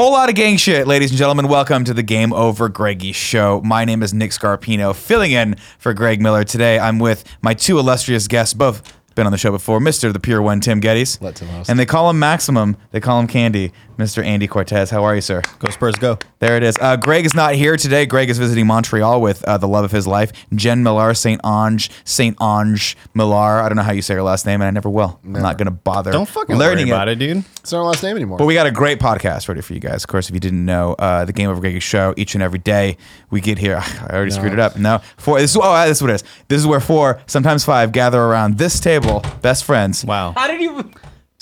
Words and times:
Whole 0.00 0.12
lot 0.12 0.30
of 0.30 0.34
gang 0.34 0.56
shit, 0.56 0.86
ladies 0.86 1.10
and 1.10 1.18
gentlemen. 1.18 1.46
Welcome 1.46 1.84
to 1.84 1.92
the 1.92 2.02
Game 2.02 2.32
Over 2.32 2.70
Greggy 2.70 3.12
Show. 3.12 3.60
My 3.60 3.84
name 3.84 4.02
is 4.02 4.14
Nick 4.14 4.30
Scarpino, 4.30 4.96
filling 4.96 5.32
in 5.32 5.56
for 5.78 5.92
Greg 5.92 6.22
Miller. 6.22 6.42
Today, 6.42 6.78
I'm 6.78 6.98
with 6.98 7.22
my 7.42 7.52
two 7.52 7.78
illustrious 7.78 8.26
guests, 8.26 8.54
both 8.54 8.98
been 9.14 9.26
on 9.26 9.32
the 9.32 9.36
show 9.36 9.50
before, 9.50 9.78
Mr. 9.78 10.10
the 10.10 10.18
Pure 10.18 10.40
One, 10.40 10.60
Tim 10.60 10.80
Gettys. 10.80 11.20
Let 11.20 11.36
Tim 11.36 11.48
host. 11.48 11.68
And 11.68 11.78
they 11.78 11.84
call 11.84 12.08
him 12.08 12.18
Maximum. 12.18 12.78
They 12.92 13.00
call 13.00 13.20
him 13.20 13.26
Candy, 13.26 13.74
Mr. 14.00 14.24
Andy 14.24 14.46
Cortez. 14.48 14.90
How 14.90 15.04
are 15.04 15.14
you, 15.14 15.20
sir? 15.20 15.42
Go 15.58 15.70
Spurs, 15.70 15.94
go. 15.96 16.18
There 16.38 16.56
it 16.56 16.62
is. 16.62 16.76
Uh, 16.80 16.96
Greg 16.96 17.26
is 17.26 17.34
not 17.34 17.54
here 17.54 17.76
today. 17.76 18.06
Greg 18.06 18.30
is 18.30 18.38
visiting 18.38 18.66
Montreal 18.66 19.20
with 19.20 19.44
uh, 19.44 19.58
the 19.58 19.68
love 19.68 19.84
of 19.84 19.92
his 19.92 20.06
life, 20.06 20.32
Jen 20.54 20.82
Miller, 20.82 21.12
Saint 21.12 21.40
Ange, 21.44 21.90
Saint 22.04 22.40
Ange 22.40 22.96
Miller. 23.12 23.36
I 23.36 23.68
don't 23.68 23.76
know 23.76 23.82
how 23.82 23.92
you 23.92 24.00
say 24.00 24.14
her 24.14 24.22
last 24.22 24.46
name, 24.46 24.62
and 24.62 24.68
I 24.68 24.70
never 24.70 24.88
will. 24.88 25.20
I'm 25.22 25.32
not 25.32 25.58
going 25.58 25.66
to 25.66 25.70
bother 25.70 26.12
Don't 26.12 26.28
fucking 26.28 26.56
learning 26.56 26.86
worry 26.86 26.92
about 26.92 27.08
it, 27.08 27.18
dude. 27.18 27.44
It's 27.58 27.72
not 27.72 27.80
our 27.80 27.84
last 27.84 28.02
name 28.02 28.16
anymore. 28.16 28.38
But 28.38 28.46
we 28.46 28.54
got 28.54 28.66
a 28.66 28.70
great 28.70 28.98
podcast 28.98 29.48
ready 29.48 29.60
for 29.60 29.74
you 29.74 29.80
guys. 29.80 30.02
Of 30.02 30.08
course, 30.08 30.28
if 30.28 30.34
you 30.34 30.40
didn't 30.40 30.64
know, 30.64 30.94
uh, 30.94 31.26
the 31.26 31.32
Game 31.34 31.50
Over 31.50 31.60
Greggy 31.60 31.80
show 31.80 32.14
each 32.16 32.34
and 32.34 32.42
every 32.42 32.58
day 32.58 32.96
we 33.30 33.42
get 33.42 33.58
here. 33.58 33.76
I 33.82 34.14
already 34.14 34.30
screwed 34.30 34.54
it 34.54 34.58
up. 34.58 34.76
No, 34.76 35.00
four. 35.18 35.38
This 35.40 35.50
is 35.50 35.58
oh, 35.60 35.86
this 35.86 35.98
is 35.98 36.02
what 36.02 36.10
it 36.10 36.14
is. 36.14 36.24
This 36.48 36.60
is 36.60 36.66
where 36.66 36.80
four, 36.80 37.20
sometimes 37.26 37.64
five, 37.64 37.92
gather 37.92 38.20
around 38.20 38.56
this 38.56 38.80
table, 38.80 39.22
best 39.42 39.64
friends. 39.64 40.04
Wow. 40.04 40.32
How 40.32 40.46
did 40.46 40.60
you? 40.60 40.90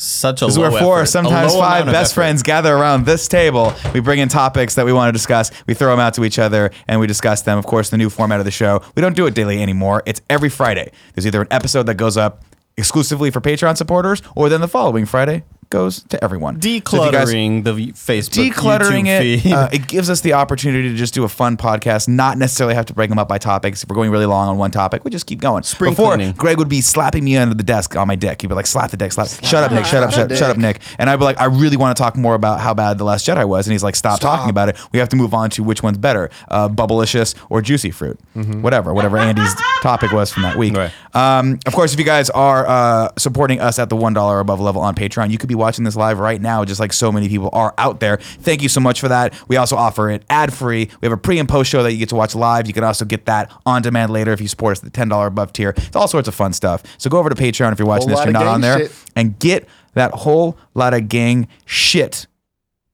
Such 0.00 0.42
a 0.42 0.46
This 0.46 0.54
is 0.54 0.58
where 0.60 0.70
four, 0.70 1.00
effort. 1.00 1.06
Sometimes 1.06 1.54
five 1.54 1.84
best 1.86 2.14
friends 2.14 2.44
gather 2.44 2.72
around 2.72 3.04
this 3.04 3.26
table. 3.26 3.74
We 3.92 3.98
bring 3.98 4.20
in 4.20 4.28
topics 4.28 4.76
that 4.76 4.86
we 4.86 4.92
want 4.92 5.08
to 5.08 5.12
discuss. 5.12 5.50
We 5.66 5.74
throw 5.74 5.90
them 5.90 5.98
out 5.98 6.14
to 6.14 6.24
each 6.24 6.38
other 6.38 6.70
and 6.86 7.00
we 7.00 7.08
discuss 7.08 7.42
them. 7.42 7.58
Of 7.58 7.66
course, 7.66 7.90
the 7.90 7.98
new 7.98 8.08
format 8.08 8.38
of 8.38 8.44
the 8.44 8.52
show. 8.52 8.80
We 8.94 9.02
don't 9.02 9.16
do 9.16 9.26
it 9.26 9.34
daily 9.34 9.60
anymore. 9.60 10.04
It's 10.06 10.20
every 10.30 10.50
Friday. 10.50 10.92
There's 11.14 11.26
either 11.26 11.42
an 11.42 11.48
episode 11.50 11.86
that 11.86 11.96
goes 11.96 12.16
up 12.16 12.44
exclusively 12.76 13.32
for 13.32 13.40
Patreon 13.40 13.76
supporters, 13.76 14.22
or 14.36 14.48
then 14.48 14.60
the 14.60 14.68
following 14.68 15.04
Friday 15.04 15.42
goes 15.70 16.02
to 16.04 16.22
everyone. 16.22 16.60
So 16.62 16.68
guys- 16.68 16.82
Decluttering 16.82 17.64
the 17.64 17.72
Facebook, 17.92 18.50
decluttering 18.50 19.04
YouTube 19.04 19.34
it. 19.36 19.40
feed. 19.42 19.52
Uh, 19.52 19.68
it 19.72 19.86
gives 19.88 20.08
us 20.10 20.20
the 20.20 20.32
opportunity 20.34 20.88
to 20.90 20.94
just 20.94 21.14
do 21.14 21.24
a 21.24 21.28
fun 21.28 21.56
podcast, 21.56 22.08
not 22.08 22.38
necessarily 22.38 22.74
have 22.74 22.86
to 22.86 22.94
break 22.94 23.10
them 23.10 23.18
up 23.18 23.28
by 23.28 23.38
topics. 23.38 23.82
If 23.82 23.88
we're 23.88 23.96
going 23.96 24.10
really 24.10 24.26
long 24.26 24.48
on 24.48 24.58
one 24.58 24.70
topic, 24.70 25.04
we 25.04 25.10
just 25.10 25.26
keep 25.26 25.40
going. 25.40 25.62
Spring 25.62 25.92
Before, 25.92 26.14
cleaning. 26.14 26.32
Greg 26.34 26.58
would 26.58 26.68
be 26.68 26.80
slapping 26.80 27.24
me 27.24 27.36
under 27.36 27.54
the 27.54 27.62
desk 27.62 27.96
on 27.96 28.06
my 28.08 28.16
dick. 28.16 28.40
He'd 28.42 28.48
be 28.48 28.54
like, 28.54 28.66
slap 28.66 28.90
the 28.90 28.96
dick, 28.96 29.12
slap. 29.12 29.28
Shut 29.42 29.64
up, 29.64 29.72
Nick. 29.72 29.84
Shut 29.84 30.02
up, 30.02 30.12
shut, 30.12 30.30
shut 30.36 30.50
up, 30.50 30.56
Nick. 30.56 30.80
And 30.98 31.10
I'd 31.10 31.16
be 31.16 31.24
like, 31.24 31.40
I 31.40 31.44
really 31.46 31.76
want 31.76 31.96
to 31.96 32.02
talk 32.02 32.16
more 32.16 32.34
about 32.34 32.60
how 32.60 32.74
bad 32.74 32.98
The 32.98 33.04
Last 33.04 33.26
Jedi 33.26 33.46
was. 33.48 33.66
And 33.66 33.72
he's 33.72 33.82
like, 33.84 33.96
stop, 33.96 34.20
talking 34.20 34.50
about 34.50 34.68
it. 34.68 34.76
We 34.92 34.98
have 34.98 35.08
to 35.10 35.16
move 35.16 35.34
on 35.34 35.50
to 35.50 35.62
which 35.62 35.82
one's 35.82 35.98
better, 35.98 36.30
uh, 36.48 36.68
Bubblicious 36.68 37.34
or 37.50 37.60
Juicy 37.62 37.90
Fruit. 37.90 38.18
Whatever, 38.34 38.94
whatever 38.94 39.18
Andy's 39.18 39.54
topic 39.82 40.12
was 40.12 40.32
from 40.32 40.42
that 40.44 40.56
week. 40.56 40.76
Right. 40.76 40.92
Um, 41.14 41.58
of 41.66 41.72
course, 41.74 41.92
if 41.92 41.98
you 41.98 42.04
guys 42.04 42.30
are 42.30 42.66
uh, 42.66 43.08
supporting 43.18 43.60
us 43.60 43.78
at 43.78 43.88
the 43.90 43.96
one 43.96 44.12
dollar 44.12 44.38
above 44.40 44.60
level 44.60 44.80
on 44.80 44.94
Patreon, 44.94 45.30
you 45.30 45.38
could 45.38 45.48
be 45.48 45.56
watching 45.58 45.84
this 45.84 45.96
live 45.96 46.18
right 46.18 46.40
now, 46.40 46.64
just 46.64 46.80
like 46.80 46.92
so 46.92 47.12
many 47.12 47.28
people 47.28 47.50
are 47.52 47.74
out 47.76 48.00
there. 48.00 48.16
Thank 48.16 48.62
you 48.62 48.68
so 48.68 48.80
much 48.80 49.00
for 49.00 49.08
that. 49.08 49.34
We 49.48 49.56
also 49.56 49.76
offer 49.76 50.10
it 50.10 50.24
ad 50.30 50.52
free. 50.52 50.88
We 51.00 51.06
have 51.06 51.12
a 51.12 51.20
pre 51.20 51.38
and 51.38 51.48
post 51.48 51.70
show 51.70 51.82
that 51.82 51.92
you 51.92 51.98
get 51.98 52.08
to 52.10 52.16
watch 52.16 52.34
live. 52.34 52.66
You 52.66 52.72
can 52.72 52.84
also 52.84 53.04
get 53.04 53.26
that 53.26 53.52
on 53.66 53.82
demand 53.82 54.12
later 54.12 54.32
if 54.32 54.40
you 54.40 54.48
support 54.48 54.72
us 54.72 54.78
at 54.78 54.84
the 54.84 54.90
ten 54.90 55.08
dollar 55.08 55.26
above 55.26 55.52
tier. 55.52 55.74
It's 55.76 55.96
all 55.96 56.08
sorts 56.08 56.28
of 56.28 56.34
fun 56.34 56.52
stuff. 56.52 56.82
So 56.98 57.10
go 57.10 57.18
over 57.18 57.28
to 57.28 57.34
Patreon 57.34 57.72
if 57.72 57.78
you're 57.78 57.88
watching 57.88 58.08
this. 58.08 58.18
lot 58.18 58.24
You're 58.24 58.32
not 58.32 58.46
on 58.46 58.60
there, 58.60 58.78
shit. 58.78 58.92
and 59.16 59.38
get 59.38 59.68
that 59.94 60.12
whole 60.12 60.56
lot 60.74 60.94
of 60.94 61.08
gang 61.08 61.48
shit. 61.66 62.26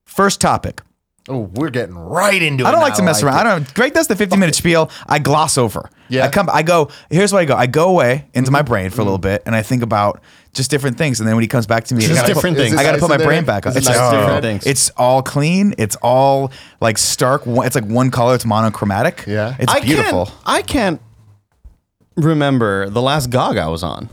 First 0.04 0.40
topic. 0.40 0.80
oh, 1.28 1.50
we're 1.54 1.70
getting 1.70 1.96
right 1.96 2.40
into 2.40 2.64
it. 2.64 2.66
I 2.66 2.70
don't 2.70 2.80
like 2.80 2.94
to 2.94 3.02
mess 3.02 3.22
around. 3.22 3.34
it. 3.34 3.40
I 3.40 3.42
don't. 3.44 3.74
Greg 3.74 3.94
does 3.94 4.08
the 4.08 4.16
15 4.16 4.38
minute 4.38 4.54
spiel. 4.54 4.90
I 5.08 5.18
gloss 5.18 5.58
over. 5.58 5.90
Yeah. 6.08 6.24
I 6.24 6.28
come. 6.28 6.48
I 6.52 6.62
go. 6.62 6.90
Here's 7.10 7.32
what 7.32 7.40
I 7.40 7.44
go. 7.44 7.56
I 7.56 7.66
go 7.66 7.88
away 7.88 8.26
into 8.34 8.50
my 8.50 8.60
mm-hmm. 8.60 8.68
brain 8.68 8.90
for 8.90 9.00
a 9.00 9.04
little 9.04 9.18
mm-hmm. 9.18 9.22
bit, 9.22 9.42
and 9.46 9.54
I 9.54 9.62
think 9.62 9.82
about 9.82 10.20
just 10.54 10.70
different 10.70 10.96
things. 10.96 11.20
And 11.20 11.28
then 11.28 11.36
when 11.36 11.42
he 11.42 11.48
comes 11.48 11.66
back 11.66 11.84
to 11.84 11.94
me, 11.94 12.04
I 12.04 12.08
Just 12.08 12.20
gotta 12.22 12.34
different 12.34 12.56
put, 12.56 12.62
things. 12.62 12.76
I 12.76 12.82
got 12.82 12.92
to 12.92 12.98
put 12.98 13.10
my 13.10 13.16
brain 13.18 13.44
there? 13.44 13.54
back 13.60 13.66
on. 13.66 13.72
Is 13.72 13.78
It's 13.78 13.86
nice 13.88 13.96
like, 13.98 14.12
in 14.14 14.18
oh, 14.18 14.22
Different 14.22 14.42
things. 14.42 14.66
It's 14.66 14.90
all 14.96 15.22
clean. 15.22 15.74
It's 15.76 15.96
all 15.96 16.52
like 16.80 16.96
stark. 16.96 17.42
It's 17.46 17.74
like 17.74 17.84
one 17.84 18.10
color. 18.10 18.34
It's 18.34 18.46
monochromatic. 18.46 19.24
Yeah. 19.26 19.56
It's 19.58 19.72
I 19.72 19.80
beautiful. 19.80 20.26
Can't, 20.26 20.38
I 20.46 20.62
can't 20.62 21.00
remember 22.16 22.88
the 22.88 23.02
last 23.02 23.30
GOG 23.30 23.56
I 23.58 23.68
was 23.68 23.82
on. 23.82 24.08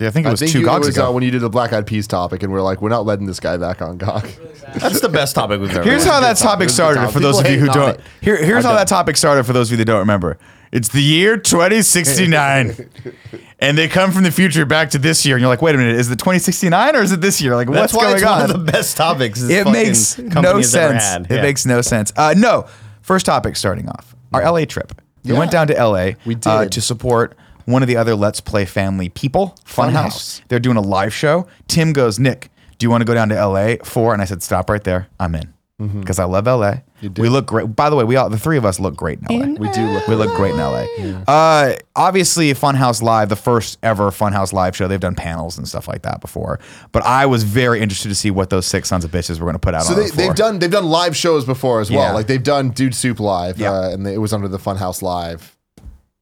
Yeah, 0.00 0.06
I 0.06 0.10
think 0.12 0.26
it 0.26 0.28
I 0.28 0.30
was 0.30 0.38
think 0.40 0.52
two 0.52 0.60
you, 0.60 0.64
it 0.64 0.68
gogs 0.68 0.86
was 0.86 0.96
ago. 0.96 1.08
uh, 1.08 1.12
when 1.12 1.24
you 1.24 1.32
did 1.32 1.40
the 1.40 1.50
Black 1.50 1.72
Eyed 1.72 1.84
Peas 1.84 2.06
topic, 2.06 2.44
and 2.44 2.52
we're 2.52 2.62
like, 2.62 2.80
we're 2.80 2.88
not 2.88 3.04
letting 3.04 3.26
this 3.26 3.40
guy 3.40 3.56
back 3.56 3.82
on 3.82 3.98
GOG. 3.98 4.28
That's 4.76 5.00
the 5.00 5.08
best 5.08 5.34
topic 5.34 5.60
we've 5.60 5.70
ever 5.72 5.82
Here's 5.82 6.04
how 6.04 6.20
that 6.20 6.36
topic. 6.36 6.42
topic 6.46 6.60
It 6.60 6.64
was 6.66 6.78
a 6.78 6.82
good 6.82 6.94
started 6.94 7.00
topic. 7.00 7.12
for 7.14 7.18
those 7.20 7.40
of 7.40 7.50
you 7.50 7.58
who 7.58 7.66
don't. 7.66 8.00
Here, 8.20 8.36
here's 8.36 8.64
how 8.64 8.74
that 8.76 8.86
topic 8.86 9.16
started 9.16 9.42
for 9.44 9.52
those 9.52 9.68
of 9.68 9.72
you 9.72 9.78
that 9.78 9.86
don't 9.86 9.98
remember. 9.98 10.38
It's 10.72 10.88
the 10.88 11.02
year 11.02 11.36
2069. 11.36 12.90
and 13.58 13.76
they 13.78 13.88
come 13.88 14.12
from 14.12 14.22
the 14.24 14.30
future 14.30 14.66
back 14.66 14.90
to 14.90 14.98
this 14.98 15.24
year. 15.26 15.36
And 15.36 15.40
you're 15.40 15.48
like, 15.48 15.62
wait 15.62 15.74
a 15.74 15.78
minute, 15.78 15.96
is 15.96 16.10
it 16.10 16.18
2069 16.18 16.96
or 16.96 17.02
is 17.02 17.12
it 17.12 17.20
this 17.20 17.40
year? 17.40 17.54
Like, 17.56 17.68
That's 17.70 17.92
what's 17.92 17.94
why 17.94 18.02
going 18.10 18.14
it's 18.16 18.24
on? 18.24 18.40
one 18.42 18.50
of 18.50 18.66
the 18.66 18.72
best 18.72 18.96
topics. 18.96 19.40
this 19.40 19.50
it 19.66 19.70
makes 19.70 20.18
no 20.18 20.60
sense. 20.62 21.26
It 21.30 21.34
Yeah. 21.36 21.42
makes 21.42 21.66
no 21.66 21.80
sense. 21.80 22.12
Uh, 22.16 22.34
no, 22.36 22.66
first 23.02 23.26
topic 23.26 23.56
starting 23.56 23.88
off 23.88 24.14
our 24.32 24.42
LA 24.42 24.64
trip. 24.66 25.00
We 25.24 25.32
Yeah. 25.32 25.38
went 25.38 25.50
down 25.50 25.66
to 25.68 25.74
LA 25.74 26.14
We 26.24 26.36
Uh, 26.46 26.66
to 26.66 26.80
support 26.80 27.36
one 27.64 27.82
of 27.82 27.88
the 27.88 27.96
other 27.96 28.14
Let's 28.14 28.40
Play 28.40 28.64
family 28.64 29.08
people, 29.08 29.56
Funhouse. 29.66 29.92
Funhouse. 29.92 30.40
They're 30.48 30.58
doing 30.60 30.76
a 30.76 30.80
live 30.82 31.12
show. 31.12 31.46
Tim 31.66 31.92
goes, 31.92 32.18
Nick, 32.18 32.50
do 32.78 32.86
you 32.86 32.90
want 32.90 33.00
to 33.02 33.04
go 33.04 33.14
down 33.14 33.28
to 33.30 33.34
LA 33.34 33.76
for? 33.84 34.12
And 34.12 34.22
I 34.22 34.24
said, 34.24 34.42
stop 34.42 34.70
right 34.70 34.82
there. 34.84 35.08
I'm 35.18 35.34
in 35.34 35.52
because 36.00 36.18
I 36.18 36.24
love 36.24 36.46
LA. 36.46 36.76
We 37.02 37.28
look 37.28 37.46
great. 37.46 37.76
By 37.76 37.90
the 37.90 37.96
way, 37.96 38.04
we 38.04 38.16
all 38.16 38.28
the 38.28 38.38
three 38.38 38.56
of 38.56 38.64
us 38.64 38.80
look 38.80 38.96
great 38.96 39.18
in 39.28 39.38
LA. 39.38 39.46
We 39.58 39.70
do 39.70 39.86
look. 39.86 40.06
We 40.08 40.14
look 40.14 40.34
great 40.36 40.52
in 40.54 40.58
LA. 40.58 40.86
Uh, 41.28 41.74
obviously, 41.94 42.52
Funhouse 42.54 43.02
Live, 43.02 43.28
the 43.28 43.36
first 43.36 43.78
ever 43.82 44.10
Funhouse 44.10 44.52
Live 44.52 44.74
show. 44.76 44.88
They've 44.88 44.98
done 44.98 45.14
panels 45.14 45.58
and 45.58 45.68
stuff 45.68 45.86
like 45.88 46.02
that 46.02 46.20
before. 46.20 46.58
But 46.92 47.04
I 47.04 47.26
was 47.26 47.44
very 47.44 47.80
interested 47.80 48.08
to 48.08 48.14
see 48.14 48.30
what 48.30 48.50
those 48.50 48.66
six 48.66 48.88
sons 48.88 49.04
of 49.04 49.10
bitches 49.10 49.38
were 49.38 49.44
going 49.44 49.54
to 49.54 49.58
put 49.58 49.74
out 49.74 49.82
So 49.84 49.94
on 49.94 50.00
they, 50.00 50.06
the 50.10 50.16
they've 50.16 50.34
done 50.34 50.58
they've 50.58 50.70
done 50.70 50.86
live 50.86 51.16
shows 51.16 51.44
before 51.44 51.80
as 51.80 51.90
well. 51.90 52.00
Yeah. 52.00 52.12
Like 52.12 52.26
they've 52.26 52.42
done 52.42 52.70
Dude 52.70 52.94
Soup 52.94 53.20
live, 53.20 53.58
Yeah. 53.58 53.72
uh, 53.72 53.90
and 53.90 54.06
it 54.06 54.18
was 54.18 54.32
under 54.32 54.48
the 54.48 54.58
Funhouse 54.58 55.02
Live 55.02 55.56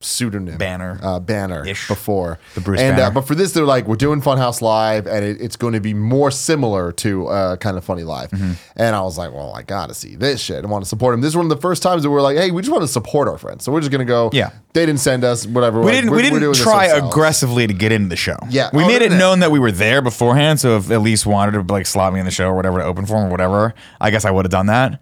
pseudonym 0.07 0.57
Banner. 0.59 0.99
uh, 1.03 1.21
banner 1.21 1.67
Ish. 1.67 1.89
before 1.89 2.39
The 2.55 2.61
Bruce 2.61 2.81
and 2.81 2.97
banner. 2.97 3.09
Uh, 3.09 3.11
but 3.11 3.23
for 3.27 3.35
this 3.35 3.53
they're 3.53 3.65
like 3.65 3.87
we're 3.87 3.97
doing 3.97 4.23
Funhouse 4.23 4.63
Live 4.63 5.07
and 5.07 5.25
it, 5.25 5.41
it's 5.41 5.57
going 5.57 5.73
to 5.75 5.81
be 5.81 5.95
more 5.95 6.31
similar 6.31 6.93
to 6.93 7.27
uh, 7.29 7.57
kind 7.57 7.77
of 7.77 7.85
funny 7.85 8.03
live 8.05 8.31
Mm-hmm. 8.31 8.53
and 8.77 8.97
I 8.97 9.01
was 9.03 9.19
like 9.19 9.33
well 9.33 9.53
I 9.55 9.63
gotta 9.63 9.95
see 9.95 10.17
this 10.17 10.41
shit 10.41 10.65
I 10.65 10.69
want 10.69 10.85
to 10.85 10.89
support 10.89 11.15
him 11.15 11.21
this 11.21 11.31
is 11.31 11.37
one 11.37 11.47
of 11.47 11.51
the 11.51 11.57
first 11.61 11.83
times 11.83 12.03
that 12.03 12.11
we're 12.11 12.23
like 12.23 12.37
hey 12.37 12.51
we 12.51 12.63
just 12.63 12.73
want 12.73 12.83
to 12.83 12.89
support 12.89 13.29
our 13.29 13.39
friends 13.39 13.65
so 13.65 13.73
we're 13.73 13.81
just 13.81 13.93
gonna 13.93 14.05
go 14.05 14.31
Yeah. 14.33 14.51
they 14.73 14.87
didn't 14.87 15.01
send 15.01 15.25
us 15.25 15.47
whatever 15.47 15.81
we 15.81 15.91
didn't. 15.93 16.11
we 16.11 16.23
didn't 16.23 16.55
try 16.55 16.87
aggressively 16.87 17.67
to 17.67 17.73
get 17.75 17.93
into 17.93 18.09
the 18.09 18.17
show. 18.17 18.37
Yeah. 18.51 18.71
we 18.73 18.85
Oh, 18.85 18.87
made 18.87 19.01
no, 19.01 19.07
it 19.07 19.11
no. 19.13 19.19
known 19.19 19.41
that 19.41 19.51
we 19.51 19.59
were 19.59 19.73
there 19.73 20.03
beforehand. 20.03 20.61
So 20.61 20.77
if 20.77 20.85
Elyse 20.87 21.25
wanted 21.27 21.53
to 21.53 21.73
like 21.73 21.87
slot 21.87 22.13
me 22.13 22.21
in 22.21 22.25
the 22.27 22.31
show 22.31 22.49
or 22.49 22.55
whatever 22.55 22.79
to 22.79 22.85
open 22.85 23.07
for 23.07 23.17
him 23.17 23.25
or 23.27 23.31
whatever, 23.31 23.75
I 24.01 24.11
guess 24.11 24.25
I 24.25 24.31
would 24.31 24.45
have 24.45 24.51
done 24.53 24.67
that. 24.67 25.01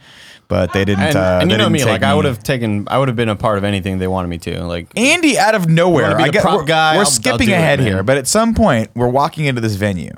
But 0.48 0.72
they 0.72 0.84
didn't. 0.84 1.04
And, 1.04 1.16
uh, 1.16 1.38
and 1.42 1.50
they 1.50 1.54
you 1.54 1.58
know 1.58 1.64
didn't 1.64 1.72
me, 1.72 1.78
take 1.80 1.88
like 1.88 2.02
I 2.02 2.14
would 2.14 2.24
have 2.26 2.42
taken, 2.42 2.86
I 2.88 2.98
would 2.98 3.08
have 3.08 3.16
been 3.16 3.28
a 3.30 3.36
part 3.36 3.56
of 3.58 3.64
anything 3.64 3.98
they 3.98 4.06
wanted 4.08 4.28
me 4.28 4.38
to. 4.38 4.64
Like 4.64 4.86
Andy 4.96 5.38
out 5.38 5.54
of 5.54 5.68
nowhere. 5.68 6.04
wanna 6.04 6.16
be 6.16 6.22
I 6.24 6.26
the 6.26 6.32
get, 6.32 6.42
prop 6.42 6.56
we're, 6.60 6.64
guy? 6.64 6.92
we're 6.94 7.00
I'll- 7.00 7.06
I'll 7.06 7.10
skipping 7.10 7.48
it, 7.48 7.52
ahead 7.52 7.80
here, 7.80 8.02
but 8.02 8.16
at 8.18 8.26
some 8.28 8.54
point 8.54 8.90
we're 8.94 9.08
walking 9.08 9.46
into 9.46 9.60
this 9.60 9.74
venue, 9.76 10.12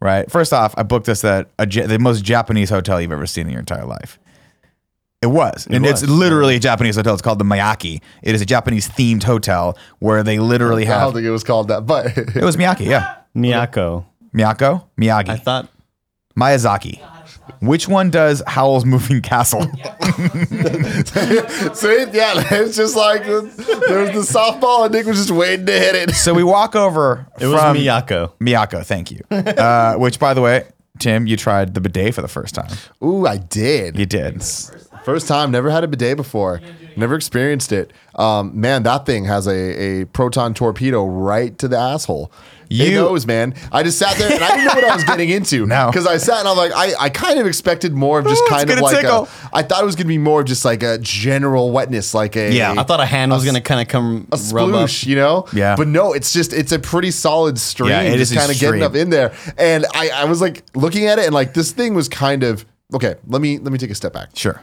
right? 0.00 0.30
First 0.30 0.52
off, 0.52 0.74
I 0.76 0.82
booked 0.82 1.08
us 1.08 1.24
at 1.24 1.48
a, 1.58 1.66
the 1.66 1.98
most 1.98 2.24
Japanese 2.24 2.68
hotel 2.70 3.00
you've 3.00 3.10
ever 3.12 3.26
seen 3.26 3.46
in 3.46 3.52
your 3.52 3.60
entire 3.60 3.86
life. 3.86 4.18
It 5.22 5.26
was, 5.26 5.66
and 5.70 5.84
it's 5.84 6.02
literally 6.06 6.56
a 6.56 6.60
Japanese 6.60 6.96
hotel. 6.96 7.12
It's 7.12 7.20
called 7.20 7.38
the 7.38 7.44
Miyaki. 7.44 8.00
It 8.22 8.34
is 8.34 8.40
a 8.40 8.46
Japanese 8.46 8.88
themed 8.88 9.22
hotel 9.22 9.76
where 9.98 10.22
they 10.22 10.38
literally 10.38 10.86
have. 10.86 10.96
I 10.96 11.04
don't 11.04 11.12
think 11.12 11.26
it 11.26 11.30
was 11.30 11.44
called 11.44 11.68
that 11.68 11.84
but 11.84 12.06
It 12.16 12.42
was 12.42 12.56
Miyaki, 12.56 12.86
yeah. 12.86 13.16
Miyako. 13.36 14.06
Miyako, 14.34 14.84
Miyagi, 14.98 15.28
I 15.30 15.36
thought 15.36 15.68
Miyazaki. 16.38 17.00
Which 17.60 17.88
one 17.88 18.10
does 18.10 18.42
Howl's 18.46 18.84
Moving 18.84 19.20
Castle? 19.22 19.62
See, 21.74 22.04
yeah, 22.12 22.44
it's 22.50 22.76
just 22.76 22.96
like 22.96 23.24
there 23.24 23.42
was 23.42 23.52
the 24.12 24.26
softball, 24.26 24.84
and 24.84 24.94
Nick 24.94 25.06
was 25.06 25.16
just 25.16 25.30
waiting 25.30 25.66
to 25.66 25.72
hit 25.72 25.94
it. 25.94 26.10
so 26.14 26.34
we 26.34 26.44
walk 26.44 26.76
over. 26.76 27.26
it 27.38 27.46
was 27.46 27.60
from 27.60 27.76
Miyako. 27.76 28.32
Miyako, 28.38 28.84
thank 28.84 29.10
you. 29.10 29.22
Uh, 29.30 29.94
which, 29.96 30.18
by 30.18 30.34
the 30.34 30.40
way, 30.40 30.66
Tim, 30.98 31.26
you 31.26 31.36
tried 31.36 31.74
the 31.74 31.80
bidet 31.80 32.14
for 32.14 32.22
the 32.22 32.28
first 32.28 32.54
time. 32.54 32.70
Ooh, 33.02 33.26
I 33.26 33.38
did. 33.38 33.98
You 33.98 34.06
did. 34.06 34.42
First 35.04 35.28
time, 35.28 35.50
never 35.50 35.70
had 35.70 35.82
a 35.82 35.88
bidet 35.88 36.16
before, 36.16 36.60
never 36.96 37.14
experienced 37.14 37.72
it. 37.72 37.92
Um, 38.16 38.60
man, 38.60 38.82
that 38.82 39.06
thing 39.06 39.24
has 39.24 39.46
a, 39.46 40.00
a 40.02 40.04
proton 40.06 40.52
torpedo 40.52 41.06
right 41.06 41.56
to 41.58 41.68
the 41.68 41.78
asshole. 41.78 42.30
It 42.70 42.74
You- 42.88 42.94
knows, 42.94 43.26
man. 43.26 43.54
I 43.72 43.82
just 43.82 43.98
sat 43.98 44.16
there 44.16 44.32
and 44.32 44.42
I 44.42 44.48
didn't 44.50 44.64
know 44.66 44.74
what 44.74 44.84
I 44.84 44.94
was 44.94 45.04
getting 45.04 45.28
into. 45.38 45.66
No. 45.66 45.88
because 45.90 46.06
I 46.06 46.16
sat 46.18 46.38
and 46.38 46.48
I 46.48 46.52
was 46.52 46.58
like, 46.58 46.72
I, 46.74 47.04
I 47.06 47.08
kind 47.10 47.38
of 47.40 47.46
expected 47.46 47.92
more 47.94 48.20
of 48.20 48.26
just 48.26 48.42
Ooh, 48.44 48.48
kind 48.48 48.70
of 48.70 48.80
like 48.80 49.00
tickle. 49.00 49.24
a. 49.24 49.50
I 49.52 49.62
thought 49.62 49.82
it 49.82 49.86
was 49.86 49.96
gonna 49.96 50.06
be 50.08 50.18
more 50.18 50.40
of 50.40 50.46
just 50.46 50.64
like 50.64 50.82
a 50.84 50.96
general 50.98 51.72
wetness, 51.72 52.14
like 52.14 52.36
a 52.36 52.52
Yeah. 52.52 52.72
I 52.78 52.84
thought 52.84 53.00
a 53.00 53.06
hand 53.06 53.32
was 53.32 53.44
gonna 53.44 53.60
kind 53.60 53.80
of 53.80 53.88
come 53.88 54.28
a 54.32 54.36
sploosh, 54.36 55.04
you 55.06 55.16
know? 55.16 55.46
Yeah. 55.52 55.74
But 55.76 55.88
no, 55.88 56.12
it's 56.12 56.32
just 56.32 56.52
it's 56.52 56.72
a 56.72 56.78
pretty 56.78 57.10
solid 57.10 57.58
stream. 57.58 57.90
Yeah, 57.90 58.02
it 58.02 58.16
just 58.18 58.34
kind 58.34 58.50
of 58.50 58.58
getting 58.58 58.82
up 58.82 58.94
in 58.94 59.10
there. 59.10 59.34
And 59.58 59.84
I, 59.94 60.10
I 60.10 60.24
was 60.26 60.40
like 60.40 60.62
looking 60.76 61.06
at 61.06 61.18
it 61.18 61.24
and 61.24 61.34
like 61.34 61.54
this 61.54 61.72
thing 61.72 61.94
was 61.94 62.08
kind 62.08 62.44
of 62.44 62.64
okay, 62.94 63.16
let 63.26 63.42
me 63.42 63.58
let 63.58 63.72
me 63.72 63.78
take 63.78 63.90
a 63.90 63.94
step 63.94 64.12
back. 64.12 64.30
Sure. 64.34 64.60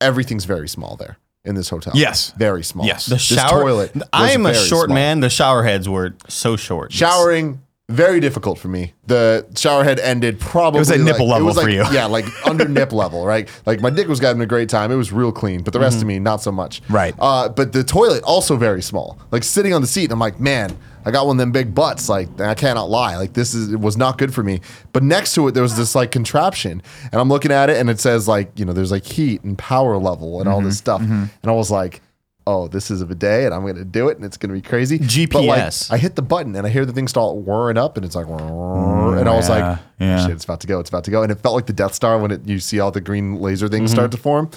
Everything's 0.00 0.44
very 0.44 0.68
small 0.68 0.96
there 0.96 1.16
in 1.46 1.54
this 1.54 1.68
hotel. 1.68 1.92
Yes. 1.96 2.32
Very 2.36 2.62
small. 2.64 2.86
Yes. 2.86 3.06
The 3.06 3.14
This 3.14 3.22
shower. 3.22 3.62
toilet. 3.62 3.92
I 4.12 4.32
am 4.32 4.44
a 4.46 4.54
short 4.54 4.86
small. 4.86 4.94
man. 4.94 5.20
The 5.20 5.30
shower 5.30 5.62
heads 5.62 5.88
were 5.88 6.14
so 6.28 6.56
short. 6.56 6.92
Showering 6.92 7.60
very 7.88 8.18
difficult 8.18 8.58
for 8.58 8.66
me. 8.66 8.94
The 9.06 9.46
shower 9.56 9.84
head 9.84 10.00
ended 10.00 10.40
probably. 10.40 10.80
was 10.80 10.90
at 10.90 10.98
like- 10.98 11.04
nipple 11.04 11.28
level 11.28 11.46
was 11.46 11.60
for 11.60 11.68
you. 11.68 11.84
Yeah, 11.92 12.06
like 12.06 12.24
under 12.46 12.66
nip 12.66 12.92
level, 12.92 13.24
right? 13.24 13.48
Like 13.64 13.80
my 13.80 13.90
dick 13.90 14.08
was 14.08 14.18
having 14.18 14.42
a 14.42 14.46
great 14.46 14.68
time. 14.68 14.90
It 14.90 14.96
was 14.96 15.12
real 15.12 15.30
clean, 15.30 15.62
but 15.62 15.72
the 15.72 15.78
rest 15.78 15.98
of 15.98 16.04
me 16.06 16.18
not 16.18 16.42
so 16.42 16.50
much. 16.50 16.82
Mm-hmm. 16.82 16.94
Right. 16.94 17.14
Uh, 17.18 17.48
but 17.48 17.72
the 17.72 17.84
toilet 17.84 18.24
also 18.24 18.56
very 18.56 18.82
small. 18.82 19.18
Like 19.30 19.44
sitting 19.44 19.72
on 19.72 19.82
the 19.82 19.86
seat, 19.86 20.10
I'm 20.10 20.18
like, 20.18 20.40
man, 20.40 20.76
I 21.06 21.10
got 21.12 21.26
one 21.26 21.36
of 21.36 21.38
them 21.38 21.52
big 21.52 21.74
butts. 21.74 22.08
Like 22.10 22.40
I 22.40 22.54
cannot 22.54 22.90
lie. 22.90 23.16
Like 23.16 23.32
this 23.32 23.54
is 23.54 23.72
it 23.72 23.80
was 23.80 23.96
not 23.96 24.18
good 24.18 24.34
for 24.34 24.42
me. 24.42 24.60
But 24.92 25.02
next 25.04 25.32
to 25.34 25.46
it, 25.48 25.52
there 25.52 25.62
was 25.62 25.76
this 25.76 25.94
like 25.94 26.10
contraption, 26.10 26.82
and 27.12 27.14
I'm 27.20 27.28
looking 27.28 27.52
at 27.52 27.70
it, 27.70 27.78
and 27.78 27.88
it 27.88 28.00
says 28.00 28.26
like 28.28 28.58
you 28.58 28.64
know 28.66 28.72
there's 28.74 28.90
like 28.90 29.06
heat 29.06 29.42
and 29.44 29.56
power 29.56 29.96
level 29.96 30.40
and 30.40 30.48
all 30.48 30.58
Mm-hmm. 30.58 30.66
this 30.68 30.78
stuff, 30.78 31.00
and 31.00 31.30
I 31.44 31.52
was 31.52 31.70
like. 31.70 32.02
Oh, 32.48 32.68
this 32.68 32.92
is 32.92 33.00
a 33.00 33.06
bidet, 33.06 33.46
and 33.46 33.52
I'm 33.52 33.66
gonna 33.66 33.84
do 33.84 34.08
it, 34.08 34.18
and 34.18 34.24
it's 34.24 34.36
gonna 34.36 34.54
be 34.54 34.62
crazy. 34.62 34.98
But, 34.98 35.42
like, 35.42 35.62
GPS. 35.64 35.90
I 35.90 35.96
hit 35.98 36.14
the 36.14 36.22
button, 36.22 36.54
and 36.54 36.64
I 36.64 36.70
hear 36.70 36.84
the 36.86 36.92
thing 36.92 37.08
start 37.08 37.34
whirring 37.38 37.76
up, 37.76 37.96
and 37.96 38.06
it's 38.06 38.14
like, 38.14 38.28
and 38.28 39.28
I 39.28 39.34
was 39.34 39.48
like, 39.48 39.80
yeah. 39.98 40.22
shit, 40.24 40.30
it's 40.30 40.44
about 40.44 40.60
to 40.60 40.68
go, 40.68 40.78
it's 40.78 40.88
about 40.88 41.02
to 41.06 41.10
go, 41.10 41.24
and 41.24 41.32
it 41.32 41.40
felt 41.40 41.56
like 41.56 41.66
the 41.66 41.72
Death 41.72 41.92
Star 41.92 42.20
when 42.20 42.30
it 42.30 42.46
you 42.46 42.60
see 42.60 42.78
all 42.78 42.92
the 42.92 43.00
green 43.00 43.40
laser 43.40 43.66
things 43.66 43.90
Mm-hmm. 43.90 43.96
start 43.96 44.12
to 44.12 44.16
form, 44.16 44.52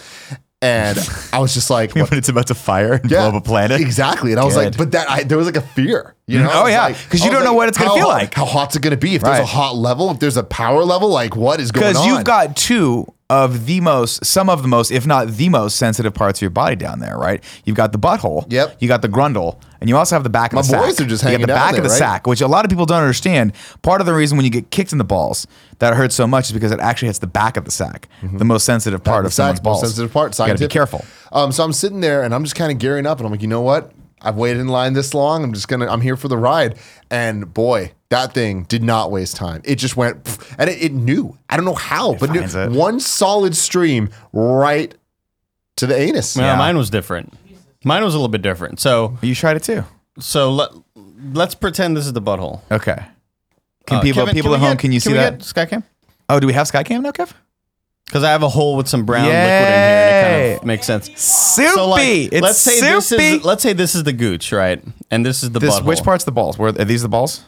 and 0.61 0.97
I 1.33 1.39
was 1.39 1.53
just 1.53 1.69
like, 1.69 1.94
when 1.95 2.07
it's 2.11 2.29
about 2.29 2.47
to 2.47 2.56
fire 2.56 2.94
and 2.94 3.09
blow 3.09 3.29
up 3.29 3.33
a 3.33 3.41
planet. 3.41 3.79
Exactly. 3.81 4.31
And 4.31 4.39
I 4.39 4.45
was 4.45 4.56
Good. 4.56 4.65
like, 4.65 4.77
but 4.77 4.91
that 4.91 5.09
I, 5.09 5.23
there 5.23 5.38
was 5.38 5.47
like 5.47 5.56
a 5.57 5.61
fear, 5.61 6.15
you 6.27 6.38
mm-hmm. 6.39 6.47
know? 6.47 6.51
Oh, 6.53 6.59
I 6.59 6.63
was 6.63 6.71
yeah, 6.71 6.83
like- 6.83 6.95
'cause 7.09 7.19
you 7.23 7.29
was 7.29 7.35
don't 7.35 7.44
know 7.44 7.51
like, 7.51 7.57
what 7.57 7.67
it's 7.69 7.77
gonna 7.77 7.89
how 7.91 7.95
feel 7.95 8.06
hot- 8.07 8.13
like. 8.21 8.33
How 8.33 8.45
hot's 8.45 8.75
it 8.75 8.81
gonna 8.81 8.97
be? 8.97 9.15
If 9.15 9.21
there's 9.21 9.38
a 9.39 9.41
Right. 9.41 9.50
hot 9.50 9.75
level, 9.75 10.11
if 10.11 10.19
there's 10.19 10.38
a 10.38 10.44
power 10.44 10.83
level, 10.83 11.09
like 11.09 11.35
what 11.35 11.59
is 11.59 11.71
going 11.71 11.88
on? 11.88 11.94
Because 11.94 12.06
you've 12.07 12.23
got 12.25 12.56
two 12.57 13.07
of 13.30 13.68
the 13.68 13.80
most, 13.80 14.26
some 14.26 14.50
of 14.50 14.64
the 14.64 14.68
most, 14.68 14.90
if 14.92 15.06
not 15.06 15.28
the 15.28 15.50
most 15.50 15.76
sensitive 15.76 16.14
parts 16.16 16.40
of 16.40 16.42
your 16.42 16.50
body 16.50 16.76
down 16.76 17.00
there, 17.00 17.16
right? 17.18 17.44
You've 17.64 17.76
got 17.78 17.92
the 17.92 18.00
butthole. 18.00 18.52
Yep. 18.52 18.78
You 18.80 18.88
got 18.88 19.02
the 19.04 19.08
grundle. 19.10 19.60
And 19.80 19.88
you 19.90 19.96
also 19.98 20.16
have 20.16 20.24
the 20.24 20.30
back 20.31 20.52
of 20.52 20.56
My 20.56 20.62
the 20.64 20.68
sack. 20.68 20.81
boys 20.81 21.00
are 21.02 21.06
just 21.06 21.24
you 21.24 21.30
hanging 21.30 21.46
got 21.46 21.54
the 21.54 21.54
back 21.54 21.72
there, 21.74 21.80
of 21.81 21.84
the 21.84 21.90
right? 21.92 21.98
sack, 21.98 22.26
which 22.28 22.42
a 22.42 22.48
lot 22.48 22.66
of 22.66 22.70
people 22.70 22.86
don't 22.88 23.02
understand. 23.02 23.54
Part 23.84 24.02
of 24.02 24.08
the 24.08 24.14
reason 24.14 24.36
when 24.38 24.46
you 24.46 24.52
get 24.52 24.72
kicked 24.72 24.92
in 24.92 24.98
the 24.98 25.04
balls 25.04 25.46
that 25.78 25.94
hurts 25.94 26.16
so 26.16 26.26
much 26.28 26.48
is 26.48 26.52
because 26.54 26.72
it 26.72 26.80
actually 26.80 27.08
hits 27.10 27.20
the 27.20 27.28
back 27.28 27.56
of 27.56 27.66
the 27.66 27.72
sack, 27.72 28.10
the 28.34 28.44
most 28.46 28.66
sensitive 28.66 29.04
part 29.04 29.26
of 29.26 29.31
Sack, 29.34 29.44
someone's 29.44 29.60
balls. 29.62 29.81
most 29.84 29.92
sensitive 29.92 30.12
part. 30.12 30.34
You 30.34 30.38
gotta 30.40 30.54
be 30.54 30.58
scientific. 30.58 30.72
careful. 30.72 31.06
Um, 31.31 31.52
so 31.52 31.64
I'm 31.64 31.72
sitting 31.74 32.02
there 32.02 32.24
and 32.24 32.34
I'm 32.34 32.44
just 32.44 32.56
kind 32.56 32.72
of 32.72 32.80
gearing 32.80 33.06
up, 33.06 33.20
and 33.20 33.26
I'm 33.28 33.31
like, 33.31 33.42
you 33.44 33.48
know 33.48 33.62
what? 33.62 33.92
I've 34.22 34.36
waited 34.36 34.60
in 34.60 34.68
line 34.68 34.94
this 34.94 35.14
long. 35.14 35.44
I'm 35.46 35.54
just 35.54 35.68
gonna. 35.70 35.88
I'm 35.88 36.02
here 36.02 36.18
for 36.18 36.28
the 36.28 36.38
ride. 36.38 36.78
And 37.10 37.54
boy, 37.54 37.94
that 38.09 38.33
thing 38.33 38.63
did 38.63 38.83
not 38.83 39.11
waste 39.11 39.35
time. 39.35 39.61
It 39.65 39.75
just 39.75 39.95
went, 39.95 40.23
pff, 40.23 40.56
and 40.57 40.69
it, 40.69 40.81
it 40.81 40.91
knew. 40.94 41.38
I 41.50 41.56
don't 41.56 41.65
know 41.65 41.75
how, 41.75 42.15
but 42.15 42.31
knew, 42.31 42.41
it. 42.41 42.71
one 42.71 43.00
solid 43.00 43.56
stream 43.56 44.09
right 44.33 44.94
to 45.77 45.85
the 45.88 45.95
anus. 45.97 46.35
No, 46.35 46.44
Yeah. 46.44 46.56
mine 46.57 46.77
was 46.77 46.89
different. 46.89 47.33
Mine 47.83 48.03
was 48.03 48.13
a 48.13 48.17
little 48.17 48.27
bit 48.29 48.41
different. 48.41 48.79
So 48.79 49.17
You 49.21 49.33
tried 49.35 49.57
it 49.57 49.63
too. 49.63 49.83
so 50.19 50.51
let 50.51 50.71
let's 51.33 51.53
pretend 51.56 51.95
this 51.95 52.06
is 52.07 52.13
the 52.13 52.21
butthole. 52.21 52.61
Okay. 52.71 52.97
Can 53.85 53.97
Uh, 53.97 54.01
people 54.01 54.21
Kevin, 54.23 54.35
people 54.35 54.51
we 54.51 54.56
at 54.56 54.59
home 54.61 54.71
get- 54.71 54.79
can 54.79 54.91
you 54.91 55.00
see 55.00 55.09
we 55.11 55.17
that? 55.17 55.39
get 55.39 55.69
Skycam? 55.69 55.83
oh, 56.29 56.39
do 56.39 56.47
we 56.47 56.53
have 56.53 56.69
Skycam 56.69 57.01
now, 57.01 57.11
Kev? 57.11 57.31
Because 58.06 58.23
I 58.23 58.31
have 58.31 58.41
a 58.41 58.50
hole 58.50 58.75
with 58.75 58.88
some 58.88 59.06
brown 59.06 59.25
liquid 59.25 59.38
in 59.38 59.50
here, 59.50 59.56
and 59.61 60.15
it 60.15 60.50
kind 60.50 60.59
of 60.61 60.65
makes 60.65 60.88
sense. 60.88 61.11
Soupy. 61.15 61.69
So 61.75 61.88
like, 61.89 62.01
it's 62.07 62.41
let's 62.41 62.57
say 62.57 62.79
soupy. 62.79 62.89
this 63.00 63.11
is 63.11 63.45
let's 63.45 63.61
say 63.63 63.73
this 63.73 63.94
is 63.95 64.03
the 64.03 64.13
gooch, 64.13 64.51
right? 64.51 64.83
And 65.11 65.23
this 65.25 65.44
is 65.44 65.51
the 65.51 65.59
This 65.59 65.79
butthole. 65.79 65.83
which 65.85 66.01
part's 66.03 66.23
the 66.23 66.31
balls? 66.31 66.57
Where 66.57 66.69
are 66.69 66.85
these 66.85 67.03
the 67.03 67.07
balls? 67.09 67.44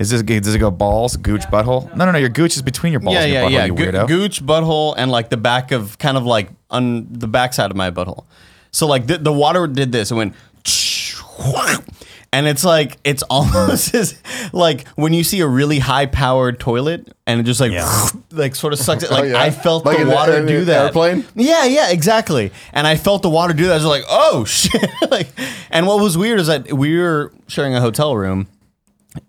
Is 0.00 0.10
this 0.10 0.22
does 0.22 0.54
it 0.54 0.58
go 0.58 0.70
balls, 0.70 1.16
gooch, 1.16 1.42
butthole? 1.42 1.94
No, 1.94 2.06
no, 2.06 2.12
no. 2.12 2.18
Your 2.18 2.30
gooch 2.30 2.56
is 2.56 2.62
between 2.62 2.92
your 2.92 3.00
balls. 3.00 3.14
Yeah, 3.14 3.20
and 3.22 3.32
your 3.32 3.42
yeah, 3.42 3.48
butthole, 3.48 3.52
yeah. 3.52 3.64
You 3.66 3.92
Go- 3.92 3.98
weirdo. 4.04 4.08
gooch, 4.08 4.42
butthole, 4.44 4.94
and 4.96 5.10
like 5.10 5.28
the 5.28 5.36
back 5.36 5.70
of 5.72 5.98
kind 5.98 6.16
of 6.16 6.24
like 6.24 6.48
on 6.70 7.06
the 7.12 7.28
backside 7.28 7.70
of 7.70 7.76
my 7.76 7.90
butthole. 7.90 8.24
So 8.72 8.86
like 8.86 9.06
the, 9.06 9.18
the 9.18 9.32
water 9.32 9.66
did 9.66 9.92
this. 9.92 10.10
It 10.10 10.14
went, 10.14 10.34
and 12.32 12.46
it's 12.46 12.64
like 12.64 12.96
it's 13.04 13.22
almost 13.30 13.94
as 13.94 14.20
like 14.52 14.86
when 14.96 15.12
you 15.12 15.22
see 15.24 15.40
a 15.40 15.46
really 15.46 15.78
high 15.80 16.06
powered 16.06 16.58
toilet 16.60 17.12
and 17.26 17.40
it 17.40 17.42
just 17.44 17.60
like 17.60 17.72
Yeah. 17.72 18.08
like 18.30 18.54
sort 18.54 18.72
of 18.72 18.78
sucks 18.78 19.02
it. 19.02 19.10
Oh, 19.10 19.14
like 19.14 19.24
Oh, 19.24 19.26
yeah. 19.26 19.42
I 19.42 19.50
felt 19.50 19.84
Like 19.84 19.96
the 19.96 20.02
in 20.02 20.08
the- 20.08 20.14
water 20.14 20.36
in 20.38 20.46
do 20.46 20.60
the 20.60 20.64
that. 20.66 20.84
airplane? 20.86 21.24
Yeah, 21.34 21.64
yeah, 21.66 21.90
exactly. 21.90 22.52
And 22.72 22.86
I 22.86 22.96
felt 22.96 23.22
the 23.22 23.30
water 23.30 23.52
do 23.52 23.64
that. 23.66 23.72
I 23.72 23.76
was 23.76 23.84
like, 23.84 24.04
oh 24.08 24.44
shit. 24.44 24.82
like, 25.10 25.28
and 25.70 25.86
what 25.86 26.00
was 26.00 26.16
weird 26.16 26.40
is 26.40 26.46
that 26.46 26.72
we 26.72 26.96
were 26.98 27.32
sharing 27.48 27.74
a 27.74 27.80
hotel 27.80 28.16
room, 28.16 28.46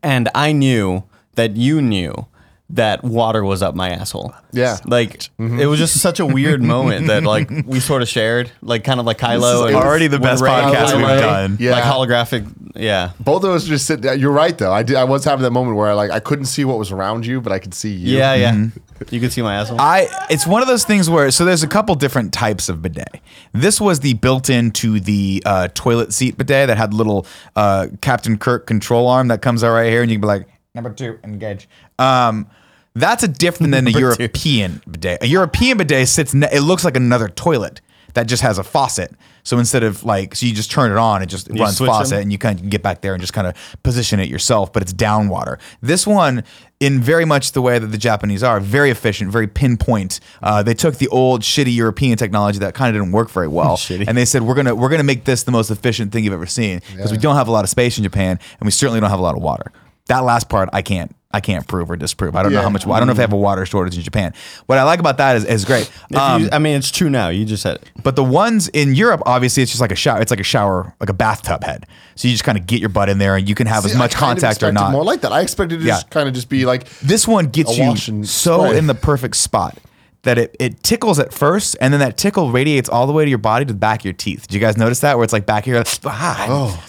and 0.03 0.29
I 0.35 0.51
knew 0.51 1.03
that 1.35 1.55
you 1.55 1.81
knew 1.81 2.27
that 2.73 3.03
water 3.03 3.43
was 3.43 3.61
up 3.61 3.75
my 3.75 3.89
asshole. 3.89 4.33
Yeah. 4.51 4.77
Like 4.85 5.29
it 5.37 5.67
was 5.67 5.79
just 5.79 5.99
such 5.99 6.19
a 6.19 6.25
weird 6.25 6.61
moment 6.61 7.07
that 7.07 7.23
like 7.23 7.49
we 7.65 7.79
sort 7.79 8.01
of 8.01 8.07
shared, 8.07 8.51
like 8.61 8.83
kind 8.83 8.99
of 8.99 9.05
like 9.05 9.17
Kylo. 9.17 9.65
is 9.65 9.67
and 9.67 9.75
already 9.75 10.07
the 10.07 10.19
best 10.19 10.41
Rey- 10.41 10.49
podcast 10.49 10.95
we've 10.95 11.05
done. 11.05 11.57
Yeah. 11.59 11.71
Like 11.71 11.83
holographic, 11.83 12.51
yeah. 12.75 13.11
Both 13.19 13.43
of 13.43 13.51
us 13.51 13.65
just 13.65 13.85
sit. 13.85 14.03
You're 14.19 14.31
right 14.31 14.57
though. 14.57 14.71
I 14.71 14.83
did. 14.83 14.95
I 14.95 15.03
was 15.03 15.25
having 15.25 15.43
that 15.43 15.51
moment 15.51 15.77
where 15.77 15.89
I 15.89 15.93
like 15.93 16.11
I 16.11 16.19
couldn't 16.19 16.45
see 16.45 16.65
what 16.65 16.77
was 16.77 16.91
around 16.91 17.25
you, 17.25 17.41
but 17.41 17.51
I 17.51 17.59
could 17.59 17.73
see 17.73 17.91
you. 17.91 18.17
Yeah, 18.17 18.33
yeah. 18.35 18.53
Mm-hmm. 18.53 19.15
You 19.15 19.19
could 19.19 19.33
see 19.33 19.41
my 19.41 19.55
asshole. 19.55 19.81
I 19.81 20.07
it's 20.29 20.47
one 20.47 20.61
of 20.61 20.67
those 20.67 20.85
things 20.85 21.09
where 21.09 21.31
so 21.31 21.43
there's 21.43 21.63
a 21.63 21.67
couple 21.67 21.95
different 21.95 22.33
types 22.33 22.69
of 22.69 22.81
bidet. 22.81 23.19
This 23.51 23.81
was 23.81 23.99
the 23.99 24.13
built 24.13 24.49
into 24.49 24.99
the 24.99 25.43
uh, 25.45 25.67
toilet 25.73 26.13
seat 26.13 26.37
bidet 26.37 26.67
that 26.67 26.77
had 26.77 26.93
little 26.93 27.25
uh, 27.55 27.87
Captain 28.01 28.37
Kirk 28.37 28.67
control 28.67 29.07
arm 29.07 29.27
that 29.29 29.41
comes 29.41 29.63
out 29.63 29.73
right 29.73 29.89
here, 29.89 30.01
and 30.01 30.11
you 30.11 30.15
can 30.17 30.21
be 30.21 30.27
like 30.27 30.47
number 30.75 30.91
two 30.91 31.19
engage. 31.23 31.67
Um, 31.99 32.47
that's 32.93 33.23
a 33.23 33.27
different 33.27 33.71
than 33.71 33.87
a 33.87 33.91
Number 33.91 34.15
two. 34.15 34.21
European 34.23 34.81
bidet. 34.89 35.23
A 35.23 35.27
European 35.27 35.77
bidet 35.77 36.07
sits. 36.07 36.33
Ne- 36.33 36.49
it 36.51 36.61
looks 36.61 36.83
like 36.83 36.97
another 36.97 37.29
toilet 37.29 37.81
that 38.13 38.27
just 38.27 38.43
has 38.43 38.57
a 38.57 38.63
faucet. 38.63 39.11
So 39.43 39.57
instead 39.57 39.83
of 39.83 40.03
like, 40.03 40.35
so 40.35 40.45
you 40.45 40.53
just 40.53 40.69
turn 40.69 40.91
it 40.91 40.97
on, 40.97 41.21
it 41.23 41.27
just 41.27 41.47
runs 41.49 41.77
switch 41.77 41.87
faucet, 41.87 42.09
them? 42.11 42.21
and 42.23 42.31
you 42.31 42.37
kind 42.37 42.59
of 42.59 42.69
get 42.69 42.83
back 42.83 43.01
there 43.01 43.13
and 43.13 43.21
just 43.21 43.33
kind 43.33 43.47
of 43.47 43.55
position 43.83 44.19
it 44.19 44.27
yourself. 44.27 44.71
But 44.73 44.83
it's 44.83 44.93
down 44.93 45.29
water. 45.29 45.57
This 45.81 46.05
one, 46.05 46.43
in 46.79 46.99
very 46.99 47.25
much 47.25 47.53
the 47.53 47.61
way 47.61 47.79
that 47.79 47.87
the 47.87 47.97
Japanese 47.97 48.43
are, 48.43 48.59
very 48.59 48.91
efficient, 48.91 49.31
very 49.31 49.47
pinpoint. 49.47 50.19
Uh, 50.43 50.61
they 50.61 50.73
took 50.73 50.95
the 50.97 51.07
old 51.07 51.41
shitty 51.41 51.73
European 51.73 52.17
technology 52.17 52.59
that 52.59 52.73
kind 52.75 52.95
of 52.95 53.01
didn't 53.01 53.13
work 53.13 53.29
very 53.31 53.47
well, 53.47 53.77
Shitty. 53.77 54.05
and 54.07 54.17
they 54.17 54.25
said 54.25 54.41
we're 54.43 54.55
gonna 54.55 54.75
we're 54.75 54.89
gonna 54.89 55.03
make 55.03 55.23
this 55.23 55.43
the 55.43 55.51
most 55.51 55.71
efficient 55.71 56.11
thing 56.11 56.23
you've 56.23 56.33
ever 56.33 56.45
seen 56.45 56.81
because 56.91 57.11
we 57.11 57.17
don't 57.17 57.35
have 57.35 57.47
a 57.47 57.51
lot 57.51 57.63
of 57.63 57.69
space 57.69 57.97
in 57.97 58.03
Japan, 58.03 58.37
and 58.59 58.65
we 58.67 58.71
certainly 58.71 58.99
don't 58.99 59.09
have 59.09 59.19
a 59.19 59.23
lot 59.23 59.35
of 59.37 59.41
water. 59.41 59.71
That 60.11 60.19
last 60.25 60.49
part, 60.49 60.69
I 60.73 60.81
can't. 60.81 61.15
I 61.33 61.39
can't 61.39 61.65
prove 61.65 61.89
or 61.89 61.95
disprove. 61.95 62.35
I 62.35 62.43
don't 62.43 62.51
know 62.51 62.61
how 62.61 62.69
much. 62.69 62.85
I 62.85 62.97
don't 62.99 63.07
know 63.07 63.11
if 63.11 63.15
they 63.17 63.23
have 63.23 63.31
a 63.31 63.37
water 63.37 63.65
shortage 63.65 63.95
in 63.95 64.03
Japan. 64.03 64.33
What 64.65 64.77
I 64.77 64.83
like 64.83 64.99
about 64.99 65.15
that 65.19 65.37
is, 65.37 65.45
is 65.45 65.63
great. 65.63 65.89
Um, 66.13 66.41
you- 66.43 66.49
I 66.51 66.59
mean, 66.59 66.75
it's 66.75 66.91
true 66.91 67.09
now. 67.09 67.29
You 67.29 67.45
just 67.45 67.63
said 67.63 67.77
it. 67.77 67.89
but 68.03 68.17
the 68.17 68.23
ones 68.23 68.67
in 68.67 68.95
Europe, 68.95 69.21
obviously, 69.25 69.63
it's 69.63 69.71
just 69.71 69.79
like 69.79 69.93
a 69.93 69.95
shower. 69.95 70.19
It's 70.19 70.29
like 70.29 70.41
a 70.41 70.43
shower, 70.43 70.93
like 70.99 71.07
a 71.07 71.13
bathtub 71.13 71.63
head. 71.63 71.85
So 72.15 72.27
you 72.27 72.33
just 72.33 72.43
kind 72.43 72.57
of 72.57 72.67
get 72.67 72.81
your 72.81 72.89
butt 72.89 73.07
in 73.07 73.17
there, 73.17 73.37
and 73.37 73.47
you 73.47 73.55
can 73.55 73.65
have 73.67 73.83
See, 73.85 73.91
as 73.91 73.95
much 73.97 74.13
contact 74.13 74.61
or 74.61 74.73
not. 74.73 74.91
More 74.91 75.05
like 75.05 75.21
that. 75.21 75.31
I 75.31 75.39
expected 75.39 75.75
it 75.75 75.83
to 75.83 75.85
Yeah. 75.87 75.93
just 75.93 76.09
kind 76.09 76.27
of 76.27 76.35
just 76.35 76.49
be 76.49 76.65
like 76.65 76.89
This 76.99 77.25
one 77.25 77.45
gets 77.47 77.77
you 77.77 77.95
so 78.25 78.65
spray. 78.65 78.77
in 78.77 78.87
the 78.87 78.95
perfect 78.95 79.37
spot 79.37 79.77
that 80.23 80.37
it, 80.37 80.55
it 80.59 80.83
tickles 80.83 81.17
at 81.17 81.33
first, 81.33 81.77
and 81.79 81.93
then 81.93 81.99
that 82.01 82.17
tickle 82.17 82.51
radiates 82.51 82.89
all 82.89 83.07
the 83.07 83.13
way 83.13 83.23
to 83.23 83.29
your 83.29 83.37
body 83.39 83.63
to 83.65 83.71
the 83.73 83.79
back 83.79 84.01
of 84.01 84.05
your 84.05 84.13
teeth. 84.13 84.47
Did 84.47 84.53
you 84.55 84.59
guys 84.59 84.77
notice 84.77 84.99
that? 84.99 85.15
Where 85.17 85.23
it's 85.23 85.33
like 85.33 85.45
back 85.47 85.63
here, 85.65 85.81
ah, 86.05 86.45
Oh. 86.49 86.83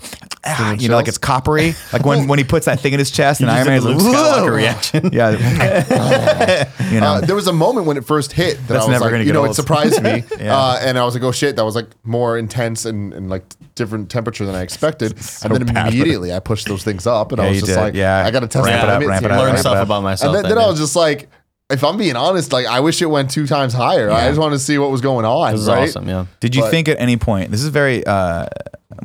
Ah, 0.44 0.72
you 0.72 0.88
know, 0.88 0.96
like 0.96 1.08
it's 1.08 1.18
coppery. 1.18 1.74
Like 1.92 2.04
when, 2.04 2.26
when 2.28 2.38
he 2.38 2.44
puts 2.44 2.66
that 2.66 2.80
thing 2.80 2.92
in 2.92 2.98
his 2.98 3.10
chest, 3.10 3.40
and 3.40 3.50
Iron 3.50 3.66
just 3.66 3.68
Man's 3.68 3.84
did 3.84 4.04
like, 4.04 4.12
the 4.12 4.18
Skywalker 4.18 4.54
reaction. 4.56 5.10
Yeah, 5.12 5.30
you 6.90 7.00
know. 7.00 7.06
Uh, 7.14 7.20
there 7.20 7.36
was 7.36 7.46
a 7.46 7.52
moment 7.52 7.86
when 7.86 7.96
it 7.96 8.04
first 8.04 8.32
hit 8.32 8.56
that 8.56 8.68
That's 8.68 8.84
I 8.84 8.88
was 8.88 8.88
never 8.88 9.04
like, 9.04 9.10
gonna 9.12 9.18
you 9.20 9.26
get 9.26 9.32
know, 9.34 9.40
old. 9.42 9.50
it 9.50 9.54
surprised 9.54 10.02
me, 10.02 10.24
Yeah. 10.38 10.56
uh, 10.56 10.78
and 10.82 10.98
I 10.98 11.04
was 11.04 11.14
like, 11.14 11.22
oh 11.22 11.32
shit, 11.32 11.56
that 11.56 11.64
was 11.64 11.74
like 11.74 11.88
more 12.04 12.38
intense 12.38 12.84
and, 12.84 13.12
and 13.12 13.28
like 13.30 13.44
different 13.74 14.10
temperature 14.10 14.44
than 14.46 14.54
I 14.54 14.62
expected. 14.62 15.12
and 15.44 15.54
then 15.54 15.66
bad, 15.66 15.92
immediately 15.92 16.32
I 16.32 16.40
pushed 16.40 16.66
those 16.68 16.82
things 16.84 17.06
up, 17.06 17.32
and 17.32 17.38
Yeah, 17.38 17.44
I 17.44 17.48
was 17.48 17.56
you 17.56 17.60
just 17.62 17.74
did. 17.76 17.80
like, 17.80 17.94
Yeah. 17.94 18.24
I 18.24 18.30
got 18.30 18.40
to 18.40 18.48
test 18.48 18.66
Ramp 18.66 18.80
the 18.82 18.86
it 18.88 18.90
up, 18.90 19.00
limits 19.00 19.08
ramp 19.10 19.24
it 19.24 19.30
up, 19.30 19.38
Learn 19.38 19.46
ramp 19.46 19.58
it 19.58 19.60
stuff 19.60 19.76
up. 19.76 19.84
about 19.84 20.02
myself. 20.02 20.34
And 20.36 20.44
then, 20.44 20.50
then 20.54 20.62
I 20.62 20.66
was 20.68 20.78
just 20.78 20.96
like, 20.96 21.28
if 21.70 21.82
I'm 21.84 21.96
being 21.96 22.16
honest, 22.16 22.52
like 22.52 22.66
I 22.66 22.80
wish 22.80 23.00
it 23.02 23.06
went 23.06 23.30
two 23.30 23.46
times 23.46 23.72
higher. 23.72 24.10
I 24.10 24.28
just 24.28 24.38
wanted 24.40 24.56
to 24.56 24.58
see 24.62 24.78
what 24.78 24.90
was 24.90 25.00
going 25.00 25.24
on. 25.24 25.52
This 25.52 25.62
is 25.62 25.68
right? 25.68 25.88
awesome. 25.88 26.08
Yeah. 26.08 26.26
Did 26.40 26.54
you 26.54 26.62
but- 26.62 26.70
think 26.70 26.88
at 26.88 26.98
any 27.00 27.16
point? 27.16 27.50
This 27.50 27.62
is 27.62 27.68
very. 27.68 28.04
uh 28.06 28.46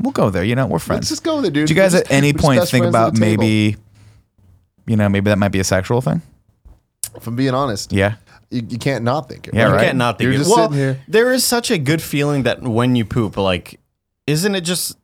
We'll 0.02 0.12
go 0.12 0.30
there. 0.30 0.44
You 0.44 0.54
know, 0.54 0.68
we're 0.68 0.80
friends. 0.80 1.00
Let's 1.04 1.10
just 1.10 1.24
go 1.24 1.38
with 1.38 1.46
it, 1.46 1.54
dude. 1.54 1.68
Did 1.68 1.76
you 1.76 1.82
guys 1.82 1.94
We're 1.94 2.02
at 2.02 2.12
any 2.12 2.34
point 2.34 2.62
think 2.68 2.86
about 2.86 3.18
maybe, 3.18 3.78
you 4.86 4.96
know, 4.96 5.10
maybe 5.10 5.30
that 5.32 5.38
might 5.40 5.48
be 5.54 5.60
a 5.60 5.64
sexual 5.64 6.02
thing? 6.02 6.22
If 7.16 7.26
I'm 7.26 7.36
being 7.36 7.54
honest, 7.56 7.92
Yeah. 7.92 8.16
you, 8.52 8.62
you 8.70 8.78
can't 8.78 9.04
not 9.04 9.28
think 9.30 9.48
it. 9.48 9.54
Yeah, 9.56 9.68
You 9.70 9.74
right. 9.74 9.86
can't 9.86 9.98
not 9.98 10.18
think 10.18 10.26
You're 10.26 10.34
it. 10.34 10.38
just 10.40 10.50
well, 10.56 10.68
sitting 10.70 10.78
here. 10.78 11.00
there 11.08 11.34
is 11.34 11.44
such 11.46 11.72
a 11.72 11.78
good 11.80 12.02
feeling 12.02 12.44
that 12.44 12.62
when 12.62 12.96
you 12.96 13.06
poop, 13.06 13.38
like, 13.38 13.80
isn't 14.28 14.54
it 14.54 14.62
just, 14.62 14.98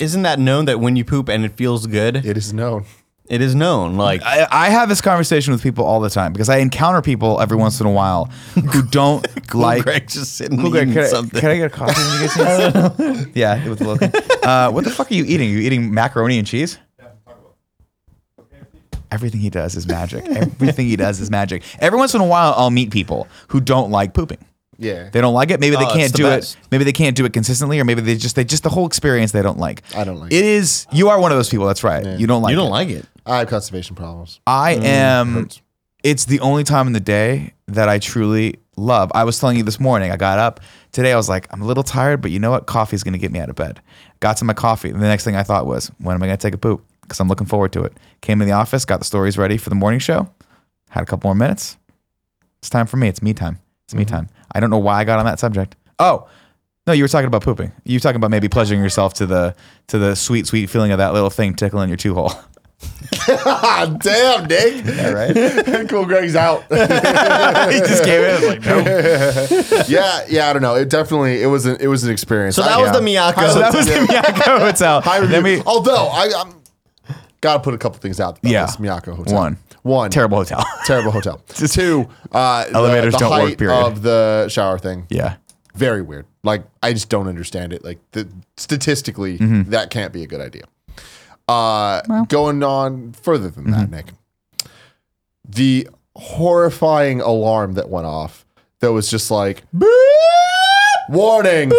isn't 0.00 0.22
that 0.22 0.38
known 0.40 0.64
that 0.64 0.80
when 0.80 0.96
you 0.96 1.04
poop 1.04 1.28
and 1.28 1.44
it 1.44 1.52
feels 1.52 1.86
good, 1.86 2.16
It 2.24 2.36
is 2.36 2.52
known. 2.52 2.86
It 3.30 3.40
is 3.40 3.54
known? 3.54 3.96
Like, 3.96 4.22
I, 4.22 4.46
I 4.50 4.68
have 4.70 4.88
this 4.88 5.00
conversation 5.00 5.52
with 5.52 5.62
people 5.62 5.84
all 5.86 6.00
the 6.00 6.10
time 6.10 6.32
because 6.32 6.48
I 6.48 6.58
encounter 6.58 7.00
people 7.00 7.40
every 7.40 7.56
once 7.56 7.80
in 7.80 7.86
a 7.86 7.90
while 7.90 8.26
who 8.54 8.82
don't 8.90 9.26
like. 9.54 9.84
Greg 9.84 10.08
just 10.08 10.36
sitting 10.36 10.58
Cool 10.60 10.70
Greg, 10.70 10.88
eating 10.88 10.94
can, 10.94 11.04
I, 11.04 11.06
something. 11.06 11.40
can 11.40 11.50
I 11.50 11.56
get 11.56 11.66
a 11.66 11.70
coffee 11.70 12.00
when 12.00 12.22
you 12.22 12.28
get 12.28 12.96
here? 13.24 13.32
yeah, 13.34 13.68
with 13.68 13.80
Logan. 13.80 14.12
Uh, 14.42 14.70
what 14.70 14.84
the 14.84 14.90
fuck 14.90 15.10
are 15.10 15.14
you 15.14 15.24
eating? 15.24 15.48
Are 15.48 15.52
you 15.52 15.60
eating 15.60 15.94
macaroni 15.94 16.38
and 16.38 16.46
cheese? 16.46 16.78
Everything 19.12 19.40
he 19.40 19.50
does 19.50 19.74
is 19.74 19.88
magic. 19.88 20.24
Everything 20.28 20.86
he 20.86 20.94
does 20.96 21.20
is 21.20 21.30
magic. 21.30 21.64
Every 21.80 21.98
once 21.98 22.14
in 22.14 22.20
a 22.20 22.26
while, 22.26 22.54
I'll 22.56 22.70
meet 22.70 22.90
people 22.92 23.26
who 23.48 23.60
don't 23.60 23.90
like 23.90 24.14
pooping. 24.14 24.38
Yeah. 24.78 25.10
They 25.10 25.20
don't 25.20 25.34
like 25.34 25.50
it. 25.50 25.58
Maybe 25.60 25.76
they 25.76 25.84
Oh, 25.84 25.92
can't 25.92 26.12
the 26.12 26.16
do 26.18 26.26
it. 26.28 26.56
Maybe 26.70 26.84
they 26.84 26.92
can't 26.92 27.16
do 27.16 27.24
it 27.26 27.32
consistently, 27.32 27.80
or 27.80 27.84
maybe 27.84 28.00
they 28.02 28.16
just 28.16 28.36
they 28.36 28.44
just 28.44 28.62
the 28.62 28.70
whole 28.70 28.86
experience 28.86 29.32
they 29.32 29.42
don't 29.42 29.58
like. 29.58 29.82
I 29.94 30.04
don't 30.04 30.20
like 30.20 30.32
it. 30.32 30.36
it. 30.36 30.44
Is 30.44 30.86
you 30.92 31.08
are 31.10 31.20
one 31.20 31.32
of 31.32 31.36
those 31.38 31.50
people. 31.50 31.66
That's 31.66 31.82
right. 31.84 32.18
You 32.18 32.26
don't 32.26 32.40
like 32.40 32.50
you 32.52 32.56
don't 32.56 32.70
like 32.70 32.88
it. 32.88 33.04
I 33.26 33.38
have 33.38 33.48
constipation 33.48 33.96
problems. 33.96 34.40
I 34.46 34.74
Mm, 34.76 34.84
am. 34.84 35.48
It's 36.02 36.24
the 36.24 36.40
only 36.40 36.64
time 36.64 36.86
in 36.86 36.92
the 36.94 37.00
day 37.00 37.52
that 37.68 37.88
I 37.88 37.98
truly 37.98 38.58
love. 38.76 39.12
I 39.14 39.24
was 39.24 39.38
telling 39.38 39.56
you 39.58 39.62
this 39.62 39.78
morning. 39.78 40.10
I 40.10 40.16
got 40.16 40.38
up 40.38 40.60
today. 40.92 41.12
I 41.12 41.16
was 41.16 41.28
like, 41.28 41.46
I'm 41.50 41.60
a 41.60 41.66
little 41.66 41.82
tired, 41.82 42.22
but 42.22 42.30
you 42.30 42.38
know 42.38 42.50
what? 42.50 42.66
Coffee's 42.66 43.02
going 43.02 43.12
to 43.12 43.18
get 43.18 43.30
me 43.30 43.38
out 43.38 43.50
of 43.50 43.56
bed. 43.56 43.80
Got 44.20 44.38
to 44.38 44.44
my 44.46 44.54
coffee. 44.54 44.88
And 44.88 45.00
the 45.02 45.06
next 45.06 45.24
thing 45.24 45.36
I 45.36 45.42
thought 45.42 45.66
was, 45.66 45.88
when 45.98 46.14
am 46.14 46.22
I 46.22 46.26
going 46.26 46.38
to 46.38 46.42
take 46.42 46.54
a 46.54 46.58
poop? 46.58 46.82
Because 47.02 47.20
I'm 47.20 47.28
looking 47.28 47.46
forward 47.46 47.72
to 47.72 47.82
it. 47.82 47.92
Came 48.22 48.38
to 48.38 48.44
the 48.46 48.52
office, 48.52 48.84
got 48.86 48.98
the 48.98 49.04
stories 49.04 49.36
ready 49.36 49.58
for 49.58 49.68
the 49.68 49.74
morning 49.74 50.00
show. 50.00 50.30
Had 50.88 51.02
a 51.02 51.06
couple 51.06 51.28
more 51.28 51.34
minutes. 51.34 51.76
It's 52.60 52.70
time 52.70 52.86
for 52.86 52.96
me. 52.96 53.08
It's 53.08 53.20
me 53.22 53.34
time. 53.34 53.58
It's 53.84 53.94
me 53.94 54.04
time. 54.06 54.28
I 54.52 54.60
don't 54.60 54.70
know 54.70 54.78
why 54.78 55.00
I 55.00 55.04
got 55.04 55.18
on 55.18 55.26
that 55.26 55.38
subject. 55.38 55.76
Oh, 55.98 56.28
no, 56.86 56.94
you 56.94 57.04
were 57.04 57.08
talking 57.08 57.26
about 57.26 57.42
pooping. 57.42 57.72
You 57.84 57.96
were 57.96 58.00
talking 58.00 58.16
about 58.16 58.30
maybe 58.30 58.48
pleasuring 58.48 58.80
yourself 58.80 59.12
to 59.14 59.26
the 59.26 59.54
to 59.88 59.98
the 59.98 60.14
sweet, 60.16 60.46
sweet 60.46 60.70
feeling 60.70 60.92
of 60.92 60.98
that 60.98 61.12
little 61.12 61.30
thing 61.30 61.54
tickling 61.54 61.88
your 61.88 61.98
two 61.98 62.14
hole. 62.14 62.32
Damn, 63.26 64.46
Nick. 64.46 64.84
right? 65.14 65.88
cool, 65.88 66.04
Greg's 66.06 66.36
out. 66.36 66.62
he 66.70 67.78
just 67.80 68.04
came 68.04 68.22
in. 68.22 68.30
I 68.30 68.34
was 68.34 68.48
like, 68.48 68.60
nope. 68.64 69.88
yeah, 69.88 70.24
yeah. 70.28 70.48
I 70.48 70.52
don't 70.52 70.62
know. 70.62 70.74
It 70.76 70.88
definitely 70.88 71.42
it 71.42 71.46
was 71.46 71.66
an 71.66 71.76
it 71.80 71.86
was 71.88 72.04
an 72.04 72.10
experience. 72.12 72.56
So 72.56 72.62
that 72.62 72.72
I- 72.78 72.80
was 72.82 72.92
the 72.92 73.02
yeah. 73.10 73.32
Miyako. 73.32 73.52
So 73.52 73.58
that 73.58 73.74
was 73.74 73.86
the 73.86 73.92
Miyako 73.92 74.58
Hotel. 74.60 75.00
high 75.02 75.20
Then 75.26 75.42
we, 75.42 75.60
Although 75.62 76.08
I 76.08 76.30
I'm, 76.36 76.54
gotta 77.40 77.60
put 77.60 77.74
a 77.74 77.78
couple 77.78 77.98
things 77.98 78.20
out. 78.20 78.38
About 78.38 78.50
Yeah. 78.50 78.66
this 78.66 78.76
Miyako 78.76 79.16
Hotel. 79.16 79.34
One. 79.34 79.56
one 79.82 80.10
terrible 80.10 80.38
hotel. 80.38 80.64
terrible 80.84 81.10
hotel. 81.10 81.40
Two, 81.48 82.08
uh, 82.32 82.64
Elevators 82.72 83.14
the, 83.14 83.18
don't 83.18 83.30
work, 83.48 83.58
period. 83.58 83.76
Of 83.86 84.02
the 84.02 84.48
shower 84.48 84.78
thing, 84.78 85.06
yeah. 85.10 85.36
very 85.74 86.02
weird. 86.02 86.26
Like 86.42 86.64
I 86.82 86.92
just 86.92 87.08
don't 87.08 87.28
understand 87.28 87.72
it. 87.72 87.84
Like 87.84 87.98
the, 88.12 88.28
statistically, 88.56 89.38
Mm-hmm. 89.38 89.70
that 89.70 89.90
can't 89.90 90.12
be 90.12 90.22
a 90.22 90.26
good 90.26 90.40
idea. 90.40 90.62
Uh, 91.50 92.24
going 92.26 92.62
on 92.62 93.12
further 93.12 93.50
than 93.50 93.70
that, 93.70 93.86
Mm-hmm. 93.88 93.94
Nick, 93.96 94.06
the 95.48 95.88
horrifying 96.16 97.20
alarm 97.20 97.74
that 97.74 97.88
went 97.88 98.06
off 98.06 98.44
that 98.80 98.92
was 98.92 99.10
just 99.10 99.30
like 99.30 99.62
warning. 101.08 101.70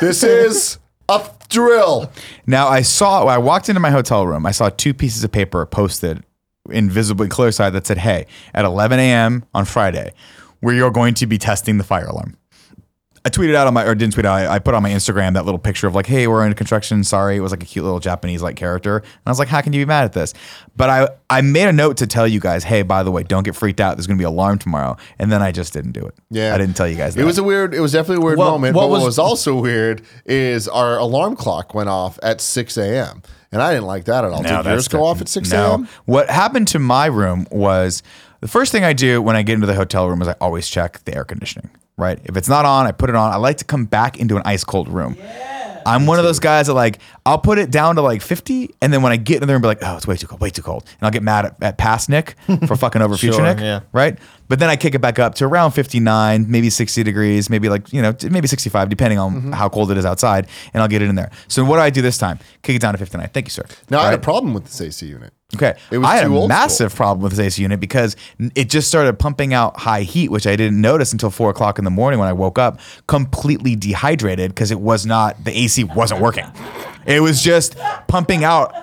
this 0.00 0.22
is 0.22 0.78
a 1.08 1.28
drill. 1.48 2.10
Now 2.46 2.68
I 2.68 2.82
saw. 2.82 3.24
I 3.26 3.38
walked 3.38 3.68
into 3.68 3.80
my 3.80 3.90
hotel 3.90 4.26
room, 4.26 4.46
I 4.46 4.50
saw 4.52 4.68
two 4.70 4.94
pieces 4.94 5.24
of 5.24 5.32
paper 5.32 5.64
posted 5.66 6.22
invisibly 6.70 7.28
clear 7.28 7.52
side 7.52 7.70
that 7.74 7.86
said, 7.86 7.98
Hey, 7.98 8.26
at 8.54 8.64
11 8.64 8.98
a.m. 8.98 9.44
on 9.52 9.64
Friday, 9.64 10.12
we 10.62 10.80
are 10.80 10.90
going 10.90 11.12
to 11.14 11.26
be 11.26 11.36
testing 11.38 11.76
the 11.78 11.84
fire 11.84 12.06
alarm. 12.06 12.36
I 13.26 13.30
tweeted 13.30 13.54
out 13.54 13.66
on 13.66 13.72
my, 13.72 13.84
or 13.86 13.94
didn't 13.94 14.12
tweet 14.12 14.26
out, 14.26 14.34
I, 14.34 14.54
I 14.56 14.58
put 14.58 14.74
on 14.74 14.82
my 14.82 14.90
Instagram 14.90 15.32
that 15.32 15.46
little 15.46 15.58
picture 15.58 15.86
of 15.86 15.94
like, 15.94 16.04
hey, 16.04 16.26
we're 16.26 16.46
in 16.46 16.52
construction. 16.52 17.02
Sorry. 17.04 17.36
It 17.36 17.40
was 17.40 17.52
like 17.52 17.62
a 17.62 17.66
cute 17.66 17.82
little 17.82 17.98
Japanese 17.98 18.42
like 18.42 18.54
character. 18.56 18.98
And 18.98 19.06
I 19.24 19.30
was 19.30 19.38
like, 19.38 19.48
how 19.48 19.62
can 19.62 19.72
you 19.72 19.80
be 19.80 19.86
mad 19.86 20.04
at 20.04 20.12
this? 20.12 20.34
But 20.76 20.90
I, 20.90 21.08
I 21.30 21.40
made 21.40 21.66
a 21.68 21.72
note 21.72 21.96
to 21.98 22.06
tell 22.06 22.28
you 22.28 22.38
guys, 22.38 22.64
hey, 22.64 22.82
by 22.82 23.02
the 23.02 23.10
way, 23.10 23.22
don't 23.22 23.42
get 23.42 23.56
freaked 23.56 23.80
out. 23.80 23.96
There's 23.96 24.06
going 24.06 24.18
to 24.18 24.20
be 24.20 24.26
alarm 24.26 24.58
tomorrow. 24.58 24.98
And 25.18 25.32
then 25.32 25.40
I 25.40 25.52
just 25.52 25.72
didn't 25.72 25.92
do 25.92 26.04
it. 26.04 26.14
Yeah. 26.30 26.54
I 26.54 26.58
didn't 26.58 26.76
tell 26.76 26.86
you 26.86 26.96
guys 26.96 27.14
that. 27.14 27.22
It 27.22 27.24
was 27.24 27.38
a 27.38 27.42
weird. 27.42 27.72
It 27.72 27.80
was 27.80 27.92
definitely 27.92 28.22
a 28.22 28.26
weird 28.26 28.36
What- 28.38 28.50
moment. 28.50 28.76
what 28.76 28.82
but 28.82 28.88
what 28.90 28.96
was- 28.98 29.04
was 29.04 29.18
also 29.18 29.58
weird 29.58 30.02
is 30.26 30.68
our 30.68 30.98
alarm 30.98 31.34
clock 31.34 31.72
went 31.74 31.88
off 31.88 32.18
at 32.22 32.42
six 32.42 32.76
a.m. 32.76 33.22
and 33.50 33.62
I 33.62 33.72
didn't 33.72 33.86
like 33.86 34.04
that 34.04 34.24
at 34.24 34.32
all. 34.32 34.42
No, 34.42 34.62
Did 34.62 34.66
yours 34.70 34.88
go 34.88 35.02
off 35.02 35.22
at 35.22 35.28
six 35.28 35.50
No. 35.50 35.70
a.m.? 35.70 35.88
What 36.04 36.28
happened 36.28 36.68
to 36.68 36.78
my 36.78 37.06
room 37.06 37.46
was 37.50 38.02
the 38.40 38.48
first 38.48 38.70
thing 38.70 38.84
I 38.84 38.92
do 38.92 39.22
when 39.22 39.34
I 39.34 39.40
get 39.42 39.54
into 39.54 39.66
the 39.66 39.74
hotel 39.76 40.10
room 40.10 40.20
is 40.20 40.28
I 40.28 40.32
always 40.42 40.68
check 40.68 41.02
the 41.06 41.16
air 41.16 41.24
conditioning. 41.24 41.70
Right? 41.96 42.18
If 42.24 42.36
it's 42.36 42.48
not 42.48 42.64
on, 42.64 42.86
I 42.86 42.92
put 42.92 43.08
it 43.08 43.16
on. 43.16 43.32
I 43.32 43.36
like 43.36 43.58
to 43.58 43.64
come 43.64 43.84
back 43.84 44.18
into 44.18 44.36
an 44.36 44.42
ice 44.44 44.64
cold 44.64 44.88
room. 44.88 45.16
I'm 45.86 46.06
one 46.06 46.18
of 46.18 46.24
those 46.24 46.38
guys 46.38 46.66
that 46.68 46.74
like 46.74 46.98
I'll 47.26 47.38
put 47.38 47.58
it 47.58 47.70
down 47.70 47.96
to 47.96 48.02
like 48.02 48.22
50, 48.22 48.74
and 48.80 48.92
then 48.92 49.02
when 49.02 49.12
I 49.12 49.16
get 49.16 49.42
in 49.42 49.46
there 49.46 49.56
and 49.56 49.62
be 49.62 49.68
like, 49.68 49.78
oh, 49.82 49.96
it's 49.96 50.06
way 50.06 50.16
too 50.16 50.26
cold, 50.26 50.40
way 50.40 50.50
too 50.50 50.62
cold, 50.62 50.84
and 50.84 51.02
I'll 51.02 51.10
get 51.10 51.22
mad 51.22 51.44
at, 51.44 51.62
at 51.62 51.78
past 51.78 52.08
Nick 52.08 52.36
for 52.66 52.74
fucking 52.76 53.02
over 53.02 53.16
future 53.18 53.34
Sure, 53.34 53.44
Nick, 53.44 53.60
yeah. 53.60 53.80
right? 53.92 54.18
But 54.48 54.58
then 54.58 54.68
I 54.68 54.76
kick 54.76 54.94
it 54.94 55.00
back 55.00 55.18
up 55.18 55.34
to 55.36 55.46
around 55.46 55.72
59, 55.72 56.46
maybe 56.50 56.68
60 56.70 57.02
degrees, 57.02 57.48
maybe 57.48 57.68
like 57.68 57.92
you 57.92 58.02
know 58.02 58.14
maybe 58.30 58.46
65, 58.46 58.88
depending 58.88 59.18
on 59.18 59.34
Mm-hmm. 59.34 59.52
how 59.52 59.68
cold 59.68 59.90
it 59.90 59.96
is 59.96 60.04
outside, 60.04 60.46
and 60.72 60.82
I'll 60.82 60.88
get 60.88 61.00
it 61.02 61.08
in 61.08 61.14
there. 61.14 61.30
So 61.48 61.64
what 61.64 61.76
do 61.76 61.82
I 61.82 61.90
do 61.90 62.02
this 62.02 62.18
time? 62.18 62.38
Kick 62.62 62.76
it 62.76 62.82
down 62.82 62.92
to 62.94 62.98
59. 62.98 63.28
Thank 63.32 63.46
you, 63.46 63.50
sir. 63.50 63.64
Now 63.90 64.00
I 64.00 64.04
had 64.06 64.14
a 64.14 64.18
problem 64.18 64.52
with 64.54 64.64
this 64.64 64.80
AC 64.80 65.06
unit. 65.06 65.32
Okay. 65.54 65.74
It 65.90 65.98
was 65.98 66.08
I 66.08 66.16
had 66.16 66.24
a 66.24 66.28
old 66.28 66.36
school. 66.40 66.48
massive 66.48 66.94
problem 66.94 67.22
with 67.22 67.32
this 67.32 67.40
AC 67.40 67.62
unit 67.62 67.78
because 67.78 68.16
it 68.56 68.68
just 68.68 68.88
started 68.88 69.18
pumping 69.18 69.54
out 69.54 69.78
high 69.78 70.02
heat, 70.02 70.30
which 70.30 70.46
I 70.46 70.56
didn't 70.56 70.80
notice 70.80 71.12
until 71.12 71.30
four 71.30 71.48
o'clock 71.50 71.78
in 71.78 71.84
the 71.84 71.90
morning 71.92 72.18
when 72.18 72.28
I 72.28 72.32
woke 72.32 72.58
up, 72.58 72.80
completely 73.06 73.76
dehydrated 73.76 74.50
because 74.50 74.70
it 74.72 74.80
was 74.80 75.06
not, 75.06 75.42
the 75.44 75.56
AC 75.56 75.84
wasn't 75.84 76.20
working. 76.20 76.46
It 77.06 77.20
was 77.20 77.40
just 77.42 77.76
pumping 78.08 78.42
out 78.44 78.74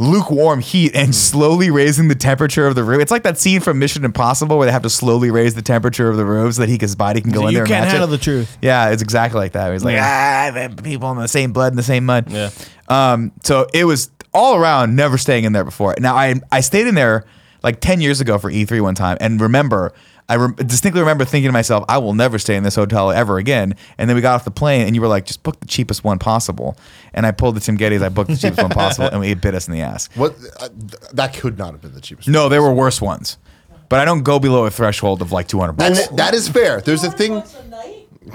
lukewarm 0.00 0.60
heat 0.60 0.96
and 0.96 1.14
slowly 1.14 1.70
raising 1.70 2.08
the 2.08 2.14
temperature 2.14 2.66
of 2.66 2.74
the 2.74 2.82
room. 2.82 3.00
It's 3.02 3.10
like 3.10 3.22
that 3.24 3.36
scene 3.36 3.60
from 3.60 3.78
Mission 3.78 4.02
Impossible 4.02 4.56
where 4.56 4.64
they 4.64 4.72
have 4.72 4.82
to 4.82 4.90
slowly 4.90 5.30
raise 5.30 5.54
the 5.54 5.60
temperature 5.62 6.08
of 6.08 6.16
the 6.16 6.24
room 6.24 6.50
so 6.50 6.62
that 6.62 6.70
he, 6.70 6.78
his 6.80 6.96
body 6.96 7.20
can 7.20 7.30
go 7.30 7.42
in 7.42 7.48
you 7.48 7.52
there 7.52 7.62
and 7.64 7.68
can't 7.68 7.84
match 7.84 7.92
handle 7.92 8.08
it. 8.08 8.16
the 8.16 8.24
truth. 8.24 8.56
Yeah, 8.62 8.90
it's 8.90 9.02
exactly 9.02 9.38
like 9.38 9.52
that. 9.52 9.68
Was 9.68 9.84
like, 9.84 9.98
ah, 10.00 10.50
the 10.54 10.82
people 10.82 11.10
in 11.12 11.18
the 11.18 11.28
same 11.28 11.52
blood 11.52 11.72
and 11.72 11.78
the 11.78 11.82
same 11.82 12.06
mud. 12.06 12.30
Yeah. 12.30 12.50
Um, 12.88 13.32
so 13.44 13.66
it 13.74 13.84
was 13.84 14.10
all 14.32 14.56
around 14.56 14.96
never 14.96 15.18
staying 15.18 15.44
in 15.44 15.52
there 15.52 15.64
before. 15.64 15.94
Now 15.98 16.16
I 16.16 16.40
I 16.50 16.60
stayed 16.60 16.86
in 16.86 16.94
there 16.94 17.26
like 17.62 17.80
10 17.80 18.00
years 18.00 18.22
ago 18.22 18.38
for 18.38 18.50
E3 18.50 18.80
one 18.80 18.94
time 18.94 19.18
and 19.20 19.38
remember 19.38 19.92
I 20.30 20.34
re- 20.34 20.54
distinctly 20.54 21.00
remember 21.00 21.24
thinking 21.24 21.48
to 21.48 21.52
myself, 21.52 21.84
I 21.88 21.98
will 21.98 22.14
never 22.14 22.38
stay 22.38 22.54
in 22.56 22.62
this 22.62 22.76
hotel 22.76 23.10
ever 23.10 23.38
again. 23.38 23.74
And 23.98 24.08
then 24.08 24.14
we 24.14 24.22
got 24.22 24.36
off 24.36 24.44
the 24.44 24.50
plane 24.50 24.86
and 24.86 24.94
you 24.94 25.00
were 25.02 25.08
like, 25.08 25.26
just 25.26 25.42
book 25.42 25.58
the 25.60 25.66
cheapest 25.66 26.04
one 26.04 26.18
possible. 26.18 26.76
And 27.12 27.26
I 27.26 27.32
pulled 27.32 27.56
the 27.56 27.60
Tim 27.60 27.76
Gettys, 27.76 28.00
I 28.02 28.08
booked 28.08 28.30
the 28.30 28.36
cheapest 28.36 28.62
one 28.62 28.70
possible 28.70 29.08
and 29.12 29.24
it 29.24 29.40
bit 29.40 29.54
us 29.54 29.66
in 29.68 29.74
the 29.74 29.80
ass. 29.80 30.08
What? 30.14 30.36
Uh, 30.60 30.68
th- 30.68 31.10
that 31.12 31.34
could 31.36 31.58
not 31.58 31.72
have 31.72 31.80
been 31.82 31.94
the 31.94 32.00
cheapest. 32.00 32.28
No, 32.28 32.48
there 32.48 32.62
were 32.62 32.72
worse 32.72 33.00
ones. 33.00 33.38
But 33.88 33.98
I 33.98 34.04
don't 34.04 34.22
go 34.22 34.38
below 34.38 34.66
a 34.66 34.70
threshold 34.70 35.20
of 35.20 35.32
like 35.32 35.48
200 35.48 35.70
And 35.70 35.76
bucks. 35.76 35.98
th- 36.08 36.10
that 36.16 36.32
is 36.32 36.48
fair. 36.48 36.80
There's 36.80 37.02
a 37.02 37.10
thing. 37.10 37.42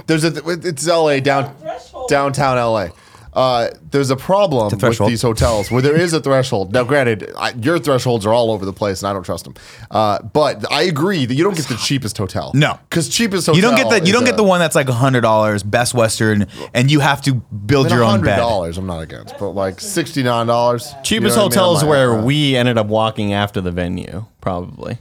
There's 0.07 0.25
a. 0.25 0.31
Th- 0.31 0.65
it's 0.65 0.85
L.A. 0.87 1.21
down 1.21 1.55
Threshold. 1.57 2.09
downtown 2.09 2.57
L.A. 2.57 2.91
Uh, 3.35 3.69
there's 3.91 4.09
a 4.09 4.15
problem 4.15 4.71
with 4.71 4.97
these 4.99 5.21
hotels 5.21 5.69
where 5.69 5.81
there 5.81 5.95
is 5.95 6.13
a 6.13 6.21
threshold. 6.21 6.71
Now, 6.73 6.83
granted, 6.83 7.31
I, 7.37 7.51
your 7.51 7.79
thresholds 7.79 8.25
are 8.25 8.33
all 8.33 8.49
over 8.51 8.65
the 8.65 8.71
place, 8.73 9.01
and 9.01 9.09
I 9.09 9.13
don't 9.13 9.23
trust 9.23 9.43
them. 9.43 9.55
Uh, 9.91 10.21
but 10.21 10.71
I 10.71 10.83
agree 10.83 11.25
that 11.25 11.33
you 11.35 11.43
don't 11.43 11.55
get 11.55 11.67
the 11.67 11.75
cheapest 11.75 12.17
hotel. 12.17 12.51
No. 12.53 12.79
because 12.89 13.09
cheapest 13.09 13.47
hotel 13.47 13.55
You 13.57 13.61
don't 13.61 13.75
get 13.75 13.89
the 13.89 14.05
you 14.07 14.13
don't 14.13 14.23
a- 14.23 14.27
get 14.27 14.37
the 14.37 14.43
one 14.43 14.59
that's 14.59 14.75
like 14.75 14.87
hundred 14.87 15.21
dollars, 15.21 15.63
Best 15.63 15.93
Western, 15.93 16.47
and 16.73 16.89
you 16.89 17.01
have 17.01 17.21
to 17.23 17.33
build 17.35 17.87
I 17.87 17.89
mean, 17.89 17.95
your 17.97 18.03
own 18.05 18.11
hundred 18.11 18.25
bed. 18.25 18.37
dollars. 18.37 18.77
I'm 18.77 18.87
not 18.87 19.01
against, 19.01 19.37
but 19.37 19.49
like 19.49 19.81
sixty 19.81 20.23
nine 20.23 20.47
dollars. 20.47 20.93
Cheapest 21.03 21.35
hotels 21.37 21.83
where 21.83 22.21
we 22.21 22.55
ended 22.55 22.77
up 22.77 22.87
walking 22.87 23.33
after 23.33 23.59
the 23.59 23.71
venue, 23.71 24.25
probably. 24.39 24.97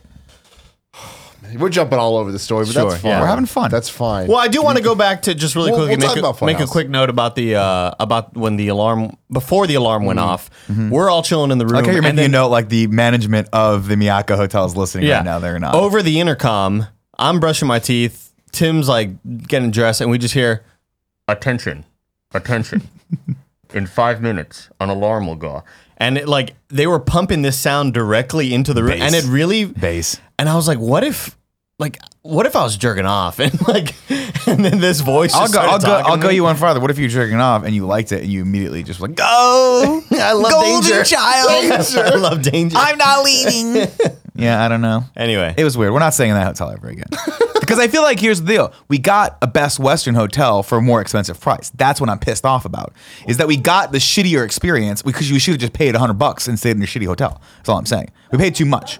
We're 1.59 1.69
jumping 1.69 1.99
all 1.99 2.17
over 2.17 2.33
the 2.33 2.39
story, 2.39 2.65
but 2.67 2.73
Sure, 2.73 2.91
that's 2.91 3.05
yeah. 3.05 3.13
fine. 3.13 3.21
We're 3.21 3.27
having 3.27 3.47
fun. 3.47 3.71
That's 3.71 3.89
fine. 3.89 4.27
Well, 4.29 4.39
I 4.39 4.49
do 4.49 4.63
want 4.63 4.77
to 4.79 4.83
go 4.85 4.95
back 4.95 5.23
to 5.23 5.35
just 5.35 5.55
really 5.57 5.71
We'll- 5.71 5.87
quickly 5.87 5.97
we'll 6.05 6.15
talk 6.15 6.41
make, 6.43 6.43
a, 6.43 6.45
make 6.47 6.59
a 6.61 6.63
Funhouse. 6.65 6.71
quick 6.71 6.89
note 6.89 7.11
about 7.11 7.35
the 7.37 7.57
uh, 7.57 7.93
about 8.01 8.37
when 8.37 8.57
the 8.57 8.69
alarm 8.69 9.17
before 9.31 9.67
the 9.67 9.75
alarm 9.75 10.05
went 10.05 10.19
off. 10.19 10.51
We're 10.69 11.11
all 11.11 11.23
chilling 11.23 11.51
in 11.51 11.59
the 11.59 11.67
room. 11.67 11.77
Like 11.77 11.87
how 11.87 11.91
you're 11.93 11.99
and 11.99 12.05
making 12.17 12.19
a 12.19 12.23
then- 12.23 12.31
note, 12.33 12.49
like 12.49 12.69
the 12.69 12.87
management 12.89 13.49
of 13.53 13.89
the 13.89 13.95
Miyako 13.97 14.37
Hotel 14.37 14.65
is 14.65 14.77
listening 14.77 15.07
yeah, 15.07 15.17
right 15.17 15.25
now. 15.25 15.39
They're 15.39 15.59
not. 15.59 15.75
over 15.75 16.03
the 16.03 16.21
intercom. 16.21 16.87
I'm 17.19 17.39
brushing 17.41 17.69
my 17.69 17.79
teeth. 17.79 18.33
Tim's 18.53 18.89
like 18.89 19.11
getting 19.47 19.71
dressed, 19.71 20.01
and 20.01 20.11
we 20.11 20.19
just 20.19 20.35
hear, 20.35 20.65
"Attention, 21.29 21.85
attention! 22.33 22.89
In 23.75 23.87
five 23.87 24.21
minutes, 24.23 24.69
an 24.81 24.89
alarm 24.89 25.27
will 25.27 25.35
go." 25.37 25.65
And 25.99 26.19
it 26.19 26.29
like 26.29 26.55
they 26.69 26.87
were 26.87 26.99
pumping 27.01 27.43
this 27.43 27.59
sound 27.59 27.95
directly 27.95 28.53
into 28.53 28.75
the 28.75 28.83
room, 28.83 29.01
and 29.01 29.15
it 29.15 29.25
really 29.27 29.65
base. 29.65 30.21
And 30.39 30.49
I 30.49 30.57
was 30.57 30.67
like, 30.67 30.79
what 30.79 31.05
if, 31.05 31.37
like, 31.79 31.99
what 32.23 32.47
if 32.47 32.57
I 32.57 32.65
was 32.65 32.77
jerking 32.77 33.07
off 33.07 33.39
and 33.39 33.53
like, 33.69 33.95
and 34.49 34.65
then 34.65 34.81
this 34.81 35.01
voice? 35.01 35.33
I'll 35.35 35.49
go. 35.49 35.61
I'll 35.61 35.79
go. 35.79 35.93
I'll 35.93 36.17
go 36.17 36.29
you 36.31 36.43
one 36.43 36.57
farther. 36.57 36.81
What 36.81 36.91
if 36.91 36.99
you're 36.99 37.09
jerking 37.09 37.39
off 37.41 37.65
and 37.65 37.75
you 37.75 37.87
liked 37.87 38.11
it 38.13 38.23
and 38.23 38.33
you 38.33 38.43
immediately 38.43 38.83
just 38.83 39.01
like 39.01 39.15
go? 39.15 40.03
I 40.11 40.33
love 40.33 40.51
Golden 40.51 40.81
danger. 40.91 41.05
child. 41.05 41.51
I 41.97 42.15
love 42.17 42.43
danger. 42.43 42.77
I'm 42.79 42.99
not 42.99 43.25
leaving. 43.25 43.89
yeah, 44.35 44.65
I 44.65 44.69
don't 44.69 44.81
know. 44.83 45.05
anyway, 45.17 45.55
It 45.57 45.65
was 45.65 45.79
weird. 45.79 45.93
We're 45.93 46.01
not 46.01 46.15
staying 46.15 46.31
in 46.31 46.37
that 46.37 46.47
hotel 46.47 46.71
ever 46.71 46.89
again. 46.89 47.07
Because 47.75 47.89
I 47.89 47.91
feel 47.91 48.03
like 48.03 48.21
here's 48.21 48.41
the 48.41 48.47
deal: 48.53 48.73
we 48.89 48.99
got 48.99 49.37
a 49.43 49.47
Best 49.47 49.79
Western 49.79 50.15
hotel 50.15 50.63
for 50.63 50.79
a 50.79 50.83
more 50.83 51.01
expensive 51.01 51.41
price. 51.41 51.71
That's 51.71 52.01
what 52.01 52.09
I'm 52.09 52.19
pissed 52.19 52.45
off 52.45 52.65
about. 52.65 52.93
Is 53.27 53.37
that 53.39 53.49
we 53.49 53.57
got 53.57 53.93
the 53.93 53.99
shittier 53.99 54.45
experience 54.45 55.03
because 55.03 55.31
you 55.31 55.39
should 55.39 55.53
have 55.53 55.61
just 55.61 55.73
paid 55.73 55.95
hundred 55.97 56.15
bucks 56.15 56.47
and 56.49 56.59
stayed 56.59 56.73
in 56.73 56.79
your 56.79 56.87
shitty 56.87 57.07
hotel. 57.07 57.41
That's 57.57 57.69
all 57.69 57.79
I'm 57.79 57.87
saying. 57.87 58.11
We 58.31 58.39
paid 58.39 58.55
too 58.55 58.67
much. 58.67 58.99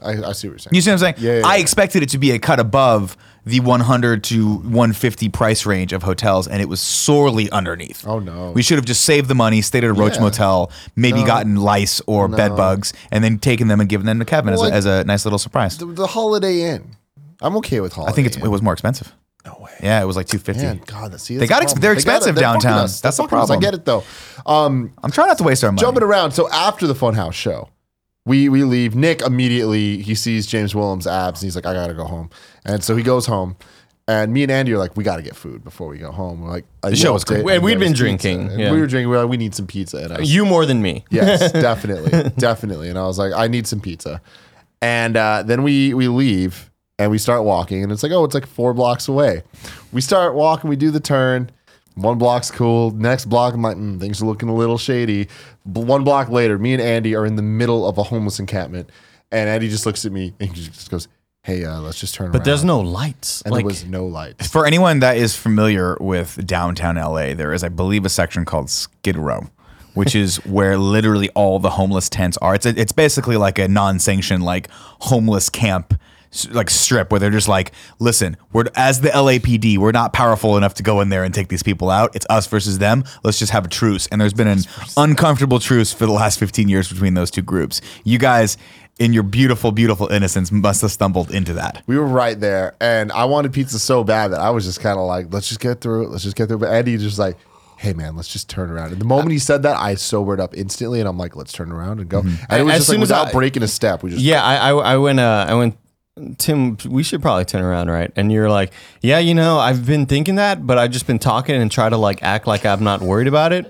I, 0.00 0.10
I 0.22 0.32
see 0.32 0.48
what 0.48 0.52
you're 0.52 0.58
saying. 0.58 0.74
You 0.74 0.80
see 0.80 0.90
what 0.90 0.94
I'm 0.94 0.98
saying? 0.98 1.14
Yeah, 1.18 1.38
yeah, 1.40 1.46
I 1.46 1.56
yeah. 1.56 1.62
expected 1.62 2.02
it 2.02 2.10
to 2.10 2.18
be 2.18 2.32
a 2.32 2.38
cut 2.38 2.60
above 2.60 3.16
the 3.46 3.60
100 3.60 4.24
to 4.24 4.54
150 4.56 5.28
price 5.28 5.66
range 5.66 5.92
of 5.92 6.02
hotels, 6.02 6.48
and 6.48 6.60
it 6.62 6.68
was 6.68 6.80
sorely 6.80 7.50
underneath. 7.50 8.06
Oh, 8.06 8.18
no. 8.18 8.50
We 8.52 8.62
should 8.62 8.76
have 8.78 8.86
just 8.86 9.04
saved 9.04 9.28
the 9.28 9.34
money, 9.34 9.60
stayed 9.62 9.84
at 9.84 9.90
a 9.90 9.92
Roach 9.92 10.14
Yeah. 10.14 10.22
Motel, 10.22 10.70
maybe 10.96 11.22
gotten 11.24 11.56
lice 11.56 12.00
or 12.06 12.26
bed 12.28 12.56
bugs, 12.56 12.92
and 13.10 13.22
then 13.22 13.38
taken 13.38 13.68
them 13.68 13.80
and 13.80 13.88
given 13.88 14.06
them 14.06 14.18
to 14.18 14.24
Kevin 14.24 14.54
Well, 14.54 14.64
as, 14.64 14.70
like- 14.70 14.72
a, 14.72 14.76
as 14.76 14.86
a 14.86 15.04
nice 15.04 15.24
little 15.24 15.38
surprise. 15.38 15.76
the, 15.78 15.86
the 15.86 16.06
Holiday 16.06 16.62
Inn. 16.62 16.96
I'm 17.44 17.56
okay 17.58 17.80
with 17.80 17.92
Holiday. 17.92 18.12
I 18.12 18.14
think 18.14 18.26
it's, 18.26 18.36
Inn. 18.36 18.44
it 18.44 18.48
was 18.48 18.62
more 18.62 18.72
expensive. 18.72 19.12
No 19.46 19.56
way. 19.60 19.70
Yeah, 19.82 20.00
it 20.02 20.06
was 20.06 20.16
like 20.16 20.26
two 20.26 20.38
fifty. 20.38 20.62
Man, 20.62 20.80
God, 20.86 21.04
that's- 21.12 21.22
see, 21.24 21.36
they 21.36 21.46
got 21.46 21.62
ex- 21.62 21.72
they're 21.74 21.80
They 21.80 21.86
gotta- 21.88 21.94
expensive 21.94 22.34
they're 22.34 22.42
downtown. 22.42 22.78
That's 22.78 23.00
the 23.00 23.10
fucking 23.12 23.24
us. 23.24 23.28
problem. 23.28 23.58
I 23.58 23.60
get 23.60 23.74
it 23.74 23.84
though. 23.84 24.02
Um, 24.46 24.92
I'm 25.02 25.10
trying 25.10 25.28
not 25.28 25.38
to 25.38 25.44
waste 25.44 25.62
our 25.62 25.70
money. 25.70 25.80
jumping 25.80 26.02
around. 26.02 26.32
So 26.32 26.48
after 26.50 26.86
the 26.86 26.94
Funhouse 26.94 27.34
show, 27.34 27.68
we 28.24 28.48
we 28.48 28.64
leave. 28.64 28.94
Nick 28.96 29.20
immediately 29.20 30.00
he 30.00 30.14
sees 30.14 30.46
James 30.46 30.74
Willems' 30.74 31.06
abs 31.06 31.42
and 31.42 31.46
he's 31.46 31.56
like, 31.56 31.66
I 31.66 31.74
gotta 31.74 31.92
go 31.94 32.04
home. 32.04 32.30
And 32.64 32.82
so 32.82 32.96
he 32.96 33.02
goes 33.02 33.26
home. 33.26 33.56
And 34.06 34.32
me 34.34 34.42
and 34.42 34.52
Andy 34.52 34.72
are 34.74 34.78
like, 34.78 34.98
we 34.98 35.02
got 35.04 35.16
to 35.16 35.22
get 35.22 35.34
food 35.34 35.64
before 35.64 35.88
we 35.88 35.96
go 35.96 36.12
home. 36.12 36.42
We're 36.42 36.50
like, 36.50 36.66
the 36.82 36.94
show 36.94 37.14
was 37.14 37.24
great. 37.24 37.46
And 37.46 37.62
we'd 37.64 37.78
been 37.78 37.94
drinking, 37.94 38.50
yeah. 38.50 38.70
We 38.70 38.78
were 38.78 38.86
drinking. 38.86 39.08
We 39.08 39.16
were 39.16 39.22
like, 39.22 39.30
we 39.30 39.38
need 39.38 39.54
some 39.54 39.66
pizza. 39.66 39.96
And 39.96 40.12
I 40.12 40.18
was, 40.20 40.34
You 40.34 40.44
more 40.44 40.66
than 40.66 40.82
me. 40.82 41.06
Yes, 41.08 41.50
definitely, 41.52 42.30
definitely. 42.36 42.90
And 42.90 42.98
I 42.98 43.06
was 43.06 43.18
like, 43.18 43.32
I 43.32 43.48
need 43.48 43.66
some 43.66 43.80
pizza. 43.80 44.20
And 44.82 45.16
uh, 45.16 45.42
then 45.42 45.62
we 45.62 45.94
we 45.94 46.08
leave 46.08 46.70
and 46.98 47.10
we 47.10 47.18
start 47.18 47.44
walking, 47.44 47.82
and 47.82 47.90
it's 47.92 48.02
like, 48.02 48.12
oh, 48.12 48.24
it's 48.24 48.34
like 48.34 48.46
four 48.46 48.72
blocks 48.74 49.08
away. 49.08 49.42
We 49.92 50.00
start 50.00 50.34
walking, 50.34 50.70
we 50.70 50.76
do 50.76 50.90
the 50.90 51.00
turn. 51.00 51.50
One 51.96 52.18
block's 52.18 52.50
cool. 52.50 52.90
Next 52.90 53.26
block, 53.26 53.54
I'm 53.54 53.62
like, 53.62 53.76
mm, 53.76 54.00
things 54.00 54.20
are 54.20 54.26
looking 54.26 54.48
a 54.48 54.54
little 54.54 54.78
shady. 54.78 55.24
B- 55.70 55.80
One 55.80 56.02
block 56.04 56.28
later, 56.28 56.58
me 56.58 56.72
and 56.72 56.82
Andy 56.82 57.14
are 57.14 57.24
in 57.24 57.36
the 57.36 57.42
middle 57.42 57.86
of 57.86 57.98
a 57.98 58.02
homeless 58.02 58.38
encampment, 58.40 58.90
and 59.30 59.48
Andy 59.48 59.68
just 59.68 59.86
looks 59.86 60.04
at 60.04 60.12
me 60.12 60.34
and 60.40 60.50
he 60.50 60.64
just 60.64 60.90
goes, 60.90 61.06
"Hey, 61.44 61.64
uh, 61.64 61.78
let's 61.80 62.00
just 62.00 62.14
turn 62.14 62.32
But 62.32 62.38
around." 62.38 62.46
there's 62.46 62.64
no 62.64 62.80
lights. 62.80 63.42
and 63.42 63.52
like, 63.52 63.60
there 63.60 63.66
was 63.66 63.84
no 63.84 64.06
light. 64.06 64.42
For 64.44 64.66
anyone 64.66 65.00
that 65.00 65.16
is 65.16 65.36
familiar 65.36 65.96
with 66.00 66.44
downtown 66.46 66.96
LA, 66.96 67.34
there 67.34 67.52
is, 67.52 67.62
I 67.62 67.68
believe, 67.68 68.04
a 68.04 68.08
section 68.08 68.44
called 68.44 68.70
Skid 68.70 69.16
Row, 69.16 69.46
which 69.94 70.14
is 70.24 70.36
where 70.44 70.76
literally 70.76 71.30
all 71.30 71.60
the 71.60 71.70
homeless 71.70 72.08
tents 72.08 72.36
are. 72.38 72.56
It's 72.56 72.66
a, 72.66 72.70
it's 72.70 72.92
basically 72.92 73.36
like 73.36 73.58
a 73.60 73.68
non-sanctioned 73.68 74.42
like 74.44 74.68
homeless 75.00 75.48
camp 75.48 75.92
s- 75.92 75.98
like 76.50 76.70
strip 76.70 77.10
where 77.10 77.20
they're 77.20 77.30
just 77.30 77.48
like, 77.48 77.72
listen, 77.98 78.36
we're 78.52 78.64
as 78.74 79.00
the 79.00 79.08
LAPD, 79.10 79.78
we're 79.78 79.92
not 79.92 80.12
powerful 80.12 80.56
enough 80.56 80.74
to 80.74 80.82
go 80.82 81.00
in 81.00 81.08
there 81.08 81.24
and 81.24 81.32
take 81.34 81.48
these 81.48 81.62
people 81.62 81.90
out. 81.90 82.14
It's 82.16 82.26
us 82.28 82.46
versus 82.46 82.78
them. 82.78 83.04
Let's 83.22 83.38
just 83.38 83.52
have 83.52 83.64
a 83.64 83.68
truce. 83.68 84.06
And 84.08 84.20
there's 84.20 84.34
been 84.34 84.48
an 84.48 84.60
uncomfortable 84.96 85.58
truce 85.60 85.92
for 85.92 86.06
the 86.06 86.12
last 86.12 86.38
15 86.38 86.68
years 86.68 86.88
between 86.88 87.14
those 87.14 87.30
two 87.30 87.42
groups. 87.42 87.80
You 88.04 88.18
guys, 88.18 88.56
in 88.98 89.12
your 89.12 89.22
beautiful, 89.24 89.72
beautiful 89.72 90.08
innocence, 90.08 90.52
must 90.52 90.80
have 90.82 90.90
stumbled 90.92 91.30
into 91.30 91.54
that. 91.54 91.82
We 91.86 91.98
were 91.98 92.06
right 92.06 92.38
there, 92.38 92.74
and 92.80 93.10
I 93.12 93.24
wanted 93.24 93.52
pizza 93.52 93.78
so 93.78 94.04
bad 94.04 94.28
that 94.32 94.40
I 94.40 94.50
was 94.50 94.64
just 94.64 94.80
kind 94.80 94.98
of 94.98 95.06
like, 95.06 95.32
let's 95.32 95.48
just 95.48 95.60
get 95.60 95.80
through 95.80 96.04
it. 96.04 96.10
Let's 96.10 96.22
just 96.24 96.36
get 96.36 96.46
through 96.48 96.58
it. 96.58 96.60
But 96.60 96.70
Andy 96.72 96.96
just 96.98 97.18
like, 97.18 97.36
hey 97.76 97.92
man, 97.92 98.14
let's 98.16 98.28
just 98.28 98.48
turn 98.48 98.70
around. 98.70 98.92
And 98.92 99.00
the 99.00 99.04
moment 99.04 99.32
he 99.32 99.38
said 99.40 99.64
that, 99.64 99.76
I 99.76 99.96
sobered 99.96 100.38
up 100.38 100.56
instantly, 100.56 101.00
and 101.00 101.08
I'm 101.08 101.18
like, 101.18 101.34
let's 101.34 101.52
turn 101.52 101.72
around 101.72 101.98
and 102.00 102.08
go. 102.08 102.20
And 102.20 102.28
it 102.60 102.62
was 102.62 102.74
As 102.74 102.78
just 102.80 102.88
like 102.88 102.94
soon 102.94 103.02
as 103.02 103.08
without 103.08 103.28
I- 103.28 103.32
breaking 103.32 103.62
a 103.64 103.68
step, 103.68 104.02
we 104.04 104.10
just 104.10 104.22
Yeah, 104.22 104.42
I, 104.44 104.70
I, 104.70 104.92
I 104.92 104.96
went, 104.96 105.18
uh, 105.18 105.46
I 105.48 105.54
went, 105.54 105.76
Tim, 106.38 106.76
we 106.88 107.02
should 107.02 107.22
probably 107.22 107.44
turn 107.44 107.62
around, 107.62 107.90
right? 107.90 108.12
And 108.14 108.30
you're 108.30 108.48
like, 108.48 108.72
yeah, 109.02 109.18
you 109.18 109.34
know, 109.34 109.58
I've 109.58 109.84
been 109.84 110.06
thinking 110.06 110.36
that, 110.36 110.64
but 110.64 110.78
I've 110.78 110.92
just 110.92 111.08
been 111.08 111.18
talking 111.18 111.60
and 111.60 111.72
try 111.72 111.88
to 111.88 111.96
like 111.96 112.22
act 112.22 112.46
like 112.46 112.64
I'm 112.64 112.84
not 112.84 113.00
worried 113.02 113.26
about 113.26 113.52
it. 113.52 113.66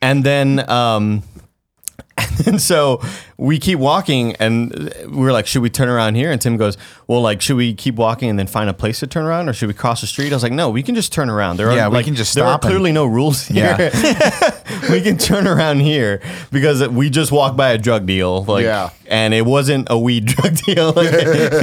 And 0.00 0.24
then, 0.24 0.68
um, 0.70 1.22
and 2.46 2.60
so 2.60 3.00
we 3.36 3.58
keep 3.58 3.78
walking 3.78 4.34
and 4.36 4.92
we 5.06 5.16
were 5.16 5.32
like, 5.32 5.46
should 5.46 5.62
we 5.62 5.70
turn 5.70 5.88
around 5.88 6.14
here? 6.16 6.30
And 6.32 6.40
Tim 6.40 6.56
goes, 6.56 6.76
well, 7.06 7.20
like, 7.20 7.40
should 7.40 7.56
we 7.56 7.74
keep 7.74 7.94
walking 7.96 8.28
and 8.28 8.38
then 8.38 8.46
find 8.46 8.68
a 8.68 8.74
place 8.74 9.00
to 9.00 9.06
turn 9.06 9.24
around 9.24 9.48
or 9.48 9.52
should 9.52 9.68
we 9.68 9.74
cross 9.74 10.00
the 10.00 10.06
street? 10.08 10.32
I 10.32 10.36
was 10.36 10.42
like, 10.42 10.52
no, 10.52 10.68
we 10.70 10.82
can 10.82 10.94
just 10.94 11.12
turn 11.12 11.30
around. 11.30 11.56
There 11.58 11.70
are, 11.70 11.76
Yeah, 11.76 11.88
we 11.88 11.94
like, 11.94 12.04
can 12.06 12.14
just 12.16 12.34
there 12.34 12.44
stop 12.44 12.64
are 12.64 12.66
and- 12.66 12.72
clearly 12.72 12.92
no 12.92 13.06
rules 13.06 13.46
here. 13.46 13.90
We 14.90 15.00
can 15.00 15.18
turn 15.18 15.46
around 15.46 15.80
here 15.80 16.22
because 16.52 16.86
we 16.88 17.10
just 17.10 17.32
walked 17.32 17.56
by 17.56 17.70
a 17.70 17.78
drug 17.78 18.06
deal. 18.06 18.44
Like, 18.44 18.64
Yeah. 18.64 18.90
and 19.06 19.34
it 19.34 19.44
wasn't 19.44 19.88
a 19.90 19.98
weed 19.98 20.24
drug 20.26 20.56
deal. 20.56 20.92
Like, 20.92 21.10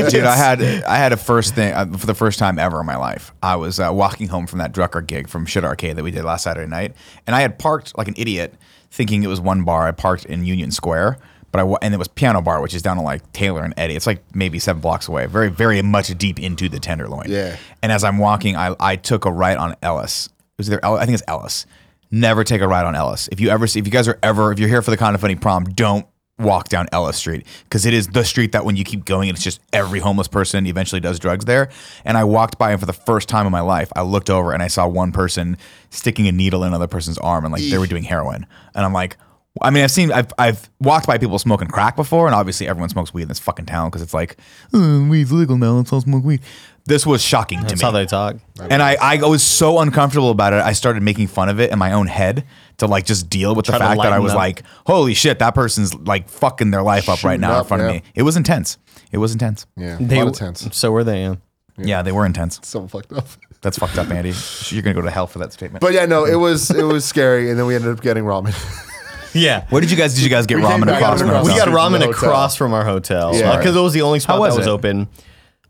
Dude, 0.09 0.23
I 0.25 0.35
had 0.35 0.61
I 0.61 0.97
had 0.97 1.11
a 1.13 1.17
first 1.17 1.55
thing 1.55 1.73
uh, 1.73 1.85
for 1.97 2.05
the 2.07 2.13
first 2.13 2.37
time 2.39 2.59
ever 2.59 2.79
in 2.81 2.85
my 2.85 2.97
life. 2.97 3.31
I 3.41 3.55
was 3.55 3.79
uh, 3.79 3.89
walking 3.93 4.27
home 4.27 4.47
from 4.47 4.59
that 4.59 4.73
Drucker 4.73 5.05
gig 5.05 5.27
from 5.29 5.45
Shit 5.45 5.63
Arcade 5.63 5.95
that 5.95 6.03
we 6.03 6.11
did 6.11 6.23
last 6.23 6.43
Saturday 6.43 6.69
night, 6.69 6.93
and 7.25 7.35
I 7.35 7.41
had 7.41 7.57
parked 7.57 7.97
like 7.97 8.07
an 8.07 8.15
idiot, 8.17 8.53
thinking 8.95 9.23
it 9.23 9.27
was 9.27 9.41
one 9.41 9.63
bar. 9.63 9.87
I 9.87 9.91
parked 9.91 10.25
in 10.25 10.45
Union 10.45 10.71
Square, 10.71 11.17
but 11.51 11.59
I 11.59 11.75
and 11.81 11.93
it 11.93 11.97
was 11.97 12.07
Piano 12.07 12.41
Bar, 12.41 12.61
which 12.61 12.73
is 12.73 12.81
down 12.81 12.97
on 12.97 13.03
like 13.03 13.31
Taylor 13.33 13.63
and 13.63 13.73
Eddy. 13.77 13.95
It's 13.95 14.07
like 14.07 14.23
maybe 14.33 14.57
seven 14.57 14.81
blocks 14.81 15.07
away, 15.07 15.25
very 15.25 15.49
very 15.49 15.81
much 15.81 16.15
deep 16.17 16.39
into 16.39 16.69
the 16.69 16.79
Tenderloin. 16.79 17.29
Yeah. 17.29 17.57
And 17.83 17.91
as 17.91 18.03
I'm 18.03 18.17
walking, 18.17 18.55
I 18.55 18.75
I 18.79 18.95
took 18.95 19.25
a 19.25 19.31
right 19.31 19.57
on 19.57 19.75
Ellis. 19.81 20.27
It 20.27 20.33
was 20.57 20.69
either 20.69 20.79
El- 20.83 20.97
I 20.97 21.05
think 21.05 21.15
it's 21.15 21.23
Ellis. 21.27 21.65
Never 22.11 22.43
take 22.43 22.61
a 22.61 22.67
right 22.67 22.85
on 22.85 22.95
Ellis. 22.95 23.27
If 23.31 23.41
you 23.41 23.49
ever 23.49 23.67
see, 23.67 23.79
if 23.79 23.85
you 23.85 23.91
guys 23.91 24.07
are 24.07 24.17
ever, 24.23 24.51
if 24.53 24.59
you're 24.59 24.69
here 24.69 24.81
for 24.81 24.91
the 24.91 24.97
kind 24.97 25.15
of 25.15 25.21
funny 25.21 25.35
prom, 25.35 25.65
don't 25.65 26.05
walk 26.37 26.67
down 26.69 26.87
Ellis 26.91 27.17
Street 27.17 27.45
because 27.63 27.85
it 27.85 27.93
is 27.93 28.07
the 28.07 28.23
street 28.25 28.51
that 28.51 28.65
when 28.65 28.75
you 28.75 28.83
keep 28.83 29.05
going, 29.05 29.29
it's 29.29 29.43
just 29.43 29.61
every 29.71 29.99
homeless 29.99 30.27
person 30.27 30.65
eventually 30.67 30.99
does 30.99 31.19
drugs 31.19 31.45
there. 31.45 31.69
And 32.03 32.17
I 32.17 32.23
walked 32.23 32.57
by 32.57 32.71
and 32.71 32.79
for 32.79 32.85
the 32.85 32.93
first 32.93 33.29
time 33.29 33.45
in 33.45 33.51
my 33.51 33.61
life, 33.61 33.91
I 33.95 34.01
looked 34.01 34.29
over 34.29 34.51
and 34.51 34.61
I 34.61 34.67
saw 34.67 34.87
one 34.87 35.11
person 35.11 35.57
sticking 35.89 36.27
a 36.27 36.31
needle 36.31 36.63
in 36.63 36.69
another 36.69 36.87
person's 36.87 37.17
arm 37.19 37.45
and 37.45 37.53
like 37.53 37.63
they 37.63 37.77
were 37.77 37.87
doing 37.87 38.03
heroin. 38.03 38.45
And 38.73 38.85
I'm 38.85 38.93
like, 38.93 39.17
I 39.61 39.69
mean, 39.69 39.83
I've 39.85 39.91
seen, 39.91 40.11
I've, 40.11 40.27
I've 40.37 40.69
walked 40.81 41.07
by 41.07 41.17
people 41.17 41.39
smoking 41.39 41.69
crack 41.69 41.95
before, 41.95 42.25
and 42.25 42.35
obviously 42.35 42.67
everyone 42.67 42.89
smokes 42.89 43.13
weed 43.13 43.21
in 43.21 43.27
this 43.29 43.39
fucking 43.39 43.65
town 43.65 43.89
because 43.89 44.01
it's 44.01 44.13
like, 44.13 44.35
"Uh, 44.73 45.05
weed's 45.09 45.31
legal 45.31 45.57
now, 45.57 45.71
let's 45.73 45.93
all 45.93 46.01
smoke 46.01 46.25
weed. 46.25 46.41
This 46.87 47.05
was 47.05 47.21
shocking 47.21 47.57
to 47.59 47.63
me. 47.63 47.69
That's 47.69 47.81
me. 47.81 47.85
how 47.85 47.91
they 47.91 48.05
talk. 48.05 48.35
And 48.59 48.81
I, 48.83 48.95
I 49.01 49.15
was 49.25 49.41
so 49.41 49.79
uncomfortable 49.79 50.29
about 50.29 50.53
it. 50.53 50.61
I 50.61 50.73
started 50.73 51.01
making 51.01 51.27
fun 51.27 51.49
of 51.49 51.59
it 51.59 51.71
in 51.71 51.79
my 51.79 51.93
own 51.93 52.05
head 52.07 52.45
to 52.77 52.85
like 52.87 53.05
just 53.05 53.27
deal 53.29 53.55
with 53.55 53.65
Try 53.65 53.79
the 53.79 53.83
to 53.83 53.87
fact 53.89 53.97
that 54.01 54.07
I 54.07 54.09
lighten 54.11 54.23
was 54.23 54.33
up. 54.33 54.37
like, 54.37 54.61
holy 54.85 55.15
shit, 55.15 55.39
that 55.39 55.55
person's 55.55 55.95
like 55.95 56.29
fucking 56.29 56.69
their 56.69 56.83
life 56.83 57.09
up 57.09 57.23
right 57.23 57.33
Shooting 57.33 57.41
now 57.41 57.53
in 57.53 57.59
up, 57.61 57.67
front 57.67 57.81
yeah. 57.83 57.89
of 57.89 57.95
me. 57.95 58.03
It 58.13 58.21
was 58.21 58.37
intense. 58.37 58.77
It 59.11 59.17
was 59.17 59.31
intense. 59.31 59.65
yeah, 59.75 59.97
They, 59.99 60.19
a 60.19 60.25
lot 60.25 60.33
of 60.33 60.37
tense. 60.37 60.67
So 60.77 60.91
were 60.91 61.03
they. 61.03 61.23
Yeah. 61.23 61.35
Yeah, 61.77 62.01
they 62.03 62.11
were 62.11 62.25
intense. 62.25 62.59
So 62.63 62.87
fucked 62.87 63.11
up. 63.13 63.27
That's 63.61 63.77
fucked 63.79 63.97
up, 63.97 64.09
Andy. 64.11 64.33
You're 64.69 64.83
gonna 64.83 64.93
go 64.93 65.01
to 65.01 65.09
hell 65.09 65.25
for 65.27 65.39
that 65.39 65.51
statement. 65.53 65.81
But 65.81 65.93
yeah, 65.93 66.05
no, 66.05 66.25
it 66.25 66.35
was 66.35 66.69
it 66.69 66.83
was 66.83 67.03
scary, 67.03 67.49
and 67.49 67.57
then 67.59 67.65
we 67.65 67.75
ended 67.75 67.91
up 67.91 68.01
getting 68.01 68.23
ramen. 68.23 68.53
Yeah. 69.33 69.65
where 69.69 69.81
did 69.81 69.91
you 69.91 69.97
guys? 69.97 70.13
Did 70.15 70.23
you 70.23 70.29
guys 70.29 70.45
get 70.45 70.59
came 70.59 70.65
ramen 70.65 70.85
back 70.85 71.01
across 71.01 71.19
from 71.19 71.27
from 71.27 71.37
the 71.39 71.43
We 71.43 71.51
hotel. 71.51 71.57
got 71.57 71.63
From 71.65 71.91
the 71.91 71.97
ramen 71.99 72.05
hotel. 72.05 72.09
across 72.29 72.55
from 72.55 72.73
our 72.73 72.85
hotel. 72.85 73.35
Yeah. 73.35 73.51
Uh, 73.51 73.57
because 73.57 73.75
it 73.75 73.81
was 73.81 73.91
the 73.91 74.01
only 74.03 74.21
spot 74.21 74.39
was 74.39 74.53
that 74.53 74.59
was 74.59 74.67
it? 74.67 74.69
open. 74.69 75.09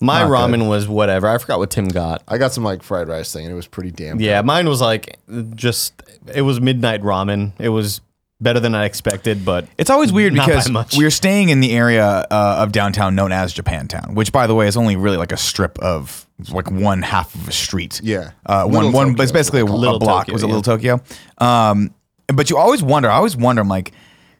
My 0.05 0.21
Not 0.21 0.29
ramen 0.29 0.59
good. 0.59 0.69
was 0.69 0.87
whatever. 0.87 1.27
I 1.27 1.37
forgot 1.37 1.59
what 1.59 1.71
Tim 1.71 1.87
got. 1.87 2.23
I 2.27 2.37
got 2.37 2.53
some 2.53 2.63
like 2.63 2.83
fried 2.83 3.07
rice 3.07 3.31
thing, 3.33 3.45
and 3.45 3.51
it 3.51 3.55
was 3.55 3.67
pretty 3.67 3.91
damn. 3.91 4.19
Yeah, 4.19 4.41
mine 4.41 4.67
was 4.69 4.81
like 4.81 5.17
just 5.55 6.01
it 6.33 6.41
was 6.41 6.61
midnight 6.61 7.01
ramen. 7.01 7.53
It 7.59 7.69
was 7.69 8.01
better 8.41 8.59
than 8.59 8.75
I 8.75 8.85
expected, 8.85 9.45
but 9.45 9.67
It's 9.77 9.89
always 9.89 10.11
weird 10.11 10.33
Not 10.33 10.47
because 10.47 10.97
we 10.97 11.05
are 11.05 11.09
staying 11.09 11.49
in 11.49 11.61
the 11.61 11.71
area 11.71 12.05
uh, 12.29 12.57
of 12.59 12.71
downtown 12.71 13.15
known 13.15 13.31
as 13.31 13.53
Japantown, 13.53 14.13
which, 14.13 14.31
by 14.31 14.45
the 14.45 14.53
way, 14.53 14.67
is 14.67 14.75
only 14.77 14.95
really 14.95 15.17
like 15.17 15.31
a 15.31 15.37
strip 15.37 15.79
of 15.79 16.25
like 16.51 16.69
one 16.69 17.01
half 17.01 17.33
of 17.33 17.47
a 17.47 17.51
street. 17.51 18.01
Yeah. 18.03 18.31
uh, 18.47 18.65
Little 18.65 18.81
one 18.83 18.93
one. 18.93 19.05
Tokyo 19.07 19.17
But 19.17 19.23
it's 19.23 19.31
basically 19.31 19.61
a, 19.61 19.65
a 19.65 19.65
Little 19.65 19.99
block. 19.99 20.23
Tokyo, 20.25 20.33
was 20.33 20.43
it 20.43 20.47
yeah. 20.47 20.53
Little 20.53 20.61
Tokyo? 20.77 21.01
Um, 21.37 21.93
but 22.27 22.49
you 22.49 22.57
always 22.57 22.83
wonder. 22.83 23.09
I 23.09 23.15
always 23.15 23.37
wonder. 23.37 23.61
I'm 23.61 23.69
like, 23.69 23.93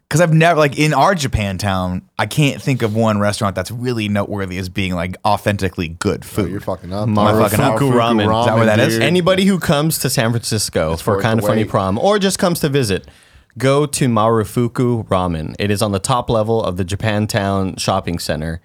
because 0.08 0.22
I've 0.22 0.34
never 0.34 0.60
like 0.60 0.78
in 0.78 0.94
our 0.94 1.16
Japantown, 1.16 2.02
I 2.20 2.26
can't 2.28 2.62
think 2.62 2.82
of 2.82 2.96
one 2.96 3.20
restaurant 3.20 3.56
that's 3.56 3.72
really 3.72 4.08
noteworthy 4.08 4.58
as 4.58 4.70
being 4.70 4.94
like 4.94 5.16
authentically 5.26 5.88
good 5.90 6.22
Oh, 6.24 6.28
food. 6.28 6.52
you're 6.52 6.60
fucking 6.60 6.94
up. 6.94 7.08
Am 7.08 7.18
I 7.18 7.32
fucking 7.34 7.60
up? 7.60 7.80
Marufuku 7.80 7.92
ramen. 7.92 8.40
Is 8.42 8.46
that 8.46 8.56
where 8.56 8.66
that 8.66 8.80
is? 8.80 8.94
dude. 8.96 9.04
anybody 9.04 9.46
who 9.46 9.60
comes 9.60 9.98
to 10.00 10.10
San 10.10 10.32
Francisco 10.32 10.96
for 10.98 11.22
kind 11.22 11.40
of 11.40 11.46
funny 11.46 11.66
prom 11.66 11.98
or 11.98 12.20
just 12.20 12.38
comes 12.40 12.60
to 12.60 12.70
visit, 12.70 13.08
go 13.58 13.86
to 13.86 14.08
Marufuku 14.08 15.08
Ramen. 15.08 15.56
It 15.60 15.72
is 15.72 15.82
on 15.82 15.92
the 15.92 16.00
top 16.00 16.30
level 16.30 16.64
of 16.64 16.78
the 16.78 16.86
Japantown 16.86 17.80
shopping 17.80 18.20
center. 18.20 18.62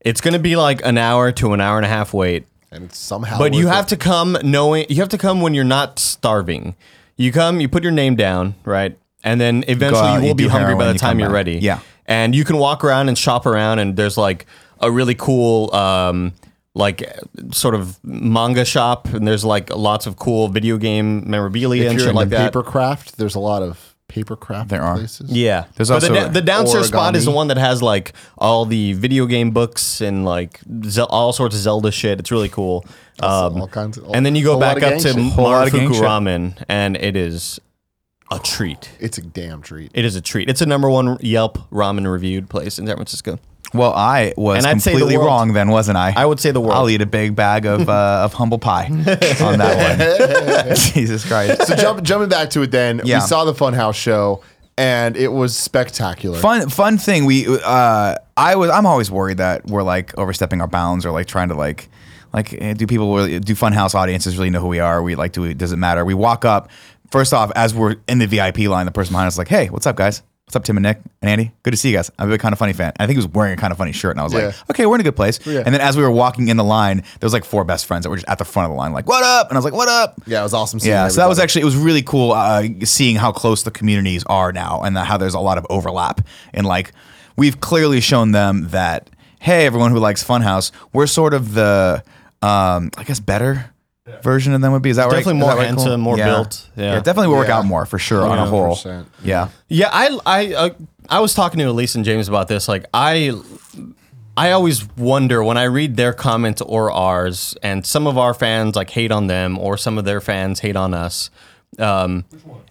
It's 0.00 0.20
going 0.20 0.32
to 0.34 0.40
be 0.40 0.56
like 0.56 0.84
an 0.84 0.98
hour 0.98 1.30
to 1.32 1.52
an 1.52 1.60
hour 1.60 1.76
and 1.76 1.86
a 1.86 1.88
half 1.88 2.12
wait. 2.12 2.46
and 2.72 2.84
it's 2.84 2.98
somehow. 2.98 3.38
But 3.38 3.54
you 3.54 3.68
have 3.68 3.86
it. 3.86 3.90
to 3.90 3.96
come 3.96 4.36
knowing 4.42 4.86
you 4.88 4.96
have 4.96 5.10
to 5.10 5.18
come 5.18 5.40
when 5.42 5.54
you're 5.54 5.62
not 5.64 5.98
starving. 6.00 6.74
You 7.16 7.30
come, 7.30 7.60
you 7.60 7.68
put 7.68 7.82
your 7.84 7.92
name 7.92 8.16
down, 8.16 8.56
right? 8.64 8.98
And 9.24 9.40
then 9.40 9.64
eventually 9.68 10.02
out, 10.08 10.16
you 10.16 10.22
you 10.22 10.26
will 10.28 10.34
be 10.34 10.48
hungry 10.48 10.74
by 10.74 10.92
the 10.92 10.98
time 10.98 11.12
come 11.12 11.20
you're 11.20 11.28
back. 11.28 11.34
ready. 11.34 11.58
Yeah. 11.58 11.80
And 12.06 12.34
you 12.34 12.44
can 12.44 12.56
walk 12.58 12.84
around 12.84 13.08
and 13.08 13.16
shop 13.16 13.46
around 13.46 13.78
and 13.78 13.96
there's 13.96 14.18
like 14.18 14.46
a 14.80 14.90
really 14.90 15.14
cool 15.14 15.72
um 15.74 16.32
like 16.74 17.04
sort 17.52 17.74
of 17.74 18.02
manga 18.04 18.64
shop 18.64 19.06
and 19.08 19.28
there's 19.28 19.44
like 19.44 19.70
lots 19.74 20.06
of 20.06 20.16
cool 20.16 20.48
video 20.48 20.76
game 20.78 21.28
memorabilia 21.30 21.84
If 21.84 21.90
and 21.90 21.98
you're 21.98 22.06
shit 22.06 22.10
in 22.10 22.16
like 22.16 22.30
the 22.30 22.36
that. 22.36 22.52
paper 22.52 22.62
craft, 22.62 23.16
there's 23.18 23.34
a 23.34 23.40
lot 23.40 23.62
of 23.62 23.94
paper 24.08 24.36
craft 24.36 24.70
There 24.70 24.82
are. 24.82 24.96
places. 24.96 25.30
Yeah. 25.30 25.66
There's 25.76 25.88
but 25.90 26.00
the, 26.00 26.08
also 26.08 26.26
da- 26.26 26.28
the 26.32 26.40
downstairs 26.42 26.88
spot 26.88 27.14
is 27.14 27.24
the 27.26 27.30
one 27.30 27.48
that 27.48 27.58
has 27.58 27.80
like 27.82 28.12
all 28.38 28.64
the 28.66 28.94
video 28.94 29.26
game 29.26 29.50
books 29.52 30.00
and 30.00 30.24
like 30.24 30.60
Zel- 30.84 31.06
all 31.06 31.32
sorts 31.32 31.54
of 31.54 31.60
Zelda 31.62 31.92
shit. 31.92 32.18
It's 32.18 32.30
really 32.32 32.48
cool. 32.48 32.84
Um, 33.22 33.60
all 33.60 33.68
kinds 33.68 33.98
of- 33.98 34.10
and 34.12 34.26
then 34.26 34.34
you 34.34 34.42
go 34.44 34.58
back 34.58 34.76
up 34.82 34.90
gang 34.90 34.98
to 35.00 35.12
shit. 35.12 35.32
Whole 35.32 35.44
lot 35.44 35.66
of 35.68 35.72
gang 35.72 35.88
Marufuku. 35.88 36.00
Ramen 36.00 36.64
and 36.68 36.96
it 36.96 37.16
is 37.16 37.60
a 38.36 38.38
treat. 38.42 38.90
It's 39.00 39.18
a 39.18 39.22
damn 39.22 39.62
treat. 39.62 39.90
It 39.94 40.04
is 40.04 40.16
a 40.16 40.20
treat. 40.20 40.48
It's 40.50 40.60
a 40.60 40.66
number 40.66 40.88
one 40.90 41.18
Yelp 41.20 41.58
ramen 41.70 42.10
reviewed 42.10 42.48
place 42.48 42.78
in 42.78 42.86
San 42.86 42.96
Francisco. 42.96 43.38
Well, 43.74 43.94
I 43.94 44.34
was 44.36 44.58
And 44.58 44.66
I'd 44.66 44.82
say 44.82 44.92
the 44.92 44.98
completely 44.98 45.16
world. 45.16 45.26
wrong 45.28 45.52
then, 45.54 45.68
wasn't 45.70 45.96
I? 45.96 46.12
I 46.14 46.26
would 46.26 46.38
say 46.38 46.50
the 46.50 46.60
world. 46.60 46.74
I'll 46.74 46.90
eat 46.90 47.00
a 47.00 47.06
big 47.06 47.34
bag 47.34 47.64
of 47.64 47.88
uh, 47.88 48.20
of 48.24 48.34
humble 48.34 48.58
pie 48.58 48.86
on 48.86 49.58
that 49.58 50.66
one. 50.66 50.76
Jesus 50.94 51.26
Christ. 51.26 51.66
So 51.66 51.74
jump, 51.76 52.02
jumping 52.02 52.28
back 52.28 52.50
to 52.50 52.62
it, 52.62 52.70
then 52.70 53.00
Yeah. 53.04 53.16
we 53.18 53.26
saw 53.26 53.44
the 53.46 53.54
Funhouse 53.54 53.94
show, 53.94 54.42
and 54.76 55.16
it 55.16 55.28
was 55.32 55.56
spectacular. 55.56 56.38
Fun 56.38 56.68
fun 56.68 56.98
thing. 56.98 57.24
We 57.24 57.46
uh, 57.64 58.16
I 58.36 58.56
was 58.56 58.68
I'm 58.68 58.84
always 58.84 59.10
worried 59.10 59.38
that 59.38 59.64
we're 59.66 59.82
like 59.82 60.16
overstepping 60.18 60.60
our 60.60 60.68
bounds 60.68 61.06
or 61.06 61.10
like 61.12 61.26
trying 61.26 61.48
to 61.48 61.54
like 61.54 61.88
Like, 62.34 62.52
eh, 62.60 62.72
do 62.74 62.86
people 62.86 63.14
really, 63.14 63.40
do 63.40 63.54
Funhouse 63.54 63.94
audiences 63.94 64.36
really 64.38 64.48
know 64.50 64.60
who 64.60 64.68
we 64.68 64.80
are? 64.80 65.02
We 65.02 65.14
like, 65.16 65.32
do 65.32 65.42
we, 65.42 65.54
does 65.54 65.72
it 65.72 65.76
matter? 65.76 66.02
We 66.04 66.14
walk 66.14 66.44
up. 66.46 66.70
First 67.12 67.34
off, 67.34 67.52
as 67.54 67.74
we're 67.74 67.96
in 68.08 68.18
the 68.20 68.26
VIP 68.26 68.60
line, 68.60 68.86
the 68.86 68.90
person 68.90 69.12
behind 69.12 69.26
us 69.26 69.34
is 69.34 69.38
like, 69.38 69.48
"Hey, 69.48 69.66
what's 69.68 69.86
up, 69.86 69.96
guys? 69.96 70.22
What's 70.46 70.56
up, 70.56 70.64
Tim 70.64 70.78
and 70.78 70.82
Nick 70.84 70.98
and 71.20 71.30
Andy? 71.30 71.52
Good 71.62 71.72
to 71.72 71.76
see 71.76 71.90
you 71.90 71.96
guys. 71.96 72.10
I'm 72.18 72.32
a 72.32 72.38
kind 72.38 72.54
of 72.54 72.58
funny 72.58 72.72
fan." 72.72 72.94
I 72.98 73.06
think 73.06 73.16
he 73.16 73.18
was 73.18 73.28
wearing 73.28 73.52
a 73.52 73.56
kind 73.58 73.70
of 73.70 73.76
funny 73.76 73.92
shirt, 73.92 74.12
and 74.12 74.20
I 74.20 74.24
was 74.24 74.32
like, 74.32 74.54
"Okay, 74.70 74.86
we're 74.86 74.94
in 74.94 75.02
a 75.02 75.04
good 75.04 75.14
place." 75.14 75.38
Yeah. 75.44 75.60
And 75.66 75.74
then 75.74 75.82
as 75.82 75.94
we 75.94 76.02
were 76.02 76.10
walking 76.10 76.48
in 76.48 76.56
the 76.56 76.64
line, 76.64 76.96
there 77.20 77.26
was 77.26 77.34
like 77.34 77.44
four 77.44 77.64
best 77.64 77.84
friends 77.84 78.04
that 78.04 78.08
were 78.10 78.16
just 78.16 78.28
at 78.30 78.38
the 78.38 78.46
front 78.46 78.64
of 78.64 78.72
the 78.72 78.78
line, 78.78 78.94
like, 78.94 79.06
"What 79.06 79.22
up?" 79.22 79.50
And 79.50 79.56
I 79.56 79.58
was 79.58 79.64
like, 79.66 79.74
"What 79.74 79.90
up?" 79.90 80.22
Yeah, 80.26 80.40
it 80.40 80.42
was 80.42 80.54
awesome. 80.54 80.80
Seeing 80.80 80.90
Yeah, 80.94 81.08
so 81.08 81.20
that 81.20 81.28
was 81.28 81.38
everybody. 81.38 81.42
actually 81.44 81.62
it 81.62 81.64
was 81.66 81.76
really 81.76 82.02
cool 82.02 82.32
uh, 82.32 82.62
seeing 82.84 83.16
how 83.16 83.30
close 83.30 83.62
the 83.62 83.70
communities 83.70 84.24
are 84.24 84.50
now, 84.50 84.80
and 84.82 84.96
how 84.96 85.18
there's 85.18 85.34
a 85.34 85.40
lot 85.40 85.58
of 85.58 85.66
overlap. 85.68 86.22
And 86.54 86.64
like 86.66 86.92
we've 87.36 87.60
clearly 87.60 88.00
shown 88.00 88.32
them 88.32 88.68
that 88.68 89.10
hey, 89.38 89.66
everyone 89.66 89.90
who 89.90 89.98
likes 89.98 90.24
Funhouse, 90.24 90.70
we're 90.94 91.06
sort 91.06 91.34
of 91.34 91.52
the 91.52 92.02
um, 92.40 92.90
I 92.96 93.04
guess 93.04 93.20
better 93.20 93.71
version 94.22 94.52
of 94.54 94.60
them 94.60 94.72
would 94.72 94.82
be. 94.82 94.90
Is 94.90 94.96
that 94.96 95.04
right? 95.04 95.24
Definitely 95.24 95.38
Is 95.38 95.40
more 95.40 95.50
that 95.50 95.56
right, 95.58 95.68
Cole? 95.74 95.84
handsome, 95.84 96.00
more 96.00 96.18
Yeah. 96.18 96.24
built. 96.26 96.68
Yeah. 96.76 96.94
definitely 97.00 97.28
work 97.28 97.48
Yeah. 97.48 97.58
out 97.58 97.64
more 97.66 97.86
for 97.86 97.98
sure 97.98 98.26
on 98.26 98.38
a 98.38 98.46
whole. 98.46 98.78
Yeah, 99.22 99.48
Yeah, 99.68 99.90
I 99.92 100.18
I 100.26 100.54
uh, 100.54 100.70
I 101.08 101.20
was 101.20 101.34
talking 101.34 101.58
to 101.60 101.66
Elyse 101.66 101.94
and 101.94 102.04
James 102.04 102.28
about 102.28 102.48
this. 102.48 102.68
Like 102.68 102.86
I 102.92 103.32
I 104.36 104.52
always 104.52 104.88
wonder 104.96 105.44
when 105.44 105.56
I 105.58 105.64
read 105.64 105.96
their 105.96 106.12
comments 106.12 106.62
or 106.62 106.90
ours, 106.90 107.54
and 107.62 107.84
some 107.84 108.06
of 108.06 108.16
our 108.18 108.32
fans 108.34 108.74
like 108.76 108.90
hate 108.90 109.12
on 109.12 109.26
them, 109.26 109.58
or 109.58 109.76
some 109.76 109.98
of 109.98 110.04
their 110.04 110.20
fans 110.20 110.60
hate 110.60 110.76
on 110.76 110.94
us. 110.94 111.30
Um, 111.78 112.24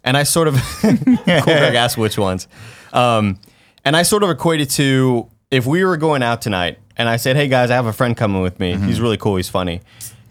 and 0.04 0.18
I 0.18 0.24
sort 0.24 0.48
of 0.48 0.56
cool 0.82 0.96
Greg 1.26 1.76
asked 1.76 1.98
which 1.98 2.18
ones. 2.18 2.48
Um, 2.94 3.40
and 3.86 3.96
I 3.96 4.04
sort 4.04 4.24
of 4.24 4.30
equate 4.30 4.62
it 4.62 4.70
to 4.72 5.28
if 5.50 5.66
we 5.66 5.84
were 5.86 5.98
going 5.98 6.24
out 6.24 6.42
tonight, 6.42 6.78
and 6.98 7.08
I 7.08 7.16
said, 7.18 7.36
"Hey 7.36 7.48
guys, 7.48 7.70
I 7.72 7.76
have 7.76 7.86
a 7.86 7.94
friend 7.94 8.18
coming 8.18 8.42
with 8.42 8.60
me. 8.60 8.76
He's 8.78 9.00
really 9.00 9.18
cool. 9.18 9.38
He's 9.38 9.50
funny." 9.50 9.82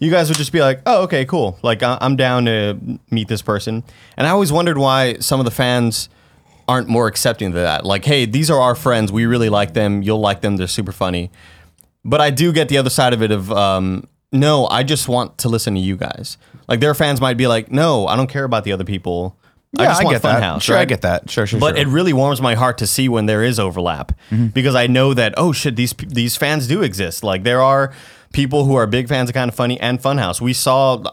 You 0.01 0.11
guys 0.11 0.27
would 0.29 0.37
just 0.37 0.51
be 0.51 0.59
like, 0.61 0.81
"Oh, 0.85 1.03
okay, 1.03 1.23
cool. 1.25 1.57
Like 1.61 1.81
I- 1.83 1.97
I'm 2.01 2.15
down 2.17 2.45
to 2.45 2.77
meet 3.09 3.27
this 3.29 3.41
person." 3.41 3.83
And 4.17 4.27
I 4.27 4.31
always 4.31 4.51
wondered 4.51 4.77
why 4.77 5.15
some 5.19 5.39
of 5.39 5.45
the 5.45 5.51
fans 5.51 6.09
aren't 6.67 6.87
more 6.89 7.07
accepting 7.07 7.47
of 7.49 7.53
that. 7.53 7.85
Like, 7.85 8.03
hey, 8.05 8.25
these 8.25 8.49
are 8.49 8.59
our 8.59 8.75
friends. 8.75 9.11
We 9.11 9.25
really 9.25 9.49
like 9.49 9.73
them. 9.73 10.01
You'll 10.01 10.19
like 10.19 10.41
them. 10.41 10.57
They're 10.57 10.67
super 10.67 10.91
funny. 10.91 11.31
But 12.03 12.19
I 12.19 12.29
do 12.31 12.51
get 12.51 12.67
the 12.67 12.77
other 12.77 12.89
side 12.89 13.13
of 13.13 13.21
it 13.21 13.31
of 13.31 13.51
um, 13.51 14.07
no, 14.31 14.67
I 14.67 14.83
just 14.83 15.07
want 15.07 15.37
to 15.39 15.49
listen 15.49 15.75
to 15.75 15.79
you 15.79 15.95
guys. 15.97 16.37
Like 16.67 16.79
their 16.79 16.93
fans 16.95 17.21
might 17.21 17.37
be 17.37 17.45
like, 17.47 17.71
no, 17.71 18.07
I 18.07 18.15
don't 18.15 18.27
care 18.29 18.43
about 18.45 18.63
the 18.63 18.71
other 18.71 18.85
people. 18.85 19.37
I 19.77 19.85
just 19.85 20.01
I, 20.01 20.03
want 20.03 20.15
get 20.15 20.21
that. 20.23 20.41
Funhouse. 20.41 20.61
Sure, 20.63 20.75
I 20.75 20.79
right? 20.79 20.87
get 20.87 21.01
that. 21.01 21.29
Sure, 21.29 21.45
sure, 21.45 21.59
But 21.59 21.75
sure. 21.77 21.85
it 21.85 21.87
really 21.87 22.11
warms 22.11 22.41
my 22.41 22.55
heart 22.55 22.77
to 22.79 22.87
see 22.87 23.07
when 23.07 23.25
there 23.27 23.43
is 23.43 23.59
overlap 23.59 24.11
Mm-hmm. 24.31 24.47
because 24.47 24.75
I 24.75 24.87
know 24.87 25.13
that 25.13 25.33
oh 25.37 25.51
shit 25.53 25.75
these 25.75 25.93
these 25.93 26.35
fans 26.35 26.67
do 26.67 26.81
exist. 26.81 27.23
Like 27.23 27.43
there 27.43 27.61
are 27.61 27.93
people 28.31 28.65
who 28.65 28.75
are 28.75 28.87
big 28.87 29.07
fans 29.07 29.29
of 29.29 29.33
Kind 29.33 29.49
of 29.49 29.55
Funny 29.55 29.79
and 29.79 29.99
Funhouse. 30.01 30.39
We 30.41 30.53
saw 30.53 31.03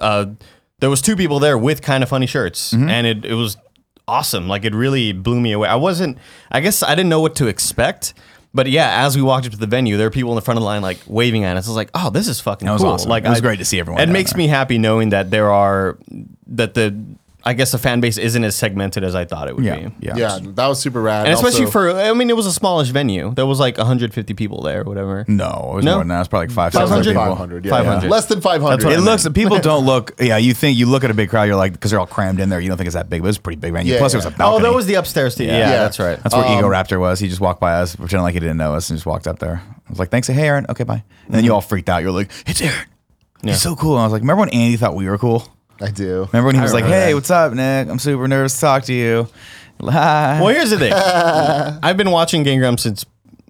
uh, 0.00 0.26
there 0.80 0.90
was 0.90 1.00
two 1.02 1.16
people 1.16 1.38
there 1.38 1.56
with 1.58 1.82
Kind 1.82 2.02
of 2.02 2.08
Funny 2.08 2.26
shirts, 2.26 2.72
Mm-hmm. 2.72 2.88
and 2.90 3.06
it 3.06 3.24
it 3.24 3.34
was 3.34 3.56
awesome. 4.06 4.48
Like 4.48 4.64
it 4.64 4.74
really 4.74 5.12
blew 5.12 5.40
me 5.40 5.52
away. 5.52 5.68
I 5.68 5.76
wasn't. 5.76 6.18
I 6.50 6.60
guess 6.60 6.82
I 6.82 6.94
didn't 6.94 7.08
know 7.10 7.20
what 7.20 7.34
to 7.36 7.46
expect. 7.46 8.14
But 8.56 8.68
yeah, 8.70 9.04
as 9.04 9.16
we 9.16 9.22
walked 9.22 9.46
up 9.46 9.52
to 9.52 9.58
the 9.58 9.66
venue, 9.66 9.96
there 9.96 10.06
were 10.06 10.10
people 10.12 10.30
in 10.30 10.36
the 10.36 10.42
front 10.42 10.58
of 10.58 10.62
the 10.62 10.66
line 10.66 10.80
like 10.82 10.98
waving 11.08 11.42
at 11.42 11.56
us. 11.56 11.66
I 11.66 11.70
was 11.70 11.76
like, 11.76 11.90
"Oh, 11.92 12.10
this 12.10 12.28
is 12.28 12.38
fucking 12.40 12.68
was 12.68 12.82
cool!" 12.82 12.90
awesome. 12.92 13.10
Like 13.10 13.24
It 13.24 13.28
was 13.30 13.38
I- 13.38 13.42
great 13.42 13.58
to 13.58 13.64
see 13.64 13.80
everyone 13.80 14.00
It 14.02 14.08
makes 14.08 14.32
there. 14.32 14.38
me 14.38 14.46
happy 14.46 14.78
knowing 14.78 15.08
that 15.08 15.30
there 15.32 15.50
are 15.50 15.98
that 16.46 16.74
the 16.74 16.94
I 17.46 17.52
guess 17.52 17.72
the 17.72 17.78
fan 17.78 18.00
base 18.00 18.16
isn't 18.16 18.42
as 18.42 18.56
segmented 18.56 19.04
as 19.04 19.14
I 19.14 19.26
thought 19.26 19.48
it 19.48 19.54
would 19.54 19.64
yeah, 19.66 19.76
be. 19.76 19.92
yeah, 20.00 20.16
yeah, 20.16 20.38
that 20.42 20.66
was 20.66 20.80
super 20.80 21.02
rad. 21.02 21.26
And 21.26 21.34
especially 21.34 21.66
Also- 21.66 21.72
for, 21.72 21.90
I 21.90 22.12
mean, 22.14 22.30
it 22.30 22.36
was 22.36 22.46
a 22.46 22.52
smallish 22.52 22.88
venue. 22.88 23.34
There 23.34 23.44
was 23.44 23.60
like 23.60 23.76
150 23.76 24.32
people 24.32 24.62
there, 24.62 24.80
or 24.80 24.84
whatever. 24.84 25.26
No, 25.28 25.68
it 25.72 25.74
was 25.76 25.84
No? 25.84 25.90
more 25.96 25.98
than 26.00 26.08
that. 26.08 26.14
It 26.16 26.18
was 26.20 26.28
probably 26.28 26.46
like 26.46 26.54
five, 26.54 26.72
500? 26.72 27.04
600 27.04 27.12
people. 27.12 27.36
500, 27.36 27.64
yeah, 28.04 28.10
less 28.10 28.26
than 28.26 28.40
500. 28.40 28.88
It 28.90 28.96
I 28.96 29.00
looks. 29.00 29.28
People 29.28 29.58
don't 29.70 29.84
look. 29.84 30.12
Yeah, 30.18 30.38
you 30.38 30.54
think 30.54 30.78
you 30.78 30.86
look 30.86 31.04
at 31.04 31.10
a 31.10 31.14
big 31.14 31.28
crowd, 31.28 31.44
you're 31.44 31.56
like, 31.56 31.72
because 31.74 31.90
they're 31.90 32.00
all 32.00 32.06
crammed 32.06 32.40
in 32.40 32.48
there. 32.48 32.60
You 32.60 32.68
don't 32.68 32.78
think 32.78 32.86
it's 32.86 32.94
that 32.94 33.10
big, 33.10 33.20
but 33.20 33.28
it's 33.28 33.36
a 33.38 33.42
pretty 33.42 33.60
big 33.60 33.72
venue. 33.74 33.92
Yeah, 33.92 33.98
Plus, 33.98 34.14
it 34.14 34.16
was 34.18 34.26
a 34.26 34.30
balcony. 34.30 34.66
Oh, 34.66 34.70
that 34.70 34.74
was 34.74 34.86
the 34.86 34.94
upstairs. 34.94 35.34
Th- 35.34 35.46
yeah, 35.46 35.58
Yeah. 35.58 35.70
that's 35.82 35.98
right. 35.98 36.18
That's 36.22 36.34
where 36.34 36.44
Um, 36.46 36.64
Egoraptor 36.64 36.98
was. 36.98 37.20
He 37.20 37.28
just 37.28 37.42
walked 37.42 37.60
by 37.60 37.74
us, 37.74 37.94
pretending 37.94 38.22
like 38.22 38.34
he 38.34 38.40
didn't 38.40 38.56
know 38.56 38.74
us, 38.74 38.88
and 38.88 38.96
just 38.96 39.04
walked 39.06 39.26
up 39.26 39.38
there. 39.38 39.60
I 39.86 39.90
was 39.90 39.98
like, 39.98 40.10
"Thanks, 40.10 40.28
hey 40.28 40.34
Arin." 40.34 40.66
Okay, 40.70 40.84
bye. 40.84 41.02
And 41.26 41.34
then 41.34 41.44
you 41.44 41.52
all 41.52 41.60
freaked 41.60 41.90
out. 41.90 42.00
You're 42.02 42.10
like, 42.12 42.30
"It's 42.46 42.62
Arin. 42.62 42.72
He's 43.42 43.60
so 43.60 43.76
cool." 43.76 43.92
And 43.96 44.00
I 44.00 44.04
was 44.04 44.12
like, 44.12 44.22
"Remember 44.22 44.40
when 44.40 44.48
Andy 44.48 44.76
thought 44.78 44.94
we 44.96 45.06
were 45.06 45.18
cool? 45.18 45.46
I 45.80 45.90
do. 45.90 46.28
Remember 46.32 46.46
when 46.46 46.54
he 46.54 46.60
was 46.60 46.72
like, 46.72 46.84
remember 46.84 47.04
"Hey, 47.04 47.10
that. 47.12 47.14
what's 47.14 47.30
up, 47.30 47.52
Nick? 47.52 47.88
I'm 47.88 47.98
super 47.98 48.28
nervous 48.28 48.54
to 48.54 48.60
talk 48.60 48.84
to 48.84 48.92
you." 48.92 49.28
Hi. 49.82 50.40
Well, 50.40 50.54
here's 50.54 50.70
the 50.70 50.78
thing. 50.78 50.92
I've 51.82 51.96
been 51.96 52.10
watching 52.10 52.42
Game 52.42 52.60
Grumps 52.60 52.84
since. 52.84 53.04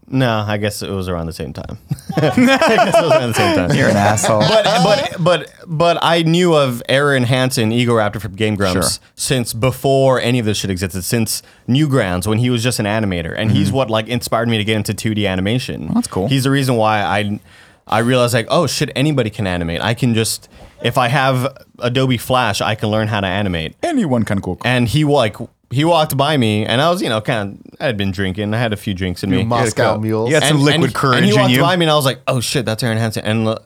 No, 0.06 0.44
I 0.46 0.58
guess 0.58 0.82
it 0.82 0.90
was 0.90 1.08
around 1.08 1.26
the 1.26 1.32
same 1.32 1.52
time. 1.54 1.78
I 2.16 2.20
guess 2.20 2.94
it 2.94 3.02
was 3.02 3.12
around 3.12 3.28
the 3.28 3.34
same 3.34 3.56
time. 3.56 3.76
You're 3.76 3.88
an 3.88 3.96
asshole. 3.96 4.40
but 4.40 4.64
but 4.64 5.16
but 5.18 5.54
but 5.66 5.98
I 6.02 6.22
knew 6.22 6.54
of 6.54 6.82
Arin 6.88 7.24
Hanson, 7.24 7.72
Ego 7.72 7.94
Raptor 7.94 8.20
from 8.20 8.34
Game 8.34 8.54
Grumps, 8.54 8.98
Sure. 8.98 9.08
since 9.14 9.54
before 9.54 10.20
any 10.20 10.38
of 10.38 10.44
this 10.46 10.58
shit 10.58 10.70
existed. 10.70 11.02
Since 11.02 11.42
Newgrounds, 11.68 12.26
when 12.26 12.38
he 12.38 12.50
was 12.50 12.62
just 12.62 12.78
an 12.78 12.86
animator, 12.86 13.34
and 13.36 13.50
he's 13.50 13.68
mm-hmm. 13.68 13.76
what 13.76 13.90
like 13.90 14.06
inspired 14.08 14.48
me 14.48 14.58
to 14.58 14.64
get 14.64 14.76
into 14.76 14.92
2D 14.92 15.28
animation. 15.28 15.92
that's 15.94 16.06
cool. 16.06 16.28
He's 16.28 16.44
the 16.44 16.50
reason 16.50 16.76
why 16.76 17.02
I 17.02 17.40
I 17.86 17.98
realized 17.98 18.34
like, 18.34 18.46
oh 18.48 18.66
shit, 18.66 18.90
anybody 18.96 19.30
can 19.30 19.46
animate. 19.46 19.80
I 19.82 19.94
can 19.94 20.14
just 20.14 20.48
if 20.82 20.96
I 20.98 21.08
have 21.08 21.56
Adobe 21.78 22.16
Flash, 22.18 22.60
I 22.60 22.74
can 22.74 22.88
learn 22.90 23.08
how 23.08 23.20
to 23.20 23.26
animate. 23.26 23.74
Anyone 23.82 24.24
kind 24.24 24.38
of 24.38 24.44
cool. 24.44 24.58
And 24.64 24.88
he 24.88 25.04
like 25.04 25.36
he 25.70 25.84
walked 25.84 26.16
by 26.16 26.36
me, 26.36 26.64
and 26.64 26.80
I 26.80 26.90
was 26.90 27.02
you 27.02 27.08
know 27.08 27.20
kind 27.20 27.58
of 27.58 27.76
I 27.80 27.86
had 27.86 27.96
been 27.96 28.10
drinking, 28.10 28.54
I 28.54 28.58
had 28.58 28.72
a 28.72 28.76
few 28.76 28.94
drinks 28.94 29.22
in 29.22 29.30
me. 29.30 29.44
Moscow 29.44 29.98
mules. 29.98 30.30
You 30.30 30.38
got 30.38 30.46
some 30.46 30.56
And- 30.58 30.64
liquid 30.64 30.84
and, 30.84 30.94
courage 30.94 31.16
and 31.18 31.24
he 31.26 31.32
in 31.32 31.38
walked 31.40 31.52
you. 31.52 31.60
by 31.60 31.76
me, 31.76 31.84
and 31.84 31.90
I 31.90 31.94
was 31.96 32.04
like, 32.04 32.20
"Oh 32.26 32.40
shit, 32.40 32.64
that's 32.64 32.82
Arin 32.82 32.96
Hanson." 32.98 33.24
And 33.24 33.48
uh, 33.48 33.58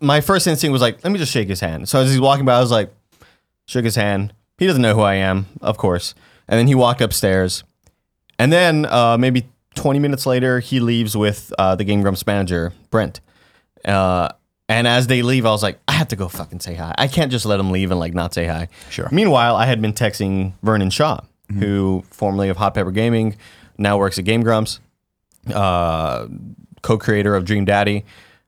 my 0.00 0.20
first 0.20 0.46
instinct 0.46 0.72
was 0.72 0.82
like, 0.82 1.02
"Let 1.04 1.12
me 1.12 1.18
just 1.18 1.30
shake 1.32 1.48
his 1.48 1.60
hand." 1.60 1.88
So 1.88 2.00
as 2.00 2.10
he's 2.10 2.20
walking 2.20 2.44
by, 2.44 2.54
I 2.56 2.60
was 2.60 2.70
like, 2.70 2.92
shook 3.66 3.84
his 3.84 3.96
hand. 3.96 4.32
He 4.58 4.66
doesn't 4.66 4.82
know 4.82 4.94
who 4.94 5.00
I 5.02 5.14
am, 5.14 5.46
of 5.60 5.76
course. 5.78 6.14
And 6.48 6.58
then 6.58 6.66
he 6.66 6.74
walked 6.74 7.00
upstairs, 7.00 7.64
and 8.38 8.52
then 8.52 8.86
uh, 8.86 9.16
maybe 9.18 9.46
20 9.74 9.98
minutes 9.98 10.26
later, 10.26 10.60
he 10.60 10.80
leaves 10.80 11.16
with 11.16 11.52
uh, 11.58 11.74
the 11.76 11.84
Game 11.84 12.02
Grumps 12.02 12.26
manager, 12.26 12.72
Brent. 12.90 13.20
Uh, 13.84 14.28
and 14.68 14.86
as 14.86 15.06
they 15.06 15.22
leave, 15.22 15.44
I 15.44 15.50
was 15.50 15.62
like, 15.62 15.78
I 15.86 15.92
have 15.92 16.08
to 16.08 16.16
go 16.16 16.28
fucking 16.28 16.60
say 16.60 16.74
hi. 16.74 16.94
I 16.96 17.06
can't 17.08 17.30
just 17.30 17.44
let 17.44 17.58
them 17.58 17.70
leave 17.70 17.90
and 17.90 18.00
like 18.00 18.14
not 18.14 18.32
say 18.32 18.46
hi. 18.46 18.68
Sure. 18.90 19.08
Meanwhile, 19.12 19.56
I 19.56 19.66
had 19.66 19.82
been 19.82 19.92
texting 19.92 20.54
Vernon 20.62 20.90
Shaw, 20.90 21.20
who 21.58 22.04
formerly 22.10 22.48
of 22.48 22.56
Hot 22.56 22.74
Pepper 22.74 22.90
Gaming, 22.90 23.36
now 23.76 23.98
works 23.98 24.18
at 24.18 24.24
Game 24.24 24.42
Grumps, 24.42 24.80
uh, 25.52 26.26
co-creator 26.82 27.34
of 27.34 27.44
Dream 27.44 27.64
Daddy. 27.64 28.04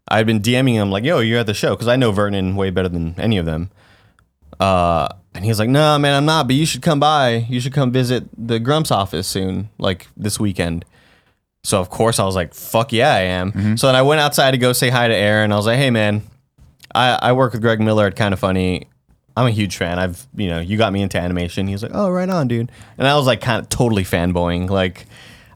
I'd 0.09 0.27
been 0.27 0.41
DMing 0.41 0.75
him 0.75 0.91
like, 0.91 1.05
"Yo, 1.05 1.21
you're 1.21 1.41
at 1.41 1.47
the 1.47 1.55
show," 1.55 1.75
because 1.75 1.89
I 1.89 1.97
know 1.97 2.13
Vernon 2.13 2.57
way 2.57 2.71
better 2.71 2.89
than 2.89 3.15
any 3.19 3.39
of 3.39 3.47
them. 3.47 3.71
Uh, 4.61 5.09
and 5.35 5.45
he 5.45 5.51
was 5.51 5.59
like, 5.59 5.69
"No, 5.69 5.99
man, 5.99 6.15
I'm 6.15 6.27
not. 6.27 6.47
But 6.47 6.57
you 6.57 6.67
should 6.67 6.83
come 6.83 7.01
by. 7.01 7.47
You 7.49 7.59
should 7.61 7.73
come 7.73 7.91
visit 7.91 8.25
the 8.37 8.61
Grumps 8.61 8.91
office 8.91 9.27
soon, 9.27 9.71
like 9.79 10.07
this 10.17 10.39
weekend." 10.39 10.85
So 11.65 11.81
of 11.81 11.91
course 11.91 12.21
I 12.21 12.25
was 12.25 12.37
like, 12.37 12.55
"Fuck 12.55 12.93
yeah, 12.93 13.13
I 13.13 13.21
am." 13.21 13.51
Mm-hmm. 13.51 13.77
So 13.77 13.89
then 13.89 13.97
I 13.97 14.03
went 14.03 14.21
outside 14.21 14.53
to 14.53 14.59
go 14.59 14.73
say 14.73 14.91
hi 14.91 15.09
to 15.09 15.15
Arin. 15.15 15.51
I 15.51 15.57
was 15.57 15.67
like, 15.67 15.79
"Hey, 15.79 15.91
man, 15.91 16.23
I, 16.95 17.19
I 17.21 17.33
work 17.33 17.53
with 17.53 17.63
Greg 17.63 17.81
Miller 17.81 18.07
at 18.07 18.15
Kind 18.17 18.33
of 18.33 18.39
Funny. 18.39 18.87
I'm 19.37 19.47
a 19.47 19.51
huge 19.51 19.77
fan. 19.77 19.99
I've 19.99 20.27
you 20.37 20.49
know 20.49 20.61
you 20.61 20.77
got 20.77 20.93
me 20.93 21.03
into 21.03 21.19
animation." 21.19 21.67
He 21.67 21.73
was 21.73 21.83
like, 21.83 21.93
"Oh, 21.95 22.11
right 22.11 22.29
on, 22.29 22.47
dude." 22.49 22.71
And 22.99 23.09
I 23.09 23.17
was 23.17 23.27
like, 23.27 23.41
kind 23.41 23.61
of 23.61 23.69
totally 23.71 24.05
fanboying. 24.05 24.69
Like, 24.69 25.07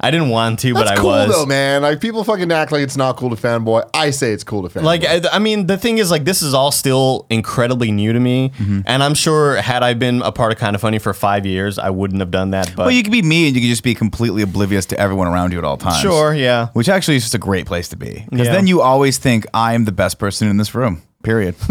I 0.01 0.11
didn't 0.13 0.29
want 0.29 0.61
to, 0.61 0.75
but 0.75 0.87
That's 0.87 0.93
I 0.93 1.03
cool 1.03 1.11
was. 1.11 1.31
though, 1.31 1.47
man. 1.47 1.83
Like 1.83 2.01
people 2.01 2.23
fucking 2.23 2.53
act 2.53 2.71
like 2.73 2.83
it's 2.83 2.97
not 2.97 3.17
cool 3.17 3.31
to 3.31 3.37
fanboy. 3.37 3.89
I 3.95 4.11
say 4.11 4.33
it's 4.33 4.45
cool 4.45 4.69
to 4.69 4.69
fanboy. 4.69 4.85
Like, 4.85 5.05
I, 5.05 5.21
I 5.33 5.39
mean, 5.41 5.67
the 5.67 5.77
thing 5.77 5.99
is, 5.99 6.11
like, 6.11 6.25
this 6.25 6.41
is 6.43 6.55
all 6.55 6.71
still 6.71 7.27
incredibly 7.31 7.91
new 7.91 8.13
to 8.13 8.21
me, 8.21 8.51
Mm-hmm. 8.59 8.81
and 8.87 9.03
I'm 9.03 9.15
sure 9.15 9.57
had 9.57 9.83
I 9.83 9.95
been 9.95 10.23
a 10.23 10.31
part 10.31 10.53
of 10.53 10.59
Kind 10.59 10.75
of 10.77 10.81
Funny 10.81 10.99
for 10.99 11.13
five 11.13 11.45
years, 11.45 11.79
I 11.79 11.91
wouldn't 11.91 12.21
have 12.21 12.31
done 12.31 12.51
that. 12.53 12.69
But 12.77 12.87
Well, 12.87 12.91
you 12.93 13.03
could 13.03 13.13
be 13.13 13.23
me, 13.23 13.47
and 13.49 13.57
you 13.57 13.63
could 13.63 13.69
just 13.69 13.83
be 13.83 13.95
completely 13.95 14.43
oblivious 14.43 14.87
to 14.87 14.99
everyone 15.01 15.27
around 15.27 15.53
you 15.53 15.59
at 15.59 15.65
all 15.65 15.77
times. 15.77 16.01
sure, 16.01 16.33
yeah, 16.35 16.69
Which 16.75 16.89
actually 16.89 17.17
is 17.17 17.23
just 17.25 17.35
a 17.35 17.39
great 17.39 17.67
place 17.67 17.89
to 17.89 17.97
be, 17.97 18.25
because 18.31 18.47
Yeah. 18.47 18.53
then 18.55 18.67
you 18.69 18.81
always 18.81 19.19
think 19.19 19.47
I 19.53 19.75
am 19.75 19.85
the 19.85 19.93
best 19.93 20.19
person 20.19 20.49
in 20.49 20.57
this 20.59 20.75
room. 20.75 21.03
Period. 21.25 21.57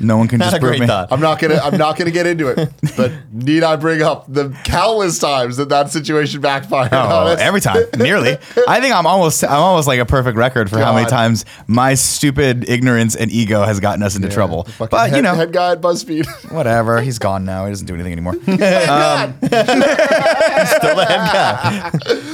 no 0.00 0.16
one 0.18 0.28
can 0.28 0.38
not 0.38 0.48
a 0.48 0.50
disprove 0.52 0.70
great 0.70 0.80
me. 0.80 0.86
thought. 0.86 1.08
I'm 1.10 1.20
not 1.20 1.38
gonna 1.40 1.56
I'm 1.56 1.76
not 1.78 1.96
gonna 1.96 2.10
get 2.10 2.26
into 2.26 2.48
it. 2.48 2.70
But 2.96 3.12
need 3.32 3.62
I 3.62 3.76
bring 3.76 4.02
up 4.02 4.26
the 4.28 4.50
countless 4.64 5.18
times 5.18 5.56
that 5.56 5.68
that 5.70 5.90
situation 5.90 6.40
backfired 6.40 6.90
Oh, 6.92 7.34
every 7.38 7.60
time, 7.60 7.82
nearly. 7.96 8.32
I 8.68 8.80
think 8.80 8.94
I'm 8.94 9.06
almost, 9.06 9.44
I'm 9.44 9.50
almost 9.52 9.86
like 9.88 10.00
a 10.00 10.06
perfect 10.06 10.36
record 10.38 10.68
for 10.70 10.78
how 10.78 10.92
many 10.94 11.08
times 11.08 11.44
my 11.66 11.94
stupid 11.94 12.68
ignorance 12.68 13.14
and 13.16 13.30
ego 13.30 13.62
has 13.62 13.80
gotten 13.80 14.02
us 14.02 14.16
into 14.16 14.28
trouble. 14.28 14.66
But 14.78 14.92
head, 14.92 15.16
you 15.16 15.22
know, 15.22 15.34
head 15.34 15.52
guy 15.52 15.72
at 15.72 15.80
BuzzFeed. 15.80 16.26
whatever. 16.52 17.00
He's 17.00 17.18
gone 17.18 17.44
now. 17.44 17.64
He 17.66 17.72
doesn't 17.72 17.86
do 17.86 17.94
anything 17.94 18.12
anymore. 18.12 18.34
Still 18.44 18.56
the 20.96 21.06
head 21.08 21.32
guy. 21.32 21.90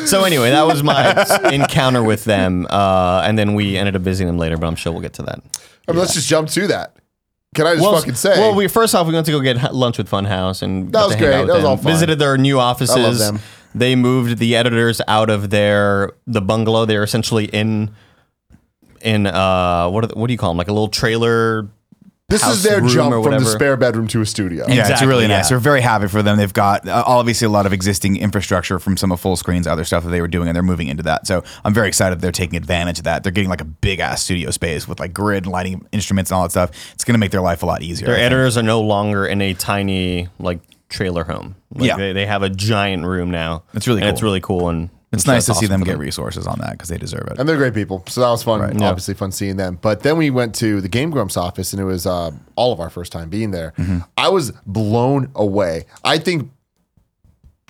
so 0.07 0.25
anyway, 0.25 0.51
that 0.51 0.67
was 0.67 0.83
my 0.83 1.25
encounter 1.53 2.03
with 2.03 2.25
them, 2.25 2.67
uh, 2.71 3.23
and 3.25 3.39
then 3.39 3.55
we 3.55 3.77
ended 3.77 3.97
up 3.97 4.03
visiting 4.03 4.27
them 4.27 4.39
later. 4.39 4.57
But 4.57 4.67
I'm 4.67 4.77
sure 4.77 4.93
we'll 4.93 5.03
get 5.03 5.15
to 5.15 5.23
that. 5.23 5.41
I 5.89 5.93
mean, 5.93 5.99
let's 6.01 6.15
just 6.15 6.29
jump 6.29 6.49
to 6.51 6.67
that. 6.69 6.97
Can 7.55 7.67
I 7.67 7.75
just 7.75 7.83
well, 7.83 7.99
fucking 7.99 8.15
say? 8.15 8.39
well, 8.39 8.55
we 8.55 8.67
first 8.67 8.95
off 8.95 9.07
we 9.07 9.13
went 9.13 9.27
to 9.27 9.33
go 9.33 9.41
get 9.41 9.75
lunch 9.75 9.99
with 9.99 10.09
Funhouse 10.09 10.63
and 10.63 10.91
that 10.93 11.07
was 11.07 11.17
great. 11.17 11.31
That 11.31 11.47
was 11.47 11.57
them. 11.57 11.67
all 11.67 11.77
fun. 11.77 11.93
Visited 11.93 12.19
their 12.19 12.39
new 12.39 12.59
offices. 12.59 12.97
I 12.97 13.01
love 13.01 13.19
them. 13.19 13.41
They 13.75 13.95
moved 13.95 14.39
the 14.39 14.57
editors 14.57 15.01
out 15.07 15.29
of 15.29 15.51
their 15.51 16.13
the 16.27 16.41
bungalow. 16.41 16.87
They're 16.87 17.03
essentially 17.03 17.47
in 17.47 17.91
in 19.03 19.27
uh 19.27 19.89
what 19.91 20.05
are 20.05 20.07
the, 20.09 20.19
what 20.19 20.29
do 20.29 20.33
you 20.33 20.39
call 20.39 20.51
them? 20.51 20.59
Like 20.59 20.69
a 20.69 20.73
little 20.73 20.89
trailer. 20.89 21.69
This 22.33 22.43
house 22.43 22.55
is 22.57 22.63
their 22.63 22.81
room 22.81 22.89
jump 22.89 23.25
from 23.25 23.33
the 23.43 23.45
spare 23.45 23.77
bedroom 23.77 24.09
to 24.09 24.21
a 24.21 24.27
studio. 24.27 24.67
Yeah, 24.69 24.89
it's 24.91 25.03
really 25.03 25.29
nice. 25.29 25.51
yeah. 25.51 25.57
We're 25.57 25.61
very 25.61 25.81
happy 25.81 26.09
for 26.09 26.23
them. 26.23 26.37
They've 26.39 26.53
got 26.53 26.89
uh, 26.89 27.05
obviously 27.07 27.47
a 27.47 27.51
lot 27.51 27.67
of 27.67 27.73
existing 27.73 28.17
infrastructure 28.17 28.79
from 28.79 28.97
some 28.97 29.13
of 29.13 29.21
full 29.21 29.37
screens, 29.37 29.67
other 29.67 29.85
stuff 29.85 30.05
that 30.05 30.11
they 30.11 30.21
were 30.21 30.29
doing, 30.29 30.49
and 30.49 30.57
they're 30.57 30.63
moving 30.63 30.89
into 30.89 31.03
that. 31.05 31.27
So 31.27 31.45
I'm 31.65 31.75
very 31.75 31.89
excited 31.89 32.21
they're 32.21 32.33
taking 32.33 32.57
advantage 32.57 32.99
of 32.99 33.05
that. 33.05 33.23
They're 33.23 33.33
getting 33.33 33.51
like 33.51 33.61
a 33.61 33.65
big 33.67 34.01
ass 34.01 34.23
studio 34.23 34.51
space 34.51 34.89
with 34.89 34.99
like 35.01 35.13
grid 35.15 35.45
and 35.45 35.53
lighting 35.53 35.87
instruments 35.93 36.31
and 36.31 36.37
all 36.37 36.43
that 36.45 36.51
stuff. 36.51 36.71
It's 36.95 37.05
going 37.05 37.15
to 37.15 37.19
make 37.19 37.31
their 37.31 37.41
life 37.41 37.63
a 37.63 37.67
lot 37.67 37.83
easier. 37.83 38.07
Their 38.07 38.17
I 38.17 38.19
think. 38.21 38.27
editors 38.27 38.57
are 38.57 38.63
no 38.63 38.81
longer 38.81 39.27
in 39.27 39.41
a 39.43 39.55
tiny 39.55 40.29
like 40.39 40.61
trailer 40.89 41.25
home. 41.25 41.55
Like, 41.75 41.87
Yeah. 41.89 41.97
they, 41.97 42.13
they 42.13 42.27
have 42.27 42.43
a 42.43 42.51
giant 42.51 43.05
room 43.05 43.31
now. 43.31 43.63
It's 43.75 43.87
really 43.87 44.01
and 44.03 44.11
It's 44.11 44.21
cool. 44.21 44.29
really 44.29 44.41
cool 44.41 44.69
and 44.69 44.91
It's 45.13 45.25
so 45.25 45.33
nice 45.33 45.47
to 45.47 45.55
see 45.55 45.67
awesome 45.67 45.69
them 45.69 45.81
for 45.81 45.87
get 45.87 45.99
resources 45.99 46.47
on 46.47 46.59
that 46.61 46.73
because 46.73 46.89
they 46.89 46.97
deserve 46.97 47.29
it. 47.31 47.39
And 47.39 47.49
they're 47.49 47.57
great 47.59 47.75
people. 47.75 48.03
So 48.07 48.23
that 48.23 48.31
was 48.31 48.43
fun. 48.43 48.79
Yeah. 48.79 48.89
Obviously 48.89 49.15
fun 49.15 49.31
seeing 49.31 49.57
them. 49.57 49.79
But 49.81 50.03
then 50.03 50.17
we 50.17 50.31
went 50.31 50.55
to 50.57 50.81
the 50.81 50.89
Game 50.89 51.11
Grumps 51.11 51.37
office 51.37 51.73
and 51.73 51.81
it 51.81 51.85
was 51.85 52.07
uh, 52.07 52.31
all 52.57 52.73
of 52.73 52.81
our 52.81 52.89
first 52.91 53.13
time 53.13 53.29
being 53.29 53.51
there. 53.51 53.75
Mm-hmm. 53.77 53.99
I 54.17 54.31
was 54.31 54.53
blown 54.67 55.31
away. 55.35 55.85
I 56.03 56.19
think 56.19 56.51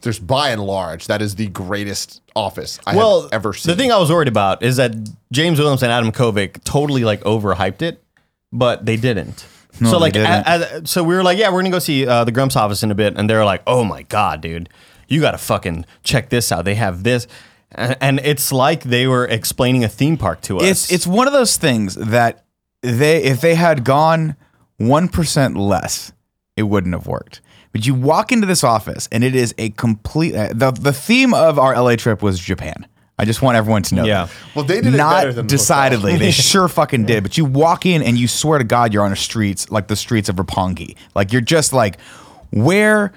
there's 0.03 0.19
by 0.19 0.51
and 0.51 0.63
large, 0.63 1.07
that 1.07 1.23
is 1.23 1.37
the 1.37 1.49
greatest 1.49 2.23
office 2.35 2.79
I 2.87 2.97
well, 2.97 3.23
have 3.23 3.33
ever 3.33 3.55
seen. 3.55 3.71
The 3.71 3.77
thing 3.77 3.93
I 3.93 3.99
was 3.99 4.11
worried 4.11 4.29
about 4.29 4.63
is 4.63 4.77
that 4.77 4.95
James 5.33 5.59
Willems 5.59 5.83
and 5.83 5.93
Adam 5.93 6.13
Kovic 6.13 6.63
totally 6.65 7.05
like 7.05 7.21
overhyped 7.23 7.83
it, 7.83 8.03
but 8.53 8.85
they 8.85 8.97
didn't. 8.97 9.47
No, 9.81 9.91
so 9.91 9.97
they 9.97 10.01
like, 10.01 10.13
didn't. 10.13 10.31
a- 10.47 10.77
a- 10.79 10.87
so 10.87 11.03
we 11.03 11.15
were 11.15 11.23
like, 11.23 11.39
yeah, 11.39 11.51
we're 11.51 11.61
gonna 11.61 11.71
go 11.71 11.79
see 11.79 12.07
uh, 12.07 12.25
the 12.25 12.33
Grumps 12.33 12.57
office 12.57 12.83
in 12.83 12.91
a 12.91 12.95
bit, 12.95 13.17
and 13.17 13.31
they're 13.31 13.45
like, 13.45 13.63
oh 13.67 13.85
my 13.85 14.03
god, 14.03 14.41
dude, 14.41 14.69
you 15.13 15.21
gotta 15.21 15.39
fucking 15.39 15.85
check 16.03 16.29
this 16.31 16.51
out. 16.51 16.65
They 16.65 16.75
have 16.75 17.03
this, 17.03 17.27
and, 17.71 17.97
and 18.01 18.21
it's 18.21 18.53
like 18.53 18.85
they 18.85 19.07
were 19.07 19.27
explaining 19.27 19.85
a 19.85 19.89
theme 19.89 20.17
park 20.17 20.41
to 20.43 20.59
us. 20.59 20.65
It's 20.65 20.93
it's 20.93 21.07
one 21.07 21.27
of 21.27 21.33
those 21.33 21.57
things 21.57 21.95
that 21.95 22.45
they 22.81 23.23
if 23.23 23.41
they 23.41 23.55
had 23.55 23.85
gone 23.85 24.37
one 24.79 25.09
percent 25.09 25.57
less, 25.57 26.13
it 26.57 26.65
wouldn't 26.65 26.95
have 26.95 27.07
worked. 27.07 27.41
But 27.73 27.87
you 27.87 27.95
walk 27.95 28.33
into 28.33 28.47
this 28.47 28.63
office 28.63 29.09
and 29.11 29.25
it 29.25 29.35
is 29.35 29.55
a 29.59 29.71
complete 29.71 30.35
uh, 30.35 30.49
the 30.53 30.71
the 30.71 30.93
theme 30.93 31.35
of 31.35 31.59
our 31.59 31.75
LA 31.81 31.97
trip 31.97 32.23
was 32.23 32.39
Japan. 32.39 32.87
I 33.19 33.25
just 33.25 33.43
want 33.43 33.57
everyone 33.57 33.83
to 33.85 33.95
know. 33.95 34.05
Yeah. 34.05 34.25
that. 34.25 34.35
Well, 34.57 34.65
they 34.65 34.81
did 34.81 34.95
it 34.95 34.97
not 34.97 35.21
better 35.21 35.33
than 35.33 35.47
decidedly. 35.47 36.17
they 36.17 36.31
sure 36.33 36.67
fucking 36.67 37.05
did. 37.05 37.23
But 37.23 37.37
you 37.39 37.45
walk 37.45 37.87
in 37.87 38.03
and 38.03 38.19
you 38.19 38.27
swear 38.27 38.59
to 38.59 38.65
God 38.65 38.93
you're 38.93 39.05
on 39.05 39.11
the 39.11 39.17
streets 39.17 39.71
like 39.71 39.87
the 39.89 39.97
streets 39.97 40.29
of 40.29 40.37
Roppongi. 40.37 40.97
Like 41.15 41.33
you're 41.33 41.43
just 41.43 41.73
like, 41.73 42.01
where 42.51 43.13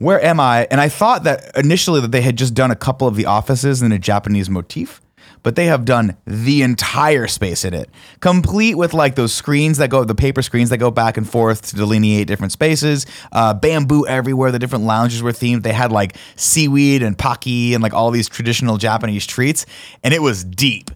where 0.00 0.22
am 0.24 0.40
I? 0.40 0.66
And 0.70 0.80
I 0.80 0.88
thought 0.88 1.24
that 1.24 1.54
initially 1.56 2.00
that 2.00 2.10
they 2.10 2.22
had 2.22 2.36
just 2.36 2.54
done 2.54 2.70
a 2.70 2.76
couple 2.76 3.06
of 3.06 3.16
the 3.16 3.26
offices 3.26 3.82
in 3.82 3.92
a 3.92 3.98
Japanese 3.98 4.48
motif, 4.48 4.98
but 5.42 5.56
they 5.56 5.66
have 5.66 5.84
done 5.84 6.16
the 6.26 6.62
entire 6.62 7.26
space 7.26 7.66
in 7.66 7.74
it, 7.74 7.90
complete 8.20 8.76
with 8.76 8.94
like 8.94 9.14
those 9.14 9.34
screens 9.34 9.76
that 9.76 9.90
go, 9.90 10.02
the 10.02 10.14
paper 10.14 10.40
screens 10.40 10.70
that 10.70 10.78
go 10.78 10.90
back 10.90 11.18
and 11.18 11.28
forth 11.28 11.68
to 11.68 11.76
delineate 11.76 12.26
different 12.26 12.50
spaces, 12.50 13.04
uh, 13.32 13.52
bamboo 13.52 14.06
everywhere. 14.06 14.50
The 14.50 14.58
different 14.58 14.84
lounges 14.84 15.22
were 15.22 15.32
themed. 15.32 15.64
They 15.64 15.74
had 15.74 15.92
like 15.92 16.16
seaweed 16.34 17.02
and 17.02 17.18
Pocky 17.18 17.74
and 17.74 17.82
like 17.82 17.92
all 17.92 18.10
these 18.10 18.28
traditional 18.28 18.78
Japanese 18.78 19.26
treats, 19.26 19.66
and 20.02 20.14
it 20.14 20.22
was 20.22 20.44
deep. 20.44 20.90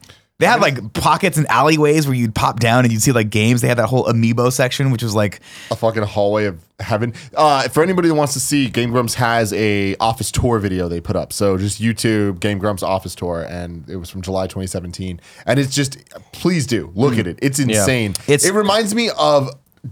They 0.45 0.51
had 0.51 0.61
like 0.61 0.93
pockets 0.93 1.39
and 1.39 1.47
alleyways 1.49 2.07
where 2.07 2.15
you'd 2.15 2.35
pop 2.35 2.61
down 2.61 2.85
and 2.85 2.93
you'd 2.93 3.01
see 3.03 3.13
like 3.13 3.31
games. 3.31 3.61
They 3.63 3.69
had 3.69 3.79
that 3.79 3.87
whole 3.87 4.05
amiibo 4.05 4.53
section, 4.53 4.91
which 4.91 5.03
was 5.03 5.15
like 5.15 5.41
a 5.71 5.77
fucking 5.77 6.03
hallway 6.03 6.45
of 6.47 6.59
heaven. 6.81 7.15
Uh, 7.37 7.69
for 7.69 7.83
anybody 7.83 8.09
that 8.09 8.15
wants 8.15 8.33
to 8.35 8.41
see, 8.41 8.69
Game 8.69 8.91
Grumps 8.91 9.15
has 9.15 9.53
a 9.53 9.97
office 9.97 10.31
tour 10.31 10.59
video 10.59 10.89
they 10.89 11.01
put 11.01 11.17
up. 11.17 11.33
So 11.33 11.57
just 11.57 11.81
YouTube 11.81 12.41
Game 12.41 12.59
Grumps 12.59 12.83
office 12.83 13.15
tour, 13.15 13.43
and 13.49 13.89
it 13.89 13.97
was 13.97 14.11
from 14.11 14.23
July 14.23 14.47
2017. 14.47 15.21
And 15.47 15.59
it's 15.59 15.75
just, 15.75 15.97
please 16.33 16.67
do 16.67 16.93
look 16.95 17.17
at 17.19 17.27
it. 17.27 17.39
It's 17.41 17.59
insane. 17.59 18.13
Hmm. 18.15 18.33
It's- 18.33 18.45
it 18.45 18.53
reminds 18.55 18.95
me 18.95 19.11
of 19.19 19.51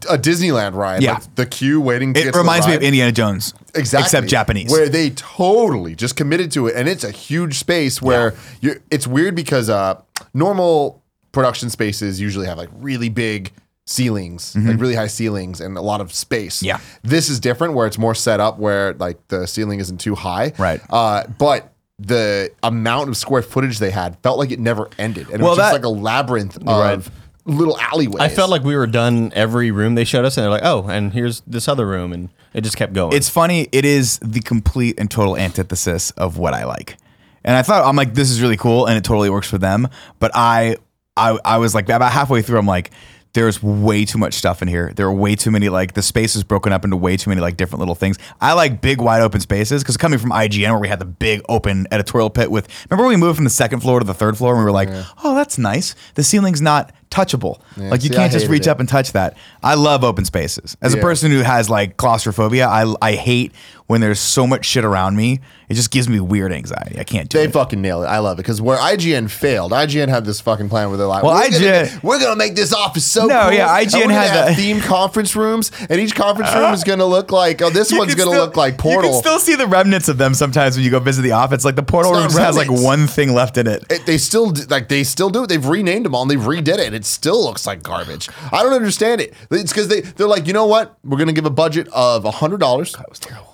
a 0.09 0.17
Disneyland 0.19 0.75
ride. 0.75 1.03
Yeah. 1.03 1.15
like 1.15 1.35
the 1.35 1.47
queue 1.47 1.81
waiting. 1.81 2.15
To 2.15 2.21
get 2.21 2.29
it 2.29 2.33
to 2.33 2.33
the 2.33 2.39
reminds 2.39 2.67
me 2.67 2.75
of 2.75 2.81
ride. 2.81 2.87
Indiana 2.87 3.13
Jones, 3.13 3.55
Exactly. 3.75 4.05
except 4.07 4.27
Japanese. 4.29 4.71
Where 4.71 4.89
they 4.89 5.11
totally 5.11 5.95
just 5.95 6.17
committed 6.17 6.51
to 6.53 6.67
it. 6.69 6.77
And 6.77 6.89
it's 6.89 7.05
a 7.05 7.11
huge 7.11 7.59
space 7.59 8.01
where 8.03 8.35
you're, 8.61 8.77
it's 8.91 9.07
weird 9.07 9.35
because 9.35 9.69
uh, 9.71 10.01
normal 10.35 11.03
production 11.33 11.71
spaces 11.71 12.21
usually 12.21 12.47
have 12.47 12.59
like 12.59 12.71
really 12.75 13.09
big 13.09 13.53
ceilings, 13.87 14.55
like 14.57 14.81
really 14.81 14.95
high 14.95 15.07
ceilings 15.09 15.61
and 15.61 15.77
a 15.77 15.83
lot 15.83 16.01
of 16.01 16.13
space. 16.13 16.59
Mm-hmm. 16.59 16.67
Yeah. 16.67 16.81
This 17.03 17.29
is 17.29 17.41
different 17.41 17.75
where 17.75 17.87
it's 17.87 17.99
more 17.99 18.15
set 18.15 18.41
up 18.41 18.59
where 18.59 18.95
like 18.95 19.19
the 19.29 19.47
ceiling 19.47 19.81
isn't 19.81 19.99
too 19.99 20.15
high. 20.15 20.53
Right. 20.59 20.81
Uh, 20.89 21.25
but 21.39 21.73
the 21.99 22.51
amount 22.63 23.09
of 23.09 23.17
square 23.17 23.43
footage 23.43 23.79
they 23.79 23.91
had 23.91 24.19
felt 24.23 24.39
like 24.39 24.51
it 24.51 24.59
never 24.61 24.89
ended. 24.99 25.27
And 25.31 25.41
it 25.41 25.43
Well, 25.43 25.51
was 25.51 25.59
just 25.59 25.69
that- 25.73 25.79
like 25.79 25.85
a 25.85 25.89
labyrinth 25.89 26.57
of 26.57 26.63
Right. 26.67 27.09
Little 27.45 27.79
alleyways. 27.79 28.21
I 28.21 28.29
felt 28.29 28.51
like 28.51 28.63
we 28.63 28.77
were 28.77 28.87
done 28.87 29.33
every 29.35 29.71
room 29.71 29.95
they 29.95 30.05
showed 30.05 30.25
us, 30.25 30.37
and 30.37 30.45
they're 30.45 30.51
like, 30.51 30.65
oh, 30.65 30.87
and 30.89 31.13
here's 31.13 31.41
this 31.47 31.69
other 31.69 31.87
room, 31.87 32.13
and 32.13 32.29
it 32.55 32.63
just 32.63 32.77
kept 32.77 32.93
going. 32.93 33.15
It's 33.15 33.29
funny. 33.29 33.69
It 33.73 33.85
is 33.85 34.19
the 34.21 34.41
complete 34.41 34.99
and 34.99 35.11
total 35.11 35.37
antithesis 35.37 36.11
of 36.13 36.39
what 36.39 36.55
I 36.55 36.65
like. 36.65 36.97
And 37.45 37.57
I 37.57 37.63
thought 37.63 37.85
I'm 37.85 37.97
like, 37.97 38.15
this 38.15 38.31
is 38.31 38.41
really 38.41 38.57
cool, 38.57 38.87
and 38.87 38.97
it 38.97 39.05
totally 39.05 39.31
works 39.31 39.49
for 39.49 39.59
them. 39.59 39.89
But 40.19 40.31
I, 40.35 40.77
I, 41.17 41.39
I 41.45 41.59
was 41.59 41.75
like 41.75 41.89
about 41.89 42.13
halfway 42.13 42.43
through. 42.43 42.59
I'm 42.59 42.67
like, 42.67 42.93
there's 43.35 43.63
way 43.63 44.05
too 44.05 44.19
much 44.19 44.35
stuff 44.35 44.61
in 44.61 44.69
here. 44.69 44.93
There 44.95 45.07
are 45.07 45.13
way 45.13 45.35
too 45.35 45.51
many 45.51 45.69
like 45.69 45.95
the 45.95 46.03
space 46.03 46.37
is 46.37 46.45
broken 46.45 46.73
up 46.73 46.85
into 46.85 46.97
way 46.97 47.17
too 47.17 47.31
many 47.31 47.41
like 47.41 47.57
different 47.57 47.81
little 47.81 47.95
things. 47.95 48.19
I 48.41 48.53
like 48.53 48.81
big 48.81 49.01
wide 49.01 49.23
open 49.23 49.41
spaces 49.41 49.83
because 49.83 49.97
coming 49.97 50.19
from 50.19 50.31
IGN 50.31 50.71
where 50.71 50.79
we 50.79 50.89
had 50.89 50.99
the 50.99 51.07
big 51.07 51.41
open 51.49 51.87
editorial 51.91 52.31
pit 52.31 52.51
with. 52.51 52.69
Remember 52.91 53.07
when 53.07 53.19
we 53.19 53.21
moved 53.21 53.37
from 53.37 53.45
the 53.45 53.51
second 53.51 53.81
floor 53.81 54.01
to 54.01 54.05
the 54.05 54.15
third 54.15 54.37
floor 54.37 54.53
and 54.55 54.61
we 54.61 54.65
were 54.65 54.73
like, 54.73 54.91
oh, 55.25 55.35
that's 55.35 55.57
nice. 55.57 55.95
The 56.15 56.23
ceiling's 56.23 56.61
not 56.61 56.93
touchable. 57.13 57.61
like 57.77 58.03
you 58.03 58.09
see, 58.09 58.15
can't 58.17 58.33
just 58.33 58.49
reach 58.49 58.63
it. 58.67 58.69
up 58.71 58.81
and 58.81 58.89
touch 58.89 59.13
that. 59.13 59.37
I 59.63 59.75
love 59.75 60.03
open 60.03 60.25
spaces. 60.25 60.77
As 60.83 60.95
a 60.95 60.99
person 60.99 61.31
who 61.31 61.41
has 61.43 61.69
like 61.71 61.97
claustrophobia, 61.97 62.67
I 62.67 62.93
I 63.01 63.13
hate 63.13 63.53
when 63.87 64.01
there's 64.01 64.21
so 64.21 64.47
much 64.47 64.65
shit 64.65 64.85
around 64.85 65.17
me. 65.17 65.41
It 65.69 65.75
just 65.75 65.91
gives 65.91 66.07
me 66.09 66.21
weird 66.21 66.53
anxiety. 66.53 66.99
I 66.99 67.05
can't 67.05 67.29
do 67.31 67.39
They 67.39 67.45
it. 67.45 67.53
fucking 67.53 67.81
nail 67.81 68.03
it. 68.03 68.07
I 68.07 68.19
love 68.19 68.39
it 68.39 68.43
because 68.43 68.61
where 68.61 68.77
IGN 68.77 69.31
failed, 69.31 69.73
IGN 69.73 70.09
had 70.09 70.25
this 70.27 70.39
fucking 70.41 70.69
plan 70.69 70.89
where 70.89 70.99
they're 70.99 71.07
like, 71.07 71.23
Well, 71.23 71.35
we're 71.35 71.47
IGN 71.47 71.87
gonna, 71.89 72.01
we're 72.03 72.21
gonna 72.21 72.37
make 72.37 72.55
this 72.55 72.75
office 72.75 73.05
so 73.07 73.27
No, 73.27 73.45
cool. 73.45 73.53
yeah, 73.53 73.69
IGN 73.83 74.11
had 74.11 74.49
the- 74.55 74.61
themed 74.63 74.83
conference 74.83 75.35
rooms, 75.35 75.73
and 75.89 75.99
each 76.01 76.15
conference 76.15 76.51
uh, 76.55 76.59
room 76.61 76.75
is 76.75 76.85
gonna 76.85 77.07
look 77.07 77.33
like 77.33 77.63
oh, 77.63 77.71
this 77.71 77.91
one's 77.93 78.15
gonna 78.15 78.31
still- 78.31 78.41
look 78.45 78.57
like 78.57 78.77
Portal. 78.77 79.05
You 79.11 79.15
can 79.17 79.23
still 79.23 79.39
see 79.39 79.55
the 79.55 79.67
remnants 79.67 80.09
of 80.09 80.19
them 80.19 80.35
sometimes 80.35 80.77
when 80.77 80.85
you 80.85 80.91
go 80.91 81.01
visit 81.01 81.23
the 81.23 81.33
office. 81.33 81.65
Like 81.65 81.77
the 81.77 81.83
portal 81.83 82.13
room 82.13 82.31
has 82.33 82.57
like 82.57 82.71
one 82.71 83.07
thing 83.07 83.33
left 83.33 83.57
in 83.57 83.67
it. 83.67 83.85
It- 83.91 84.05
they 84.07 84.19
still 84.19 84.53
like 84.69 84.89
they 84.89 85.05
still 85.05 85.31
do 85.31 85.45
it. 85.45 85.49
They've 85.49 85.67
renamed 85.67 86.05
them 86.05 86.15
all 86.15 86.23
and 86.23 86.31
they've 86.31 86.39
redid 86.39 86.79
it. 86.79 86.93
And 86.93 87.02
it 87.03 87.07
still 87.07 87.43
looks 87.45 87.67
like 87.67 87.83
garbage. 87.83 88.29
I 88.53 88.63
don't 88.63 88.73
understand 88.73 89.21
it. 89.21 89.35
It's 89.51 89.73
because 89.73 89.89
they 89.89 90.01
they're 90.03 90.29
like, 90.29 90.47
you 90.47 90.53
know 90.53 90.67
what? 90.67 90.97
We're 91.05 91.19
gonna 91.19 91.33
give 91.33 91.47
a 91.47 91.51
budget 91.51 91.89
of 91.93 92.25
hundred 92.35 92.61
dollars 92.61 92.95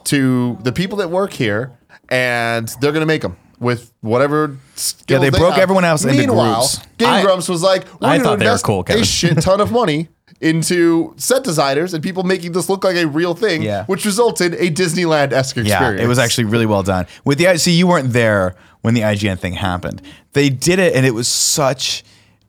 to 0.04 0.58
the 0.62 0.72
people 0.72 0.98
that 0.98 1.10
work 1.10 1.32
here, 1.32 1.72
and 2.10 2.68
they're 2.80 2.92
gonna 2.92 3.06
make 3.06 3.22
them 3.22 3.36
with 3.58 3.92
whatever. 4.02 4.56
skills 4.76 5.20
they 5.22 5.30
broke 5.30 5.54
have. 5.54 5.62
everyone 5.62 5.84
else 5.84 6.04
into 6.04 6.16
Meanwhile, 6.16 6.60
groups. 6.60 6.78
Game 6.98 7.08
I- 7.08 7.22
Grumps 7.22 7.48
was 7.48 7.62
like, 7.62 7.84
we're 8.00 8.08
I 8.08 8.16
gonna 8.18 8.28
thought 8.28 8.38
they 8.38 8.48
were 8.50 8.58
cool, 8.58 8.84
a 8.86 9.04
shit 9.04 9.40
ton 9.40 9.60
of 9.60 9.72
money. 9.72 10.08
Into 10.40 11.14
set 11.16 11.42
designers 11.42 11.94
and 11.94 12.02
people 12.04 12.22
making 12.22 12.52
this 12.52 12.68
look 12.68 12.84
like 12.84 12.94
a 12.94 13.06
real 13.08 13.34
thing, 13.34 13.60
Yeah. 13.62 13.84
which 13.86 14.04
resulted 14.04 14.54
in 14.54 14.68
a 14.68 14.70
Disneyland 14.70 15.32
esque 15.32 15.56
experience. 15.56 15.98
Yeah, 15.98 16.04
it 16.04 16.06
was 16.06 16.20
actually 16.20 16.44
really 16.44 16.66
well 16.66 16.84
done. 16.84 17.06
With 17.24 17.38
the 17.38 17.48
I 17.48 17.56
see, 17.56 17.72
you 17.72 17.88
weren't 17.88 18.12
there 18.12 18.54
when 18.82 18.94
the 18.94 19.00
IGN 19.00 19.40
thing 19.40 19.54
happened. 19.54 20.00
They 20.34 20.48
did 20.48 20.78
it, 20.78 20.94
and 20.94 21.04
it 21.04 21.10
was 21.12 21.26
such 21.26 22.04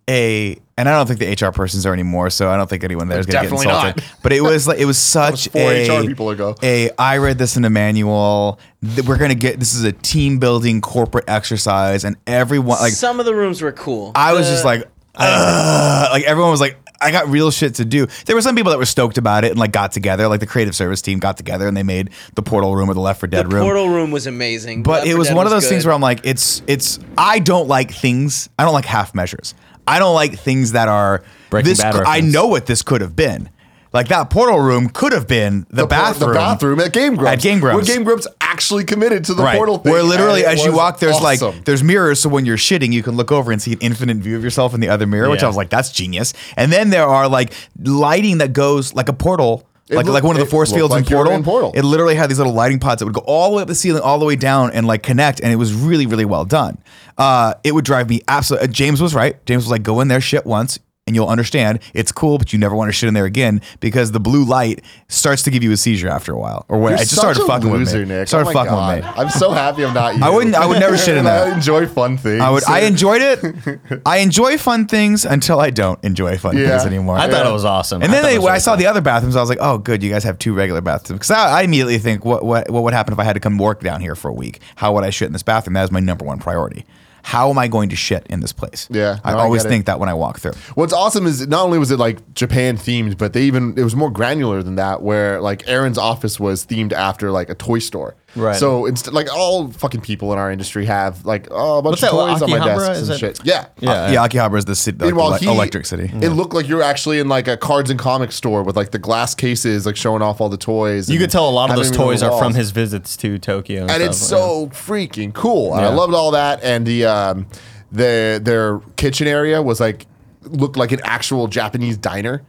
a. 0.10 0.58
And 0.78 0.88
I 0.88 0.94
don't 0.94 1.08
think 1.08 1.20
the 1.20 1.46
HR 1.46 1.52
person's 1.52 1.84
there 1.84 1.92
anymore, 1.94 2.30
so 2.30 2.50
I 2.50 2.56
don't 2.56 2.70
think 2.70 2.86
anyone 2.86 3.10
there 3.10 3.20
is 3.20 3.26
going 3.26 3.44
to 3.44 3.50
get 3.50 3.58
insulted. 3.66 3.98
not. 3.98 4.14
But 4.24 4.32
it 4.32 4.40
was 4.40 4.66
like 4.66 4.80
it 4.80 4.86
was 4.86 4.98
such 5.18 5.50
four 5.50 5.62
a 5.62 5.88
HR 5.90 6.06
people 6.08 6.30
ago. 6.30 6.56
A 6.64 6.90
I 6.98 7.18
read 7.18 7.38
this 7.38 7.58
in 7.58 7.66
a 7.66 7.70
manual. 7.70 8.60
that 8.82 9.04
We're 9.06 9.18
going 9.18 9.30
to 9.30 9.36
get 9.36 9.60
this 9.60 9.74
is 9.74 9.84
a 9.84 9.92
team 9.92 10.40
building 10.40 10.80
corporate 10.80 11.26
exercise, 11.28 12.06
and 12.06 12.16
everyone 12.26 12.80
like 12.80 12.94
Some 12.94 13.20
of 13.20 13.26
the 13.26 13.36
rooms 13.36 13.62
were 13.62 13.74
cool. 13.74 14.14
I 14.16 14.32
was 14.34 14.48
The- 14.48 14.54
just 14.54 14.64
like, 14.66 14.84
"Ugh." 15.16 16.12
like 16.12 16.24
everyone 16.24 16.52
was 16.52 16.62
like, 16.62 16.78
I 17.02 17.12
got 17.12 17.28
real 17.30 17.52
shit 17.52 17.76
to 17.76 17.86
do. 17.86 18.08
There 18.26 18.36
were 18.36 18.42
some 18.42 18.56
people 18.56 18.72
that 18.72 18.78
were 18.80 18.86
stoked 18.86 19.18
about 19.18 19.44
it 19.46 19.52
and 19.52 19.60
like 19.60 19.72
got 19.72 19.92
together, 19.92 20.28
like 20.28 20.40
the 20.40 20.48
creative 20.48 20.76
service 20.76 21.02
team 21.02 21.20
got 21.20 21.38
together 21.38 21.68
and 21.68 21.76
they 21.76 21.84
made 21.84 22.10
the 22.36 22.42
portal 22.42 22.76
room 22.76 22.90
or 22.90 22.94
the 22.94 23.00
Left 23.02 23.20
4 23.22 23.28
Dead 23.28 23.44
Room. 23.44 23.50
the 23.52 23.56
room. 23.58 23.64
portal 23.66 23.90
room 23.90 24.12
was 24.12 24.28
amazing. 24.28 24.84
but 24.84 24.92
Left 24.92 25.08
it 25.08 25.16
was 25.18 25.32
one 25.32 25.46
of 25.46 25.52
those 25.52 25.68
things 25.68 25.86
where 25.86 25.94
I'm 25.94 26.02
like, 26.02 26.22
it's 26.24 26.62
it's. 26.68 27.00
I 27.18 27.40
don't 27.40 27.68
like 27.68 27.92
things. 27.94 28.50
I 28.58 28.64
don't 28.64 28.74
like 28.74 28.86
half 28.86 29.14
measures. 29.14 29.54
I 29.90 30.00
don't 30.00 30.14
like 30.16 30.38
things 30.40 30.74
that 30.74 30.88
are 30.88 31.24
Breaking 31.50 31.70
this. 31.70 31.82
Bad 31.82 31.96
I 31.96 32.00
reference. 32.18 32.34
know 32.34 32.48
what 32.48 32.66
this 32.68 32.82
could 32.82 33.02
have 33.02 33.16
been. 33.16 33.50
Like 33.92 34.10
that 34.10 34.30
portal 34.30 34.60
room 34.60 34.90
could 34.90 35.14
have 35.14 35.28
been 35.28 35.62
the, 35.72 35.78
the, 35.78 35.82
por- 35.82 35.88
bathroom. 35.88 36.30
the 36.30 36.36
bathroom 36.36 36.80
at 36.80 36.94
Game 36.94 37.16
Grumps. 37.16 37.32
At 37.38 37.42
Game 37.42 37.60
Grumps. 37.60 37.88
Where 37.88 37.96
Game 37.98 38.04
Grumps 38.06 38.28
actually 38.40 38.84
committed 38.84 39.26
to 39.26 39.34
the 39.34 39.42
Right. 39.42 39.58
portal 39.58 39.80
thing. 39.80 39.92
Where 39.92 40.04
literally, 40.04 40.44
and 40.46 40.52
it 40.54 40.60
as 40.60 40.64
you 40.64 40.72
was 40.72 40.78
walk, 40.78 41.00
there's 41.00 41.20
like 41.22 41.40
there's 41.66 41.82
mirrors, 41.84 42.20
so 42.20 42.30
when 42.30 42.46
you're 42.46 42.56
shitting, 42.58 42.92
you 42.94 43.02
can 43.02 43.16
look 43.16 43.32
over 43.32 43.52
and 43.52 43.60
see 43.60 43.74
an 43.74 43.80
infinite 43.82 44.18
view 44.18 44.38
of 44.38 44.44
yourself 44.44 44.76
in 44.76 44.80
the 44.80 44.90
other 44.90 45.08
mirror, 45.08 45.28
which 45.28 45.40
Yeah. 45.42 45.46
I 45.46 45.48
was 45.48 45.58
like, 45.58 45.72
that's 45.72 45.92
genius. 45.92 46.34
And 46.56 46.72
then 46.72 46.92
there 46.92 47.08
are 47.08 47.28
like 47.28 47.52
lighting 47.84 48.38
that 48.40 48.54
goes 48.54 48.94
like 48.94 49.10
a 49.10 49.14
portal 49.14 49.68
It 49.90 49.96
like 49.96 50.06
looked- 50.06 50.14
like 50.14 50.24
one 50.24 50.36
of 50.36 50.40
the 50.40 50.46
force 50.50 50.72
fields 50.72 50.92
like 50.92 51.08
in 51.10 51.14
Portal. 51.14 51.34
in 51.34 51.44
Portal. 51.44 51.72
It 51.74 51.82
literally 51.84 52.16
had 52.16 52.30
these 52.30 52.38
little 52.38 52.54
lighting 52.54 52.80
pods 52.80 53.00
that 53.00 53.06
would 53.06 53.16
go 53.16 53.22
all 53.26 53.50
the 53.50 53.56
way 53.58 53.62
up 53.64 53.68
the 53.68 53.76
ceiling, 53.76 54.02
all 54.04 54.20
the 54.20 54.26
way 54.26 54.36
down, 54.36 54.72
and 54.72 54.86
like 54.88 55.02
connect, 55.04 55.40
and 55.42 55.52
it 55.52 55.56
was 55.56 55.74
really 55.74 56.06
really 56.06 56.26
well 56.26 56.46
done. 56.46 56.78
Uh, 57.18 57.56
it 57.64 57.74
would 57.74 57.86
drive 57.86 58.08
me 58.10 58.22
absolutely. 58.28 58.68
James 58.70 59.02
was 59.02 59.14
right. 59.16 59.44
James 59.46 59.64
was 59.64 59.72
like, 59.72 59.84
go 59.84 60.00
in 60.00 60.08
there, 60.08 60.22
shit 60.22 60.46
once. 60.46 60.80
And 61.10 61.16
you'll 61.16 61.28
understand 61.28 61.80
it's 61.96 62.12
cool, 62.12 62.38
but 62.38 62.54
you 62.54 62.60
never 62.60 62.76
want 62.76 62.90
to 62.90 62.92
shit 62.94 63.08
in 63.08 63.16
there 63.16 63.26
again 63.26 63.62
because 63.80 64.12
the 64.12 64.20
blue 64.20 64.44
light 64.46 64.84
starts 65.08 65.42
to 65.42 65.50
give 65.50 65.64
you 65.64 65.72
a 65.72 65.78
seizure 65.78 66.08
after 66.08 66.32
a 66.34 66.38
while. 66.38 66.68
Or 66.70 66.78
what? 66.78 66.90
You're 66.90 67.00
I 67.00 67.02
just 67.02 67.16
started 67.16 67.44
fucking 67.48 67.68
loser, 67.72 68.02
with 68.02 68.10
me. 68.10 68.16
Nick. 68.16 68.28
Started 68.28 68.50
oh 68.50 68.54
fucking 68.54 68.70
God. 68.70 68.96
with 68.98 69.06
me. 69.06 69.12
I'm 69.16 69.30
so 69.32 69.50
happy 69.50 69.84
I'm 69.84 69.96
not 69.96 70.16
you. 70.16 70.24
I 70.24 70.30
wouldn't- 70.30 70.54
I 70.56 70.68
would 70.68 70.80
never 70.80 70.96
shit 71.00 71.18
in 71.18 71.24
that. 71.26 71.42
I 71.42 71.46
there. 71.46 71.54
enjoy 71.56 71.88
fun 71.88 72.18
things. 72.18 72.42
I 72.44 72.50
would. 72.52 72.64
I 72.66 72.82
enjoyed 72.82 73.22
it. 73.24 74.02
I 74.06 74.18
enjoy 74.20 74.60
fun 74.60 74.86
things 74.86 75.26
until 75.26 75.60
I 75.60 75.72
don't 75.72 75.98
enjoy 76.04 76.38
fun 76.38 76.56
Yeah. 76.56 76.70
things 76.70 76.86
anymore. 76.86 77.18
I 77.18 77.28
thought 77.28 77.44
Yeah. 77.44 77.50
it 77.50 77.54
was 77.54 77.66
awesome. 77.66 78.04
And 78.04 78.14
then 78.14 78.22
thought 78.22 78.28
it 78.30 78.32
they, 78.34 78.38
was 78.38 78.46
when 78.46 78.54
I 78.54 78.60
saw 78.60 78.74
cool. 78.74 78.78
the 78.78 78.86
other 78.86 79.02
bathrooms, 79.02 79.36
I 79.36 79.42
was 79.42 79.50
like, 79.50 79.58
"Oh, 79.62 79.80
good, 79.80 80.04
you 80.04 80.12
guys 80.12 80.24
have 80.26 80.38
two 80.38 80.54
regular 80.54 80.82
bathrooms." 80.82 81.18
Because 81.22 81.32
I, 81.32 81.62
I 81.62 81.62
immediately 81.64 81.98
think, 81.98 82.24
what, 82.24 82.46
what, 82.46 82.70
what 82.70 82.84
would 82.84 82.94
happen 82.94 83.14
if 83.14 83.20
I 83.20 83.24
had 83.24 83.34
to 83.34 83.40
come 83.40 83.58
work 83.58 83.82
down 83.82 84.00
here 84.00 84.14
for 84.14 84.28
a 84.30 84.34
week? 84.34 84.60
How 84.76 84.94
would 84.94 85.04
I 85.04 85.10
shit 85.10 85.26
in 85.26 85.34
this 85.34 85.42
bathroom? 85.42 85.74
That 85.74 85.86
is 85.86 85.92
my 85.92 86.00
number 86.02 86.24
one 86.24 86.38
priority. 86.38 86.86
How 87.24 87.50
am 87.50 87.58
I 87.58 87.68
going 87.68 87.90
to 87.90 87.96
shit 87.96 88.26
in 88.28 88.40
this 88.40 88.54
place? 88.54 88.88
Yeah, 88.90 89.20
I 89.24 89.32
no, 89.32 89.38
I 89.38 89.42
always 89.42 89.66
it. 89.66 89.70
think 89.70 89.86
that 89.86 90.00
when 90.00 90.10
I 90.10 90.14
walk 90.14 90.40
through. 90.40 90.54
What's 90.76 90.94
awesome 90.94 91.26
is 91.26 91.48
not 91.48 91.64
only 91.64 91.78
was 91.80 91.92
it 91.92 92.00
like 92.00 92.34
Japan 92.34 92.78
themed, 92.78 93.18
but 93.18 93.34
they 93.34 93.44
even 93.44 93.74
it 93.78 93.84
was 93.84 93.96
more 93.96 94.10
granular 94.10 94.64
than 94.64 94.76
that. 94.76 95.02
Where 95.02 95.42
like 95.42 95.68
Arin's 95.68 95.98
office 95.98 96.40
was 96.40 96.66
themed 96.66 96.94
after 96.94 97.32
like 97.32 97.50
a 97.50 97.56
toy 97.56 97.80
store. 97.80 98.16
Right. 98.36 98.56
So 98.56 98.86
it's 98.86 99.12
like 99.12 99.28
all 99.34 99.70
fucking 99.72 100.02
people 100.02 100.32
in 100.34 100.40
our 100.40 100.52
industry 100.52 100.86
have 100.86 101.26
like 101.26 101.48
oh, 101.50 101.80
a 101.80 101.82
bunch 101.82 101.94
What's 102.02 102.04
of 102.04 102.12
that, 102.18 102.34
toys 102.34 102.42
on 102.44 102.50
my 102.52 102.60
Akihabara? 102.60 102.88
desks 102.88 103.00
Is 103.00 103.10
and 103.10 103.16
it- 103.16 103.20
shit. 103.38 103.40
Yeah. 103.46 103.66
Yeah. 103.80 104.12
yeah, 104.12 104.28
Akihabara 104.28 104.58
is 104.60 104.66
the 104.66 104.76
city, 104.76 104.98
like, 105.00 105.08
Meanwhile, 105.08 105.34
ele- 105.34 105.40
he- 105.40 105.48
electric 105.48 105.86
city. 105.88 106.12
It 106.22 106.30
looked 106.30 106.54
like 106.54 106.68
you're 106.68 106.84
actually 106.84 107.20
in 107.20 107.28
like 107.28 107.48
a 107.48 107.58
cards 107.58 107.90
and 107.90 108.00
comics 108.00 108.36
store 108.36 108.62
with 108.64 108.76
like 108.78 108.92
the 108.92 109.00
glass 109.00 109.34
cases, 109.34 109.86
like 109.86 109.96
showing 109.98 110.22
off 110.22 110.40
all 110.42 110.50
the 110.50 110.58
toys. 110.58 111.10
You 111.10 111.16
and 111.16 111.22
could 111.24 111.32
tell 111.32 111.50
a 111.50 111.52
lot 111.52 111.66
of 111.66 111.70
having 111.72 111.84
those 111.84 111.92
them 111.92 112.02
on 112.02 112.08
the 112.08 112.14
toys 112.14 112.24
are 112.24 112.32
from 112.32 112.40
walls. 112.48 112.56
his 112.56 112.72
visits 112.72 113.18
to 113.18 113.40
Tokyo. 113.40 113.82
And, 113.84 113.92
and 113.92 114.02
stuff. 114.04 114.10
it's 114.12 114.20
so 114.20 114.68
freaking 114.68 115.34
cool. 115.34 115.74
And 115.76 115.84
I 115.86 115.90
Yeah. 115.90 115.96
loved 115.96 116.14
all 116.14 116.32
that. 116.32 116.64
And 116.64 116.86
the 116.86 117.06
um, 117.06 117.48
the 117.92 118.40
their 118.44 118.80
kitchen 118.96 119.28
area 119.28 119.62
was 119.62 119.80
like 119.80 120.06
looked 120.44 120.78
like 120.78 120.92
an 120.92 121.02
actual 121.04 121.48
Japanese 121.48 121.98
diner. 121.98 122.44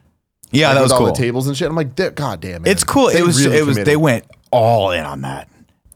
yeah, 0.50 0.66
like, 0.68 0.74
that 0.74 0.80
with 0.80 0.84
was 0.84 0.92
all 0.92 0.98
cool. 0.98 1.06
the 1.08 1.12
tables 1.14 1.46
and 1.46 1.56
shit. 1.56 1.68
I'm 1.68 1.74
like, 1.74 1.94
"Da- 1.94 2.10
God 2.10 2.40
damn 2.40 2.66
it! 2.66 2.70
It's 2.70 2.84
cool. 2.84 3.06
They 3.08 3.18
it 3.20 3.26
was. 3.26 3.42
really 3.44 3.56
it 3.58 3.66
was. 3.66 3.76
They 3.78 3.96
went 3.96 4.24
all 4.50 4.90
in 4.90 5.04
on 5.04 5.22
that. 5.22 5.48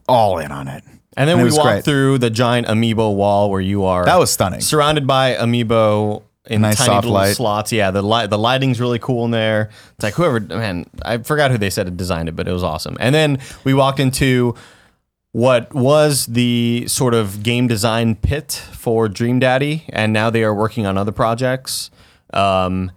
All 0.07 0.37
in 0.39 0.51
on 0.51 0.67
it. 0.67 0.83
And 1.17 1.29
then 1.29 1.39
it 1.39 1.41
we 1.41 1.45
was 1.45 1.55
walked 1.57 1.67
great. 1.69 1.85
through 1.85 2.17
the 2.17 2.29
giant 2.29 2.67
amiibo 2.67 3.15
wall 3.15 3.49
where 3.49 3.61
you 3.61 3.85
are. 3.85 4.05
That 4.05 4.19
was 4.19 4.31
stunning. 4.31 4.61
Surrounded 4.61 5.07
by 5.07 5.35
amiibo 5.35 6.23
in 6.45 6.61
Nice 6.61 6.77
tiny 6.77 6.87
soft 6.87 7.05
little 7.05 7.13
light. 7.13 7.35
slots. 7.35 7.71
Yeah, 7.71 7.91
the 7.91 8.03
light, 8.03 8.29
the 8.29 8.37
lighting's 8.37 8.79
really 8.79 8.99
cool 8.99 9.25
in 9.25 9.31
there. 9.31 9.69
It's 9.95 10.03
like 10.03 10.13
whoever, 10.15 10.39
man, 10.39 10.85
I 11.03 11.17
forgot 11.19 11.51
who 11.51 11.57
they 11.57 11.69
said 11.69 11.87
had 11.87 11.97
designed 11.97 12.29
it, 12.29 12.35
but 12.35 12.47
it 12.47 12.51
was 12.51 12.63
awesome. 12.63 12.97
And 12.99 13.15
then 13.15 13.39
we 13.63 13.73
walked 13.73 13.99
into 13.99 14.55
what 15.31 15.73
was 15.73 16.27
the 16.27 16.85
sort 16.87 17.13
of 17.13 17.41
game 17.43 17.67
design 17.67 18.15
pit 18.15 18.51
for 18.73 19.07
Dream 19.09 19.39
Daddy, 19.39 19.83
and 19.89 20.13
now 20.13 20.29
they 20.29 20.43
are 20.43 20.53
working 20.53 20.85
on 20.85 20.97
other 20.97 21.11
projects. 21.11 21.89
Um, 22.33 22.91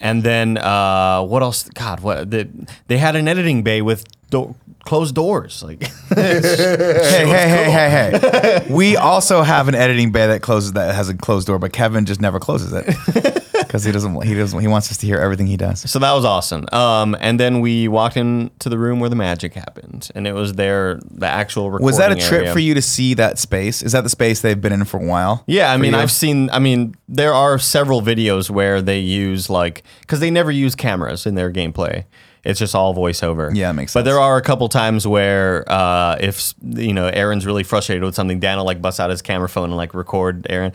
and 0.00 0.22
then 0.22 0.58
uh, 0.58 1.22
what 1.22 1.42
else? 1.42 1.68
God, 1.70 2.00
what 2.00 2.30
the, 2.30 2.48
they 2.88 2.98
had 2.98 3.16
an 3.16 3.28
editing 3.28 3.62
bay 3.62 3.82
with 3.82 4.04
do- 4.30 4.54
closed 4.84 5.14
doors. 5.14 5.62
Like 5.62 5.82
hey, 6.14 6.40
hey, 6.40 7.26
hey, 7.26 7.70
hey, 7.70 8.18
hey. 8.20 8.66
We 8.70 8.96
also 8.96 9.42
have 9.42 9.68
an 9.68 9.74
editing 9.74 10.12
bay 10.12 10.26
that 10.26 10.42
closes 10.42 10.72
that 10.72 10.94
has 10.94 11.08
a 11.08 11.14
closed 11.14 11.46
door, 11.46 11.58
but 11.58 11.72
Kevin 11.72 12.06
just 12.06 12.20
never 12.20 12.38
closes 12.38 12.72
it 12.72 13.42
because 13.68 13.84
he 13.84 13.92
doesn't. 13.92 14.22
He 14.22 14.34
doesn't. 14.34 14.60
He 14.60 14.68
wants 14.68 14.90
us 14.90 14.96
to 14.98 15.06
hear 15.06 15.18
everything 15.18 15.46
he 15.46 15.56
does. 15.56 15.90
So 15.90 15.98
that 15.98 16.12
was 16.12 16.24
awesome. 16.24 16.66
Um, 16.72 17.16
and 17.20 17.38
then 17.38 17.60
we 17.60 17.88
walked 17.88 18.16
into 18.16 18.68
the 18.68 18.78
room 18.78 19.00
where 19.00 19.10
the 19.10 19.16
magic 19.16 19.54
happened, 19.54 20.10
and 20.14 20.26
it 20.26 20.32
was 20.32 20.54
there, 20.54 21.00
the 21.10 21.26
actual 21.26 21.70
recording 21.70 21.86
Was 21.86 21.98
that 21.98 22.12
a 22.12 22.16
trip 22.16 22.42
area. 22.42 22.52
for 22.52 22.58
you 22.58 22.74
to 22.74 22.82
see 22.82 23.14
that 23.14 23.38
space? 23.38 23.82
Is 23.82 23.92
that 23.92 24.02
the 24.02 24.10
space 24.10 24.40
they've 24.40 24.60
been 24.60 24.72
in 24.72 24.84
for 24.84 24.98
a 24.98 25.04
while? 25.04 25.44
Yeah, 25.46 25.72
I 25.72 25.76
mean, 25.76 25.92
you? 25.92 25.98
I've 25.98 26.12
seen. 26.12 26.50
I 26.50 26.58
mean, 26.58 26.96
there 27.08 27.34
are 27.34 27.58
several 27.58 28.02
videos 28.02 28.50
where 28.50 28.80
they 28.80 28.98
use 28.98 29.50
like 29.50 29.82
because 30.00 30.20
they 30.20 30.30
never 30.30 30.50
use 30.50 30.74
cameras 30.74 31.26
in 31.26 31.34
their 31.34 31.52
gameplay. 31.52 32.04
It's 32.46 32.60
just 32.60 32.76
all 32.76 32.94
voiceover. 32.94 33.52
Yeah, 33.52 33.72
makes 33.72 33.90
sense. 33.90 34.04
But 34.04 34.08
there 34.08 34.20
are 34.20 34.36
a 34.36 34.42
couple 34.42 34.68
times 34.68 35.04
where 35.04 35.64
uh, 35.70 36.16
if 36.20 36.54
you 36.62 36.92
know 36.92 37.08
Arin's 37.08 37.44
really 37.44 37.64
frustrated 37.64 38.04
with 38.04 38.14
something, 38.14 38.38
Dan 38.38 38.58
will 38.58 38.64
like 38.64 38.80
bust 38.80 39.00
out 39.00 39.10
his 39.10 39.20
camera 39.20 39.48
phone 39.48 39.70
and 39.70 39.76
like 39.76 39.94
record 39.94 40.46
Aaron. 40.48 40.72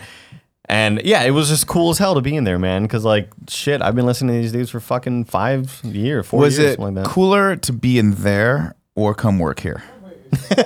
And 0.72 1.02
yeah, 1.04 1.24
it 1.24 1.32
was 1.32 1.50
just 1.50 1.68
cool 1.68 1.90
as 1.90 1.98
hell 1.98 2.16
to 2.16 2.22
be 2.22 2.34
in 2.36 2.46
there, 2.46 2.58
man. 2.58 2.84
Because 2.84 3.04
like 3.04 3.30
shit, 3.50 3.82
I've 3.82 3.94
been 3.94 4.06
listening 4.06 4.36
to 4.38 4.42
these 4.42 4.54
dudes 4.54 4.70
for 4.72 4.80
fucking 4.80 5.26
five 5.26 5.82
years, 5.84 6.26
four 6.26 6.40
Was 6.40 6.58
years, 6.58 6.72
it 6.74 6.76
something 6.78 6.96
like 6.96 7.04
that. 7.04 7.10
cooler 7.12 7.58
to 7.58 7.74
be 7.74 8.00
in 8.00 8.12
there 8.12 8.76
or 8.96 9.14
come 9.14 9.38
work 9.38 9.60
here? 9.60 9.84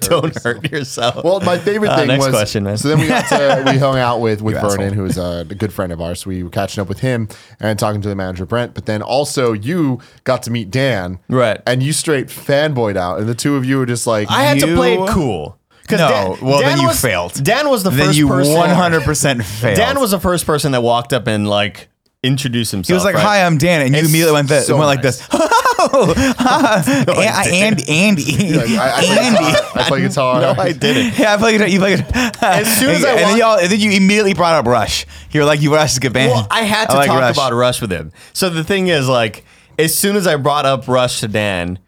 Don't 0.00 0.36
hurt 0.42 0.70
yourself. 0.72 1.22
Well, 1.24 1.40
my 1.40 1.56
favorite 1.58 1.88
Uh, 1.90 1.98
thing 1.98 2.08
next 2.08 2.24
was 2.26 2.34
question, 2.34 2.64
man. 2.64 2.76
so 2.78 2.88
then 2.88 2.98
we 2.98 3.06
got 3.06 3.28
to 3.28 3.64
we 3.72 3.78
hung 3.78 3.96
out 3.98 4.20
with 4.20 4.42
with 4.42 4.60
Vernon, 4.60 4.92
who 4.92 5.04
is 5.04 5.18
a, 5.18 5.46
a 5.48 5.54
good 5.54 5.72
friend 5.72 5.92
of 5.92 6.00
ours. 6.00 6.26
We 6.26 6.42
were 6.42 6.50
catching 6.50 6.80
up 6.82 6.88
with 6.88 6.98
him 7.00 7.28
and 7.60 7.78
talking 7.78 8.00
to 8.02 8.08
the 8.08 8.16
manager 8.16 8.44
Brent. 8.46 8.74
But 8.74 8.86
then 8.86 9.02
also 9.02 9.52
you 9.52 10.00
got 10.24 10.42
to 10.44 10.50
meet 10.50 10.70
Dan, 10.70 11.20
Right. 11.28 11.60
And 11.66 11.82
you 11.82 11.92
straight 11.92 12.26
fanboyed 12.26 12.96
out, 12.96 13.20
and 13.20 13.28
the 13.28 13.34
two 13.36 13.54
of 13.56 13.64
you 13.64 13.78
were 13.78 13.86
just 13.86 14.06
like, 14.06 14.28
I 14.30 14.42
had 14.42 14.58
to 14.60 14.74
play 14.74 14.94
You- 14.94 15.04
it 15.04 15.10
cool. 15.10 15.58
'Cause 15.90 15.98
No, 15.98 16.38
well, 16.40 16.60
then 16.60 16.78
you 16.80 16.86
was, 16.88 17.00
failed. 17.00 17.34
Dan 17.42 17.68
was 17.68 17.82
the 17.82 17.90
Then 17.90 18.06
first 18.06 18.18
you 18.18 18.28
one 18.28 18.70
hundred 18.70 19.02
percent 19.02 19.44
failed. 19.60 19.76
Dan 19.76 20.00
was 20.00 20.10
the 20.10 20.20
first 20.20 20.46
person 20.46 20.72
that 20.72 20.82
walked 20.82 21.12
up 21.12 21.26
and 21.26 21.48
like 21.48 21.88
introduced 22.22 22.70
himself. 22.72 22.88
He 22.88 22.94
was 22.94 23.04
like, 23.04 23.14
right? 23.14 23.22
"Hi, 23.24 23.44
I'm 23.46 23.58
Dan," 23.58 23.82
and 23.82 23.92
you 23.94 24.00
It's 24.00 24.08
immediately 24.08 24.34
went, 24.34 24.48
this, 24.48 24.66
so 24.66 24.76
went 24.76 24.86
like 24.86 25.02
nice. 25.04 25.26
this. 25.26 25.28
Oh, 25.82 26.12
hi, 26.38 27.48
Andy, 27.50 27.84
Andy, 27.88 28.54
Like, 28.54 28.68
I, 28.68 28.90
I, 29.00 29.02
Andy. 29.24 29.38
guitar, 29.50 29.70
I 29.76 29.82
play 29.88 30.00
guitar. 30.02 30.40
No, 30.42 30.50
I 30.62 30.72
didn't. 30.72 31.14
Yeah, 31.18 31.32
I 31.32 31.36
play 31.38 31.54
it. 31.54 31.70
You 31.70 31.78
play 31.78 31.94
it. 31.94 32.02
As 32.42 32.76
soon 32.78 32.90
as 32.90 32.96
and, 33.02 33.06
I 33.06 33.10
and 33.12 33.18
then 33.30 33.38
y'all, 33.38 33.58
and 33.58 33.70
then 33.72 33.80
you 33.80 33.92
immediately 33.92 34.34
brought 34.34 34.54
up 34.54 34.66
Rush. 34.66 35.06
You 35.30 35.40
were 35.40 35.46
like, 35.46 35.62
"You 35.62 35.72
Rush 35.74 35.92
is 35.92 35.96
a 35.96 36.00
good 36.00 36.12
band." 36.12 36.32
Well, 36.32 36.46
I 36.50 36.64
had 36.64 36.90
to 36.90 36.96
like 36.96 37.06
talk 37.06 37.20
Rush. 37.20 37.34
about 37.34 37.54
Rush 37.54 37.80
with 37.80 37.90
him. 37.90 38.12
So 38.34 38.50
the 38.50 38.62
thing 38.62 38.88
is, 38.88 39.08
like, 39.08 39.42
as 39.78 39.96
soon 39.96 40.16
as 40.16 40.26
I 40.26 40.36
brought 40.36 40.66
up 40.66 40.86
Rush 40.86 41.20
to 41.20 41.28
Dan, 41.28 41.78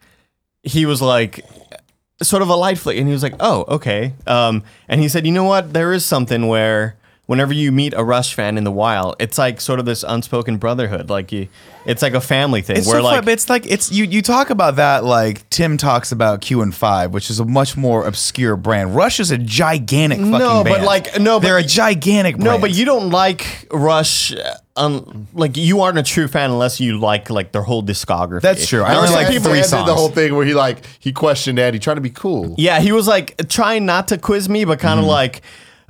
he 0.62 0.86
was 0.86 1.02
like, 1.02 1.44
sort 2.22 2.42
of 2.42 2.48
a 2.48 2.54
light 2.54 2.78
flick, 2.78 2.96
and 2.98 3.06
he 3.06 3.12
was 3.12 3.22
like, 3.22 3.34
"Oh, 3.40 3.64
okay." 3.68 4.14
Um, 4.26 4.62
and 4.88 5.00
he 5.00 5.08
said, 5.08 5.26
"You 5.26 5.32
know 5.32 5.44
what? 5.44 5.72
There 5.72 5.92
is 5.92 6.04
something 6.04 6.46
where." 6.48 6.96
Whenever 7.32 7.54
you 7.54 7.72
meet 7.72 7.94
a 7.96 8.04
Rush 8.04 8.34
fan 8.34 8.58
in 8.58 8.64
the 8.64 8.70
wild, 8.70 9.16
it's 9.18 9.38
like 9.38 9.58
sort 9.60 9.80
of 9.80 9.86
this 9.86 10.04
unspoken 10.06 10.58
brotherhood. 10.58 11.08
Like 11.08 11.32
you, 11.32 11.48
it's 11.86 12.02
like 12.02 12.12
a 12.12 12.20
family 12.20 12.60
thing. 12.60 12.76
It's 12.76 12.86
where 12.86 12.98
so 13.00 13.04
like 13.04 13.16
fun, 13.16 13.24
but 13.24 13.32
it's 13.32 13.48
like 13.48 13.64
it's 13.66 13.90
you. 13.90 14.04
You 14.04 14.20
talk 14.20 14.50
about 14.50 14.76
that 14.76 15.02
like 15.04 15.48
Tim 15.48 15.78
talks 15.78 16.12
about 16.12 16.42
Q 16.42 16.60
and 16.60 16.74
Five, 16.74 17.14
which 17.14 17.30
is 17.30 17.40
a 17.40 17.44
much 17.46 17.76
more 17.76 18.06
obscure 18.06 18.56
brand. 18.56 18.94
Rush 18.94 19.18
is 19.18 19.30
a 19.30 19.38
gigantic 19.38 20.18
fucking 20.18 20.30
No, 20.30 20.62
but 20.62 20.72
band. 20.74 20.84
like- 20.84 21.20
no, 21.20 21.38
they're 21.38 21.56
a 21.58 21.62
gigantic. 21.62 22.36
No, 22.38 22.58
but 22.58 22.70
you 22.72 22.84
don't 22.84 23.10
like 23.10 23.66
Rush. 23.72 24.34
Um, 24.74 25.28
like 25.34 25.56
you 25.58 25.80
aren't 25.82 25.98
a 25.98 26.02
true 26.02 26.28
fan 26.28 26.50
unless 26.50 26.80
you 26.80 26.98
like 26.98 27.28
like 27.28 27.52
their 27.52 27.62
whole 27.62 27.82
discography. 27.82 28.40
That's 28.42 28.66
true. 28.66 28.82
I 28.82 28.94
only 28.96 29.10
like 29.10 29.28
people- 29.28 29.50
three 29.50 29.60
Dan 29.60 29.70
did 29.70 29.86
the 29.86 29.94
whole 29.94 30.08
thing 30.08 30.34
where 30.34 30.46
he 30.46 30.54
like 30.54 30.78
he 30.98 31.12
questioned 31.12 31.58
Andy, 31.58 31.78
trying 31.78 31.96
to 31.96 32.00
be 32.02 32.10
cool. 32.10 32.54
Yeah, 32.58 32.80
he 32.80 32.90
was 32.92 33.06
like 33.06 33.48
trying 33.48 33.84
not 33.86 34.08
to 34.08 34.18
quiz 34.18 34.48
me, 34.48 34.64
but 34.64 34.78
Mm-hmm. 34.78 34.86
kind 34.86 35.00
of 35.00 35.04
like, 35.06 35.42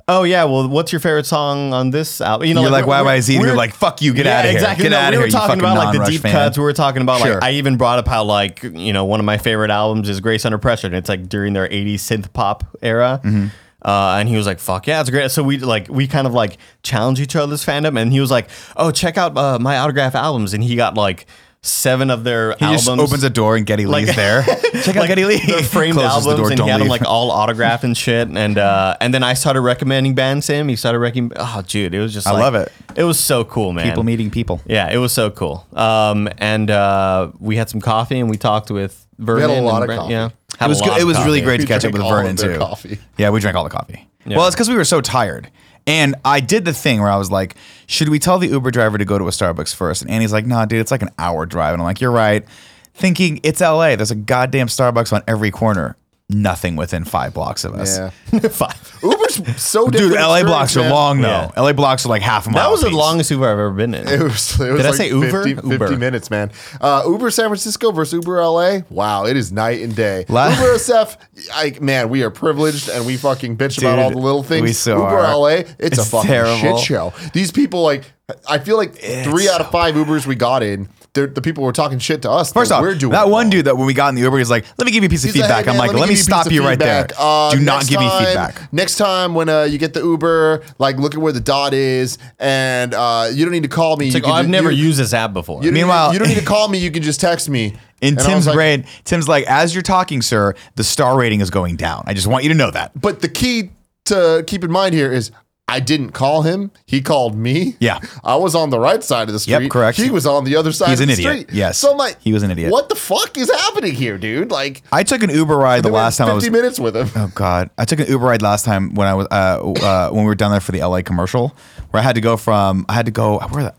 oh 0.07 0.23
yeah, 0.23 0.43
well, 0.43 0.67
what's 0.67 0.91
your 0.91 0.99
favorite 0.99 1.25
song 1.25 1.73
on 1.73 1.89
this 1.91 2.21
album? 2.21 2.47
You 2.47 2.53
know, 2.53 2.61
You're 2.61 2.69
like, 2.71 2.85
we're- 2.85 2.99
YYZ, 3.03 3.29
and 3.35 3.39
we're- 3.39 3.49
you're 3.49 3.57
like, 3.57 3.73
fuck 3.73 4.01
you, 4.01 4.13
get 4.13 4.25
yeah, 4.25 4.39
of 4.39 4.45
here. 4.45 4.53
Exactly. 4.55 4.83
Get 4.83 4.89
No, 4.89 4.97
outta 4.99 5.07
we 5.07 5.11
here, 5.11 5.19
were 5.21 5.25
you 5.27 5.31
talking 5.31 5.59
about 5.59 5.77
like 5.77 5.97
the 5.97 6.05
deep 6.05 6.21
fan. 6.21 6.31
cuts. 6.31 6.57
We 6.57 6.63
were 6.63 6.73
talking 6.73 7.01
about 7.01 7.21
Sure. 7.21 7.35
like 7.35 7.43
I 7.43 7.51
even 7.53 7.77
brought 7.77 7.99
up 7.99 8.07
how 8.07 8.23
like 8.23 8.63
you 8.63 8.93
know 8.93 9.05
one 9.05 9.19
of 9.19 9.25
my 9.25 9.37
favorite 9.37 9.71
albums 9.71 10.09
is 10.09 10.19
Grace 10.19 10.45
Under 10.45 10.57
Pressure, 10.57 10.87
and 10.87 10.95
it's 10.95 11.09
like 11.09 11.29
during 11.29 11.53
their 11.53 11.67
'80s 11.67 11.95
synth 11.95 12.31
pop 12.33 12.63
era. 12.81 13.21
Mm-hmm. 13.23 13.47
Uh, 13.85 14.15
and 14.17 14.29
he 14.29 14.37
was 14.37 14.45
like, 14.45 14.59
"Fuck 14.59 14.87
yeah, 14.87 15.01
it's 15.01 15.09
great." 15.09 15.29
So 15.29 15.43
we 15.43 15.57
like 15.57 15.89
we 15.89 16.07
kind 16.07 16.25
of 16.25 16.33
like 16.33 16.57
challenge 16.83 17.19
each 17.19 17.35
other's 17.35 17.65
fandom, 17.65 17.99
and 18.01 18.13
he 18.13 18.19
was 18.21 18.31
like, 18.31 18.49
"Oh, 18.77 18.91
check 18.91 19.17
out 19.17 19.37
uh, 19.37 19.59
my 19.59 19.77
autograph 19.77 20.15
albums," 20.15 20.53
and 20.53 20.63
he 20.63 20.75
got 20.77 20.95
like 20.95 21.25
seven 21.63 22.11
of 22.11 22.23
their 22.23 22.49
he 22.59 22.65
albums. 22.65 22.85
just 22.85 22.99
opens 22.99 23.23
a 23.23 23.29
door 23.29 23.55
and 23.55 23.65
Geddy 23.65 23.85
Like- 23.85 24.05
Lee's 24.07 24.15
there. 24.15 24.43
Check 24.83 24.89
out 24.89 24.95
like 24.97 25.07
Geddy 25.07 25.25
Lee. 25.25 25.37
the 25.37 25.63
framed 25.63 25.95
Closes 25.95 26.23
the 26.25 26.29
albums, 26.29 26.37
door, 26.37 26.47
and 26.49 26.57
don't 26.57 26.67
he 26.67 26.71
had 26.71 26.81
them 26.81 26.87
like 26.89 27.03
all 27.03 27.31
autographed 27.31 27.83
and 27.83 27.97
shit. 27.97 28.27
And 28.27 28.57
uh, 28.57 28.95
and 29.01 29.13
then 29.13 29.23
I 29.23 29.33
started 29.33 29.61
recommending 29.61 30.13
bands 30.13 30.45
to 30.47 30.53
him. 30.55 30.67
He 30.67 30.75
started 30.75 30.99
recommending. 30.99 31.37
Oh, 31.39 31.63
dude, 31.65 31.93
it 31.95 31.99
was 31.99 32.13
just. 32.13 32.27
I 32.27 32.31
like- 32.31 32.41
love 32.43 32.55
it. 32.55 32.71
It 32.95 33.05
was 33.05 33.19
so 33.19 33.43
cool, 33.43 33.73
man. 33.73 33.87
people 33.87 34.03
meeting 34.03 34.29
people. 34.29 34.61
Yeah, 34.67 34.91
it 34.91 34.97
was 34.97 35.11
so 35.13 35.31
cool. 35.31 35.65
Um, 35.73 36.29
and 36.37 36.69
uh, 36.69 37.31
we 37.39 37.55
had 37.55 37.69
some 37.69 37.81
coffee 37.81 38.19
and 38.19 38.29
we 38.29 38.37
talked 38.37 38.69
with 38.69 39.07
Vernon. 39.17 39.49
had 39.49 39.59
a 39.59 39.61
lot 39.61 39.75
and 39.81 39.83
of 39.83 39.87
Brent, 39.87 39.99
coffee. 40.01 40.11
Yeah, 40.13 40.25
It 40.27 40.33
Had 40.59 40.65
a 40.65 40.69
was 40.69 40.81
lot 40.81 40.89
good. 40.89 40.97
It 40.97 41.01
of 41.01 41.07
was 41.07 41.17
really 41.25 41.39
coffee. 41.39 41.45
great 41.45 41.61
to 41.61 41.65
catch 41.67 41.85
up 41.85 41.93
with 41.93 42.01
all 42.01 42.13
of 42.13 42.21
Vernon 42.21 42.35
their 42.35 42.53
too. 42.53 42.59
coffee. 42.59 42.99
Yeah, 43.17 43.29
we 43.31 43.39
drank 43.39 43.55
all 43.57 43.63
the 43.63 43.69
coffee. 43.71 44.07
Yeah. 44.25 44.37
Well, 44.37 44.45
it's 44.47 44.55
because 44.55 44.69
we 44.69 44.75
were 44.75 44.85
so 44.85 45.01
tired. 45.01 45.49
And 45.85 46.15
I 46.23 46.39
did 46.39 46.65
the 46.65 46.73
thing 46.73 47.01
where 47.01 47.09
I 47.09 47.17
was 47.17 47.29
like, 47.31 47.55
should 47.87 48.09
we 48.09 48.19
tell 48.19 48.39
the 48.39 48.47
Uber 48.47 48.71
driver 48.71 48.97
to 48.97 49.05
go 49.05 49.17
to 49.17 49.25
a 49.25 49.31
Starbucks 49.31 49.75
first? 49.75 50.01
And 50.01 50.09
Annie's 50.09 50.31
like, 50.31 50.45
nah, 50.45 50.65
dude, 50.65 50.79
it's 50.79 50.91
like 50.91 51.01
an 51.01 51.11
hour 51.19 51.45
drive. 51.45 51.73
And 51.73 51.81
I'm 51.81 51.85
like, 51.85 51.99
you're 51.99 52.11
right. 52.11 52.45
Thinking 52.93 53.39
it's 53.43 53.59
LA. 53.59 53.95
There's 53.95 54.11
a 54.11 54.15
goddamn 54.15 54.67
Starbucks 54.67 55.11
on 55.11 55.23
every 55.27 55.51
corner. 55.51 55.97
Nothing 56.33 56.75
within 56.75 57.03
five 57.05 57.33
blocks 57.33 57.63
of 57.63 57.73
us. 57.75 57.97
Yeah. 57.97 58.09
Five. 58.49 58.99
Uber's 59.03 59.35
so 59.61 59.89
different. 59.89 60.13
Dude. 60.13 60.19
LA 60.19 60.43
blocks 60.43 60.75
are 60.75 60.81
man. 60.81 60.91
long 60.91 61.21
though. 61.21 61.51
Yeah. 61.55 61.61
LA 61.61 61.73
blocks 61.73 62.05
are 62.05 62.09
like 62.09 62.21
half 62.21 62.47
a 62.47 62.49
mile. 62.51 62.63
That 62.63 62.71
was 62.71 62.81
the 62.81 62.87
apiece. 62.87 62.97
longest 62.97 63.31
Uber 63.31 63.45
I've 63.45 63.51
ever 63.51 63.71
been 63.71 63.93
in. 63.93 64.07
It 64.07 64.21
was, 64.21 64.59
it 64.59 64.71
was 64.71 64.77
Did 64.77 64.85
I 64.85 64.89
like 64.89 64.95
say 64.97 65.09
Uber? 65.09 65.43
50, 65.43 65.77
50 65.77 65.95
minutes, 65.97 66.29
man. 66.31 66.51
Uh, 66.81 67.03
Uber 67.07 67.29
San 67.31 67.47
Francisco 67.49 67.91
versus 67.91 68.13
Uber 68.13 68.41
LA. 68.43 68.79
Wow, 68.89 69.25
it 69.25 69.37
is 69.37 69.51
night 69.51 69.81
and 69.81 69.95
day. 69.95 70.25
La- 70.29 70.49
Uber 70.49 70.73
SF, 70.75 71.17
I, 71.53 71.77
man, 71.81 72.09
we 72.09 72.23
are 72.23 72.29
privileged 72.29 72.89
and 72.89 73.05
we 73.05 73.17
fucking 73.17 73.57
bitch 73.57 73.77
about 73.77 73.99
all 73.99 74.09
the 74.11 74.17
little 74.17 74.43
things. 74.43 74.61
we 74.63 74.73
so 74.73 74.95
Uber 74.97 75.07
are. 75.19 75.37
LA, 75.37 75.47
it's, 75.79 75.97
a 75.97 76.05
fucking 76.05 76.27
terrible. 76.29 76.77
shit 76.77 76.85
show. 76.85 77.13
These 77.33 77.51
people, 77.51 77.83
like, 77.83 78.05
I 78.49 78.57
feel 78.59 78.77
like 78.77 78.95
three 78.95 79.49
out 79.49 79.61
of 79.61 79.69
five 79.69 79.95
Ubers 79.95 80.25
we 80.25 80.35
got 80.35 80.63
in, 80.63 80.83
they're- 80.85 80.89
the 81.13 81.41
people 81.41 81.63
were 81.63 81.71
talking 81.71 81.99
shit 81.99 82.23
to 82.23 82.31
us. 82.31 82.51
First 82.51 82.71
off, 82.71 82.81
we're 82.81 82.95
doing 82.95 83.11
that 83.11 83.27
it 83.27 83.31
one 83.31 83.49
dude 83.49 83.65
that 83.65 83.77
when 83.77 83.85
we 83.85 83.93
got 83.93 84.09
in 84.09 84.15
the 84.15 84.21
Uber, 84.21 84.37
he's 84.39 84.49
like, 84.49 84.65
"Let 84.77 84.85
me 84.85 84.91
give 84.91 85.03
you 85.03 85.07
a 85.07 85.09
piece 85.09 85.23
of 85.23 85.31
He's 85.31 85.41
like, 85.41 85.49
feedback." 85.49 85.65
"Hey, 85.65 85.71
I'm 85.71 85.77
like, 85.77 85.93
"Let 85.93 86.01
me 86.01 86.07
give 86.07 86.09
you 86.11 86.15
stop 86.23 86.51
you 86.51 86.61
of 86.61 86.65
right 86.65 86.79
there. 86.79 87.07
Uh, 87.17 87.51
Do 87.51 87.59
not 87.59 87.75
next 87.77 87.89
give 87.89 87.99
me 87.99 88.09
feedback." 88.09 88.73
Next 88.73 88.95
time 88.97 89.35
when 89.35 89.47
uh, 89.47 89.63
you 89.63 89.77
get 89.77 89.93
the 89.93 90.01
Uber, 90.01 90.63
like 90.79 90.97
look 90.97 91.13
at 91.13 91.21
where 91.21 91.31
the 91.31 91.39
dot 91.39 91.73
is, 91.73 92.17
and 92.39 92.93
uh, 92.93 93.29
you 93.31 93.45
don't 93.45 93.51
need 93.51 93.63
to 93.63 93.69
call 93.69 93.95
me. 93.97 94.07
It's 94.07 94.15
You 94.15 94.21
like, 94.21 94.29
oh, 94.29 94.33
I've 94.33 94.45
ju- 94.45 94.51
never 94.51 94.71
used 94.71 94.99
this 94.99 95.13
app 95.13 95.33
before. 95.33 95.63
You 95.63 95.71
Meanwhile- 95.71 96.13
you 96.13 96.19
don't 96.19 96.27
need 96.29 96.39
to 96.39 96.45
call 96.45 96.67
me. 96.67 96.79
You 96.79 96.89
can 96.91 97.03
just 97.03 97.19
text 97.19 97.47
me. 97.49 97.75
In 98.01 98.15
And 98.15 98.19
Tim's 98.19 98.47
like, 98.47 98.55
brain, 98.55 98.85
Tim's 99.05 99.29
like, 99.29 99.45
"As 99.45 99.73
you're 99.73 99.81
talking, 99.83 100.21
sir, 100.21 100.55
the 100.75 100.83
star 100.83 101.17
rating 101.17 101.39
is 101.41 101.49
going 101.49 101.77
down. 101.77 102.03
I 102.05 102.13
just 102.13 102.27
want 102.27 102.43
you 102.43 102.49
to 102.49 102.55
know 102.55 102.71
that." 102.71 102.91
But 102.99 103.21
the 103.21 103.29
key 103.29 103.69
to 104.05 104.43
keep 104.45 104.63
in 104.63 104.71
mind 104.71 104.93
here 104.93 105.09
is 105.11 105.31
I 105.67 105.79
didn't 105.79 106.11
call 106.11 106.41
him. 106.41 106.71
He 106.85 107.01
called 107.01 107.35
me. 107.35 107.77
Yeah. 107.79 107.99
I 108.23 108.35
was 108.35 108.53
on 108.53 108.69
the 108.69 108.79
right 108.79 109.01
side 109.03 109.29
of 109.29 109.33
the 109.33 109.39
street. 109.39 109.61
Yep, 109.63 109.71
correct. 109.71 109.97
He 109.97 110.09
was 110.11 110.25
on 110.27 110.43
the 110.43 110.55
other 110.57 110.71
side 110.71 110.89
He's 110.89 110.99
of 110.99 111.03
an 111.03 111.07
the 111.07 111.13
idiot. 111.13 111.47
street. 111.47 111.57
Yes. 111.57 111.77
So 111.79 111.91
I'm 111.91 111.97
like, 111.97 112.21
He 112.21 112.33
was 112.33 112.43
an 112.43 112.51
idiot. 112.51 112.71
What 112.71 112.89
the 112.89 112.95
fuck 112.95 113.37
is 113.37 113.49
happening 113.49 113.93
here, 113.95 114.17
dude? 114.17 114.51
Like, 114.51 114.83
I 114.91 115.03
took 115.03 115.23
an 115.23 115.29
Uber 115.29 115.55
ride 115.57 115.83
the 115.83 115.89
last 115.89 116.17
time 116.17 116.27
I 116.27 116.33
was 116.33 116.43
50 116.43 116.55
minutes 116.57 116.79
with 116.79 116.95
him. 116.95 117.09
Oh 117.15 117.31
God! 117.33 117.69
I 117.77 117.85
took 117.85 117.99
an 117.99 118.07
Uber 118.07 118.25
ride 118.25 118.41
last 118.41 118.65
time 118.65 118.93
when 118.93 119.07
I 119.07 119.13
was 119.13 119.27
uh, 119.31 119.71
uh, 119.81 120.09
when 120.11 120.23
we 120.25 120.27
were 120.27 120.35
down 120.35 120.51
there 120.51 120.59
for 120.59 120.73
the 120.73 120.79
LA 120.83 121.01
commercial, 121.01 121.55
where 121.91 122.01
I 122.01 122.03
had 122.03 122.15
to 122.15 122.21
go 122.21 122.37
from 122.37 122.85
I 122.89 122.93
had 122.93 123.05
to 123.05 123.11
go 123.11 123.39
where 123.39 123.63
the, 123.63 123.75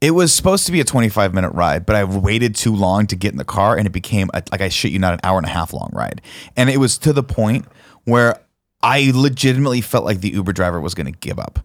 it 0.00 0.12
was 0.12 0.32
supposed 0.32 0.66
to 0.66 0.72
be 0.72 0.80
a 0.80 0.84
25 0.84 1.34
minute 1.34 1.50
ride, 1.50 1.86
but 1.86 1.96
I 1.96 2.04
waited 2.04 2.54
too 2.54 2.74
long 2.74 3.06
to 3.08 3.16
get 3.16 3.32
in 3.32 3.38
the 3.38 3.44
car, 3.44 3.76
and 3.76 3.86
it 3.86 3.90
became 3.92 4.30
a, 4.32 4.42
like 4.52 4.60
I 4.60 4.68
shit 4.68 4.92
you 4.92 4.98
not 4.98 5.14
an 5.14 5.20
hour 5.24 5.38
and 5.38 5.46
a 5.46 5.50
half 5.50 5.72
long 5.72 5.90
ride, 5.92 6.22
and 6.56 6.70
it 6.70 6.78
was 6.78 6.98
to 6.98 7.12
the 7.12 7.22
point 7.22 7.66
where 8.04 8.38
I 8.86 9.10
legitimately 9.14 9.80
felt 9.80 10.04
like 10.04 10.20
the 10.20 10.30
Uber 10.30 10.52
driver 10.52 10.80
was 10.80 10.94
going 10.94 11.12
to 11.12 11.18
give 11.18 11.38
up. 11.38 11.58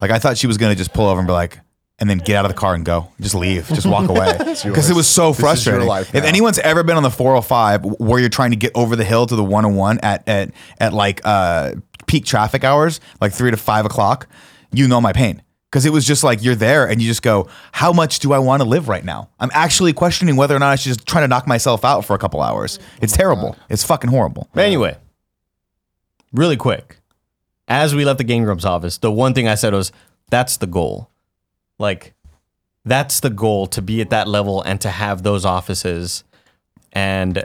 Like 0.00 0.10
I 0.10 0.18
thought 0.18 0.38
she 0.38 0.46
was 0.46 0.56
going 0.58 0.72
to 0.72 0.78
just 0.78 0.92
pull 0.92 1.06
over 1.06 1.18
and 1.20 1.26
be 1.26 1.32
like. 1.32 1.58
And 2.00 2.08
then 2.08 2.18
get 2.18 2.36
out 2.36 2.44
of 2.44 2.52
the 2.52 2.56
car 2.56 2.76
and 2.76 2.84
go. 2.84 3.10
Just 3.20 3.34
leave. 3.34 3.66
Just 3.66 3.84
walk 3.84 4.08
away. 4.14 4.38
Because 4.38 4.88
it 4.88 4.94
was 4.94 5.08
so 5.08 5.30
This 5.32 5.40
frustrating. 5.40 5.88
life 5.88 6.14
if 6.14 6.22
anyone's 6.22 6.60
ever 6.60 6.84
been 6.84 6.96
on 6.96 7.02
the 7.02 7.10
405 7.10 7.84
where 7.98 8.20
you're 8.20 8.28
trying 8.28 8.50
to 8.52 8.56
get 8.56 8.70
over 8.76 8.94
the 8.94 9.02
hill 9.02 9.26
to 9.26 9.34
the 9.34 9.42
101 9.42 9.98
at 10.04 10.28
at 10.28 10.52
at 10.78 10.92
like 10.92 11.20
uh 11.24 11.72
peak 12.06 12.24
traffic 12.24 12.62
hours, 12.62 13.00
like 13.20 13.32
three 13.32 13.50
to 13.50 13.56
five 13.56 13.84
o'clock, 13.84 14.28
you 14.72 14.86
know 14.86 15.00
my 15.00 15.12
pain. 15.12 15.42
Because 15.72 15.84
it 15.86 15.92
was 15.92 16.06
just 16.06 16.22
like 16.22 16.40
you're 16.40 16.54
there 16.54 16.88
and 16.88 17.02
you 17.02 17.08
just 17.08 17.22
go, 17.22 17.48
how 17.72 17.92
much 17.92 18.20
do 18.20 18.32
I 18.32 18.38
want 18.38 18.62
to 18.62 18.68
live 18.68 18.88
right 18.88 19.04
now? 19.04 19.30
I'm 19.40 19.50
actually 19.52 19.92
questioning 19.92 20.36
whether 20.36 20.54
or 20.54 20.60
not 20.60 20.70
I 20.70 20.76
should 20.76 20.94
just 20.94 21.04
try 21.04 21.20
to 21.22 21.26
knock 21.26 21.48
myself 21.48 21.84
out 21.84 22.04
for 22.04 22.14
a 22.14 22.18
couple 22.18 22.40
hours. 22.40 22.78
It's 23.02 23.16
terrible. 23.16 23.56
It's 23.68 23.82
fucking 23.82 24.08
horrible. 24.10 24.48
But 24.54 24.66
anyway, 24.66 24.96
really 26.32 26.56
quick, 26.56 26.98
as 27.66 27.94
we 27.94 28.04
left 28.04 28.18
the 28.18 28.24
Game 28.24 28.44
Grumps 28.44 28.64
office, 28.64 28.98
the 28.98 29.10
one 29.12 29.34
thing 29.34 29.46
I 29.48 29.54
said 29.54 29.72
was, 29.74 29.92
"That's 30.30 30.56
the 30.56 30.66
goal." 30.66 31.10
Like, 31.78 32.14
that's 32.84 33.20
the 33.20 33.30
goal 33.30 33.66
to 33.68 33.82
be 33.82 34.00
at 34.00 34.10
that 34.10 34.26
level 34.28 34.62
and 34.62 34.80
to 34.80 34.90
have 34.90 35.22
those 35.22 35.44
offices, 35.44 36.24
and 36.92 37.38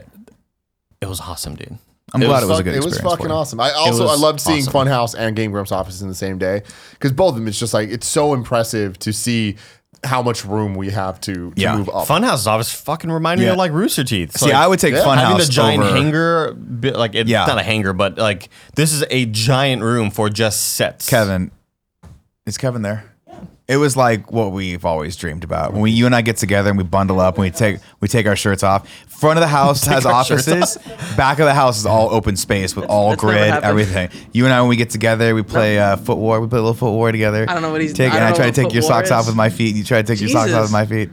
it 1.02 1.08
was 1.08 1.20
awesome, 1.22 1.56
dude. 1.56 1.78
I'm 2.14 2.22
It 2.22 2.26
glad 2.28 2.44
was 2.44 2.44
it 2.44 2.48
was 2.48 2.52
a 2.52 2.56
fuck- 2.58 2.64
good 2.66 2.76
It 2.76 2.84
was 2.84 3.00
fucking 3.00 3.32
awesome. 3.32 3.60
I 3.60 3.72
also 3.72 4.08
I 4.08 4.16
loved 4.16 4.40
seeing 4.40 4.60
awesome. 4.68 4.74
Funhaus 4.88 5.16
and 5.18 5.36
Game 5.36 5.52
Grumps 5.52 5.72
office 5.72 6.02
in 6.02 6.08
the 6.10 6.14
same 6.16 6.38
day 6.38 6.62
because 6.92 7.12
both 7.12 7.30
of 7.30 7.36
them. 7.36 7.48
It's 7.48 7.58
just 7.60 7.74
like 7.74 7.90
it's 7.90 8.08
so 8.08 8.34
impressive 8.34 9.00
to 9.00 9.12
see 9.12 9.56
how 10.04 10.22
much 10.22 10.44
room 10.46 10.76
we 10.76 10.90
have 10.92 11.20
to, 11.22 11.34
to 11.52 11.54
Yeah. 11.56 11.78
move 11.78 11.90
up. 11.90 12.08
Funhaus's 12.08 12.48
office 12.48 12.72
fucking 12.74 13.12
reminded 13.12 13.42
me 13.44 13.46
Yeah. 13.48 13.52
of 13.54 13.58
like 13.58 13.72
Rooster 13.72 14.04
Teeth. 14.04 14.38
See, 14.38 14.48
Like, 14.48 14.56
I 14.56 14.68
would 14.68 14.80
take 14.80 14.94
yeah, 14.94 15.04
Funhouse 15.04 15.18
having 15.18 15.38
the 15.38 15.46
giant 15.46 15.84
over. 15.84 15.96
hanger, 15.96 16.54
bit 16.54 16.96
like 16.96 17.16
it's 17.16 17.30
Yeah. 17.30 17.46
not 17.46 17.58
a 17.58 17.64
hanger, 17.64 17.94
but 17.94 18.18
like 18.18 18.50
this 18.76 18.92
is 18.92 19.04
a 19.10 19.26
giant 19.28 19.82
room 19.82 20.12
for 20.12 20.30
just 20.30 20.74
sets. 20.76 21.08
Kevin, 21.10 21.52
is 22.46 22.58
Kevin 22.58 22.82
there? 22.82 23.06
It 23.66 23.78
was 23.78 23.96
like 23.96 24.30
what 24.32 24.52
we've 24.52 24.84
always 24.84 25.16
dreamed 25.16 25.46
about. 25.46 25.72
When 25.72 25.82
we, 25.82 25.92
you 25.92 26.06
and 26.06 26.14
I 26.14 26.22
get 26.22 26.36
together 26.36 26.70
and 26.70 26.78
we 26.78 26.84
bundle 26.84 27.22
up 27.22 27.36
and 27.36 27.44
we 27.44 27.50
take 27.50 27.80
we 28.02 28.10
take 28.10 28.26
our 28.28 28.36
shirts 28.36 28.62
off. 28.62 28.90
Front 29.08 29.38
of 29.38 29.42
the 29.42 29.48
house 29.48 29.86
has 29.86 30.06
our 30.06 30.26
shirts 30.26 30.50
offices. 30.50 30.78
Back 31.16 31.40
of 31.40 31.46
the 31.46 31.54
house 31.54 31.78
is 31.80 31.86
all 31.86 32.10
open 32.14 32.36
space 32.36 32.76
with 32.76 32.86
all 32.90 33.12
that's 33.12 33.22
grid, 33.22 33.54
everything. 33.64 34.10
You 34.34 34.44
and 34.44 34.54
I 34.54 34.60
when 34.60 34.70
we 34.70 34.76
get 34.76 34.90
together, 34.90 35.34
we 35.34 35.44
play 35.44 35.80
uh, 35.80 35.96
foot 35.96 36.18
war. 36.18 36.42
We 36.42 36.48
play 36.50 36.60
a 36.60 36.62
little 36.62 36.74
foot 36.74 36.92
war 36.92 37.10
together. 37.14 37.46
I 37.48 37.54
don't 37.54 37.62
know 37.62 37.72
what 37.72 37.80
he's- 37.80 37.94
take. 37.94 38.12
I 38.12 38.18
and 38.18 38.26
I 38.26 38.34
try 38.34 38.48
to 38.48 38.52
take 38.52 38.74
your 38.74 38.82
war 38.84 38.90
socks 38.92 39.12
off 39.12 39.28
with 39.28 39.36
my 39.38 39.50
feet. 39.50 39.70
and 39.70 39.78
You 39.78 39.86
try 39.86 40.02
to 40.02 40.08
take 40.08 40.20
your 40.20 40.30
socks 40.30 40.52
off 40.52 40.64
with 40.64 40.72
my 40.74 40.86
feet. 40.86 41.10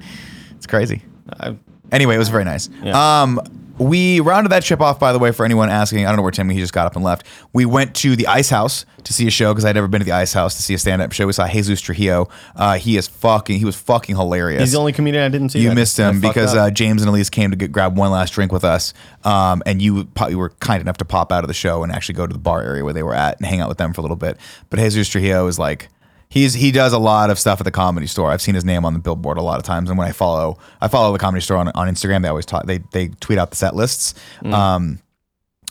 It's 0.57 0.67
crazy. 0.67 1.03
I- 1.39 1.57
Anyway, 1.93 2.15
it 2.15 2.19
was 2.19 2.29
very 2.29 2.45
nice. 2.45 2.69
Yeah. 2.85 3.23
Um, 3.23 3.41
we 3.81 4.21
rounded 4.21 4.51
that 4.53 4.63
trip 4.63 4.81
off, 4.83 5.01
by 5.01 5.11
the 5.13 5.19
way, 5.19 5.33
for 5.33 5.45
anyone 5.45 5.71
asking. 5.71 6.05
I 6.05 6.11
don't 6.11 6.17
know 6.17 6.23
where 6.23 6.31
Timmy, 6.31 6.55
he 6.55 6.61
just 6.61 6.75
got 6.75 6.87
up 6.87 6.97
and 6.97 7.05
left. 7.05 7.27
We 7.55 7.65
went 7.65 7.95
to 7.97 8.15
the 8.15 8.27
Ice 8.27 8.51
House 8.51 8.85
to 9.05 9.15
see 9.15 9.27
a 9.27 9.31
show 9.31 9.55
because 9.55 9.65
I'd 9.65 9.75
never 9.75 9.89
been 9.89 10.01
to 10.01 10.05
the 10.05 10.13
Ice 10.13 10.35
House 10.35 10.55
to 10.57 10.63
see 10.63 10.75
a 10.75 10.79
stand 10.79 11.01
up 11.01 11.13
show. 11.13 11.27
We 11.27 11.33
saw 11.33 11.49
Jesus 11.49 11.81
Trujillo. 11.81 12.29
Uh, 12.55 12.77
he 12.77 12.99
is 12.99 13.09
fucking, 13.09 13.59
he 13.59 13.65
was 13.65 13.77
fucking 13.77 14.17
hilarious. 14.17 14.61
He's 14.61 14.73
the 14.73 14.79
only 14.79 14.93
comedian 14.93 15.25
I 15.25 15.29
didn't 15.31 15.49
see. 15.49 15.61
You 15.61 15.71
that. 15.71 15.75
missed 15.75 15.97
him 15.97 16.21
because 16.21 16.55
uh, 16.55 16.71
James 16.71 17.03
and 17.03 17.11
Elyse 17.11 17.31
came 17.31 17.51
to 17.53 17.57
get, 17.57 17.73
grab 17.73 17.97
one 17.97 18.11
last 18.11 18.35
drink 18.35 18.53
with 18.53 18.65
us, 18.65 18.93
um, 19.25 19.63
and 19.65 19.81
you, 19.81 20.07
you 20.29 20.37
were 20.37 20.51
kind 20.61 20.83
enough 20.83 20.99
to 20.99 21.07
pop 21.07 21.33
out 21.33 21.43
of 21.43 21.49
the 21.49 21.55
show 21.55 21.83
and 21.83 21.91
actually 21.91 22.17
go 22.17 22.27
to 22.27 22.33
the 22.35 22.39
bar 22.39 22.63
area 22.63 22.85
where 22.85 22.93
they 22.93 23.03
were 23.03 23.15
at 23.15 23.39
and 23.39 23.47
hang 23.47 23.61
out 23.61 23.71
with 23.71 23.79
them 23.79 23.95
for 23.95 24.03
a 24.03 24.05
little 24.05 24.17
bit. 24.17 24.37
But 24.69 24.79
Jesus 24.79 25.09
Trujillo 25.09 25.47
is 25.47 25.59
like 25.59 25.89
he's 26.31 26.55
he 26.55 26.73
does 26.73 26.95
a 26.95 26.99
lot 26.99 27.29
of 27.29 27.39
stuff 27.39 27.61
at 27.61 27.65
the 27.65 27.71
comedy 27.71 28.07
store. 28.07 28.31
I've 28.31 28.41
seen 28.41 28.55
his 28.55 28.65
name 28.65 28.87
on 28.87 28.95
the 28.95 28.99
billboard 29.01 29.37
a 29.37 29.43
lot 29.43 29.59
of 29.59 29.65
times, 29.65 29.91
and 29.91 29.99
when 29.99 30.09
I 30.09 30.13
follow 30.13 30.57
I 30.81 30.89
follow 30.89 31.13
the 31.13 31.19
comedy 31.19 31.43
store 31.43 31.59
on, 31.59 31.69
on 31.75 31.87
Instagram, 31.87 32.23
they 32.23 32.29
always 32.29 32.47
talk 32.47 32.65
they 32.65 32.79
they 32.93 33.09
tweet 33.21 33.39
out 33.39 33.51
the 33.51 33.57
set 33.57 33.77
lists. 33.77 34.15
Um, 34.45 35.01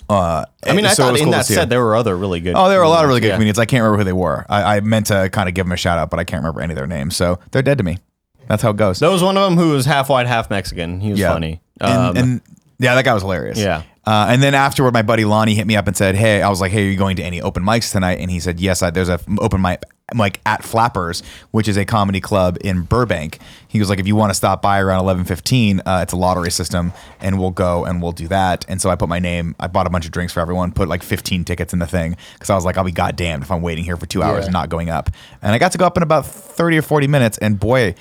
uh, 0.07 0.45
I 0.65 0.73
mean, 0.73 0.85
I 0.85 0.93
so 0.93 1.03
thought 1.03 1.17
in 1.17 1.23
cool 1.25 1.31
that 1.33 1.45
set 1.45 1.69
there 1.69 1.81
were 1.83 1.95
other 1.95 2.17
really 2.17 2.39
good. 2.39 2.55
Oh, 2.55 2.67
there 2.67 2.79
were 2.79 2.83
a 2.85 2.89
lot 2.89 3.03
of 3.03 3.09
really 3.09 3.21
good 3.21 3.27
Yeah. 3.27 3.35
comedians. 3.35 3.59
I 3.59 3.65
can't 3.65 3.81
remember 3.83 3.99
who 3.99 4.03
they 4.05 4.13
were. 4.13 4.45
I, 4.49 4.77
I 4.77 4.79
meant 4.79 5.05
to 5.07 5.29
kind 5.31 5.47
of 5.47 5.53
give 5.55 5.65
them 5.67 5.71
a 5.71 5.77
shout 5.77 5.99
out, 5.99 6.09
but 6.09 6.19
I 6.19 6.23
can't 6.23 6.41
remember 6.41 6.61
any 6.61 6.73
of 6.73 6.77
their 6.77 6.87
names. 6.87 7.15
So 7.15 7.39
they're 7.51 7.61
dead 7.61 7.77
to 7.77 7.83
me. 7.83 7.99
That's 8.47 8.63
how 8.63 8.71
it 8.71 8.77
goes. 8.77 8.97
There 8.99 9.11
was 9.11 9.21
one 9.21 9.37
of 9.37 9.47
them 9.47 9.57
who 9.59 9.69
was 9.73 9.85
half 9.85 10.09
white, 10.09 10.25
half 10.25 10.49
Mexican. 10.49 10.99
He 10.99 11.11
was 11.11 11.21
funny. 11.21 11.61
And, 11.79 11.91
Um, 11.93 12.17
and 12.17 12.41
yeah, 12.79 12.95
that 12.95 13.05
guy 13.05 13.13
was 13.13 13.21
hilarious. 13.21 13.59
Yeah. 13.59 13.83
Uh, 14.09 14.25
and 14.29 14.41
then 14.41 14.55
afterward, 14.55 14.91
my 14.91 15.03
buddy 15.03 15.23
Lonnie 15.23 15.53
hit 15.53 15.67
me 15.67 15.75
up 15.75 15.85
and 15.85 15.95
said, 15.95 16.15
"Hey, 16.15 16.41
I 16.41 16.49
was 16.49 16.59
like, 16.59 16.71
hey, 16.71 16.81
are 16.87 16.89
you 16.89 16.97
going 16.97 17.15
to 17.17 17.23
any 17.23 17.41
open 17.43 17.63
mics 17.63 17.91
tonight?" 17.91 18.17
And 18.19 18.31
he 18.31 18.39
said, 18.39 18.59
"Yes, 18.59 18.81
I, 18.81 18.89
there's 18.89 19.09
a 19.09 19.19
open 19.37 19.61
mic 19.61 19.83
like 20.15 20.41
at 20.47 20.63
Flappers, 20.63 21.21
which 21.51 21.67
is 21.67 21.77
a 21.77 21.85
comedy 21.85 22.19
club 22.19 22.57
in 22.61 22.81
Burbank." 22.81 23.37
He 23.67 23.77
was 23.79 23.87
like, 23.87 23.99
"If 23.99 24.07
you 24.07 24.15
want 24.15 24.31
to 24.31 24.33
stop 24.33 24.63
by 24.63 24.79
around 24.79 25.03
11:15, 25.05 25.81
uh, 25.85 25.99
it's 26.01 26.11
a 26.13 26.15
lottery 26.15 26.49
system, 26.49 26.91
and 27.19 27.37
we'll 27.39 27.51
go 27.51 27.85
and 27.85 28.01
we'll 28.01 28.11
do 28.13 28.27
that." 28.29 28.65
And 28.67 28.81
so 28.81 28.89
I 28.89 28.95
put 28.95 29.09
my 29.09 29.19
name. 29.19 29.53
I 29.59 29.67
bought 29.67 29.85
a 29.85 29.91
bunch 29.91 30.05
of 30.07 30.11
drinks 30.11 30.33
for 30.33 30.39
everyone, 30.39 30.71
put 30.71 30.87
like 30.89 31.03
15 31.03 31.43
tickets 31.45 31.71
in 31.73 31.77
the 31.77 31.85
thing 31.85 32.17
because 32.33 32.49
I 32.49 32.55
was 32.55 32.65
like, 32.65 32.77
"I'll 32.77 32.83
be 32.83 32.91
goddamned 32.91 33.43
if 33.43 33.51
I'm 33.51 33.61
waiting 33.61 33.83
here 33.83 33.95
for 33.97 34.07
two 34.07 34.23
hours 34.23 34.39
Yeah. 34.39 34.45
and 34.45 34.53
not 34.53 34.69
going 34.69 34.89
up." 34.89 35.11
And 35.43 35.53
I 35.53 35.59
got 35.59 35.71
to 35.73 35.77
go 35.77 35.85
up 35.85 35.97
in 35.97 36.01
about 36.03 36.25
30 36.25 36.77
or 36.79 36.81
40 36.81 37.05
minutes, 37.07 37.37
and 37.37 37.59
boy. 37.59 37.93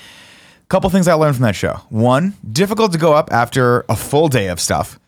Couple 0.70 0.90
things 0.90 1.08
I 1.08 1.14
learned 1.14 1.34
from 1.36 1.44
that 1.44 1.54
show. 1.56 1.80
One, 1.88 2.34
difficult 2.52 2.92
to 2.92 2.98
go 2.98 3.14
up 3.14 3.32
after 3.32 3.86
a 3.88 3.96
full 3.96 4.28
day 4.28 4.48
of 4.48 4.60
stuff, 4.60 4.98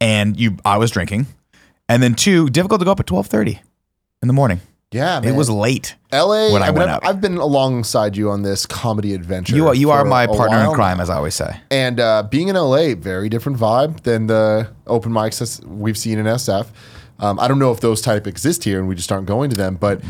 and 0.00 0.38
you 0.38 0.56
I 0.64 0.78
was 0.78 0.90
drinking. 0.90 1.26
And 1.88 2.02
then 2.02 2.14
two, 2.14 2.50
difficult 2.50 2.80
to 2.80 2.84
go 2.84 2.92
up 2.92 3.00
at 3.00 3.06
twelve 3.06 3.26
thirty 3.26 3.60
in 4.22 4.28
the 4.28 4.34
morning. 4.34 4.60
Yeah, 4.90 5.20
man. 5.20 5.34
It 5.34 5.36
was 5.36 5.50
late. 5.50 5.96
LA. 6.12 6.50
when 6.50 6.62
I 6.62 6.68
I 6.68 6.70
mean, 6.70 6.78
went 6.78 6.90
I've, 6.90 6.96
up. 6.96 7.06
I've 7.06 7.20
been 7.20 7.36
alongside 7.36 8.16
you 8.16 8.30
on 8.30 8.42
this 8.42 8.64
comedy 8.64 9.12
adventure. 9.12 9.54
You 9.54 9.68
are 9.68 9.74
you 9.74 9.90
are 9.90 10.04
my 10.04 10.26
partner 10.26 10.64
in 10.64 10.72
crime, 10.72 10.96
now. 10.96 11.02
as 11.02 11.10
I 11.10 11.16
always 11.16 11.34
say. 11.34 11.60
And 11.70 12.00
uh, 12.00 12.22
being 12.22 12.48
in 12.48 12.56
LA, 12.56 12.94
very 12.94 13.28
different 13.28 13.58
vibe 13.58 14.00
than 14.02 14.28
the 14.28 14.70
open 14.86 15.12
mics 15.12 15.38
that 15.40 15.68
we've 15.68 15.98
seen 15.98 16.18
in 16.18 16.24
SF. 16.24 16.68
Um, 17.18 17.38
I 17.38 17.48
don't 17.48 17.58
know 17.58 17.72
if 17.72 17.80
those 17.80 18.00
type 18.00 18.26
exist 18.26 18.64
here, 18.64 18.78
and 18.78 18.88
we 18.88 18.94
just 18.94 19.12
aren't 19.12 19.26
going 19.26 19.50
to 19.50 19.56
them. 19.56 19.74
But 19.74 20.00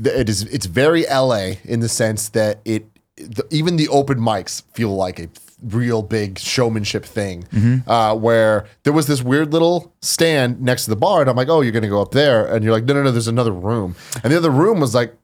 th- 0.00 0.14
it 0.14 0.28
is 0.28 0.42
it's 0.42 0.66
very 0.66 1.04
LA 1.06 1.54
in 1.64 1.80
the 1.80 1.88
sense 1.88 2.28
that 2.28 2.60
it 2.64 2.86
the, 3.16 3.44
even 3.50 3.76
the 3.76 3.88
open 3.88 4.18
mics 4.18 4.62
feel 4.72 4.94
like 4.94 5.18
a 5.18 5.28
real 5.62 6.02
big 6.02 6.38
showmanship 6.38 7.04
thing. 7.04 7.44
Uh, 7.86 8.14
where 8.14 8.66
there 8.84 8.92
was 8.92 9.06
this 9.06 9.22
weird 9.22 9.52
little 9.52 9.92
stand 10.00 10.60
next 10.60 10.84
to 10.84 10.90
the 10.90 10.96
bar, 10.96 11.20
and 11.20 11.28
I'm 11.30 11.36
like, 11.36 11.48
oh, 11.48 11.60
you're 11.62 11.72
gonna 11.72 11.88
go 11.88 12.00
up 12.02 12.12
there, 12.12 12.46
and 12.46 12.64
you're 12.64 12.72
like, 12.72 12.84
no, 12.84 12.94
no, 12.94 13.02
no, 13.02 13.10
there's 13.10 13.28
another 13.28 13.52
room, 13.52 13.96
and 14.22 14.32
the 14.32 14.36
other 14.36 14.50
room 14.50 14.80
was 14.80 14.94
like 14.94 15.14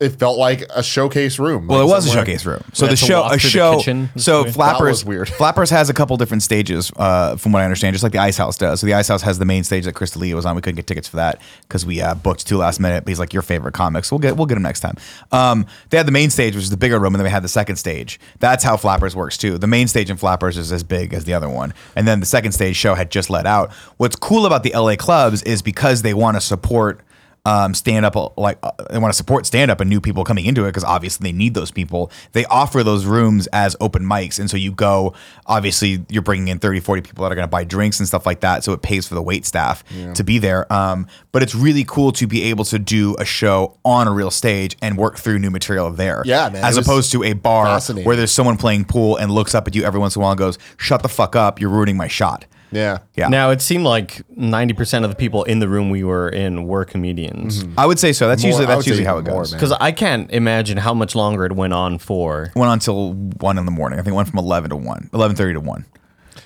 it 0.00 0.10
felt 0.10 0.36
like 0.38 0.62
a 0.74 0.82
showcase 0.82 1.38
room. 1.38 1.68
Well, 1.68 1.80
it 1.80 1.84
Like 1.84 1.94
was 1.94 2.06
a 2.08 2.10
showcase 2.10 2.44
room. 2.44 2.62
So 2.72 2.86
We 2.86 2.90
the 2.90 2.96
show, 2.96 3.20
walk 3.22 3.32
a 3.34 3.38
show. 3.38 3.78
kitchen. 3.78 4.10
So 4.16 4.42
That 4.42 4.52
Flappers, 4.52 4.88
was 4.88 5.04
weird. 5.04 5.28
Flappers 5.38 5.70
has 5.70 5.88
a 5.88 5.94
couple 5.94 6.16
different 6.16 6.42
stages, 6.42 6.90
uh, 6.96 7.36
from 7.36 7.52
what 7.52 7.62
I 7.62 7.64
understand, 7.64 7.94
just 7.94 8.02
like 8.02 8.10
the 8.12 8.18
Ice 8.18 8.36
House 8.36 8.58
does. 8.58 8.80
So 8.80 8.86
the 8.86 8.94
Ice 8.94 9.06
House 9.06 9.22
has 9.22 9.38
the 9.38 9.44
main 9.44 9.62
stage 9.62 9.84
that 9.84 9.94
Chris 9.94 10.10
D'Elia 10.10 10.34
was 10.34 10.44
on. 10.46 10.56
We 10.56 10.62
couldn't 10.62 10.76
get 10.76 10.88
tickets 10.88 11.06
for 11.06 11.16
that 11.18 11.40
because 11.62 11.86
we 11.86 12.00
uh, 12.00 12.14
booked 12.16 12.44
two 12.44 12.56
last 12.56 12.80
minute. 12.80 13.04
But 13.04 13.10
he's 13.10 13.20
like 13.20 13.32
your 13.32 13.42
favorite 13.42 13.72
comics. 13.72 14.10
We'll 14.10 14.18
get 14.18 14.36
we'll 14.36 14.46
get 14.46 14.56
him 14.56 14.64
next 14.64 14.80
time. 14.80 14.96
Um, 15.30 15.64
they 15.90 15.96
had 15.96 16.06
the 16.06 16.12
main 16.12 16.30
stage, 16.30 16.56
which 16.56 16.64
is 16.64 16.70
the 16.70 16.76
bigger 16.76 16.98
room, 16.98 17.14
and 17.14 17.20
then 17.20 17.24
we 17.24 17.30
had 17.30 17.44
the 17.44 17.48
second 17.48 17.76
stage. 17.76 18.18
That's 18.40 18.64
how 18.64 18.76
Flappers 18.76 19.14
works 19.14 19.38
too. 19.38 19.58
The 19.58 19.68
main 19.68 19.86
stage 19.86 20.10
in 20.10 20.16
Flappers 20.16 20.58
is 20.58 20.72
as 20.72 20.82
big 20.82 21.14
as 21.14 21.24
the 21.24 21.34
other 21.34 21.48
one, 21.48 21.72
and 21.94 22.06
then 22.08 22.18
the 22.18 22.26
second 22.26 22.50
stage 22.50 22.74
show 22.74 22.94
had 22.96 23.10
just 23.12 23.30
let 23.30 23.46
out. 23.46 23.72
What's 23.98 24.16
cool 24.16 24.44
about 24.44 24.64
the 24.64 24.72
LA 24.74 24.96
clubs 24.96 25.42
is 25.44 25.62
because 25.62 26.02
they 26.02 26.14
want 26.14 26.36
to 26.36 26.40
support 26.40 27.00
um, 27.46 27.74
stand 27.74 28.06
up 28.06 28.14
like 28.38 28.58
uh, 28.62 28.70
they 28.90 28.98
want 28.98 29.12
to 29.12 29.16
support 29.16 29.44
stand 29.46 29.70
up 29.70 29.80
and 29.80 29.90
new 29.90 30.00
people 30.00 30.24
coming 30.24 30.46
into 30.46 30.64
it 30.64 30.68
because 30.68 30.84
obviously 30.84 31.30
they 31.30 31.36
need 31.36 31.54
those 31.54 31.70
people. 31.70 32.10
They 32.32 32.44
offer 32.46 32.82
those 32.82 33.04
rooms 33.04 33.46
as 33.52 33.76
open 33.80 34.02
mics 34.02 34.38
and 34.38 34.48
so 34.48 34.56
you 34.56 34.72
go 34.72 35.14
obviously 35.46 36.04
you're 36.08 36.22
bringing 36.22 36.48
in 36.48 36.58
30 36.58 36.80
40 36.80 37.02
people 37.02 37.22
that 37.22 37.32
are 37.32 37.34
going 37.34 37.46
to 37.46 37.50
buy 37.50 37.64
drinks 37.64 37.98
and 37.98 38.08
stuff 38.08 38.24
like 38.26 38.40
that 38.40 38.64
so 38.64 38.72
it 38.72 38.82
pays 38.82 39.06
for 39.06 39.14
the 39.14 39.22
wait 39.22 39.44
staff 39.44 39.84
to 40.14 40.24
be 40.24 40.38
there. 40.38 40.70
Um, 40.72 41.06
but 41.32 41.42
it's 41.42 41.54
really 41.54 41.84
cool 41.86 42.12
to 42.12 42.26
be 42.26 42.44
able 42.44 42.64
to 42.66 42.78
do 42.78 43.14
a 43.18 43.24
show 43.24 43.76
on 43.84 44.08
a 44.08 44.12
real 44.12 44.30
stage 44.30 44.76
and 44.80 44.96
work 44.96 45.18
through 45.18 45.38
new 45.38 45.50
material 45.50 45.90
there. 45.90 46.22
Yeah, 46.24 46.48
man, 46.48 46.64
as 46.64 46.76
opposed 46.76 47.12
to 47.12 47.22
a 47.24 47.32
bar 47.34 47.66
where 48.04 48.16
there's 48.16 48.32
someone 48.32 48.56
playing 48.56 48.84
pool 48.86 49.16
and 49.16 49.30
looks 49.30 49.54
up 49.54 49.66
at 49.68 49.74
you 49.74 49.84
every 49.84 50.00
once 50.00 50.16
in 50.16 50.20
a 50.20 50.22
while 50.22 50.32
and 50.32 50.38
goes 50.38 50.58
shut 50.76 51.02
the 51.02 51.08
fuck 51.08 51.36
up 51.36 51.60
you're 51.60 51.70
ruining 51.70 51.96
my 51.96 52.08
shot 52.08 52.46
Yeah. 52.74 52.98
yeah 53.14 53.28
Now 53.28 53.50
it 53.50 53.60
seemed 53.62 53.84
like 53.84 54.22
ninety 54.36 54.74
percent 54.74 55.04
of 55.04 55.10
the 55.10 55.16
people 55.16 55.44
in 55.44 55.58
the 55.60 55.68
room 55.68 55.90
we 55.90 56.04
were 56.04 56.28
in 56.28 56.66
were 56.66 56.84
comedians. 56.84 57.64
I 57.78 57.86
would 57.86 57.98
say 57.98 58.12
so. 58.12 58.28
That's 58.28 58.42
More- 58.42 58.48
usually 58.50 58.64
I 58.66 58.68
that's 58.68 58.76
would 58.78 58.84
say 58.84 58.90
usually 58.90 59.06
how 59.06 59.18
it 59.18 59.26
more, 59.26 59.38
goes. 59.40 59.52
man. 59.52 59.58
Because 59.60 59.76
I 59.80 59.92
can't 59.92 60.30
imagine 60.30 60.76
how 60.78 60.94
much 60.94 61.14
longer 61.14 61.44
it 61.46 61.52
went 61.54 61.72
on 61.72 61.98
for. 61.98 62.50
went 62.56 62.70
on 62.70 62.78
till 62.80 63.14
one 63.14 63.58
in 63.58 63.64
the 63.64 63.70
morning. 63.72 63.98
I 63.98 64.02
think 64.02 64.12
it 64.12 64.16
went 64.16 64.28
from 64.28 64.38
eleven 64.38 64.70
to 64.70 64.76
one, 64.76 65.08
eleven 65.14 65.36
thirty 65.36 65.54
to 65.54 65.60
one. 65.60 65.84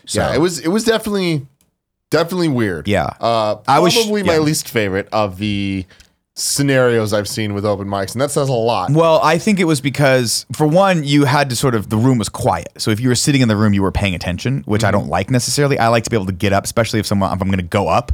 So, 0.07 0.21
Yeah, 0.21 0.35
it 0.35 0.39
was 0.41 0.59
it 0.61 0.69
was 0.69 0.85
definitely 0.85 1.47
definitely 2.11 2.49
weird. 2.49 2.89
Yeah. 2.89 3.11
Uh 3.21 3.57
I 3.67 3.79
was- 3.81 3.95
probably 3.95 4.23
my 4.23 4.35
yeah. 4.35 4.39
least 4.41 4.69
favorite 4.69 5.09
of 5.13 5.39
the 5.39 5.85
scenarios 6.39 7.13
I've 7.13 7.29
seen 7.29 7.53
with 7.55 7.65
open 7.65 7.89
mics, 7.89 8.13
and 8.13 8.21
that 8.21 8.31
says 8.31 8.49
a 8.49 8.53
lot. 8.53 8.91
Well, 8.91 9.21
I 9.23 9.39
think 9.39 9.61
it 9.61 9.65
was 9.65 9.81
because 9.81 10.47
for 10.53 10.67
one, 10.67 11.05
you 11.05 11.25
had 11.25 11.51
to 11.51 11.57
sort 11.57 11.75
of 11.75 11.91
the 11.91 11.97
room 11.97 12.19
was 12.19 12.29
quiet. 12.29 12.69
So 12.79 12.91
if 12.91 13.01
you 13.01 13.09
were 13.09 13.15
sitting 13.15 13.41
in 13.41 13.49
the 13.49 13.57
room, 13.57 13.75
you 13.75 13.83
were 13.83 13.93
paying 13.93 14.15
attention, 14.15 14.63
which 14.65 14.85
I 14.85 14.89
mm-hmm. 14.89 15.01
don't 15.01 15.09
like 15.09 15.31
necessarily. 15.31 15.79
I 15.79 15.89
like 15.89 16.05
to 16.05 16.11
be 16.11 16.17
able 16.17 16.27
to 16.27 16.33
get 16.33 16.53
up, 16.53 16.65
especially 16.65 17.01
if 17.01 17.07
someone 17.07 17.33
if 17.33 17.41
I'm 17.43 17.49
going 17.49 17.59
to 17.59 17.63
go 17.65 17.89
up. 17.89 18.13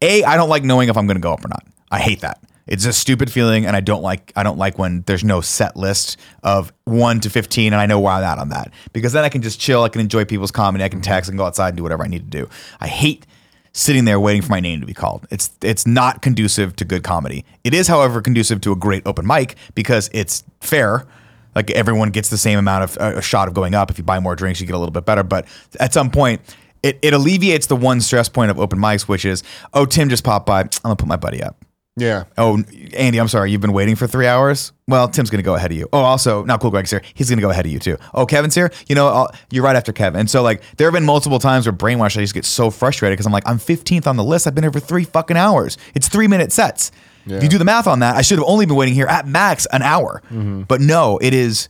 A, 0.00 0.24
I 0.24 0.36
don't 0.36 0.48
like 0.48 0.64
knowing 0.64 0.88
if 0.88 0.96
I'm 0.96 1.06
going 1.06 1.16
to 1.16 1.22
go 1.22 1.32
up 1.32 1.44
or 1.44 1.48
not. 1.48 1.64
I 1.90 2.00
hate 2.00 2.20
that. 2.20 2.42
It's 2.66 2.84
a 2.84 2.92
stupid 2.92 3.30
feeling, 3.30 3.66
and 3.66 3.74
I 3.74 3.80
don't 3.80 4.02
like 4.02 4.32
I 4.36 4.42
don't 4.42 4.58
like 4.58 4.78
when 4.78 5.02
there's 5.02 5.24
no 5.24 5.40
set 5.40 5.76
list 5.76 6.16
of 6.44 6.72
one 6.84 7.20
to 7.20 7.30
fifteen, 7.30 7.72
and 7.72 7.80
I 7.80 7.86
know 7.86 7.98
why 7.98 8.18
I'm 8.18 8.24
at 8.24 8.38
on 8.38 8.50
that 8.50 8.72
because 8.92 9.12
then 9.12 9.24
I 9.24 9.28
can 9.28 9.42
just 9.42 9.58
chill. 9.58 9.82
I 9.82 9.88
can 9.88 10.00
enjoy 10.00 10.24
people's 10.24 10.52
comedy. 10.52 10.84
I 10.84 10.88
can 10.88 11.00
mm-hmm. 11.00 11.10
text 11.10 11.28
and 11.28 11.38
go 11.38 11.44
outside 11.44 11.68
and 11.68 11.76
do 11.76 11.82
whatever 11.82 12.04
I 12.04 12.08
need 12.08 12.30
to 12.30 12.38
do. 12.38 12.48
I 12.80 12.86
hate 12.86 13.26
sitting 13.72 14.04
there 14.04 14.20
waiting 14.20 14.42
for 14.42 14.50
my 14.50 14.60
name 14.60 14.80
to 14.80 14.86
be 14.86 14.94
called. 14.94 15.26
It's 15.30 15.50
it's 15.62 15.86
not 15.86 16.22
conducive 16.22 16.76
to 16.76 16.84
good 16.84 17.02
comedy. 17.02 17.44
It 17.64 17.74
is, 17.74 17.88
however, 17.88 18.20
conducive 18.20 18.60
to 18.62 18.72
a 18.72 18.76
great 18.76 19.02
open 19.06 19.26
mic 19.26 19.56
because 19.74 20.10
it's 20.12 20.44
fair. 20.60 21.06
Like 21.54 21.70
everyone 21.72 22.10
gets 22.10 22.30
the 22.30 22.38
same 22.38 22.58
amount 22.58 22.84
of 22.84 22.98
uh, 22.98 23.18
a 23.18 23.22
shot 23.22 23.48
of 23.48 23.54
going 23.54 23.74
up. 23.74 23.90
If 23.90 23.98
you 23.98 24.04
buy 24.04 24.20
more 24.20 24.34
drinks, 24.34 24.60
you 24.60 24.66
get 24.66 24.74
a 24.74 24.78
little 24.78 24.92
bit 24.92 25.04
better. 25.04 25.22
But 25.22 25.46
at 25.80 25.92
some 25.92 26.10
point, 26.10 26.40
it, 26.82 26.98
it 27.02 27.12
alleviates 27.12 27.66
the 27.66 27.76
one 27.76 28.00
stress 28.00 28.28
point 28.28 28.50
of 28.50 28.58
open 28.58 28.78
mics, 28.78 29.02
which 29.02 29.24
is, 29.24 29.42
oh, 29.74 29.84
Tim 29.84 30.08
just 30.08 30.24
popped 30.24 30.46
by. 30.46 30.62
I'm 30.62 30.68
gonna 30.82 30.96
put 30.96 31.08
my 31.08 31.16
buddy 31.16 31.42
up. 31.42 31.62
Yeah. 31.96 32.24
Oh, 32.38 32.62
Andy, 32.94 33.18
I'm 33.18 33.28
sorry. 33.28 33.50
You've 33.50 33.60
been 33.60 33.74
waiting 33.74 33.96
for 33.96 34.06
three 34.06 34.26
hours. 34.26 34.72
Well, 34.88 35.08
Tim's 35.08 35.28
going 35.28 35.42
to 35.42 35.44
go 35.44 35.54
ahead 35.54 35.70
of 35.70 35.76
you. 35.76 35.88
Oh, 35.92 36.00
also, 36.00 36.42
not 36.44 36.60
cool. 36.60 36.70
Greg's 36.70 36.90
here. 36.90 37.02
He's 37.12 37.28
going 37.28 37.36
to 37.36 37.42
go 37.42 37.50
ahead 37.50 37.66
of 37.66 37.72
you 37.72 37.78
too. 37.78 37.98
Oh, 38.14 38.24
Kevin's 38.24 38.54
here. 38.54 38.72
You 38.88 38.94
know, 38.94 39.08
I'll, 39.08 39.30
you're 39.50 39.62
right 39.62 39.76
after 39.76 39.92
Kevin. 39.92 40.20
And 40.20 40.30
so, 40.30 40.42
like, 40.42 40.62
there 40.78 40.86
have 40.86 40.94
been 40.94 41.04
multiple 41.04 41.38
times 41.38 41.66
where 41.66 41.72
brainwash. 41.74 42.16
I 42.16 42.20
just 42.20 42.32
get 42.34 42.46
so 42.46 42.70
frustrated 42.70 43.16
because 43.16 43.26
I'm 43.26 43.32
like, 43.32 43.46
I'm 43.46 43.58
15th 43.58 44.06
on 44.06 44.16
the 44.16 44.24
list. 44.24 44.46
I've 44.46 44.54
been 44.54 44.64
here 44.64 44.72
for 44.72 44.80
three 44.80 45.04
fucking 45.04 45.36
hours. 45.36 45.76
It's 45.94 46.08
three 46.08 46.28
minute 46.28 46.50
sets. 46.50 46.92
If 47.26 47.42
you 47.42 47.48
do 47.48 47.58
the 47.58 47.64
math 47.64 47.86
on 47.86 48.00
that, 48.00 48.16
I 48.16 48.22
should 48.22 48.38
have 48.38 48.48
only 48.48 48.66
been 48.66 48.74
waiting 48.74 48.94
here 48.94 49.06
at 49.06 49.28
max 49.28 49.66
an 49.66 49.82
hour. 49.82 50.22
Mm-hmm. 50.26 50.62
But 50.62 50.80
no, 50.80 51.18
it 51.18 51.34
is 51.34 51.68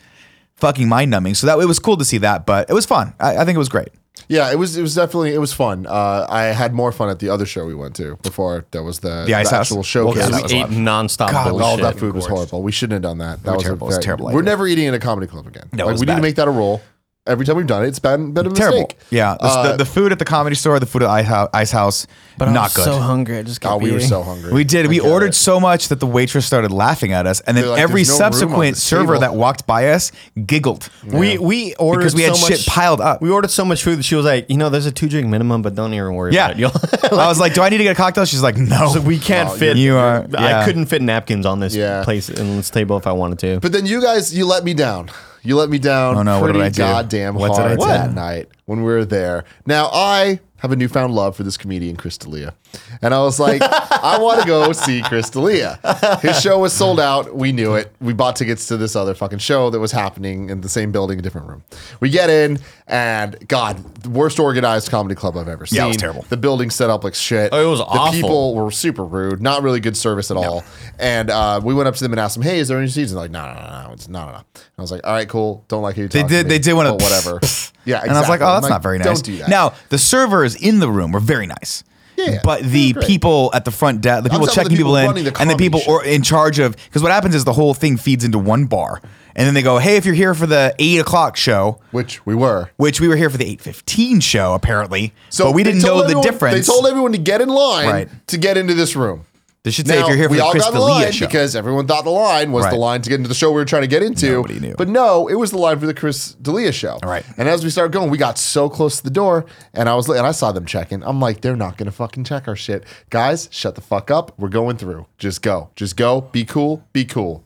fucking 0.55 0.89
mind 0.89 1.11
numbing. 1.11 1.35
So 1.35 1.47
that 1.47 1.59
it 1.59 1.67
was 1.67 1.79
cool 1.79 1.97
to 1.99 2.05
see 2.05 2.19
that, 2.19 2.47
but 2.47 2.71
it 2.71 2.73
was 2.73 2.87
fun. 2.87 3.13
I, 3.21 3.39
I 3.39 3.45
think 3.45 3.57
it 3.57 3.59
was 3.59 3.69
great. 3.69 3.89
Yeah, 4.29 4.53
it 4.53 4.57
was 4.57 4.77
it 4.77 4.83
was 4.83 4.95
definitely 4.95 5.35
it 5.35 5.39
was 5.39 5.53
fun. 5.53 5.87
Uh, 5.87 6.27
I 6.29 6.45
had 6.45 6.73
more 6.75 6.93
fun 6.93 7.09
at 7.09 7.19
the 7.19 7.29
other 7.31 7.45
show 7.47 7.65
we 7.67 7.75
went 7.75 7.97
to 7.97 8.17
before 8.23 8.65
there 8.71 8.83
was 8.83 9.01
the, 9.01 9.25
The 9.27 9.35
Ice 9.35 9.51
House? 9.51 9.61
actual 9.73 9.79
Well, 9.79 9.83
showcase. 9.85 10.29
that 10.29 10.51
we 10.51 10.59
ate 10.61 10.67
nonstop 10.67 11.31
God, 11.33 11.51
bullshit. 11.51 11.67
all 11.67 11.77
that 11.79 11.99
food 11.99 12.15
was 12.15 12.27
horrible. 12.27 12.63
We 12.63 12.73
shouldn't 12.73 12.93
have 12.95 13.03
done 13.03 13.19
that. 13.19 13.43
That 13.43 13.55
was 13.55 13.63
terrible. 13.65 13.87
It 13.87 13.89
was 13.89 13.97
a 13.97 13.99
very- 13.99 14.05
terrible 14.05 14.27
We're 14.27 14.33
idea. 14.41 14.43
never 14.45 14.67
eating 14.67 14.85
in 14.87 14.95
a 14.95 14.99
comedy 14.99 15.27
club 15.27 15.47
again. 15.47 15.69
No, 15.73 15.85
it 15.85 15.87
like 15.87 15.93
was 15.95 16.01
we 16.01 16.07
need 16.07 16.13
bad. 16.13 16.17
to 16.17 16.23
make 16.23 16.35
that 16.37 16.49
a 16.49 16.51
rule. 16.51 16.83
Every 17.25 17.47
time 17.47 17.57
we've 17.57 17.69
done 17.69 17.85
it, 17.85 17.87
it's 17.87 18.01
been 18.01 18.33
been 18.33 18.49
a 18.49 18.51
Terrible. 18.51 18.79
mistake. 18.81 18.99
Yeah. 19.11 19.37
The, 19.39 19.45
Uh, 19.47 19.71
the, 19.71 19.77
the 19.79 19.85
food 19.85 20.11
at 20.11 20.19
the 20.19 20.25
comedy 20.25 20.57
store, 20.57 20.81
the 20.81 20.87
food 20.87 21.05
at 21.05 21.09
Ice 21.09 21.27
House, 21.27 21.49
Ice 21.55 21.71
House 21.71 22.07
But 22.37 22.49
I 22.49 22.53
not 22.53 22.63
was 22.65 22.73
good. 22.75 22.85
so 22.87 22.99
hungry. 22.99 23.39
I 23.39 23.43
just 23.45 23.61
kept 23.61 23.73
Oh, 23.75 23.77
we 23.79 23.93
were 23.93 23.99
eating. 23.99 24.09
so 24.09 24.25
hungry. 24.25 24.53
We 24.53 24.65
did. 24.65 24.87
I 24.87 24.89
We 24.89 24.97
get 24.97 25.05
ordered 25.07 25.29
it. 25.29 25.35
so 25.37 25.61
much 25.61 25.87
that 25.91 26.01
the 26.01 26.07
waitress 26.09 26.47
started 26.47 26.73
laughing 26.73 27.13
at 27.13 27.29
us, 27.29 27.39
and 27.43 27.57
then 27.57 27.63
They're 27.63 27.71
like, 27.75 27.81
every 27.81 28.03
"There's 28.03 28.09
no 28.19 28.25
room 28.25 28.27
on 28.27 28.33
subsequent 28.33 28.75
this 28.75 28.83
server 28.83 29.07
table." 29.15 29.21
that 29.21 29.35
walked 29.37 29.69
by 29.69 29.91
us 29.91 30.11
giggled. 30.47 30.89
We 31.07 31.39
we 31.39 31.77
ordered 31.77 32.01
Because 32.01 32.15
we 32.17 32.23
had 32.23 32.35
so 32.35 32.49
shit 32.49 32.67
piled 32.67 33.01
up. 33.01 33.23
We 33.23 33.31
ordered 33.31 33.53
so 33.53 33.65
much 33.65 33.85
food 33.85 34.01
that 34.01 34.05
she 34.05 34.17
was 34.17 34.25
like, 34.27 34.51
you 34.51 34.57
know, 34.57 34.69
there's 34.69 34.87
a 34.87 34.91
two 34.93 35.09
drink 35.09 35.29
minimum, 35.29 35.63
but 35.63 35.77
don't 35.77 35.95
even 35.95 36.15
worry 36.17 36.33
Yeah. 36.35 36.47
about 36.47 36.57
it. 36.57 36.59
You'll- 36.59 36.73
I 37.21 37.29
was 37.29 37.39
like, 37.39 37.55
"Do 37.55 37.63
I 37.63 37.69
need 37.69 37.79
to 37.79 37.85
get 37.85 37.93
a 37.93 38.03
cocktail?" 38.03 38.25
She's 38.25 38.43
like, 38.43 38.57
"No." 38.57 38.89
So 38.95 39.01
we 39.01 39.21
can't 39.21 39.49
Oh, 39.49 39.55
fit. 39.55 39.77
you 39.77 39.97
are- 39.97 40.27
yeah. 40.29 40.63
I 40.63 40.65
couldn't 40.65 40.87
fit 40.87 41.01
napkins 41.03 41.47
on 41.47 41.61
this 41.61 41.73
Yeah. 41.77 42.03
place 42.03 42.29
in 42.29 42.57
this 42.57 42.69
table 42.69 42.97
if 42.97 43.07
I 43.07 43.13
wanted 43.13 43.39
to. 43.39 43.61
But 43.61 43.71
then 43.71 43.87
you 43.87 44.03
guys, 44.03 44.35
you 44.35 44.45
let 44.45 44.65
me 44.65 44.75
down. 44.75 45.09
You 45.43 45.57
let 45.57 45.69
me 45.71 45.79
down. 45.79 46.17
Oh, 46.17 46.23
no, 46.23 46.41
what 46.41 46.47
pretty 46.53 46.59
did 46.61 46.65
I 46.67 46.69
do? 46.71 46.79
goddamn 46.83 47.35
What 47.35 47.57
did 47.57 47.61
I 47.61 47.69
hard 47.69 47.79
do? 47.79 47.85
that 47.87 48.15
night 48.15 48.49
when 48.67 48.79
we 48.79 48.85
were 48.93 49.05
there. 49.05 49.45
Now 49.67 49.89
I 49.93 50.41
have 50.59 50.71
a 50.71 50.77
newfound 50.77 51.15
love 51.15 51.35
for 51.37 51.43
this 51.43 51.57
comedian 51.57 51.97
Chris 51.97 52.17
D'Elia, 52.17 52.55
and 53.01 53.15
I 53.15 53.21
was 53.21 53.39
like, 53.41 53.63
I 53.63 54.19
want 54.21 54.41
to 54.41 54.47
go 54.47 54.73
see 54.73 55.03
Chris 55.03 55.31
D'Elia. 55.31 55.79
His 56.21 56.41
show 56.41 56.59
was 56.59 56.73
sold 56.73 57.01
out. 57.01 57.35
We 57.35 57.53
knew 57.53 57.75
it. 57.75 57.93
We 58.01 58.13
bought 58.13 58.37
tickets 58.37 58.67
to 58.69 58.77
this 58.77 58.97
other 58.97 59.15
fucking 59.15 59.39
show 59.39 59.71
that 59.71 59.81
was 59.81 59.93
happening 59.93 60.51
in 60.51 60.61
the 60.61 60.69
same 60.69 60.93
building, 60.93 61.19
a 61.19 61.23
different 61.23 61.49
room. 61.49 61.65
We 62.01 62.11
get 62.11 62.31
in, 62.31 62.59
and 62.87 63.49
God, 63.49 63.79
the 64.03 64.11
worst 64.11 64.39
organized 64.39 64.91
comedy 64.91 65.15
club 65.15 65.37
I've 65.37 65.49
ever 65.49 65.67
seen. 65.67 65.79
Yeah, 65.79 65.85
it 65.87 65.89
was 65.89 65.97
terrible. 65.97 66.23
The 66.29 66.37
building 66.37 66.71
set 66.71 66.91
up 66.91 67.05
like 67.05 67.15
shit. 67.15 67.51
Oh, 67.53 67.67
it 67.67 67.71
was 67.71 67.79
the 67.79 67.85
awful. 67.87 68.13
people 68.13 68.55
were 68.55 68.71
super 68.71 69.05
rude, 69.05 69.41
not 69.43 69.63
really 69.63 69.81
good 69.81 69.97
service 69.97 70.31
at 70.31 70.37
all. 70.37 70.65
And 70.99 71.31
uh, 71.31 71.61
we 71.63 71.75
went 71.75 71.89
up 71.89 71.95
to 71.97 72.05
them 72.05 72.13
and 72.13 72.21
asked 72.21 72.35
them, 72.35 72.43
"Hey, 72.43 72.59
is 72.59 72.69
there 72.69 72.79
any 72.79 72.89
seats?" 72.89 73.11
And 73.11 73.17
they're 73.19 73.25
like, 73.25 73.31
"No, 73.31 73.47
no, 73.47 73.55
no, 73.55 73.87
no, 73.87 73.93
it's 73.93 74.09
no, 74.09 74.27
no, 74.27 74.33
no." 74.33 74.37
And 74.37 74.65
I 74.79 74.83
was 74.83 74.91
like, 74.91 75.07
"All 75.07 75.13
right, 75.13 75.29
cool. 75.29 75.65
Don't 75.69 75.83
like 75.83 75.97
you 75.97 76.09
They 76.09 76.23
did. 76.23 76.49
They 76.49 76.59
did 76.59 76.75
one 76.75 76.87
of 76.87 76.95
whatever." 76.95 77.39
yeah, 77.85 78.03
exactly. 78.05 78.09
And 78.09 78.17
I 78.17 78.21
was 78.21 78.29
like, 78.29 78.41
"Oh, 78.41 78.53
that's 78.55 78.69
not 78.69 78.83
very 78.83 78.99
nice." 78.99 79.07
Don't 79.07 79.25
do 79.25 79.37
that. 79.39 79.49
Now 79.49 79.75
the 79.89 79.99
servers 79.99 80.55
in 80.55 80.81
the 80.81 80.89
room 80.89 81.13
were 81.13 81.21
very 81.21 81.47
nice. 81.47 81.85
Yeah, 82.17 82.41
but 82.45 82.63
the 82.63 82.93
great. 82.93 83.07
people 83.07 83.51
at 83.55 83.65
the 83.65 83.71
front 83.71 84.01
desk, 84.01 84.25
the 84.25 84.31
people 84.31 84.47
checking 84.47 84.71
the 84.73 84.77
people, 84.77 84.95
people 84.97 85.17
in, 85.17 85.25
the 85.25 85.41
and 85.41 85.51
the 85.51 85.57
people 85.57 85.81
or 85.89 86.05
in 86.05 86.23
charge 86.23 86.59
of, 86.59 86.77
because 86.77 87.03
what 87.03 87.11
happens 87.11 87.35
is 87.35 87.45
the 87.45 87.53
whole 87.55 87.75
thing 87.75 87.97
feeds 87.97 88.23
into 88.23 88.39
one 88.39 88.67
bar, 88.67 89.01
and 89.35 89.47
then 89.47 89.55
they 89.55 89.63
go, 89.63 89.79
"Hey, 89.79 89.97
if 89.97 90.05
you're 90.05 90.15
here 90.15 90.35
for 90.35 90.47
the 90.47 90.75
eight 90.79 90.99
o'clock 90.99 91.37
show, 91.37 91.81
which 91.91 92.25
we 92.27 92.35
were. 92.35 92.71
which 92.77 93.01
we 93.01 93.09
were 93.09 93.17
here 93.17 93.31
for 93.31 93.39
the 93.39 93.47
eight 93.47 93.61
fifteen 93.61 94.21
show 94.21 94.53
apparently, 94.55 95.13
So 95.31 95.47
but 95.47 95.53
we 95.53 95.63
didn't 95.63 95.83
know 95.83 96.07
the 96.07 96.21
difference." 96.21 96.67
They 96.67 96.73
told 96.73 96.87
everyone 96.87 97.13
to 97.13 97.19
get 97.19 97.41
in 97.41 97.49
line 97.49 97.89
Right. 97.89 98.09
to 98.29 98.37
get 98.37 98.57
into 98.57 98.75
this 98.75 98.95
room. 98.95 99.25
They 99.65 99.71
should 99.71 99.87
say 99.87 99.95
if 99.95 100.01
Now, 100.01 100.09
you're 100.09 100.17
here 100.17 100.27
for 100.27 100.33
we 100.33 100.37
the 100.39 100.43
all 100.45 100.51
Chris 100.51 100.65
got 100.65 100.73
D'Elia 100.73 100.89
line 101.05 101.13
show. 101.13 101.27
because 101.27 101.55
everyone 101.55 101.87
thought 101.87 102.03
the 102.03 102.11
line 102.11 102.51
was 102.51 102.65
the 102.65 102.71
Right. 102.73 102.79
line 102.81 103.03
to 103.03 103.09
get 103.09 103.17
into 103.17 103.29
the 103.29 103.35
show 103.35 103.51
we 103.51 103.55
were 103.57 103.65
trying 103.65 103.83
to 103.83 103.89
get 103.89 104.03
into. 104.03 104.33
Nobody 104.33 104.59
knew. 104.59 104.75
But 104.77 104.89
no, 104.89 105.29
it 105.29 105.35
was 105.37 105.53
the 105.53 105.59
line 105.59 105.79
for 105.79 105.87
the 105.87 105.95
Chris 105.95 106.33
D'Elia 106.43 106.73
show. 106.73 106.99
Right. 107.05 107.25
And 107.37 107.49
as 107.49 107.63
we 107.63 107.71
started 107.71 107.93
going, 107.93 108.11
we 108.11 108.19
got 108.19 108.39
so 108.39 108.69
close 108.69 108.97
to 108.97 109.05
the 109.05 109.11
door, 109.11 109.47
and 109.73 109.89
I 109.89 109.95
was 109.95 110.09
and 110.09 110.27
I 110.27 110.33
saw 110.33 110.51
them 110.51 110.67
checking. 110.67 111.05
I'm 111.05 111.21
like, 111.21 111.43
they're 111.43 111.55
not 111.55 111.77
gonna 111.77 111.93
fucking 111.93 112.25
check 112.25 112.49
our 112.49 112.57
shit, 112.57 112.83
guys. 113.11 113.49
Shut 113.53 113.77
the 113.77 113.81
fuck 113.83 114.11
up. 114.11 114.33
We're 114.37 114.49
going 114.49 114.79
through. 114.79 115.07
Just 115.17 115.43
go. 115.43 115.71
Just 115.77 115.97
go. 115.97 116.23
Be 116.33 116.45
cool. 116.45 116.83
Be 116.93 117.05
cool. 117.05 117.45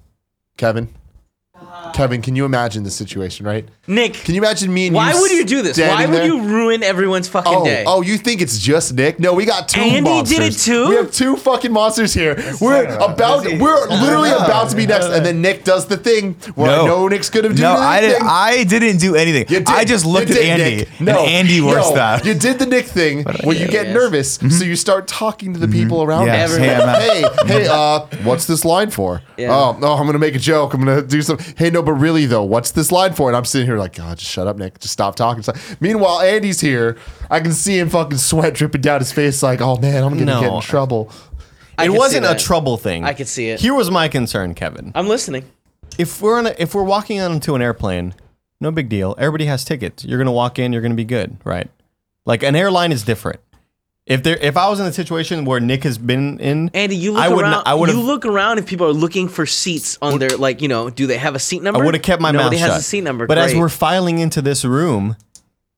Kevin. 0.57 0.89
Uh-huh. 1.59 1.93
Kevin, 1.93 2.21
can 2.21 2.37
you 2.37 2.45
imagine 2.45 2.83
the 2.83 2.91
situation, 2.91 3.47
right? 3.47 3.67
Nick, 3.87 4.15
Can 4.15 4.35
you 4.35 4.41
imagine 4.41 4.73
me 4.75 4.89
and 4.89 4.95
you 4.95 4.97
why 4.97 5.13
you 5.13 5.21
would 5.21 5.31
you 5.31 5.45
do 5.45 5.63
this? 5.63 5.79
Why 5.79 6.07
would 6.07 6.15
there? 6.15 6.27
you 6.27 6.43
ruin 6.43 6.83
everyone's 6.83 7.29
fucking 7.29 7.53
Oh, 7.55 7.65
day? 7.65 7.85
oh, 7.87 8.03
you 8.03 8.19
think 8.19 8.43
it's 8.43 8.59
just 8.59 8.93
Nick? 8.93 9.21
No, 9.21 9.33
we 9.33 9.45
got 9.45 9.69
two 9.69 9.81
Andy 9.81 10.01
monsters. 10.01 10.39
did 10.39 10.53
it 10.53 10.59
too? 10.59 10.89
We 10.89 10.97
have 10.97 11.13
two 11.13 11.37
fucking 11.37 11.73
monsters 11.73 12.13
here. 12.13 12.35
we're 12.61 12.85
about, 12.97 13.45
we're 13.45 13.89
literally 13.89 14.31
about 14.31 14.71
to 14.71 14.77
be 14.77 14.87
next, 14.87 15.07
and 15.07 15.25
then 15.25 15.41
Nick 15.41 15.65
does 15.65 15.87
the 15.87 15.97
thing 15.97 16.35
where 16.57 16.71
I 16.71 16.85
know 16.85 17.09
Nick's 17.09 17.31
gonna 17.31 17.51
do. 17.51 17.63
No, 17.63 17.77
the 17.77 17.83
I 17.83 18.01
didn't. 18.01 18.23
I 18.27 18.65
didn't 18.65 18.99
do 18.99 19.15
anything. 19.15 19.47
You 19.49 19.61
did. 19.61 19.69
I 19.69 19.85
just 19.85 20.05
You 20.05 20.13
looked 20.13 20.31
at 20.31 20.39
Andy, 20.39 20.77
Nick. 20.77 20.89
and 21.01 21.09
Andy 21.09 21.61
no, 21.61 21.69
worse 21.69 21.91
that. 21.93 22.25
You 22.25 22.35
did 22.35 22.59
the 22.59 22.67
Nick 22.67 22.87
thing 22.87 23.23
where 23.45 23.57
you 23.57 23.67
get 23.69 23.87
yes. 23.87 23.95
nervous, 23.95 24.39
mm-hmm. 24.39 24.51
so 24.51 24.65
you 24.65 24.77
start 24.77 25.07
talking 25.07 25.55
to 25.55 25.61
the 25.61 25.67
mm-hmm. 25.67 25.81
people 25.81 26.03
around 26.03 26.27
Yes. 26.27 26.51
you. 26.53 26.59
Hey, 26.59 27.23
hey, 27.23 27.47
hey, 27.47 27.69
uh, 27.71 28.07
what's 28.25 28.47
this 28.47 28.65
line 28.65 28.91
for? 28.91 29.23
Oh, 29.39 29.77
no, 29.81 29.93
I'm 29.93 30.07
gonna 30.07 30.19
make 30.19 30.35
a 30.35 30.41
joke. 30.41 30.75
I'm 30.75 30.85
gonna 30.85 31.03
do 31.03 31.23
some. 31.23 31.39
Hey, 31.57 31.71
no, 31.71 31.83
but 31.83 31.93
really 31.95 32.27
though, 32.27 32.43
what's 32.43 32.71
this 32.73 32.91
line 32.93 33.13
for? 33.15 33.29
And 33.29 33.37
I'm 33.37 33.45
sitting 33.45 33.67
here 33.67 33.79
like, 33.79 33.95
God, 33.95 34.19
just 34.19 34.31
shut 34.31 34.47
up, 34.47 34.57
Nick. 34.57 34.79
Just 34.81 34.93
stop 34.93 35.17
talking. 35.17 35.43
So- 35.43 35.53
Meanwhile, 35.81 36.21
Andy's 36.21 36.61
here. 36.61 36.97
I 37.31 37.41
can 37.41 37.53
see 37.53 37.79
him 37.79 37.89
fucking 37.89 38.19
sweat 38.19 38.55
dripping 38.55 38.81
down 38.81 39.01
his 39.01 39.13
face. 39.13 39.43
Like, 39.43 39.61
oh 39.61 39.77
man, 39.77 40.03
I'm 40.05 40.13
gonna 40.15 40.25
No. 40.25 40.41
get 40.41 40.53
in 40.53 40.61
trouble. 40.61 41.11
I 41.79 41.85
it 41.87 41.89
wasn't 41.93 42.25
a 42.27 42.35
trouble 42.35 42.77
thing. 42.79 43.05
I 43.05 43.13
could 43.13 43.29
see 43.29 43.49
it. 43.51 43.61
Here 43.61 43.75
was 43.75 43.91
my 43.91 44.09
concern, 44.09 44.55
Kevin. 44.55 44.93
I'm 44.95 45.09
listening. 45.09 45.45
if 45.99 46.21
we're 46.21 46.39
on 46.39 46.47
a, 46.47 46.55
if 46.59 46.75
we're 46.75 46.83
walking 46.83 47.21
onto 47.21 47.55
an 47.55 47.63
airplane, 47.63 48.15
no 48.61 48.71
big 48.71 48.89
deal. 48.89 49.15
Everybody 49.19 49.45
has 49.47 49.65
tickets. 49.65 50.05
You're 50.05 50.19
gonna 50.19 50.33
walk 50.33 50.59
in. 50.59 50.73
You're 50.73 50.83
gonna 50.83 50.95
be 50.95 51.05
good, 51.05 51.37
right? 51.45 51.69
Like 52.25 52.43
an 52.43 52.57
airline 52.57 52.93
is 52.93 53.03
different. 53.03 53.41
If 54.07 54.23
there, 54.23 54.37
if 54.37 54.57
I 54.57 54.69
was 54.69 54.79
in 54.79 54.87
a 54.87 54.93
situation 54.93 55.45
where 55.45 55.59
Nick 55.59 55.83
has 55.83 55.99
been 55.99 56.39
in, 56.39 56.71
Andy, 56.75 56.95
you 56.97 57.13
look 57.13 57.23
I 57.23 57.29
would 57.29 57.43
around. 57.43 57.51
not- 57.51 57.67
I 57.67 57.75
would 57.75 57.91
you 57.91 58.01
look 58.01 58.25
around 58.25 58.59
if 58.59 58.67
people 58.67 58.87
are 58.87 58.93
looking 58.93 59.27
for 59.29 59.47
seats 59.47 59.99
on 60.01 60.21
their 60.21 60.31
like 60.31 60.63
you 60.63 60.69
know. 60.69 60.91
Do 60.91 61.09
they 61.09 61.19
have 61.19 61.35
a 61.35 61.41
seat 61.41 61.61
number? 61.61 61.81
I 61.81 61.85
would 61.85 61.95
have 61.95 62.05
kept 62.05 62.23
my 62.23 62.31
Nobody 62.31 62.57
mouth 62.57 62.61
has 62.61 62.71
shut. 62.71 62.81
a 62.81 62.85
seat 62.85 63.01
number. 63.03 63.27
But 63.27 63.39
as 63.39 63.55
we're 63.55 63.69
filing 63.69 64.19
into 64.19 64.41
this 64.41 64.65
room, 64.65 65.17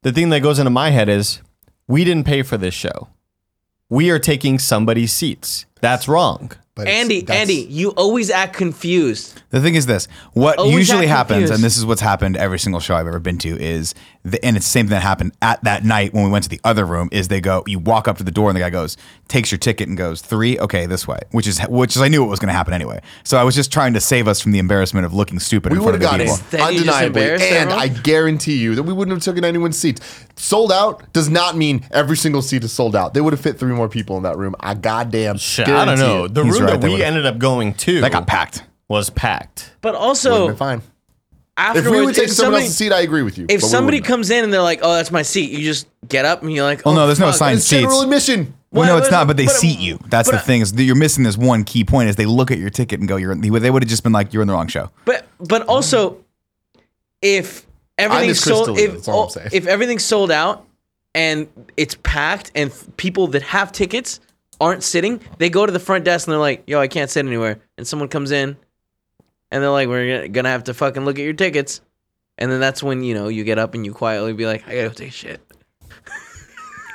the 0.03 0.13
thing 0.13 0.29
that 0.29 0.41
goes 0.41 0.59
into 0.59 0.71
my 0.71 0.91
head 0.91 1.09
is, 1.09 1.41
we 1.87 2.05
didn't 2.05 2.25
pay 2.27 2.43
for 2.43 2.59
this 2.59 2.75
show. 2.75 3.09
We 3.89 4.11
are 4.11 4.19
taking 4.19 4.59
somebody's 4.59 5.13
seats. 5.15 5.65
That's 5.81 6.07
wrong. 6.07 6.53
But 6.79 6.87
Andy, 6.87 7.29
Andy, 7.29 7.67
you 7.69 7.91
always 7.91 8.31
act 8.31 8.55
confused. 8.55 9.43
The 9.51 9.61
thing 9.61 9.75
is 9.75 9.87
this: 9.87 10.07
what 10.33 10.59
Always 10.59 10.77
usually 10.77 11.07
act 11.07 11.17
happens, 11.17 11.35
confused. 11.39 11.55
and 11.55 11.65
this 11.65 11.77
is 11.77 11.85
what's 11.85 12.01
happened 12.01 12.37
every 12.37 12.61
single 12.61 12.79
show 12.79 12.95
I've 12.95 13.09
ever 13.09 13.19
been 13.19 13.37
to, 13.39 13.61
is 13.61 13.97
the, 14.23 14.43
and 14.45 14.57
it's 14.57 14.65
the 14.65 14.71
same 14.71 14.87
thing 14.87 14.91
that 14.91 15.03
happened 15.03 15.33
at 15.43 15.65
that 15.65 15.85
night 15.85 16.15
when 16.15 16.23
we 16.23 16.31
went 16.31 16.45
to 16.45 16.49
the 16.49 16.61
other 16.63 16.87
room. 16.87 17.09
Is 17.11 17.27
they 17.27 17.41
go, 17.41 17.65
you 17.67 17.81
walk 17.81 18.07
up 18.07 18.17
to 18.19 18.23
the 18.23 18.31
door, 18.31 18.49
and 18.49 18.55
the 18.55 18.61
guy 18.61 18.71
goes, 18.71 18.97
takes 19.29 19.51
your 19.53 19.59
ticket, 19.59 19.89
and 19.89 19.97
goes 19.97 20.21
three, 20.23 20.59
okay, 20.59 20.87
this 20.87 21.07
way, 21.07 21.19
which 21.31 21.47
is 21.47 21.61
which 21.69 21.95
is 21.97 22.03
I 22.03 22.09
knew 22.09 22.25
it 22.25 22.29
was 22.29 22.39
going 22.41 22.49
to 22.49 22.55
happen 22.55 22.73
anyway. 22.75 23.01
So 23.25 23.37
I 23.37 23.45
was 23.45 23.55
just 23.55 23.73
trying 23.73 23.95
to 23.95 24.01
save 24.01 24.27
us 24.27 24.41
from 24.41 24.53
the 24.53 24.59
embarrassment 24.59 25.05
of 25.07 25.13
looking 25.15 25.39
stupid 25.39 25.73
We 25.73 25.79
would 25.79 25.95
have 25.95 25.95
of 25.97 26.01
got 26.01 26.19
people. 26.21 26.35
it 26.35 26.43
Then 26.51 26.73
you 26.73 26.85
just 26.85 26.89
undeniably, 27.03 27.23
and 27.33 27.43
everyone? 27.43 27.79
I 27.79 27.89
guarantee 27.89 28.57
you 28.57 28.75
that 28.75 28.83
we 28.85 28.93
wouldn't 28.93 29.15
have 29.17 29.23
taken 29.25 29.45
anyone's 29.45 29.79
seats. 29.79 30.01
Sold 30.37 30.73
out 30.73 31.13
does 31.13 31.29
not 31.29 31.57
mean 31.57 31.85
every 31.91 32.17
single 32.17 32.43
seat 32.43 32.65
is 32.65 32.73
sold 32.73 32.97
out. 32.97 33.15
They 33.15 33.21
would 33.21 33.33
have 33.33 33.41
fit 33.41 33.59
three 33.59 33.73
more 33.75 33.89
people 33.89 34.17
in 34.17 34.23
that 34.23 34.37
room. 34.39 34.55
I 34.61 34.75
goddamn 34.75 35.37
Shit, 35.39 35.69
I 35.69 35.85
don't 35.85 35.99
know. 35.99 36.29
The 36.29 36.43
room 36.45 36.63
right, 36.65 36.81
that 36.81 36.91
we 36.91 37.03
ended 37.03 37.27
up 37.27 37.39
going 37.39 37.75
to 37.75 38.01
That 38.01 38.13
got 38.13 38.27
packed. 38.27 38.63
was 38.89 39.11
packed. 39.11 39.73
But 39.81 39.95
also 39.95 40.55
fine. 40.55 40.83
afterwards, 41.57 41.87
If 41.87 41.93
we 41.93 42.05
would 42.07 42.15
take 42.15 42.25
if 42.25 42.31
someone 42.31 42.45
somebody, 42.53 42.65
else's 42.65 42.77
seat, 42.77 42.93
I 42.93 43.01
agree 43.01 43.23
with 43.23 43.37
you. 43.37 43.47
if 43.49 43.63
somebody 43.63 44.01
comes 44.01 44.31
in 44.31 44.45
and 44.45 44.53
they're 44.53 44.63
like, 44.63 44.81
"Oh, 44.83 44.95
that's 44.95 45.11
my 45.11 45.23
seat," 45.23 45.51
you 45.51 45.65
just 45.65 45.87
get 46.07 46.25
up 46.25 46.43
and 46.43 46.53
you're 46.53 46.65
like, 46.65 46.85
Well, 46.87 46.95
oh, 46.95 46.97
no, 46.99 47.07
there's 47.07 47.19
no 47.19 47.27
fuck. 47.27 47.35
assigned 47.35 47.59
it's 47.59 47.69
general 47.69 48.01
admission. 48.03 48.55
Well, 48.71 48.87
no, 48.87 48.99
it's 48.99 49.11
not. 49.11 49.27
But 49.27 49.37
they 49.37 49.47
but- 49.47 49.55
seat 49.55 49.79
you. 49.79 49.99
That's 50.09 50.29
but- 50.31 50.37
the 50.37 50.43
thing 50.43 50.61
is 50.61 50.73
that 50.73 50.83
you're 50.83 50.95
missing 50.97 51.25
this 51.25 51.37
one 51.39 51.65
key 51.65 51.85
point. 51.85 52.09
Is 52.11 52.17
they 52.17 52.27
look 52.27 52.51
at 52.51 52.59
your 52.59 52.71
ticket 52.71 53.01
and 53.01 53.09
go, 53.09 53.17
"You're." 53.17 53.35
They 53.35 53.71
would 53.71 53.83
have 53.83 53.89
just 53.89 54.03
been 54.03 54.13
like, 54.13 54.33
"You're 54.33 54.43
in 54.43 54.49
the 54.49 54.55
wrong 54.55 54.69
show." 54.69 54.91
But 55.05 55.27
but 55.41 55.63
also, 55.63 56.19
if 57.23 57.67
everything's 57.97 58.41
sold, 58.41 58.79
if 58.79 58.93
that's 58.93 59.09
all 59.09 59.31
I'm 59.35 59.43
oh, 59.45 59.49
if 59.53 59.67
everything's 59.67 60.05
sold 60.05 60.31
out 60.31 60.67
and 61.15 61.49
it's 61.77 61.97
packed, 62.03 62.53
and 62.55 62.71
people 62.99 63.27
that 63.29 63.43
have 63.43 63.73
tickets 63.73 64.21
aren't 64.61 64.83
sitting, 64.83 65.21
they 65.39 65.49
go 65.49 65.65
to 65.65 65.73
the 65.73 65.81
front 65.81 66.05
desk 66.05 66.27
and 66.27 66.33
they're 66.33 66.39
like, 66.41 66.63
"Yo, 66.67 66.79
I 66.79 66.89
can't 66.89 67.09
sit 67.11 67.25
anywhere," 67.25 67.59
and 67.79 67.87
someone 67.87 68.09
comes 68.09 68.31
in, 68.33 68.57
and 69.51 69.63
they're 69.63 69.71
like, 69.71 69.89
"We're 69.89 70.17
gonna- 70.17 70.29
gonna 70.29 70.51
have 70.51 70.65
to 70.65 70.75
fucking 70.75 71.05
look 71.07 71.19
at 71.19 71.25
your 71.25 71.33
tickets," 71.33 71.81
and 72.37 72.53
then 72.53 72.61
that's 72.61 72.83
when 72.83 73.03
you 73.03 73.15
know 73.15 73.29
you 73.29 73.45
get 73.45 73.59
up 73.59 73.75
and 73.75 73.87
you 73.87 73.93
quietly 73.95 74.35
be 74.35 74.45
like, 74.45 74.69
"I 74.69 74.75
gotta 74.75 74.89
go 74.89 74.95
take 74.95 75.09
a 75.09 75.13
shit." 75.13 75.41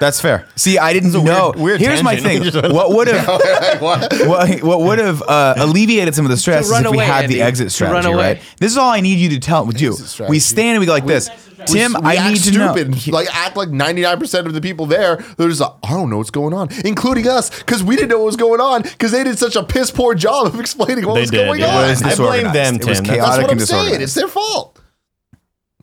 That's 0.04 0.20
fair. 0.20 0.46
See, 0.58 0.78
I 0.78 0.92
didn't 0.92 1.14
know. 1.14 1.22
weird- 1.54 1.56
weird 1.56 1.80
Here's 1.80 2.04
my 2.04 2.16
tangent. 2.18 2.54
thing. 2.54 2.74
what 2.76 2.92
would 2.94 3.08
have 3.08 3.26
what? 3.82 4.14
what, 4.28 4.62
what 4.64 4.80
would 4.82 5.00
have 5.00 5.22
uh, 5.22 5.54
alleviated 5.58 6.14
some 6.14 6.26
of 6.26 6.32
the 6.32 6.36
stress 6.38 6.66
is 6.66 6.72
run 6.72 6.84
if 6.86 6.92
we 6.92 6.98
away, 6.98 7.06
had 7.06 7.24
Andy. 7.24 7.36
the 7.36 7.42
exit 7.42 7.70
To 7.72 7.84
run 7.86 7.92
strategy, 8.02 8.14
away. 8.14 8.34
right? 8.34 8.42
This 8.60 8.72
is 8.74 8.78
all 8.78 8.90
I 8.90 9.00
need 9.00 9.18
you 9.20 9.30
to 9.30 9.40
tell 9.40 9.66
do. 9.66 9.92
Exit 9.94 10.02
We 10.02 10.08
strategy. 10.10 10.40
stand 10.40 10.70
and 10.72 10.80
we 10.82 10.86
go 10.86 10.92
like 10.92 11.06
this. 11.06 11.30
Tim, 11.66 11.94
we 11.94 12.00
I 12.02 12.16
act 12.16 12.30
need 12.34 12.36
to 12.42 12.52
stupid. 12.52 12.90
know. 13.08 13.14
Like 13.18 13.34
act 13.34 13.56
like 13.56 13.70
ninety 13.70 14.02
nine 14.02 14.20
percent 14.20 14.46
of 14.48 14.54
the 14.54 14.60
people 14.60 14.86
there. 14.86 15.16
They're 15.38 15.48
just 15.48 15.62
like, 15.62 15.72
I 15.84 15.92
don't 15.92 16.10
know 16.10 16.18
what's 16.18 16.30
going 16.32 16.54
on, 16.54 16.68
including 16.84 17.26
us, 17.30 17.50
because 17.60 17.82
we 17.82 17.96
didn't 17.96 18.10
know 18.10 18.18
what 18.18 18.26
was 18.26 18.36
going 18.36 18.60
on 18.60 18.82
because 18.82 19.14
they 19.14 19.24
did 19.24 19.40
such 19.40 19.56
a 19.56 19.64
piss 19.64 19.90
poor 19.90 20.14
job 20.16 20.48
of 20.48 20.60
explaining 20.60 21.06
what 21.06 21.14
They 21.14 21.22
was 21.22 21.32
did. 21.32 21.46
going 21.46 21.62
It 21.62 21.70
on. 21.70 21.88
was 21.90 22.04
I 22.04 22.16
blame 22.18 22.52
them, 22.52 22.78
disorganized. 22.78 22.82
It 22.82 22.90
was 22.90 22.98
Tim. 23.00 23.06
That's 23.06 23.08
That's 23.08 23.10
chaotic 23.10 23.42
what 23.44 23.52
I'm 23.52 23.58
and 23.60 23.68
saying. 23.68 23.80
disorganized. 23.86 24.02
It's 24.04 24.14
their 24.16 24.28
fault. 24.28 24.80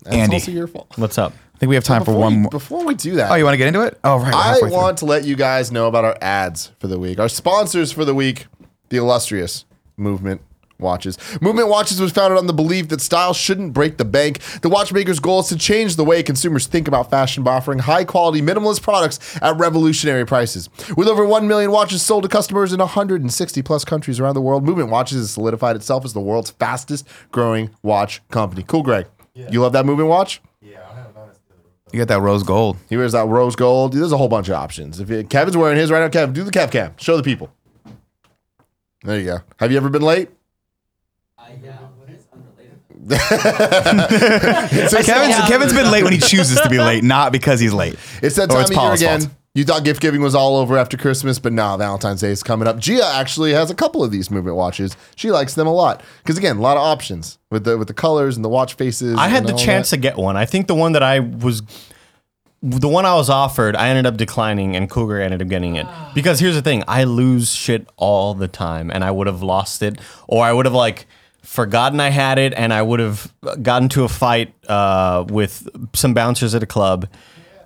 That's 0.05 0.16
Andy. 0.16 0.35
also 0.37 0.51
your 0.51 0.66
fault. 0.66 0.93
What's 0.97 1.16
up? 1.16 1.33
I 1.61 1.65
think 1.65 1.69
we 1.69 1.75
have 1.75 1.85
time 1.85 2.01
for 2.01 2.07
Before 2.07 2.21
one 2.21 2.33
we, 2.37 2.39
more. 2.41 2.51
before 2.51 2.85
we 2.87 2.95
do 2.95 3.17
that, 3.17 3.31
Oh, 3.31 3.35
you 3.35 3.45
want 3.45 3.53
to 3.53 3.59
get 3.59 3.67
into 3.69 3.83
it? 3.83 3.99
Oh, 4.03 4.17
right. 4.17 4.33
we're 4.33 4.39
I 4.39 4.43
halfway 4.47 4.61
through. 4.61 4.71
want 4.79 4.99
to 4.99 5.05
let 5.05 5.25
you 5.25 5.37
guys 5.37 5.71
know 5.71 5.89
about 5.89 6.07
our 6.07 6.17
ads 6.23 6.73
for 6.79 6.87
the 6.87 6.99
week. 6.99 7.21
Our 7.21 7.29
sponsors 7.29 7.93
for 7.93 8.07
the 8.07 8.15
week, 8.15 8.47
the 8.89 8.97
illustrious 8.97 9.67
Movement 9.99 10.41
Watches. 10.79 11.19
Movement 11.43 11.69
Watches 11.69 12.01
was 12.01 12.13
founded 12.13 12.39
on 12.39 12.47
the 12.47 12.55
belief 12.55 12.89
that 12.89 13.03
style 13.03 13.35
shouldn't 13.35 13.75
break 13.75 13.99
the 13.99 14.07
bank. 14.07 14.39
The 14.63 14.71
watchmaker's 14.71 15.21
goal 15.21 15.41
is 15.41 15.49
to 15.49 15.59
change 15.59 15.97
the 15.97 16.05
way 16.07 16.23
consumers 16.23 16.67
think 16.67 16.89
about 16.89 17.11
fashion 17.11 17.43
by 17.43 17.57
offering 17.57 17.81
high 17.81 18.05
quality 18.05 18.41
minimalist 18.41 18.81
products 18.83 19.19
at 19.43 19.59
revolutionary 19.59 20.25
prices. 20.25 20.71
With 20.97 21.09
over 21.09 21.27
1 21.27 21.47
million 21.47 21.71
watches 21.73 22.01
sold 22.01 22.23
to 22.23 22.31
customers 22.31 22.73
in 22.73 22.79
160 22.79 23.61
plus 23.61 23.85
countries 23.85 24.19
around 24.19 24.33
the 24.33 24.41
world, 24.41 24.65
Movement 24.65 24.89
Watches 24.89 25.19
has 25.19 25.31
solidified 25.33 25.77
itself 25.77 26.07
as 26.07 26.15
the 26.15 26.21
world's 26.23 26.53
fastest 26.53 27.07
growing 27.31 27.69
watch 27.83 28.27
company. 28.31 28.63
Cool, 28.67 28.83
Greg. 28.83 29.07
You 29.35 29.61
love 29.61 29.75
that 29.75 29.85
Movement 29.85 30.09
watch? 30.09 30.41
You 31.93 31.99
got 31.99 32.09
that 32.09 32.20
rose 32.20 32.43
gold. 32.43 32.76
He 32.88 32.97
wears 32.97 33.12
that 33.12 33.26
rose 33.26 33.57
gold. 33.57 33.93
There's 33.93 34.12
a 34.12 34.16
whole 34.16 34.28
bunch 34.28 34.49
of 34.49 34.55
options. 34.55 35.01
If 35.01 35.11
you, 35.11 35.24
Kevin's 35.24 35.57
wearing 35.57 35.76
his 35.76 35.91
right 35.91 36.01
now, 36.01 36.09
Kevin, 36.09 36.32
do 36.32 36.45
the 36.45 36.51
Kev 36.51 36.70
cam. 36.70 36.95
Show 36.99 37.16
the 37.16 37.22
people. 37.22 37.51
There 39.03 39.18
you 39.18 39.24
go. 39.24 39.38
Have 39.59 39.70
you 39.70 39.76
ever 39.76 39.88
been 39.88 40.03
late? 40.03 40.28
I, 41.38 41.53
yeah. 41.62 41.78
Kevin's, 45.03 45.49
Kevin's 45.49 45.72
been 45.72 45.91
late 45.91 46.05
when 46.05 46.12
he 46.12 46.18
chooses 46.18 46.61
to 46.61 46.68
be 46.68 46.78
late, 46.78 47.03
not 47.03 47.32
because 47.32 47.59
he's 47.59 47.72
late. 47.72 47.97
It's 48.22 48.36
that 48.36 48.51
time 48.51 48.61
it's 48.61 48.70
of 48.70 48.76
year 48.76 48.93
again. 48.93 49.20
fault. 49.22 49.32
You 49.53 49.64
thought 49.64 49.82
gift 49.82 50.01
giving 50.01 50.22
was 50.22 50.36
all 50.36 50.57
over 50.57 50.78
after 50.78 50.96
Christmas, 50.96 51.40
but 51.40 51.53
now 51.53 51.76
Valentine's 51.76 52.20
Day 52.20 52.30
is 52.30 52.40
coming 52.40 52.68
up. 52.68 52.78
Gia 52.78 53.05
actually 53.05 53.53
has 53.53 53.68
a 53.68 53.74
couple 53.74 54.05
of 54.05 54.12
these 54.12 54.30
movement 54.30 54.57
watches. 54.57 54.96
She 55.16 55.32
likes 55.32 55.55
them 55.55 55.66
a 55.66 55.72
lot 55.72 56.05
because 56.22 56.38
again, 56.38 56.59
a 56.59 56.61
lot 56.61 56.76
of 56.76 56.84
options 56.84 57.38
with 57.51 57.64
the 57.64 57.76
with 57.76 57.88
the 57.88 57.94
colors 57.94 58.36
and 58.36 58.44
the 58.44 58.48
watch 58.48 58.74
faces. 58.74 59.18
I 59.18 59.26
had 59.26 59.48
the 59.48 59.53
chance 59.55 59.90
that. 59.90 59.96
to 59.96 60.03
get 60.03 60.16
one. 60.16 60.36
I 60.36 60.46
think 60.46 60.68
the 60.68 60.76
one 60.76 60.92
that 60.92 61.03
I 61.03 61.18
was, 61.18 61.62
the 62.62 62.86
one 62.86 63.05
I 63.05 63.16
was 63.16 63.28
offered, 63.28 63.74
I 63.74 63.88
ended 63.88 64.07
up 64.07 64.16
declining, 64.16 64.76
and 64.76 64.88
Cool 64.88 65.07
Greg 65.07 65.24
ended 65.24 65.42
up 65.42 65.48
getting 65.48 65.74
it. 65.74 65.86
Because 66.14 66.38
here's 66.38 66.55
the 66.55 66.62
thing: 66.62 66.84
I 66.86 67.03
lose 67.03 67.53
shit 67.53 67.88
all 67.96 68.34
the 68.34 68.48
time, 68.48 68.88
and 68.88 69.03
I 69.03 69.11
would 69.11 69.26
have 69.26 69.42
lost 69.42 69.82
it, 69.82 69.98
or 70.28 70.44
I 70.44 70.53
would 70.53 70.66
have 70.66 70.74
like 70.74 71.07
forgotten 71.42 71.98
I 71.98 72.11
had 72.11 72.38
it, 72.38 72.55
and 72.55 72.72
I 72.72 72.82
would 72.82 73.01
have 73.01 73.32
gotten 73.62 73.88
to 73.90 74.05
a 74.05 74.09
fight 74.09 74.55
uh, 74.68 75.24
with 75.28 75.68
some 75.92 76.14
bouncers 76.14 76.55
at 76.55 76.62
a 76.62 76.66
club. 76.66 77.09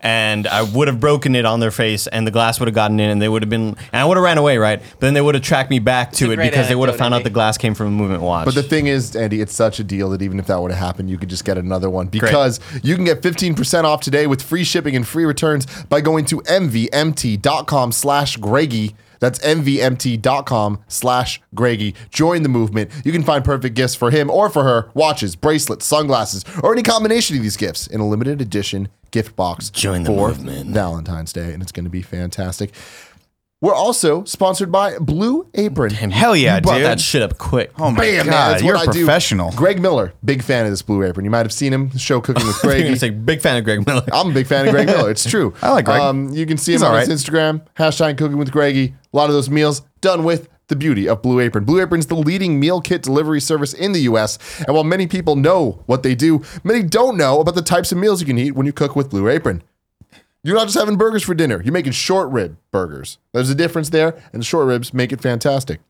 And 0.05 0.47
I 0.47 0.63
would 0.63 0.87
have 0.89 1.01
broken 1.01 1.35
it 1.35 1.47
on 1.47 1.61
their 1.61 1.71
face, 1.71 2.07
and 2.07 2.27
the 2.27 2.31
glass 2.31 2.61
would 2.61 2.69
have 2.69 2.75
gotten 2.75 3.01
in, 3.01 3.09
and 3.09 3.23
they 3.23 3.29
would 3.29 3.43
have 3.43 3.49
been, 3.49 3.69
and 3.69 3.77
I 3.95 4.05
would 4.05 4.19
have 4.19 4.25
ran 4.25 4.37
away, 4.37 4.59
right? 4.59 4.79
But 4.81 5.01
then 5.01 5.15
they 5.15 5.23
would 5.23 5.35
have 5.35 5.43
tracked 5.43 5.71
me 5.71 5.79
back 5.79 6.13
to 6.13 6.29
a 6.29 6.31
it 6.33 6.37
because 6.37 6.69
they 6.69 6.75
would 6.75 6.91
have 6.91 6.99
found 6.99 7.15
out 7.15 7.25
the 7.25 7.31
glass 7.31 7.57
came 7.57 7.75
from 7.75 7.87
a 7.87 7.91
movement 7.91 8.23
watch. 8.23 8.45
But 8.45 8.55
the 8.55 8.63
thing 8.63 8.87
is, 8.87 9.17
Andy, 9.17 9.41
it's 9.41 9.55
such 9.55 9.81
a 9.81 9.85
deal 9.85 10.11
that 10.11 10.21
even 10.21 10.39
if 10.39 10.47
that 10.47 10.61
would 10.61 10.71
have 10.71 10.81
happened, 10.81 11.09
you 11.09 11.17
could 11.17 11.31
just 11.31 11.45
get 11.47 11.57
another 11.57 11.89
one 11.89 12.09
because 12.09 12.61
you 12.83 12.95
can 12.97 13.05
get 13.05 13.23
15% 13.23 13.85
off 13.85 14.03
today 14.03 14.27
with 14.27 14.43
free 14.43 14.63
shipping 14.63 14.95
and 14.95 15.09
free 15.09 15.25
returns 15.25 15.67
by 15.85 16.03
going 16.03 16.27
to 16.27 16.43
mvmt.com 16.43 17.93
slash 17.93 18.37
Greggy. 18.37 18.95
That's 19.21 19.39
mvmt.com 19.41 20.85
slash 20.89 21.41
Greggy. 21.55 21.95
Join 22.11 22.43
the 22.43 22.49
movement. 22.49 22.91
You 23.05 23.12
can 23.12 23.23
find 23.23 23.45
perfect 23.45 23.75
gifts 23.75 23.95
for 23.95 24.11
him 24.11 24.31
or 24.31 24.51
for 24.51 24.65
her, 24.65 24.91
watches, 24.95 25.37
bracelets, 25.37 25.87
sunglasses, 25.87 26.45
or 26.62 26.73
any 26.73 26.83
combination 26.83 27.37
of 27.37 27.43
these 27.43 27.57
gifts 27.57 27.87
in 27.87 28.01
a 28.01 28.09
limited 28.09 28.41
edition 28.41 28.89
gift 29.11 29.37
box 29.37 29.71
Join 29.71 30.03
the 30.03 30.11
for 30.11 30.29
movement. 30.29 30.71
Valentine's 30.71 31.33
Day, 31.33 31.53
and 31.53 31.62
it's 31.62 31.73
going 31.73 31.85
to 31.85 31.91
be 31.91 32.03
fantastic. 32.03 32.75
We're 33.61 33.75
also 33.75 34.25
sponsored 34.25 34.71
by 34.71 34.99
Blue 34.99 35.49
Apron. 35.55 35.91
Hell 35.95 36.37
yeah, 36.37 36.57
you 36.57 36.61
brought 36.61 36.75
dude. 36.79 36.85
that 36.85 37.01
shit 37.01 37.23
up 37.23 37.39
quick. 37.39 37.73
oh 37.79 37.91
my 37.91 37.99
Bam, 38.01 38.17
man, 38.17 38.27
god, 38.27 38.51
that's 38.53 38.63
you're 38.63 38.75
what 38.75 38.87
a 38.87 38.91
I 38.91 38.93
do. 38.93 39.05
professional. 39.07 39.53
Greg 39.53 39.81
Miller, 39.81 40.13
big 40.23 40.43
fan 40.43 40.67
of 40.67 40.71
this 40.73 40.83
Blue 40.83 41.03
Apron. 41.03 41.25
You 41.25 41.31
might 41.31 41.47
have 41.47 41.53
seen 41.53 41.73
him, 41.73 41.91
show 41.97 42.21
Cooking 42.21 42.47
with 42.47 42.59
Greg. 42.61 42.83
gonna 42.85 42.97
say 42.97 43.09
big 43.09 43.41
fan 43.41 43.57
of 43.57 43.65
Greg 43.65 43.87
Miller. 43.87 44.05
I'm 44.13 44.31
a 44.33 44.35
big 44.35 44.47
fan 44.47 44.67
of 44.67 44.73
Greg 44.73 44.87
Miller. 44.87 45.11
It's 45.11 45.29
true. 45.29 45.55
I 45.63 45.71
like 45.73 45.87
Greg. 45.87 45.99
Um, 45.99 46.29
you 46.35 46.45
can 46.45 46.59
see 46.59 46.73
him 46.73 46.77
He's 46.81 46.83
on 46.83 46.91
all 46.93 46.99
his. 46.99 47.09
Instagram, 47.09 47.65
hashtag 47.79 48.19
Cooking 48.19 48.37
with 48.37 48.51
Greggy. 48.51 48.95
A 49.13 49.17
lot 49.17 49.31
of 49.31 49.35
those 49.35 49.49
meals 49.49 49.81
done 50.03 50.25
with 50.25 50.51
the 50.69 50.77
beauty 50.77 51.09
of 51.09 51.23
Blue 51.23 51.41
Apron. 51.41 51.65
Blue 51.65 51.81
Apron's 51.81 52.07
the 52.07 52.17
leading 52.17 52.61
meal 52.61 52.83
kit 52.83 53.03
delivery 53.03 53.41
service 53.41 53.73
in 53.73 53.93
the 53.93 54.01
U.S. 54.01 54.39
And 54.67 54.75
while 54.75 54.85
many 54.85 55.07
people 55.07 55.37
know 55.37 55.83
what 55.87 56.03
they 56.03 56.15
do, 56.15 56.43
many 56.65 56.83
don't 56.83 57.17
know 57.17 57.41
about 57.41 57.55
the 57.55 57.63
types 57.63 57.93
of 57.93 57.99
meals 57.99 58.21
you 58.21 58.27
can 58.27 58.37
eat 58.39 58.53
when 58.53 58.67
you 58.67 58.73
cook 58.75 58.95
with 58.97 59.09
Blue 59.09 59.29
Apron. 59.29 59.63
You're 60.45 60.57
not 60.57 60.67
just 60.67 60.79
having 60.79 60.97
burgers 60.97 61.23
for 61.23 61.35
dinner. 61.35 61.61
You're 61.65 61.73
making 61.73 61.93
short 61.93 62.31
rib 62.31 62.59
burgers. 62.71 63.19
There's 63.33 63.51
a 63.51 63.55
difference 63.55 63.89
there, 63.89 64.15
and 64.33 64.43
the 64.43 64.45
short 64.45 64.67
ribs 64.69 64.93
make 64.93 65.11
it 65.11 65.21
fantastic. 65.21 65.81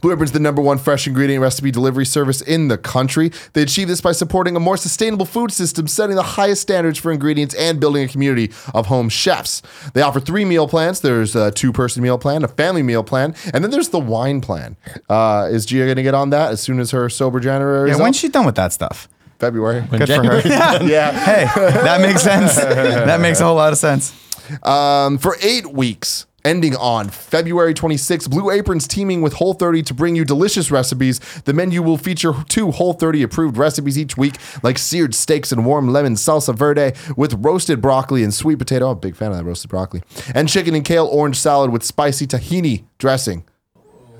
Blue 0.00 0.12
Apron's 0.12 0.32
the 0.32 0.38
number 0.38 0.62
one 0.62 0.78
fresh 0.78 1.06
ingredient 1.06 1.42
recipe 1.42 1.70
delivery 1.70 2.06
service 2.06 2.40
in 2.40 2.68
the 2.68 2.78
country. 2.78 3.32
They 3.52 3.62
achieve 3.62 3.88
this 3.88 4.00
by 4.00 4.12
supporting 4.12 4.54
a 4.54 4.60
more 4.60 4.76
sustainable 4.76 5.26
food 5.26 5.52
system, 5.52 5.88
setting 5.88 6.16
the 6.16 6.22
highest 6.22 6.62
standards 6.62 6.98
for 6.98 7.10
ingredients, 7.10 7.54
and 7.54 7.80
building 7.80 8.04
a 8.04 8.08
community 8.08 8.52
of 8.74 8.86
home 8.86 9.08
chefs. 9.08 9.62
They 9.94 10.02
offer 10.02 10.20
three 10.20 10.44
meal 10.44 10.68
plans. 10.68 11.00
There's 11.00 11.34
a 11.34 11.50
two-person 11.50 12.02
meal 12.02 12.18
plan, 12.18 12.44
a 12.44 12.48
family 12.48 12.82
meal 12.82 13.02
plan, 13.02 13.34
and 13.52 13.64
then 13.64 13.70
there's 13.70 13.88
the 13.88 13.98
wine 13.98 14.40
plan. 14.40 14.76
Uh, 15.08 15.48
is 15.50 15.66
Gia 15.66 15.84
going 15.84 15.96
to 15.96 16.02
get 16.02 16.14
on 16.14 16.30
that 16.30 16.52
as 16.52 16.60
soon 16.60 16.78
as 16.78 16.92
her 16.92 17.08
sober 17.08 17.40
January 17.40 17.90
Yeah, 17.90 17.96
when's 17.96 18.16
she 18.16 18.28
done 18.28 18.46
with 18.46 18.56
that 18.56 18.72
stuff? 18.72 19.08
February? 19.38 19.82
Good 19.90 20.08
for 20.08 20.24
her. 20.24 20.40
yeah. 20.86 21.12
hey, 21.12 21.44
that 21.70 22.00
makes 22.00 22.22
sense. 22.22 22.56
That 22.56 23.20
makes 23.20 23.40
a 23.40 23.44
whole 23.44 23.56
lot 23.56 23.72
of 23.72 23.78
sense. 23.78 24.14
Um, 24.62 25.18
for 25.18 25.36
eight 25.42 25.66
weeks, 25.72 26.26
Ending 26.46 26.76
on 26.76 27.08
February 27.08 27.74
26th, 27.74 28.30
Blue 28.30 28.52
Apron's 28.52 28.86
teaming 28.86 29.20
with 29.20 29.32
Whole 29.32 29.52
30 29.52 29.82
to 29.82 29.94
bring 29.94 30.14
you 30.14 30.24
delicious 30.24 30.70
recipes. 30.70 31.18
The 31.40 31.52
menu 31.52 31.82
will 31.82 31.98
feature 31.98 32.32
two 32.48 32.70
Whole 32.70 32.92
30 32.92 33.24
approved 33.24 33.56
recipes 33.56 33.98
each 33.98 34.16
week, 34.16 34.36
like 34.62 34.78
seared 34.78 35.12
steaks 35.12 35.50
and 35.50 35.66
warm 35.66 35.88
lemon 35.88 36.14
salsa 36.14 36.54
verde 36.54 36.92
with 37.16 37.34
roasted 37.44 37.80
broccoli 37.80 38.22
and 38.22 38.32
sweet 38.32 38.60
potato. 38.60 38.90
I'm 38.92 38.96
a 38.96 39.00
big 39.00 39.16
fan 39.16 39.32
of 39.32 39.38
that 39.38 39.42
roasted 39.42 39.70
broccoli. 39.70 40.04
And 40.36 40.48
chicken 40.48 40.76
and 40.76 40.84
kale 40.84 41.06
orange 41.06 41.36
salad 41.36 41.72
with 41.72 41.82
spicy 41.82 42.28
tahini 42.28 42.84
dressing. 42.98 43.44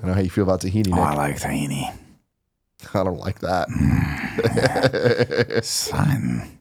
I 0.03 0.07
know 0.07 0.13
how 0.13 0.19
you 0.19 0.29
feel 0.29 0.43
about 0.43 0.59
tahini, 0.59 0.87
Nick. 0.87 0.97
Oh, 0.97 1.01
I 1.01 1.15
like 1.15 1.37
tahini. 1.37 1.97
I 2.93 3.03
don't 3.03 3.17
like 3.19 3.39
that. 3.39 3.67
Son. 5.63 6.57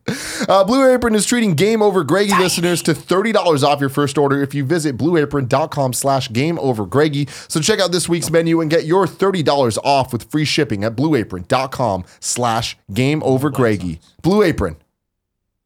Uh, 0.48 0.62
Blue 0.64 0.88
Apron 0.92 1.14
is 1.14 1.26
treating 1.26 1.54
Game 1.54 1.82
Over 1.82 2.04
Greggy 2.04 2.36
listeners 2.38 2.80
to 2.82 2.92
$30 2.92 3.62
off 3.64 3.80
your 3.80 3.88
first 3.88 4.16
order 4.18 4.40
if 4.42 4.54
you 4.54 4.64
visit 4.64 4.96
blueapron.com 4.96 5.92
slash 5.92 6.30
game 6.32 6.58
over 6.60 6.86
Greggy. 6.86 7.26
So 7.48 7.60
check 7.60 7.80
out 7.80 7.90
this 7.92 8.08
week's 8.08 8.30
menu 8.30 8.60
and 8.60 8.70
get 8.70 8.84
your 8.84 9.06
$30 9.06 9.78
off 9.82 10.12
with 10.12 10.30
free 10.30 10.44
shipping 10.44 10.84
at 10.84 10.94
blueapron.com 10.96 12.04
slash 12.20 12.76
game 12.92 13.22
over 13.24 13.50
Greggy. 13.50 14.00
Blue 14.22 14.42
Apron. 14.42 14.76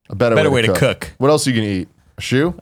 A 0.09 0.15
better, 0.15 0.35
Better 0.35 0.51
way, 0.51 0.57
way 0.57 0.63
to, 0.63 0.73
to 0.73 0.79
cook. 0.79 1.01
cook. 1.01 1.13
What 1.19 1.29
else 1.31 1.47
are 1.47 1.51
you 1.51 1.57
going 1.61 1.69
to 1.69 1.75
eat? 1.83 1.89
A 2.19 2.21
shoe? 2.21 2.59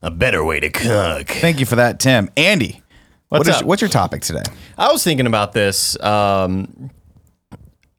A 0.00 0.10
better 0.10 0.44
way 0.44 0.60
to 0.60 0.70
cook. 0.70 1.26
Thank 1.28 1.60
you 1.60 1.66
for 1.66 1.76
that, 1.76 1.98
Tim. 2.00 2.30
Andy, 2.36 2.80
What's 3.28 3.46
what 3.46 3.48
is- 3.56 3.60
up? 3.62 3.66
what's 3.66 3.82
your 3.82 3.90
topic 3.90 4.22
today? 4.22 4.44
I 4.78 4.90
was 4.92 5.02
thinking 5.04 5.26
about 5.26 5.52
this, 5.52 6.00
um, 6.02 6.90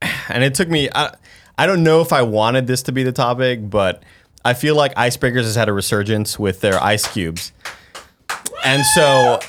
and 0.29 0.43
it 0.43 0.53
took 0.53 0.69
me. 0.69 0.89
I, 0.93 1.13
I 1.57 1.65
don't 1.65 1.83
know 1.83 2.01
if 2.01 2.13
I 2.13 2.21
wanted 2.21 2.67
this 2.67 2.83
to 2.83 2.91
be 2.91 3.03
the 3.03 3.11
topic, 3.11 3.69
but 3.69 4.03
I 4.45 4.53
feel 4.53 4.75
like 4.75 4.95
Icebreakers 4.95 5.43
has 5.43 5.55
had 5.55 5.67
a 5.69 5.73
resurgence 5.73 6.39
with 6.39 6.61
their 6.61 6.81
ice 6.81 7.07
cubes, 7.11 7.51
and 8.65 8.83
so. 8.95 9.39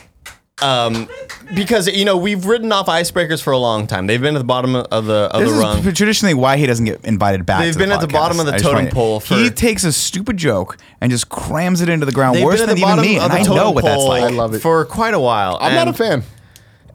Um, 0.63 1.09
because 1.55 1.89
you 1.89 2.05
know 2.05 2.19
we've 2.19 2.45
written 2.45 2.71
off 2.71 2.85
icebreakers 2.87 3.43
for 3.43 3.51
a 3.55 3.57
long 3.59 3.87
time. 3.87 4.07
They've 4.07 4.21
been 4.21 4.35
at 4.37 4.41
the 4.41 4.45
bottom 4.45 4.77
of 4.77 5.07
the 5.07 5.21
of 5.35 5.41
This 5.41 5.49
the 5.49 5.55
is 5.57 5.63
rung. 5.63 5.83
p- 5.83 5.93
traditionally 5.93 6.35
why 6.35 6.59
he 6.59 6.67
doesn't 6.67 6.85
get 6.85 7.03
invited 7.07 7.47
back. 7.47 7.63
They've 7.63 7.73
to 7.73 7.79
been 7.79 7.91
at 7.91 8.03
the 8.03 8.07
bottom 8.07 8.39
of 8.41 8.45
the 8.45 8.53
totem 8.59 8.77
find 8.83 8.91
pole 8.91 9.21
for- 9.21 9.37
he 9.37 9.49
takes 9.49 9.85
a 9.85 9.93
stupid 9.93 10.37
joke 10.37 10.77
and 11.01 11.11
just 11.11 11.31
crams 11.31 11.81
it 11.81 11.89
into 11.89 12.05
the 12.05 12.13
ground 12.13 12.37
They've 12.37 12.45
worse 12.45 12.61
than 12.61 12.69
the 12.69 12.75
even 12.77 12.83
bottom 12.83 13.05
me, 13.07 13.17
of 13.17 13.23
and 13.23 13.33
the 13.33 13.37
I 13.37 13.43
know 13.43 13.55
totem 13.55 13.75
what 13.75 13.85
that's 13.85 13.97
pole 13.97 14.09
like. 14.11 14.23
I 14.23 14.29
love 14.29 14.53
it. 14.53 14.59
for 14.61 14.85
quite 14.85 15.15
a 15.15 15.19
while. 15.19 15.57
I'm 15.63 15.75
not 15.75 15.89
a 15.89 15.95
fan. 15.95 16.25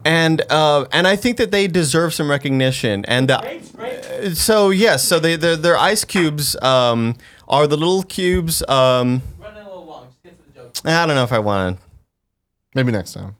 And 0.06 0.40
uh, 0.50 0.86
and 0.92 1.06
I 1.06 1.16
think 1.16 1.36
that 1.38 1.50
they 1.50 1.66
deserve 1.66 2.14
some 2.14 2.30
recognition. 2.30 3.04
And 3.06 3.30
uh, 3.30 3.42
so 4.34 4.70
yes, 4.70 5.04
so 5.04 5.18
they 5.18 5.34
their 5.34 5.56
their 5.56 5.76
ice 5.76 6.04
cubes 6.04 6.56
um, 6.62 7.16
are 7.48 7.66
the 7.66 7.76
little 7.76 8.04
cubes. 8.04 8.62
Um, 8.68 9.22
Running 9.40 9.62
a 9.62 9.68
little 9.68 9.84
long. 9.84 10.06
Just 10.06 10.22
get 10.22 10.38
to 10.38 10.52
the 10.52 10.60
joke. 10.60 10.86
I 10.86 11.06
don't 11.06 11.16
know 11.16 11.24
if 11.24 11.32
I 11.32 11.40
want. 11.40 11.78
to. 11.78 11.82
Maybe 12.74 12.92
next 12.92 13.14
time. 13.14 13.34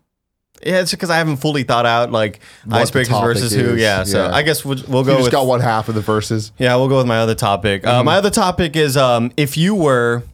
Yeah, 0.64 0.80
it's 0.80 0.90
because 0.90 1.10
I 1.10 1.18
haven't 1.18 1.36
fully 1.36 1.62
thought 1.62 1.86
out 1.86 2.10
like 2.10 2.40
What 2.64 2.82
icebreakers 2.82 3.22
versus 3.22 3.52
who. 3.52 3.76
Yeah, 3.76 4.02
so 4.02 4.24
yeah. 4.24 4.34
I 4.34 4.42
guess 4.42 4.64
we'll, 4.64 4.82
we'll 4.88 5.04
go. 5.04 5.12
You 5.12 5.18
just 5.18 5.26
with 5.26 5.32
got 5.32 5.46
one 5.46 5.60
half 5.60 5.88
of 5.88 5.94
the 5.94 6.00
verses. 6.00 6.50
yeah, 6.58 6.74
we'll 6.76 6.88
go 6.88 6.96
with 6.96 7.06
my 7.06 7.18
other 7.18 7.34
topic. 7.36 7.86
Uh, 7.86 8.02
my 8.02 8.16
other 8.16 8.30
topic 8.30 8.74
is 8.74 8.96
um, 8.96 9.30
if 9.36 9.56
you 9.56 9.74
were 9.74 10.24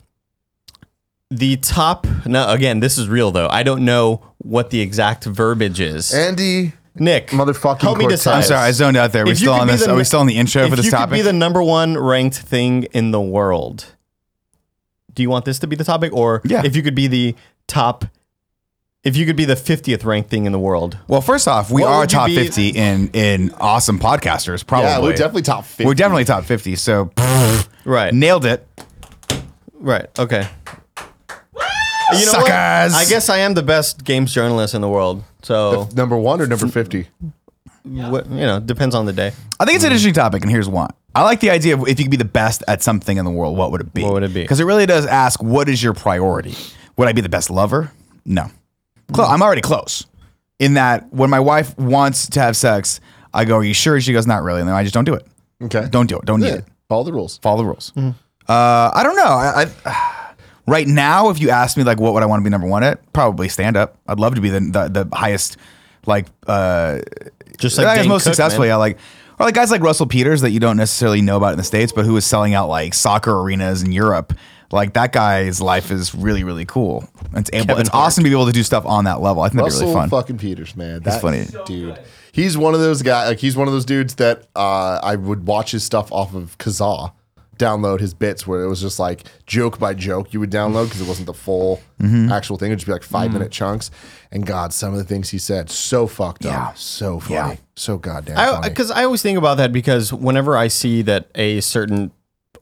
the 1.30 1.56
top. 1.56 2.06
No, 2.24 2.48
again, 2.48 2.80
this 2.80 2.98
is 2.98 3.08
real 3.08 3.32
though. 3.32 3.48
I 3.48 3.62
don't 3.64 3.84
know 3.84 4.22
what 4.42 4.70
the 4.70 4.80
exact 4.80 5.24
verbiage 5.24 5.80
is. 5.80 6.12
Andy, 6.12 6.72
Nick, 6.94 7.28
motherfucking 7.28 7.80
help 7.80 7.96
me 7.98 8.04
Cortez. 8.04 8.20
decide. 8.20 8.36
I'm 8.36 8.42
sorry, 8.42 8.60
I 8.68 8.70
zoned 8.72 8.96
out 8.96 9.12
there. 9.12 9.22
Are 9.22 9.26
we 9.26 9.32
If 9.32 9.40
you 9.40 9.46
still 9.46 9.54
could 9.54 9.60
on 9.62 9.66
be 9.68 9.72
this? 9.72 9.84
the 9.84 9.90
Are 9.90 9.94
we 9.94 10.00
n- 10.00 10.04
still 10.04 10.20
on 10.20 10.26
the 10.26 10.36
intro 10.36 10.62
if 10.64 10.70
for 10.70 10.76
this 10.76 10.84
you 10.86 10.90
topic? 10.90 11.10
could 11.10 11.14
be 11.16 11.22
the 11.22 11.32
number 11.32 11.62
one 11.62 11.96
ranked 11.96 12.36
thing 12.38 12.84
in 12.92 13.10
the 13.12 13.20
world, 13.20 13.86
do 15.14 15.22
you 15.22 15.30
want 15.30 15.44
this 15.44 15.58
to 15.60 15.66
be 15.66 15.76
the 15.76 15.84
topic, 15.84 16.12
or 16.12 16.40
Yeah. 16.44 16.62
if 16.64 16.74
you 16.76 16.82
could 16.82 16.94
be 16.94 17.06
the 17.06 17.34
top, 17.66 18.04
if 19.04 19.16
you 19.16 19.24
could 19.26 19.36
be 19.36 19.44
the 19.44 19.56
fiftieth 19.56 20.04
ranked 20.04 20.28
thing 20.30 20.44
in 20.46 20.52
the 20.52 20.58
world? 20.58 20.98
well, 21.08 21.20
first 21.20 21.46
off, 21.48 21.70
we 21.70 21.82
What 21.82 21.88
are 21.90 22.00
would 22.00 22.12
you 22.12 22.18
top 22.18 22.26
be- 22.28 22.36
50 22.36 22.68
in 22.70 23.08
in 23.14 23.54
awesome 23.60 23.98
podcasters. 23.98 24.66
Probably, 24.66 24.90
Yeah, 24.90 25.00
we're 25.00 25.12
definitely 25.12 25.42
top 25.42 25.64
50. 25.64 25.84
We're 25.86 25.94
definitely 25.94 26.24
top 26.24 26.44
50. 26.44 26.76
So 26.76 27.10
Right, 27.84 28.12
nailed 28.12 28.44
it. 28.44 28.66
right, 29.74 30.06
okay. 30.18 30.46
You 32.20 32.26
know 32.26 32.32
Suckers. 32.32 32.48
what? 32.48 32.52
I 32.52 33.04
guess 33.08 33.28
I 33.28 33.38
am 33.38 33.54
the 33.54 33.62
best 33.62 34.04
games 34.04 34.32
journalist 34.32 34.74
in 34.74 34.80
the 34.80 34.88
world. 34.88 35.24
So 35.42 35.88
Number 35.94 36.16
one 36.16 36.40
or 36.40 36.46
number 36.46 36.68
50? 36.68 37.08
what, 37.84 38.30
you 38.30 38.46
know, 38.46 38.60
depends 38.60 38.94
on 38.94 39.06
the 39.06 39.12
day. 39.12 39.32
I 39.58 39.64
think 39.64 39.76
it's 39.76 39.84
an 39.84 39.90
hmm. 39.90 39.96
interesting 39.96 40.14
topic, 40.14 40.42
and 40.42 40.50
here's 40.50 40.68
why. 40.68 40.88
I 41.14 41.24
like 41.24 41.40
the 41.40 41.50
idea 41.50 41.74
of 41.74 41.86
if 41.88 41.98
you 41.98 42.04
could 42.06 42.10
be 42.10 42.16
the 42.16 42.24
best 42.24 42.62
at 42.68 42.82
something 42.82 43.16
in 43.16 43.24
the 43.24 43.30
world, 43.30 43.56
what 43.56 43.70
would 43.72 43.80
it 43.80 43.92
be? 43.92 44.02
What 44.02 44.14
would 44.14 44.22
it 44.22 44.32
be? 44.32 44.42
Because 44.42 44.60
it 44.60 44.64
really 44.64 44.86
does 44.86 45.04
ask, 45.04 45.42
what 45.42 45.68
is 45.68 45.82
your 45.82 45.92
priority? 45.92 46.54
Would 46.96 47.08
I 47.08 47.12
be 47.12 47.20
the 47.20 47.28
best 47.28 47.50
lover? 47.50 47.90
No. 48.24 48.50
Clo- 49.12 49.26
hmm. 49.26 49.32
I'm 49.32 49.42
already 49.42 49.62
close. 49.62 50.06
In 50.58 50.74
that, 50.74 51.12
when 51.12 51.28
my 51.28 51.40
wife 51.40 51.76
wants 51.76 52.28
to 52.30 52.40
have 52.40 52.56
sex, 52.56 53.00
I 53.34 53.44
go, 53.44 53.56
"Are 53.56 53.64
you 53.64 53.74
sure?" 53.74 54.00
She 54.00 54.12
goes, 54.12 54.28
"Not 54.28 54.44
really." 54.44 54.60
And 54.60 54.68
then 54.68 54.76
I 54.76 54.84
just 54.84 54.94
don't 54.94 55.04
do 55.04 55.14
it. 55.14 55.26
Okay. 55.60 55.88
Don't 55.90 56.06
do 56.06 56.18
it. 56.18 56.24
Don't 56.24 56.40
need 56.40 56.48
Yeah, 56.48 56.54
it. 56.56 56.64
Follow 56.88 57.02
the 57.02 57.12
rules. 57.12 57.38
Follow 57.38 57.58
the 57.58 57.64
rules. 57.64 57.90
Hmm. 57.94 58.10
Uh, 58.48 58.90
I 58.94 59.02
don't 59.02 59.16
know. 59.16 59.24
I, 59.24 59.66
I 59.84 60.21
right 60.66 60.86
now, 60.86 61.30
if 61.30 61.40
you 61.40 61.50
ask 61.50 61.76
me 61.76 61.84
like, 61.84 61.98
what 62.00 62.14
would 62.14 62.22
I 62.22 62.26
want 62.26 62.40
to 62.40 62.44
be 62.44 62.50
number 62.50 62.66
one 62.66 62.82
at? 62.82 63.12
Probably 63.12 63.48
stand 63.48 63.76
up. 63.76 63.96
I'd 64.06 64.20
love 64.20 64.34
to 64.36 64.40
be 64.40 64.50
the 64.50 64.60
the, 64.60 65.04
the 65.04 65.16
highest, 65.16 65.56
like, 66.06 66.26
uh, 66.46 67.00
Just 67.58 67.78
I 67.78 67.84
like 67.84 67.96
guess 67.98 68.06
most 68.06 68.24
Cook, 68.24 68.34
successfully. 68.34 68.68
man. 68.68 68.74
I 68.74 68.78
like, 68.78 68.98
or 69.38 69.46
like 69.46 69.54
guys 69.54 69.70
like 69.70 69.82
Russell 69.82 70.06
Peters 70.06 70.40
that 70.42 70.50
you 70.50 70.60
don't 70.60 70.76
necessarily 70.76 71.20
know 71.22 71.36
about 71.36 71.52
in 71.52 71.58
the 71.58 71.64
states, 71.64 71.92
but 71.92 72.04
who 72.04 72.16
is 72.16 72.24
selling 72.24 72.54
out 72.54 72.68
like 72.68 72.94
soccer 72.94 73.32
arenas 73.38 73.82
in 73.82 73.92
Europe. 73.92 74.32
Like 74.70 74.94
that 74.94 75.12
guy's 75.12 75.60
life 75.60 75.90
is 75.90 76.14
really 76.14 76.44
really 76.44 76.64
cool. 76.64 77.06
It's 77.34 77.50
able. 77.52 77.66
Kevin 77.66 77.80
it's 77.82 77.90
Hart. 77.90 78.06
awesome 78.06 78.24
to 78.24 78.30
be 78.30 78.34
able 78.34 78.46
to 78.46 78.52
do 78.52 78.62
stuff 78.62 78.86
on 78.86 79.04
that 79.04 79.20
level. 79.20 79.42
I 79.42 79.50
think 79.50 79.62
that'd 79.62 79.78
be 79.78 79.84
really 79.84 79.92
fun. 79.92 80.08
fucking 80.08 80.38
Peters, 80.38 80.74
man. 80.76 81.02
that's 81.02 81.20
funny. 81.20 81.44
dude. 81.66 81.98
He's 82.32 82.56
one 82.56 82.72
of 82.72 82.80
those 82.80 83.02
guys. 83.02 83.28
Like 83.28 83.38
he's 83.38 83.54
one 83.54 83.68
of 83.68 83.74
those 83.74 83.84
dudes 83.84 84.14
that 84.14 84.46
uh, 84.56 84.98
I 85.02 85.16
would 85.16 85.46
watch 85.46 85.72
his 85.72 85.84
stuff 85.84 86.10
off 86.10 86.34
of 86.34 86.56
Kazaa, 86.56 87.12
download 87.58 88.00
his 88.00 88.14
bits 88.14 88.46
where 88.46 88.62
it 88.64 88.68
was 88.68 88.80
just 88.80 88.98
like 88.98 89.24
joke 89.46 89.78
by 89.78 89.94
joke 89.94 90.32
you 90.32 90.40
would 90.40 90.50
download 90.50 90.84
because 90.86 91.00
it 91.00 91.06
wasn't 91.08 91.26
the 91.26 91.34
full 91.34 91.80
Mm-hmm. 92.00 92.32
actual 92.32 92.56
thing. 92.56 92.70
It'd 92.72 92.80
just 92.80 92.86
be 92.86 92.92
like 92.92 93.04
5 93.04 93.32
minute 93.32 93.52
chunks. 93.52 93.92
And 94.32 94.44
God, 94.44 94.72
some 94.72 94.92
of 94.92 94.98
the 94.98 95.04
things 95.04 95.30
he 95.30 95.38
said 95.38 95.70
so 95.70 96.08
fucked 96.08 96.44
Yeah. 96.44 96.68
up, 96.68 96.76
so 96.78 97.20
funny, 97.20 97.34
Yeah. 97.34 97.56
so 97.76 97.96
goddamn 97.96 98.36
I 98.38 98.46
funny. 98.46 98.68
because 98.70 98.90
I 98.90 99.04
always 99.04 99.22
think 99.22 99.38
about 99.38 99.58
that 99.58 99.72
because 99.72 100.12
whenever 100.12 100.56
I 100.56 100.66
see 100.66 101.02
that 101.02 101.28
a 101.36 101.60
certain 101.60 102.10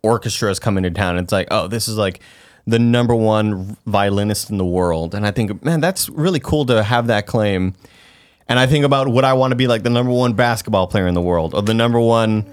orchestra 0.02 0.50
is 0.50 0.58
coming 0.58 0.82
to 0.82 0.90
town, 0.90 1.16
it's 1.16 1.32
like, 1.32 1.48
oh, 1.50 1.68
this 1.68 1.88
is 1.88 1.96
like 1.96 2.20
the 2.66 2.78
number 2.78 3.14
one 3.14 3.78
violinist 3.86 4.50
in 4.50 4.58
the 4.58 4.66
world, 4.66 5.14
and 5.14 5.26
I 5.26 5.30
think, 5.30 5.64
man, 5.64 5.80
that's 5.80 6.10
really 6.10 6.40
cool 6.40 6.66
to 6.66 6.82
have 6.82 7.06
that 7.06 7.26
claim. 7.26 7.74
And 8.46 8.58
I 8.58 8.66
think 8.66 8.84
about 8.84 9.08
would 9.08 9.24
I 9.24 9.32
want 9.32 9.52
to 9.52 9.56
be 9.56 9.66
like 9.68 9.84
the 9.84 9.90
number 9.90 10.12
one 10.12 10.34
basketball 10.34 10.86
player 10.86 11.06
in 11.06 11.14
the 11.14 11.22
world 11.22 11.54
or 11.54 11.62
the 11.62 11.72
number 11.74 11.98
one. 12.00 12.52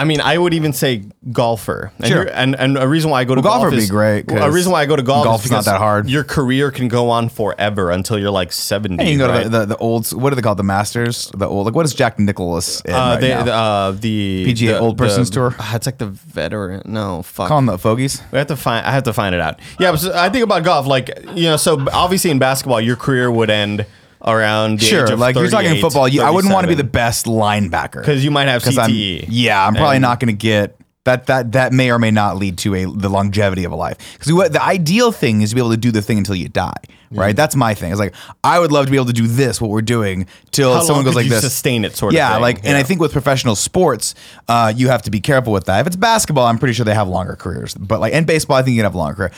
I 0.00 0.04
mean, 0.04 0.20
I 0.20 0.38
would 0.38 0.54
even 0.54 0.72
say 0.72 1.04
golfer. 1.30 1.92
And 1.98 2.06
Sure. 2.06 2.22
And, 2.32 2.54
and 2.56 2.78
a 2.78 2.88
reason 2.88 3.10
why 3.10 3.20
I 3.20 3.24
go 3.24 3.34
to 3.34 3.40
Well, 3.42 3.52
golf 3.52 3.62
golf 3.62 3.70
would 3.72 3.76
be 3.76 3.82
is- 3.84 3.90
great, 3.90 4.30
A 4.32 4.50
reason 4.50 4.72
why 4.72 4.80
I 4.82 4.86
go 4.86 4.96
to 4.96 5.02
golf, 5.02 5.24
golf 5.24 5.44
is 5.44 5.50
not 5.50 5.64
that 5.66 5.78
hard. 5.78 6.08
Your 6.08 6.24
career 6.24 6.70
can 6.70 6.88
go 6.88 7.10
on 7.10 7.28
forever 7.28 7.90
until 7.90 8.18
you're 8.18 8.30
like 8.30 8.52
seventy. 8.52 8.98
And 8.98 9.08
you 9.08 9.18
can 9.18 9.26
go 9.26 9.32
right? 9.32 9.42
to 9.44 9.48
the, 9.48 9.58
the, 9.60 9.66
the 9.66 9.76
old. 9.76 10.10
What 10.12 10.32
are 10.32 10.36
they 10.36 10.42
called? 10.42 10.58
The 10.58 10.62
Masters. 10.64 11.30
The 11.36 11.46
old. 11.46 11.66
Like 11.66 11.74
what 11.74 11.84
is 11.86 11.92
Jack 11.94 12.18
Nicklaus 12.18 12.80
in 12.82 12.94
Uh, 12.94 12.98
right 12.98 13.20
they, 13.20 13.28
now? 13.28 13.42
the, 13.44 13.52
uh, 13.52 13.90
the 13.92 14.44
PGA 14.46 14.66
the- 14.68 14.78
Old 14.80 14.96
the- 14.96 15.04
Persons 15.04 15.28
Tour? 15.30 15.54
uh, 15.58 15.72
It's 15.74 15.86
like 15.86 15.98
the 15.98 16.06
veteran. 16.06 16.82
No, 16.86 17.22
fuck. 17.22 17.48
Call 17.48 17.58
them 17.58 17.66
the 17.66 17.78
fogies. 17.78 18.22
we 18.32 18.38
have 18.38 18.46
to 18.48 18.56
find. 18.56 18.86
I 18.86 18.92
have 18.92 19.04
to 19.04 19.12
find 19.12 19.34
it 19.34 19.40
out. 19.40 19.60
Yeah, 19.78 19.90
but 19.92 20.00
so 20.00 20.12
I 20.16 20.28
think 20.30 20.44
about 20.44 20.64
golf. 20.64 20.86
Like 20.86 21.10
you 21.34 21.44
know, 21.44 21.56
so 21.56 21.86
obviously 21.92 22.30
in 22.30 22.38
basketball, 22.38 22.80
your 22.80 22.96
career 22.96 23.30
would 23.30 23.50
end 23.50 23.84
around 24.24 24.80
the 24.80 24.84
Sure, 24.84 25.04
age 25.04 25.10
of 25.10 25.18
like 25.18 25.34
you're 25.36 25.48
talking 25.48 25.68
38, 25.68 25.80
football. 25.80 26.08
You, 26.08 26.22
I 26.22 26.30
wouldn't 26.30 26.52
want 26.52 26.64
to 26.64 26.68
be 26.68 26.74
the 26.74 26.84
best 26.84 27.26
linebacker 27.26 28.00
because 28.00 28.24
you 28.24 28.30
might 28.30 28.48
have 28.48 28.62
'Cause 28.62 28.78
I'm- 28.78 28.90
CTE. 28.90 29.26
yeah, 29.28 29.66
I'm 29.66 29.74
probably 29.74 29.96
And- 29.96 30.02
not 30.02 30.20
going 30.20 30.28
to 30.28 30.32
get 30.38 30.76
that. 31.04 31.26
That 31.26 31.52
that 31.52 31.72
may 31.72 31.90
or 31.90 31.98
may 31.98 32.10
not 32.10 32.36
lead 32.36 32.58
to 32.58 32.74
a 32.74 32.84
the 32.84 33.08
longevity 33.08 33.64
of 33.64 33.72
a 33.72 33.76
life. 33.76 33.96
Because 34.12 34.32
what 34.32 34.52
the 34.52 34.62
ideal 34.62 35.10
thing 35.12 35.40
is 35.42 35.50
to 35.50 35.54
be 35.54 35.60
able 35.60 35.70
to 35.70 35.76
do 35.78 35.90
the 35.90 36.02
thing 36.02 36.18
until 36.18 36.34
you 36.34 36.48
die. 36.48 36.72
Right, 37.12 37.34
that's 37.34 37.56
my 37.56 37.74
thing. 37.74 37.90
It's 37.90 37.98
like 37.98 38.14
I 38.44 38.60
would 38.60 38.70
love 38.70 38.84
to 38.84 38.90
be 38.92 38.96
able 38.96 39.06
to 39.06 39.12
do 39.12 39.26
this, 39.26 39.60
what 39.60 39.68
we're 39.70 39.82
doing, 39.82 40.26
till 40.52 40.74
How 40.74 40.82
someone 40.82 41.04
goes 41.04 41.16
like 41.16 41.24
you 41.24 41.30
this. 41.30 41.40
sustain 41.40 41.84
it, 41.84 41.96
sort 41.96 42.12
of 42.12 42.16
yeah, 42.16 42.36
like, 42.36 42.60
and 42.62 42.76
I 42.76 42.84
think 42.84 43.00
with 43.00 43.10
professional 43.10 43.56
sports, 43.56 44.14
uh, 44.46 44.72
you 44.76 44.90
have 44.90 45.02
to 45.02 45.10
be 45.10 45.18
careful 45.18 45.52
with 45.52 45.64
that. 45.64 45.80
If 45.80 45.88
it's 45.88 45.96
basketball, 45.96 46.46
I'm 46.46 46.56
pretty 46.56 46.72
sure 46.74 46.84
they 46.84 46.94
have 46.94 47.08
longer 47.08 47.34
careers. 47.34 47.74
But 47.74 47.98
like 47.98 48.12
in 48.12 48.26
baseball, 48.26 48.58
I 48.58 48.62
think 48.62 48.76
you 48.76 48.78
can 48.78 48.84
have 48.84 48.94
a 48.94 48.98
longer 48.98 49.14
career. 49.16 49.32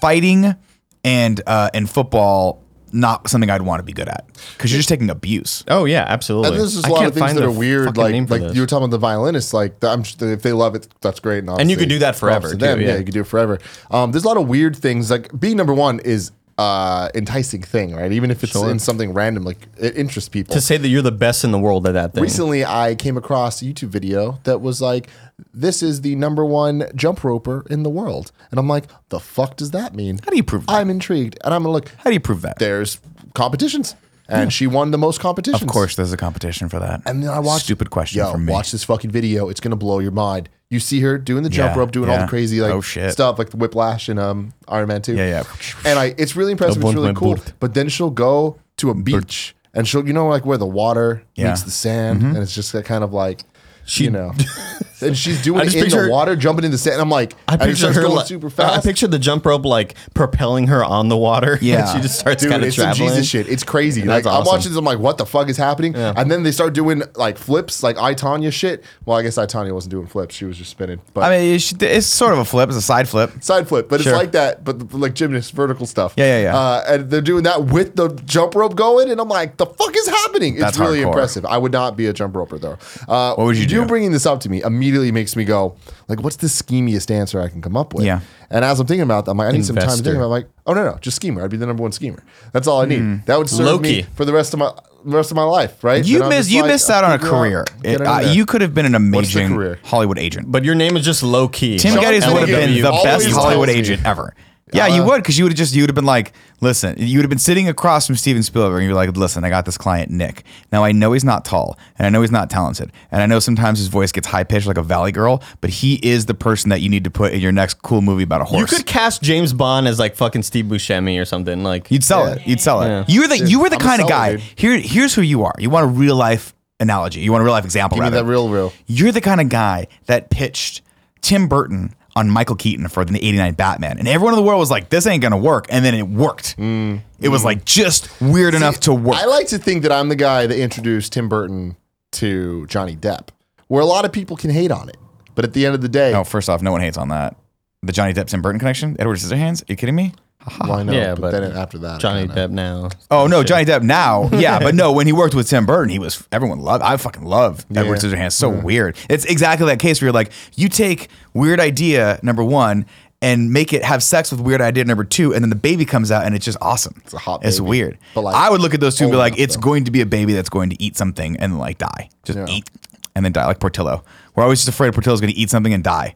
Fighting 0.00 0.54
and 1.02 1.40
uh, 1.48 1.70
and 1.74 1.90
football, 1.90 2.62
not 2.94 3.28
something 3.28 3.50
I'd 3.50 3.62
want 3.62 3.80
to 3.80 3.84
be 3.84 3.92
good 3.92 4.08
at 4.08 4.26
because 4.52 4.72
you're 4.72 4.78
just 4.78 4.88
taking 4.88 5.10
abuse. 5.10 5.64
Oh 5.68 5.84
yeah, 5.84 6.04
absolutely. 6.08 6.50
and 6.50 6.58
there's 6.58 6.74
just 6.74 6.86
I 6.86 6.90
a 6.90 6.92
lot 6.92 7.06
of 7.06 7.14
things 7.14 7.34
that 7.34 7.42
are 7.42 7.50
weird. 7.50 7.96
Like 7.96 8.14
like 8.14 8.40
this. 8.40 8.54
you 8.54 8.60
were 8.60 8.66
talking 8.66 8.84
about 8.84 8.92
the 8.92 8.98
violinists. 8.98 9.52
Like 9.52 9.82
I'm 9.82 10.02
just, 10.02 10.22
if 10.22 10.42
they 10.42 10.52
love 10.52 10.74
it, 10.74 10.88
that's 11.00 11.20
great. 11.20 11.44
And 11.44 11.70
you 11.70 11.76
could 11.76 11.88
do 11.88 11.98
that 11.98 12.16
forever, 12.16 12.48
to 12.48 12.54
too, 12.54 12.58
them. 12.58 12.80
yeah. 12.80 12.96
you 12.96 13.04
could 13.04 13.14
do 13.14 13.20
it 13.22 13.26
forever. 13.26 13.58
Um, 13.90 14.12
there's 14.12 14.24
a 14.24 14.28
lot 14.28 14.36
of 14.36 14.48
weird 14.48 14.76
things. 14.76 15.10
Like 15.10 15.38
being 15.38 15.56
number 15.56 15.74
one 15.74 16.00
is 16.00 16.30
uh, 16.58 17.08
enticing 17.14 17.62
thing, 17.62 17.94
right? 17.94 18.12
Even 18.12 18.30
if 18.30 18.44
it's 18.44 18.54
in 18.54 18.78
something 18.78 19.12
random, 19.12 19.44
like 19.44 19.58
it 19.78 19.96
interests 19.96 20.28
people. 20.28 20.54
To 20.54 20.60
say 20.60 20.76
that 20.76 20.88
you're 20.88 21.02
the 21.02 21.12
best 21.12 21.44
in 21.44 21.50
the 21.50 21.58
world 21.58 21.86
at 21.86 21.94
that 21.94 22.14
thing. 22.14 22.22
Recently, 22.22 22.64
I 22.64 22.94
came 22.94 23.16
across 23.16 23.60
a 23.60 23.64
YouTube 23.64 23.88
video 23.88 24.38
that 24.44 24.60
was 24.60 24.80
like, 24.80 25.08
"This 25.52 25.82
is 25.82 26.02
the 26.02 26.14
number 26.14 26.44
one 26.44 26.88
jump 26.94 27.24
roper 27.24 27.64
in 27.70 27.82
the 27.82 27.90
world," 27.90 28.30
and 28.50 28.60
I'm 28.60 28.68
like, 28.68 28.84
"The 29.08 29.20
fuck 29.20 29.56
does 29.56 29.72
that 29.72 29.94
mean?" 29.94 30.20
How 30.24 30.30
do 30.30 30.36
you 30.36 30.44
prove 30.44 30.66
that? 30.66 30.74
I'm 30.74 30.90
intrigued, 30.90 31.38
and 31.44 31.52
I'm 31.52 31.62
gonna 31.62 31.72
look. 31.72 31.88
How 31.98 32.10
do 32.10 32.14
you 32.14 32.20
prove 32.20 32.42
that? 32.42 32.58
There's 32.58 33.00
competitions, 33.34 33.96
and 34.28 34.52
she 34.52 34.68
won 34.68 34.92
the 34.92 34.98
most 34.98 35.18
competitions. 35.20 35.62
Of 35.62 35.68
course, 35.68 35.96
there's 35.96 36.12
a 36.12 36.16
competition 36.16 36.68
for 36.68 36.78
that. 36.78 37.02
And 37.04 37.22
then 37.22 37.30
I 37.30 37.40
watched 37.40 37.64
Stupid 37.64 37.90
question 37.90 38.18
Yo, 38.18 38.30
from 38.30 38.44
me. 38.44 38.52
watch 38.52 38.70
this 38.70 38.84
fucking 38.84 39.10
video. 39.10 39.48
It's 39.48 39.60
gonna 39.60 39.76
blow 39.76 39.98
your 39.98 40.12
mind. 40.12 40.48
You 40.70 40.80
see 40.80 41.00
her 41.00 41.18
doing 41.18 41.42
the 41.44 41.50
jump 41.50 41.74
Yeah, 41.74 41.78
rope, 41.80 41.92
doing 41.92 42.08
all 42.08 42.16
yeah. 42.16 42.22
the 42.22 42.28
crazy 42.28 42.60
like 42.60 42.72
Oh, 42.72 42.80
shit. 42.80 43.12
stuff, 43.12 43.38
like 43.38 43.50
the 43.50 43.56
whiplash 43.56 44.08
and 44.08 44.18
um 44.18 44.52
Iron 44.66 44.88
Man 44.88 45.02
2. 45.02 45.14
Yeah, 45.14 45.26
yeah. 45.28 45.42
And 45.84 45.98
I, 45.98 46.14
it's 46.18 46.34
really 46.34 46.52
impressive. 46.52 46.82
It's 46.82 46.94
really 46.94 47.14
cool. 47.14 47.38
But 47.60 47.74
then 47.74 47.88
she'll 47.88 48.10
go 48.10 48.58
to 48.78 48.90
a 48.90 48.94
beach, 48.94 49.54
and 49.72 49.86
she'll, 49.86 50.06
you 50.06 50.12
know, 50.12 50.26
like 50.26 50.44
where 50.44 50.58
the 50.58 50.66
water 50.66 51.22
Yeah. 51.36 51.44
Mm-hmm. 51.44 51.50
meets 51.52 51.62
the 51.62 51.70
sand, 51.70 52.22
and 52.22 52.36
it's 52.38 52.54
just 52.54 52.72
that 52.72 52.84
kind 52.84 53.04
of 53.04 53.12
like. 53.12 53.42
She- 53.86 54.04
you 54.04 54.10
know, 54.10 54.32
and 55.04 55.16
she's 55.16 55.42
doing 55.42 55.60
it 55.66 55.74
in 55.74 55.82
picture- 55.84 56.04
the 56.06 56.10
water, 56.10 56.36
jumping 56.36 56.64
in 56.64 56.70
the 56.70 56.78
sand. 56.78 57.00
I'm 57.00 57.10
like, 57.10 57.34
I 57.48 57.56
picture 57.56 57.92
her 57.92 58.02
going 58.02 58.16
like, 58.16 58.26
super 58.26 58.50
I 58.58 58.80
picture 58.80 59.06
the 59.06 59.18
jump 59.18 59.46
rope 59.46 59.64
like 59.64 59.94
propelling 60.14 60.66
her 60.68 60.84
on 60.84 61.08
the 61.08 61.16
water. 61.16 61.58
Yeah. 61.64 61.88
and 61.88 61.96
she 61.96 62.02
just 62.02 62.18
starts 62.18 62.44
kind 62.46 62.62
of 62.64 62.74
traveling. 62.74 63.08
Jesus 63.10 63.26
shit. 63.28 63.48
It's 63.48 63.62
crazy. 63.64 64.02
Like 64.02 64.24
That's 64.24 64.36
I'm 64.36 64.44
watching 64.44 64.70
this, 64.70 64.78
I'm 64.78 64.84
like, 64.84 64.98
what 64.98 65.18
the 65.18 65.26
fuck 65.26 65.48
is 65.48 65.56
happening? 65.56 65.94
Yeah. 65.94 66.12
And 66.16 66.30
then 66.30 66.42
they 66.42 66.52
start 66.52 66.74
doing 66.74 67.02
like 67.16 67.38
flips, 67.38 67.82
like 67.82 67.96
I 67.98 68.14
Tonya 68.14 68.52
shit. 68.52 68.84
Well, 69.06 69.16
I 69.18 69.22
guess 69.22 69.38
I 69.38 69.46
Tonya 69.46 69.72
wasn't 69.72 69.92
doing 69.92 70.06
flips; 70.06 70.34
she 70.34 70.44
was 70.44 70.58
just 70.58 70.70
spinning. 70.70 71.00
But 71.14 71.22
I 71.24 71.38
mean, 71.38 71.54
it's, 71.54 72.06
sort 72.06 72.32
of 72.32 72.38
a 72.38 72.44
flip. 72.44 72.68
It's 72.68 72.78
a 72.78 72.82
side 72.82 73.08
flip. 73.08 73.30
side 73.42 73.66
flip, 73.68 73.88
but 73.88 74.00
Sure. 74.00 74.12
it's 74.12 74.18
like 74.18 74.32
that, 74.32 74.64
but 74.64 74.92
like 74.92 75.14
gymnast 75.14 75.52
vertical 75.52 75.86
stuff. 75.86 76.14
Yeah, 76.16 76.38
yeah, 76.38 76.42
yeah. 76.44 76.56
Uh, 76.58 76.84
and 76.88 77.10
they're 77.10 77.20
doing 77.20 77.44
that 77.44 77.64
with 77.66 77.96
the 77.96 78.08
jump 78.26 78.54
rope 78.54 78.74
going, 78.76 79.10
and 79.10 79.20
I'm 79.20 79.28
like, 79.28 79.56
the 79.56 79.66
fuck 79.66 79.96
is 79.96 80.06
happening? 80.08 80.54
It's 80.54 80.62
That's 80.62 80.78
really 80.78 80.98
hardcore. 81.00 81.06
impressive. 81.08 81.46
I 81.46 81.58
would 81.58 81.72
not 81.72 81.96
be 81.96 82.06
a 82.06 82.12
jump 82.12 82.36
roper 82.36 82.58
though. 82.58 82.78
Uh, 83.08 83.34
What 83.34 83.44
would 83.46 83.56
you 83.56 83.66
do? 83.66 83.74
You 83.76 83.86
bringing 83.86 84.12
this 84.12 84.26
up 84.26 84.40
to 84.40 84.48
me 84.48 84.62
immediately 84.62 84.93
makes 85.12 85.36
me 85.36 85.44
go, 85.44 85.76
like, 86.08 86.20
what's 86.22 86.36
the 86.36 86.46
schemiest 86.48 87.10
answer 87.10 87.40
I 87.40 87.48
can 87.48 87.60
come 87.62 87.76
up 87.76 87.94
with? 87.94 88.04
Yeah. 88.04 88.20
And 88.50 88.64
as 88.64 88.78
I'm 88.80 88.86
thinking 88.86 89.02
about 89.02 89.24
that, 89.24 89.32
I'm 89.32 89.38
like, 89.38 89.48
I 89.48 89.52
need 89.52 89.64
some 89.64 89.76
time 89.76 89.86
to 89.86 89.92
Investor. 89.92 90.04
think 90.04 90.16
about. 90.16 90.22
it. 90.22 90.26
I'm 90.26 90.30
like, 90.30 90.48
oh 90.66 90.74
no, 90.74 90.84
no, 90.84 90.98
just 91.00 91.16
schemer. 91.16 91.42
I'd 91.44 91.50
be 91.50 91.56
the 91.56 91.66
number 91.66 91.82
one 91.82 91.92
schemer. 91.92 92.22
That's 92.52 92.66
all 92.68 92.80
I 92.82 92.84
need. 92.86 92.98
Hmm. 93.00 93.16
That 93.26 93.38
would 93.38 93.48
serve 93.50 93.66
Low-key. 93.66 93.82
me 93.82 94.02
for 94.14 94.24
the 94.24 94.32
rest 94.32 94.52
of 94.54 94.58
my 94.60 94.70
the 95.04 95.16
rest 95.16 95.30
of 95.30 95.36
my 95.36 95.42
life, 95.44 95.84
right? 95.84 96.02
You 96.02 96.14
Then 96.14 96.22
I'm 96.22 96.28
missed. 96.30 96.50
You 96.50 96.62
like, 96.62 96.70
missed 96.70 96.88
out 96.88 97.04
on 97.04 97.12
a 97.12 97.18
career. 97.18 97.64
It- 97.82 98.00
uh, 98.00 98.20
you 98.20 98.46
could 98.46 98.62
have 98.62 98.72
been 98.72 98.86
an 98.86 98.94
amazing? 98.94 99.76
Hollywood 99.84 100.18
agent. 100.18 100.50
But 100.50 100.64
your 100.64 100.74
name 100.74 100.96
is 100.96 101.04
just 101.04 101.22
low 101.22 101.46
key. 101.46 101.78
Tim 101.78 101.92
Sean 101.94 102.02
Gettys 102.04 102.32
would 102.32 102.48
have 102.48 102.58
been 102.58 102.82
the 102.82 102.90
best 103.04 103.26
Hollywood 103.30 103.68
agent 103.68 104.04
ever. 104.06 104.34
Yeah, 104.72 104.86
you 104.86 105.02
Uh, 105.02 105.06
would 105.08 105.16
because 105.22 105.36
you 105.38 105.44
would 105.44 105.52
have 105.52 105.58
just 105.58 105.74
you 105.74 105.82
would 105.82 105.90
have 105.90 105.94
been 105.94 106.06
like, 106.06 106.32
listen, 106.60 106.94
you 106.98 107.18
would 107.18 107.24
have 107.24 107.28
been 107.30 107.38
sitting 107.38 107.68
across 107.68 108.06
from 108.06 108.16
Steven 108.16 108.42
Spielberg 108.42 108.78
and 108.80 108.86
you're 108.86 108.94
like, 108.94 109.14
listen, 109.16 109.44
I 109.44 109.50
got 109.50 109.66
this 109.66 109.76
client 109.76 110.10
Nick. 110.10 110.42
Now 110.72 110.82
I 110.84 110.90
know 110.92 111.12
he's 111.12 111.22
not 111.22 111.44
tall 111.44 111.78
and 111.98 112.06
I 112.06 112.10
know 112.10 112.22
he's 112.22 112.30
not 112.32 112.48
talented 112.48 112.90
and 113.12 113.20
I 113.22 113.26
know 113.26 113.38
sometimes 113.40 113.78
his 113.78 113.88
voice 113.88 114.10
gets 114.10 114.26
high 114.26 114.42
pitched 114.42 114.66
like 114.66 114.78
a 114.78 114.82
valley 114.82 115.12
girl, 115.12 115.42
but 115.60 115.68
he 115.70 115.96
is 116.02 116.26
the 116.26 116.34
person 116.34 116.70
that 116.70 116.80
you 116.80 116.88
need 116.88 117.04
to 117.04 117.10
put 117.10 117.34
in 117.34 117.40
your 117.40 117.52
next 117.52 117.82
cool 117.82 118.00
movie 118.00 118.22
about 118.24 118.40
a 118.40 118.44
horse. 118.44 118.70
You 118.72 118.76
could 118.78 118.86
cast 118.86 119.22
James 119.22 119.52
Bond 119.52 119.86
as 119.86 119.98
like 119.98 120.16
fucking 120.16 120.42
Steve 120.42 120.64
Buscemi 120.64 121.20
or 121.20 121.26
something. 121.26 121.62
Like 121.62 121.90
You'd 121.90 122.02
sell 122.02 122.26
Yeah. 122.26 122.34
it. 122.36 122.46
You'd 122.46 122.60
sell 122.60 122.80
it. 122.82 122.88
Yeah. 122.88 123.04
You 123.06 123.20
were 123.20 123.28
the 123.28 123.38
you 123.46 123.60
were 123.60 123.68
the 123.68 123.76
I'm 123.76 123.80
kind 123.82 124.02
of 124.02 124.08
guy. 124.08 124.30
dude. 124.32 124.40
Here 124.56 124.78
here's 124.78 125.14
who 125.14 125.22
you 125.22 125.44
are. 125.44 125.54
You 125.58 125.68
want 125.68 125.84
a 125.84 125.88
real 125.88 126.16
life 126.16 126.54
analogy. 126.80 127.20
You 127.20 127.30
want 127.32 127.42
a 127.42 127.44
real 127.44 127.52
life 127.52 127.66
example. 127.66 127.96
Give 127.96 128.02
me 128.02 128.06
rather. 128.06 128.24
that 128.24 128.30
real, 128.30 128.48
real. 128.48 128.72
You're 128.86 129.12
the 129.12 129.20
kind 129.20 129.40
of 129.42 129.50
guy 129.50 129.88
that 130.06 130.30
pitched 130.30 130.80
Tim 131.20 131.48
Burton 131.48 131.94
on 132.16 132.30
Michael 132.30 132.56
Keaton 132.56 132.88
for 132.88 133.04
the 133.04 133.16
89 133.16 133.54
Batman. 133.54 133.98
And 133.98 134.06
everyone 134.06 134.34
in 134.34 134.36
the 134.38 134.46
world 134.46 134.60
was 134.60 134.70
like, 134.70 134.88
this 134.88 135.06
ain't 135.06 135.20
going 135.20 135.32
to 135.32 135.36
work. 135.36 135.66
And 135.68 135.84
then 135.84 135.94
it 135.94 136.08
worked. 136.08 136.56
Mm. 136.56 137.00
It 137.20 137.28
was 137.28 137.42
mm. 137.42 137.46
like 137.46 137.64
just 137.64 138.08
weird 138.20 138.54
enough 138.54 138.80
to 138.80 138.94
work. 138.94 139.16
I 139.16 139.26
like 139.26 139.48
to 139.48 139.58
think 139.58 139.82
that 139.82 139.92
I'm 139.92 140.08
the 140.08 140.16
guy 140.16 140.46
that 140.46 140.58
introduced 140.58 141.12
Tim 141.12 141.28
Burton 141.28 141.76
to 142.12 142.66
Johnny 142.66 142.96
Depp, 142.96 143.28
where 143.68 143.82
a 143.82 143.86
lot 143.86 144.04
of 144.04 144.12
people 144.12 144.36
can 144.36 144.50
hate 144.50 144.70
on 144.70 144.88
it. 144.88 144.96
But 145.34 145.44
at 145.44 145.52
the 145.52 145.66
end 145.66 145.74
of 145.74 145.80
the 145.80 145.88
day, 145.88 146.12
no, 146.12 146.22
first 146.22 146.48
off, 146.48 146.62
no 146.62 146.70
one 146.70 146.80
hates 146.80 146.96
on 146.96 147.08
that. 147.08 147.36
The 147.82 147.92
Johnny 147.92 148.14
Depp 148.14 148.26
Tim 148.26 148.40
Burton 148.40 148.60
connection? 148.60 148.96
Edward 148.98 149.16
Scissorhands? 149.16 149.62
Are 149.62 149.72
you 149.72 149.76
kidding 149.76 149.96
me? 149.96 150.12
Why 150.58 150.82
not? 150.82 150.94
Yeah, 150.94 151.14
but, 151.14 151.20
but 151.22 151.30
then 151.32 151.52
after 151.52 151.78
that, 151.78 152.00
Johnny 152.00 152.26
kinda- 152.26 152.48
Depp 152.48 152.50
now. 152.50 152.88
Oh 153.10 153.26
no, 153.26 153.42
Johnny 153.42 153.64
Depp 153.64 153.82
now, 153.82 154.28
yeah, 154.32 154.58
but 154.58 154.74
no, 154.74 154.92
when 154.92 155.06
he 155.06 155.12
worked 155.12 155.34
with 155.34 155.48
Tim 155.48 155.66
Burton, 155.66 155.88
he 155.90 155.98
was 155.98 156.26
everyone 156.32 156.60
loved. 156.60 156.82
I 156.82 156.96
fucking 156.96 157.24
love 157.24 157.64
Edward 157.74 158.02
Yeah. 158.02 158.10
Scissorhands. 158.10 158.32
So 158.32 158.48
weird. 158.50 158.96
It's 159.08 159.24
exactly 159.24 159.66
that 159.66 159.78
case 159.78 160.00
where 160.00 160.06
you're 160.06 160.12
like, 160.12 160.32
you 160.54 160.68
take 160.68 161.08
weird 161.32 161.60
idea 161.60 162.18
number 162.22 162.44
one 162.44 162.86
and 163.22 163.52
make 163.52 163.72
it 163.72 163.82
have 163.82 164.02
sex 164.02 164.30
with 164.30 164.40
weird 164.40 164.60
idea 164.60 164.84
number 164.84 165.04
two, 165.04 165.32
and 165.32 165.42
then 165.42 165.48
the 165.48 165.56
baby 165.56 165.86
comes 165.86 166.10
out 166.10 166.26
and 166.26 166.34
it's 166.34 166.44
just 166.44 166.58
awesome. 166.60 167.00
It's 167.04 167.14
a 167.14 167.18
hot 167.18 167.44
It's 167.44 167.58
weird. 167.60 167.96
But, 168.14 168.22
like, 168.22 168.34
I 168.34 168.50
would 168.50 168.60
look 168.60 168.74
at 168.74 168.80
those 168.80 168.96
two 168.96 169.04
and 169.04 169.12
be 169.12 169.16
like, 169.16 169.38
it's 169.38 169.54
though. 169.56 169.62
going 169.62 169.84
to 169.84 169.90
be 169.90 170.02
a 170.02 170.06
baby 170.06 170.34
that's 170.34 170.50
going 170.50 170.68
to 170.70 170.82
eat 170.82 170.96
something 170.98 171.36
and 171.38 171.58
like 171.58 171.78
die, 171.78 172.10
just 172.24 172.38
Yeah. 172.38 172.46
eat 172.48 172.68
and 173.16 173.24
then 173.24 173.32
die, 173.32 173.46
like 173.46 173.60
Portillo. 173.60 174.04
We're 174.34 174.42
always 174.42 174.58
just 174.58 174.68
afraid 174.68 174.92
Portillo's 174.92 175.20
going 175.22 175.32
to 175.32 175.38
eat 175.38 175.48
something 175.48 175.72
and 175.72 175.82
die 175.82 176.14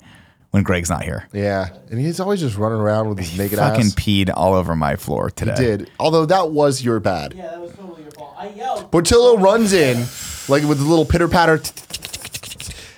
when 0.51 0.63
Greg's 0.63 0.89
not 0.91 1.03
here. 1.03 1.29
Yeah, 1.33 1.69
and 1.91 2.01
he's 2.01 2.21
always 2.21 2.41
just 2.41 2.57
running 2.57 2.79
around 2.81 3.09
with 3.09 3.19
his 3.19 3.37
naked 3.39 3.59
ass. 3.59 3.71
Fucking 3.71 3.87
ass. 3.87 3.95
peed 3.95 4.31
all 4.35 4.55
over 4.55 4.75
my 4.75 4.97
floor 4.97 5.31
today. 5.31 5.55
He 5.57 5.63
did 5.63 5.91
although 6.01 6.27
that 6.27 6.51
was 6.51 6.83
your 6.83 7.01
bad. 7.01 7.35
Yeah, 7.35 7.49
that 7.49 7.61
was 7.61 7.73
totally 7.73 8.03
your 8.03 8.11
fault. 8.13 8.35
I 8.39 8.49
yelled. 8.51 8.91
Portillo 8.91 9.37
runs 9.39 9.73
in 9.73 9.99
like 10.49 10.63
with 10.65 10.81
a 10.81 10.85
little 10.85 11.05
pitter 11.05 11.29
patter, 11.29 11.61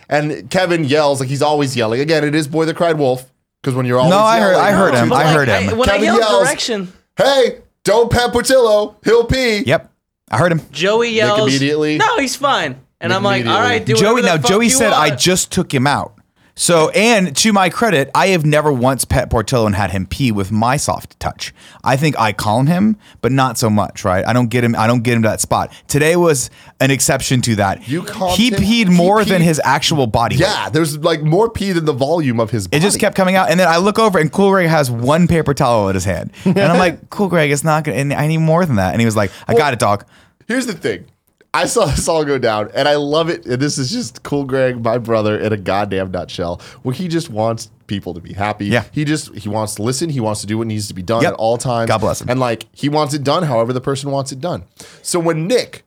and 0.08 0.50
Kevin 0.50 0.84
yells 0.84 1.20
like 1.20 1.28
he's 1.28 1.42
always 1.42 1.76
yelling. 1.76 2.00
Again, 2.00 2.24
it 2.24 2.34
is 2.34 2.48
Boy 2.48 2.64
that 2.66 2.76
Cried 2.76 2.98
Wolf 2.98 3.30
because 3.62 3.74
when 3.74 3.86
you're 3.86 3.98
always 3.98 4.10
No, 4.10 4.18
I 4.18 4.40
heard- 4.40 4.56
I 4.56 4.72
heard 4.72 4.94
him. 4.94 5.12
I 5.12 5.24
heard 5.32 5.48
him. 5.48 5.76
when 5.76 5.88
Kevin 5.88 6.02
I 6.02 6.04
yell 6.04 6.18
yells. 6.18 6.44
direction, 6.44 6.92
Hey, 7.16 7.58
don't 7.84 8.10
pet 8.10 8.32
Portillo. 8.32 8.96
He'll 9.04 9.24
pee. 9.24 9.58
Yep, 9.66 9.90
I 10.30 10.38
heard 10.38 10.52
him. 10.52 10.62
Joey 10.70 11.10
yells. 11.10 11.40
immediately- 11.48 11.98
No, 11.98 12.18
he's 12.18 12.36
fine. 12.36 12.76
And 13.02 13.10
Nick 13.10 13.16
I'm 13.16 13.22
like, 13.24 13.46
all 13.46 13.52
right, 13.60 13.76
immediately. 13.76 13.94
do 13.94 14.00
Joey 14.00 14.12
whatever 14.14 14.22
the 14.22 14.36
now 14.36 14.42
fuck 14.42 14.50
Joey 14.50 14.64
you 14.66 14.70
said 14.70 14.92
I 14.92 15.14
just 15.16 15.50
took 15.52 15.72
him 15.72 15.86
out. 15.86 16.14
So 16.60 16.90
and 16.90 17.34
to 17.38 17.54
my 17.54 17.70
credit, 17.70 18.10
I 18.14 18.28
have 18.28 18.44
never 18.44 18.70
once 18.70 19.06
pet 19.06 19.30
Portillo 19.30 19.64
and 19.64 19.74
had 19.74 19.92
him 19.92 20.04
pee 20.04 20.30
with 20.30 20.52
my 20.52 20.76
soft 20.76 21.18
touch. 21.18 21.54
I 21.82 21.96
think 21.96 22.18
I 22.18 22.34
calm 22.34 22.66
him, 22.66 22.98
but 23.22 23.32
not 23.32 23.56
so 23.56 23.70
much, 23.70 24.04
right? 24.04 24.26
I 24.26 24.34
don't 24.34 24.48
get 24.48 24.62
him 24.62 24.76
I 24.76 24.86
don't 24.86 25.00
get 25.02 25.14
him 25.14 25.22
to 25.22 25.28
that 25.30 25.40
spot. 25.40 25.72
Today 25.88 26.16
was 26.16 26.50
an 26.78 26.90
exception 26.90 27.40
to 27.42 27.56
that. 27.56 27.88
You 27.88 28.02
calmed 28.02 28.36
he 28.36 28.48
him? 28.48 28.60
peed 28.60 28.64
He 28.64 28.84
more 28.84 29.24
than 29.24 29.40
peed- 29.40 29.46
his 29.46 29.60
actual 29.64 30.06
body 30.06 30.36
weight. 30.36 30.42
Yeah, 30.42 30.68
there's 30.68 30.98
like 30.98 31.22
more 31.22 31.48
pee 31.48 31.72
than 31.72 31.86
the 31.86 31.94
volume 31.94 32.38
of 32.38 32.50
his. 32.50 32.68
Body. 32.68 32.76
It 32.76 32.80
just 32.82 33.00
kept 33.00 33.16
coming 33.16 33.36
out, 33.36 33.50
and 33.50 33.58
then 33.58 33.66
I 33.66 33.78
look 33.78 33.98
over, 33.98 34.18
and 34.18 34.30
Cool 34.30 34.50
Greg 34.50 34.68
has 34.68 34.90
one 34.90 35.28
paper 35.28 35.54
towel 35.54 35.88
in 35.88 35.94
his 35.94 36.04
hand, 36.04 36.30
and 36.44 36.58
I'm 36.58 36.78
like, 36.78 37.08
"Cool 37.10 37.28
Greg, 37.28 37.50
it's 37.50 37.64
not 37.64 37.84
gonna. 37.84 37.96
And 37.96 38.12
I 38.12 38.26
need 38.26 38.36
more 38.36 38.66
than 38.66 38.76
that." 38.76 38.92
And 38.92 39.00
he 39.00 39.06
was 39.06 39.16
like, 39.16 39.30
"I 39.48 39.54
got 39.54 39.72
it, 39.72 39.78
dog." 39.78 40.04
Here's 40.46 40.66
the 40.66 40.74
thing. 40.74 41.06
I 41.52 41.66
saw 41.66 41.86
this 41.86 42.06
all 42.08 42.24
go 42.24 42.38
down, 42.38 42.70
and 42.74 42.86
I 42.86 42.94
love 42.94 43.28
it. 43.28 43.44
And 43.44 43.60
this 43.60 43.76
is 43.76 43.90
just 43.90 44.22
cool, 44.22 44.44
Greg, 44.44 44.82
my 44.84 44.98
brother, 44.98 45.36
in 45.38 45.52
a 45.52 45.56
goddamn 45.56 46.12
nutshell, 46.12 46.60
where 46.82 46.94
he 46.94 47.08
just 47.08 47.28
wants 47.28 47.70
people 47.88 48.14
to 48.14 48.20
be 48.20 48.32
happy. 48.32 48.66
Yeah. 48.66 48.84
He 48.92 49.04
just 49.04 49.34
he 49.34 49.48
wants 49.48 49.74
to 49.74 49.82
listen. 49.82 50.10
He 50.10 50.20
wants 50.20 50.40
to 50.42 50.46
do 50.46 50.58
what 50.58 50.68
needs 50.68 50.86
to 50.88 50.94
be 50.94 51.02
done 51.02 51.22
Yep. 51.22 51.32
at 51.32 51.38
all 51.38 51.58
times. 51.58 51.88
God 51.88 51.98
bless 51.98 52.20
him. 52.20 52.30
And 52.30 52.38
like 52.38 52.66
he 52.72 52.88
wants 52.88 53.14
it 53.14 53.24
done, 53.24 53.42
however 53.42 53.72
the 53.72 53.80
person 53.80 54.12
wants 54.12 54.30
it 54.30 54.40
done. 54.40 54.62
So 55.02 55.18
when 55.18 55.48
Nick 55.48 55.82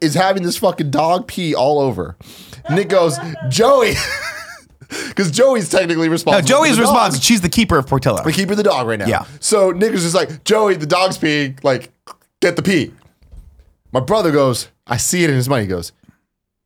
is 0.00 0.14
having 0.14 0.42
this 0.42 0.56
fucking 0.56 0.90
dog 0.90 1.26
pee 1.26 1.54
all 1.54 1.78
over, 1.78 2.16
Nick 2.70 2.88
goes, 2.88 3.18
Joey, 3.50 3.94
because 5.08 5.30
Joey's 5.30 5.68
technically 5.68 6.08
responsible. 6.08 6.42
No. 6.42 6.46
Joey's 6.64 6.76
the 6.76 6.82
responsible. 6.82 7.22
She's 7.22 7.42
the 7.42 7.48
keeper 7.50 7.76
of 7.76 7.86
Portillo. 7.86 8.22
We're 8.24 8.32
keeping 8.32 8.56
the 8.56 8.62
dog 8.62 8.86
right 8.86 8.98
now. 8.98 9.06
Yeah. 9.06 9.26
So 9.40 9.72
Nick 9.72 9.92
is 9.92 10.02
just 10.04 10.14
like, 10.14 10.44
Joey, 10.44 10.76
the 10.76 10.86
dog's 10.86 11.18
peeing. 11.18 11.62
Like, 11.62 11.90
get 12.40 12.56
the 12.56 12.62
pee. 12.62 12.92
My 13.96 14.00
brother 14.00 14.30
goes, 14.30 14.68
I 14.86 14.98
see 14.98 15.24
it 15.24 15.30
in 15.30 15.36
his 15.36 15.48
mind. 15.48 15.62
He 15.62 15.68
goes, 15.68 15.92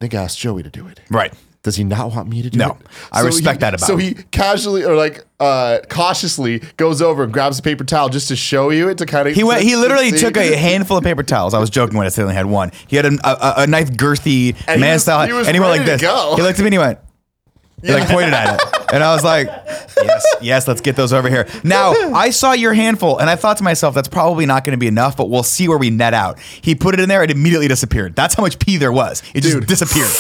Nick 0.01 0.15
asked 0.15 0.37
Joey 0.41 0.65
to 0.65 0.69
do 0.69 0.89
it. 0.89 0.99
Right. 1.11 1.33
Does 1.63 1.77
he 1.77 1.85
not 1.85 2.11
want 2.11 2.29
me 2.29 2.43
to 2.43 2.51
do 2.51 2.59
No. 2.59 2.71
it? 2.71 2.77
I 3.13 3.21
respect 3.21 3.59
he- 3.59 3.61
that 3.61 3.75
about 3.75 3.83
him. 3.83 3.87
So 3.87 3.97
him. 3.97 4.17
he 4.17 4.23
casually 4.33 4.83
or 4.83 4.97
like 4.97 5.25
uh 5.39 5.79
cautiously 5.89 6.59
goes 6.77 7.01
over 7.01 7.23
and 7.23 7.33
grabs 7.33 7.61
a 7.61 7.63
paper 7.63 7.85
towel 7.85 8.09
just 8.09 8.27
to 8.29 8.35
show 8.35 8.71
you 8.71 8.89
it 8.89 8.99
to 8.99 9.07
kind 9.07 9.29
of 9.29 9.37
He 9.37 9.45
went. 9.45 9.63
He 9.63 9.77
literally 9.77 10.11
took 10.11 10.37
a 10.37 10.57
handful 10.69 10.97
of 10.97 11.05
paper 11.05 11.23
towels. 11.23 11.55
I 11.55 11.61
was 11.61 11.71
joking 11.71 11.97
when 11.97 12.05
I 12.07 12.11
said 12.11 12.23
he 12.23 12.25
only 12.25 12.35
had 12.35 12.47
one. 12.47 12.73
He 12.89 12.97
had 12.97 13.07
a, 13.07 13.13
a, 13.23 13.63
a 13.63 13.67
nice 13.69 13.91
girthy 13.91 14.57
And 14.67 14.77
he 14.77 14.81
man 14.81 14.95
was- 14.95 15.03
style, 15.03 15.25
he 15.25 15.33
was 15.33 15.47
and 15.47 15.55
he 15.55 15.61
went 15.61 15.71
like 15.77 15.87
this. 15.87 16.01
go. 16.03 16.35
He 16.35 16.43
looked 16.43 16.59
at 16.59 16.63
me 16.63 16.67
and 16.67 16.75
he 16.75 16.79
went. 16.79 16.99
He 17.83 17.93
like 17.93 18.09
pointed 18.09 18.35
at 18.35 18.55
it, 18.61 18.93
and 18.93 19.03
I 19.03 19.15
was 19.15 19.25
like, 19.25 19.47
"Yes, 20.03 20.27
yes, 20.41 20.69
let's 20.69 20.81
get 20.81 20.97
those 20.97 21.13
over 21.13 21.29
here." 21.29 21.47
Now 21.65 21.93
I 22.15 22.31
saw 22.31 22.53
your 22.53 22.75
handful, 22.75 23.19
and 23.19 23.31
I 23.31 23.37
thought 23.37 23.57
to 23.59 23.65
myself, 23.65 23.95
"That's 23.95 24.09
probably 24.09 24.47
not 24.47 24.65
going 24.65 24.73
to 24.73 24.79
be 24.79 24.87
enough, 24.87 25.17
but 25.17 25.31
we'll 25.31 25.43
see 25.43 25.69
where 25.69 25.79
we 25.79 25.91
net 25.91 26.15
out." 26.15 26.39
He 26.39 26.75
put 26.75 26.95
it 26.95 27.01
in 27.01 27.09
there, 27.09 27.23
and 27.23 27.31
it 27.31 27.37
immediately 27.37 27.69
disappeared. 27.69 28.15
That's 28.15 28.35
how 28.35 28.43
much 28.43 28.59
pee 28.59 28.77
there 28.77 28.93
was. 28.93 29.23
It 29.35 29.43
Dude. 29.43 29.67
just 29.69 29.89
disappeared. 29.89 30.11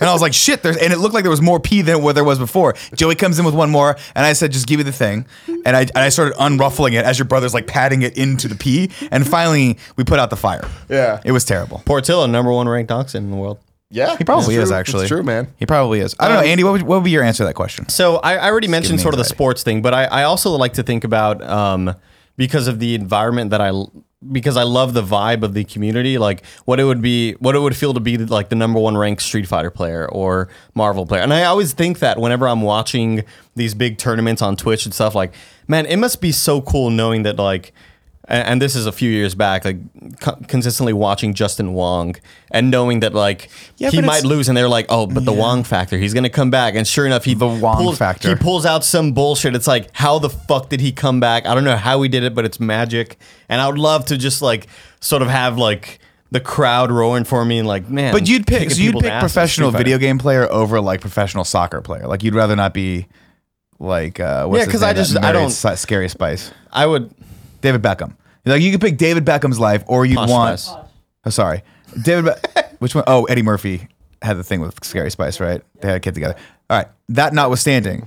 and 0.00 0.02
I 0.08 0.12
was 0.12 0.22
like, 0.22 0.32
"Shit!" 0.32 0.62
There's, 0.62 0.76
and 0.76 0.92
it 0.92 0.98
looked 0.98 1.14
like 1.14 1.24
there 1.24 1.30
was 1.30 1.42
more 1.42 1.58
pee 1.58 1.82
than 1.82 2.02
what 2.02 2.14
there 2.14 2.24
was 2.24 2.38
before. 2.38 2.74
Joey 2.94 3.14
comes 3.16 3.38
in 3.38 3.44
with 3.44 3.54
one 3.54 3.70
more, 3.70 3.96
and 4.14 4.24
I 4.24 4.32
said, 4.32 4.52
"Just 4.52 4.66
give 4.66 4.78
me 4.78 4.84
the 4.84 4.92
thing," 4.92 5.26
and 5.64 5.76
I, 5.76 5.80
and 5.80 5.98
I 5.98 6.08
started 6.08 6.34
unruffling 6.38 6.92
it 6.92 7.04
as 7.04 7.18
your 7.18 7.26
brother's 7.26 7.54
like 7.54 7.66
patting 7.66 8.02
it 8.02 8.16
into 8.16 8.48
the 8.48 8.54
pee, 8.54 8.90
and 9.10 9.26
finally 9.26 9.78
we 9.96 10.04
put 10.04 10.18
out 10.18 10.30
the 10.30 10.36
fire. 10.36 10.68
Yeah. 10.88 11.20
it 11.24 11.32
was 11.32 11.44
terrible. 11.44 11.82
Portillo, 11.84 12.26
number 12.26 12.52
one 12.52 12.68
ranked 12.68 12.88
dachshund 12.88 13.24
in 13.24 13.30
the 13.30 13.36
world. 13.36 13.58
Yeah. 13.90 14.16
He 14.16 14.24
probably 14.24 14.54
is 14.54 14.68
true. 14.68 14.76
actually. 14.76 15.02
It's 15.02 15.08
true, 15.08 15.22
man. 15.22 15.52
He 15.56 15.66
probably 15.66 16.00
is. 16.00 16.14
I 16.18 16.28
don't 16.28 16.42
know, 16.42 16.48
Andy. 16.48 16.64
What 16.64 16.72
would, 16.72 16.82
what 16.82 16.96
would 16.98 17.04
be 17.04 17.10
your 17.10 17.24
answer 17.24 17.38
to 17.38 17.46
that 17.46 17.54
question? 17.54 17.88
So 17.88 18.16
I, 18.16 18.36
I 18.36 18.50
already 18.50 18.68
mentioned 18.68 18.98
me 18.98 19.02
sort 19.02 19.14
of 19.14 19.18
the 19.18 19.22
anxiety. 19.22 19.36
sports 19.36 19.62
thing, 19.62 19.82
but 19.82 19.92
I, 19.92 20.04
I 20.04 20.22
also 20.22 20.50
like 20.50 20.74
to 20.74 20.82
think 20.82 21.04
about 21.04 21.42
um, 21.42 21.94
because 22.36 22.68
of 22.68 22.78
the 22.78 22.94
environment 22.94 23.50
that 23.50 23.60
I 23.60 23.72
because 24.32 24.56
I 24.56 24.64
love 24.64 24.92
the 24.92 25.02
vibe 25.02 25.42
of 25.42 25.54
the 25.54 25.64
community, 25.64 26.18
like 26.18 26.44
what 26.66 26.78
it 26.78 26.84
would 26.84 27.00
be, 27.00 27.32
what 27.34 27.56
it 27.56 27.60
would 27.60 27.74
feel 27.74 27.94
to 27.94 28.00
be 28.00 28.18
like 28.18 28.50
the 28.50 28.56
number 28.56 28.78
one 28.78 28.96
ranked 28.96 29.22
Street 29.22 29.46
Fighter 29.46 29.70
player 29.70 30.06
or 30.10 30.48
Marvel 30.74 31.06
player. 31.06 31.22
And 31.22 31.32
I 31.32 31.44
always 31.44 31.72
think 31.72 32.00
that 32.00 32.18
whenever 32.18 32.46
I'm 32.46 32.60
watching 32.60 33.24
these 33.56 33.74
big 33.74 33.96
tournaments 33.96 34.42
on 34.42 34.56
Twitch 34.56 34.84
and 34.84 34.92
stuff, 34.94 35.14
like, 35.14 35.32
man, 35.68 35.86
it 35.86 35.96
must 35.96 36.20
be 36.20 36.32
so 36.32 36.60
cool 36.60 36.90
knowing 36.90 37.22
that 37.22 37.36
like 37.36 37.72
and, 38.30 38.46
and 38.48 38.62
this 38.62 38.74
is 38.76 38.86
a 38.86 38.92
few 38.92 39.10
years 39.10 39.34
back, 39.34 39.64
like 39.64 39.76
co- 40.20 40.38
consistently 40.48 40.92
watching 40.94 41.34
Justin 41.34 41.74
Wong 41.74 42.14
and 42.50 42.70
knowing 42.70 43.00
that 43.00 43.12
like 43.12 43.50
Yeah, 43.76 43.90
he 43.90 43.98
but 43.98 44.04
might 44.06 44.18
it's- 44.18 44.24
lose, 44.24 44.48
and 44.48 44.56
they're 44.56 44.68
like, 44.68 44.86
oh, 44.88 45.06
but 45.06 45.24
the 45.26 45.32
Wong 45.32 45.64
factor, 45.64 45.98
he's 45.98 46.14
gonna 46.14 46.30
come 46.30 46.50
back, 46.50 46.74
and 46.74 46.86
sure 46.86 47.04
enough, 47.06 47.24
he 47.24 47.34
The 47.34 47.46
Wong 47.48 47.76
pulls, 47.76 47.98
factor. 47.98 48.28
He 48.30 48.34
pulls 48.36 48.64
out 48.64 48.84
some 48.84 49.12
bullshit. 49.12 49.54
It's 49.54 49.66
like, 49.66 49.90
how 49.92 50.18
the 50.18 50.30
fuck 50.30 50.68
did 50.70 50.80
he 50.80 50.92
come 50.92 51.20
back? 51.20 51.44
I 51.46 51.54
don't 51.54 51.64
know 51.64 51.76
how 51.76 52.00
he 52.02 52.08
did 52.08 52.22
it, 52.22 52.34
but 52.34 52.44
it's 52.44 52.58
magic, 52.60 53.18
and 53.48 53.60
I 53.60 53.66
would 53.68 53.78
love 53.78 54.06
to 54.06 54.16
just 54.16 54.40
like 54.40 54.68
sort 55.00 55.22
of 55.22 55.28
have 55.28 55.58
like. 55.58 55.98
The 56.32 56.38
crowd 56.38 56.92
roaring 56.92 57.24
for 57.24 57.44
me 57.44 57.58
and 57.58 57.66
like 57.66 57.88
man, 57.90 58.12
But 58.12 58.28
you'd 58.28 58.46
pick 58.46 58.58
kicking 58.60 58.70
so 58.70 58.80
you'd 58.82 58.86
people's 58.92 59.02
pick 59.10 59.18
professional 59.18 59.70
Street 59.70 59.78
Fighter. 59.78 59.84
video 59.84 59.98
game 59.98 60.18
player 60.18 60.48
over 60.48 60.80
like 60.80 61.00
professional 61.00 61.42
soccer 61.42 61.80
player. 61.80 62.06
Like 62.06 62.22
you'd 62.22 62.36
rather 62.36 62.54
not 62.54 62.72
be 62.72 63.08
like 63.80 64.20
uh 64.20 64.46
what's 64.46 64.60
Yeah, 64.60 64.64
his 64.66 64.72
'cause 64.72 64.82
I 64.84 64.86
name 64.90 64.94
that 64.96 65.02
just- 65.02 65.16
I 65.16 65.20
married 65.32 65.50
don't- 65.52 65.76
scary 65.76 66.08
spice. 66.08 66.52
I 66.72 66.86
would 66.86 67.12
David 67.62 67.82
Beckham. 67.82 68.14
Like 68.44 68.62
you 68.62 68.70
could 68.72 68.80
pick 68.80 68.96
David 68.96 69.24
Beckham's 69.24 69.58
life 69.60 69.84
or 69.86 70.04
you'd 70.06 70.16
Posh 70.16 70.28
want 70.30 70.60
Spice. 70.60 70.84
Oh 71.24 71.30
sorry. 71.30 71.62
David 72.02 72.34
Be- 72.54 72.60
which 72.78 72.94
one? 72.94 73.04
Oh, 73.06 73.24
Eddie 73.24 73.42
Murphy 73.42 73.88
had 74.22 74.36
the 74.36 74.44
thing 74.44 74.60
with 74.60 74.82
Scary 74.84 75.10
Spice, 75.10 75.40
right? 75.40 75.62
They 75.80 75.88
had 75.88 75.96
a 75.96 76.00
kid 76.00 76.14
together. 76.14 76.36
All 76.68 76.78
right. 76.78 76.88
That 77.10 77.32
notwithstanding, 77.34 78.06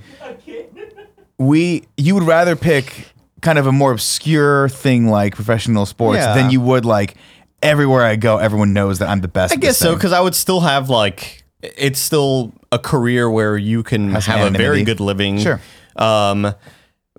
we 1.38 1.84
you 1.96 2.14
would 2.14 2.24
rather 2.24 2.56
pick 2.56 3.08
kind 3.40 3.58
of 3.58 3.66
a 3.66 3.72
more 3.72 3.92
obscure 3.92 4.68
thing 4.68 5.08
like 5.08 5.34
professional 5.34 5.86
sports 5.86 6.18
Yeah. 6.18 6.34
than 6.34 6.50
you 6.50 6.60
would 6.60 6.84
like 6.84 7.14
everywhere 7.62 8.02
I 8.04 8.16
go, 8.16 8.38
everyone 8.38 8.72
knows 8.72 8.98
that 9.00 9.08
I'm 9.08 9.20
the 9.20 9.28
best. 9.28 9.52
I 9.52 9.56
at 9.56 9.60
guess 9.60 9.76
so 9.78 9.88
thing. 9.90 9.94
because 9.96 10.12
I 10.12 10.20
would 10.20 10.34
still 10.34 10.60
have 10.60 10.88
like 10.88 11.44
it's 11.62 11.98
still 11.98 12.52
a 12.72 12.78
career 12.78 13.30
where 13.30 13.56
you 13.56 13.82
can 13.82 14.10
Has 14.12 14.26
have 14.26 14.36
a 14.36 14.50
very 14.50 14.80
anonymity. 14.80 14.84
good 14.84 15.00
living. 15.00 15.38
Sure. 15.38 15.60
Um, 15.96 16.54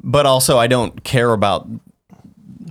but 0.03 0.26
also 0.26 0.57
I 0.57 0.68
don't 0.68 1.03
care 1.03 1.32
about 1.32 1.68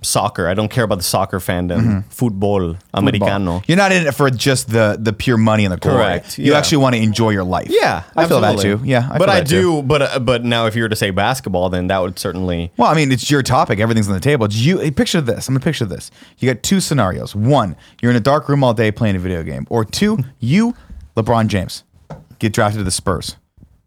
soccer. 0.05 0.47
I 0.49 0.55
don't 0.55 0.71
care 0.71 0.85
about 0.85 0.99
the 0.99 1.05
soccer 1.05 1.39
fandom. 1.41 1.81
Mm-hmm. 1.81 2.01
Football, 2.11 2.77
americano. 2.93 3.63
You're 3.67 3.77
not 3.77 3.93
in 3.93 4.07
it 4.07 4.13
for 4.13 4.31
just 4.31 4.71
the 4.71 4.97
the 5.01 5.13
pure 5.13 5.37
money 5.37 5.65
and 5.65 5.73
the 5.73 5.77
glory. 5.79 5.97
Correct, 5.99 6.39
You 6.39 6.55
actually 6.55 6.79
want 6.79 6.95
to 6.95 7.03
enjoy 7.03 7.31
your 7.31 7.45
life. 7.45 7.69
Yeah, 7.71 8.05
I 8.17 8.27
feel 8.27 8.41
that 8.41 8.59
too. 8.59 8.81
Yeah, 8.85 9.09
I 9.11 9.19
but 9.19 9.25
feel 9.27 9.31
I 9.31 9.41
that 9.41 9.49
too. 9.49 9.81
do. 9.81 9.83
But 9.83 10.03
uh, 10.03 10.19
but 10.21 10.45
now, 10.45 10.67
if 10.67 10.77
you 10.77 10.83
were 10.83 10.89
to 10.89 10.97
say 10.97 11.11
basketball, 11.11 11.69
then 11.71 11.89
that 11.89 11.99
would 11.99 12.19
certainly. 12.19 12.73
Well, 12.77 12.91
I 12.91 12.95
mean, 12.95 13.11
it's 13.13 13.31
your 13.31 13.43
topic. 13.43 13.81
Everything's 13.81 14.09
on 14.09 14.15
the 14.15 14.21
table. 14.21 14.47
It's 14.47 14.57
you 14.57 14.79
hey, 14.79 14.91
picture 14.91 15.21
this. 15.21 15.49
I'm 15.49 15.55
gonna 15.55 15.65
picture 15.65 15.85
this. 15.87 16.11
You 16.39 16.53
got 16.53 16.63
two 16.63 16.81
scenarios. 16.81 17.35
One, 17.35 17.77
you're 18.01 18.11
in 18.11 18.17
a 18.17 18.21
dark 18.21 18.49
room 18.49 18.63
all 18.63 18.75
day 18.75 18.91
playing 18.93 19.17
a 19.17 19.19
video 19.19 19.43
game. 19.43 19.67
Or 19.71 19.85
two, 19.85 20.19
you, 20.39 20.75
LeBron 21.17 21.49
James, 21.49 21.85
get 22.39 22.53
drafted 22.53 22.79
to 22.81 22.85
the 22.85 22.91
Spurs. 22.91 23.37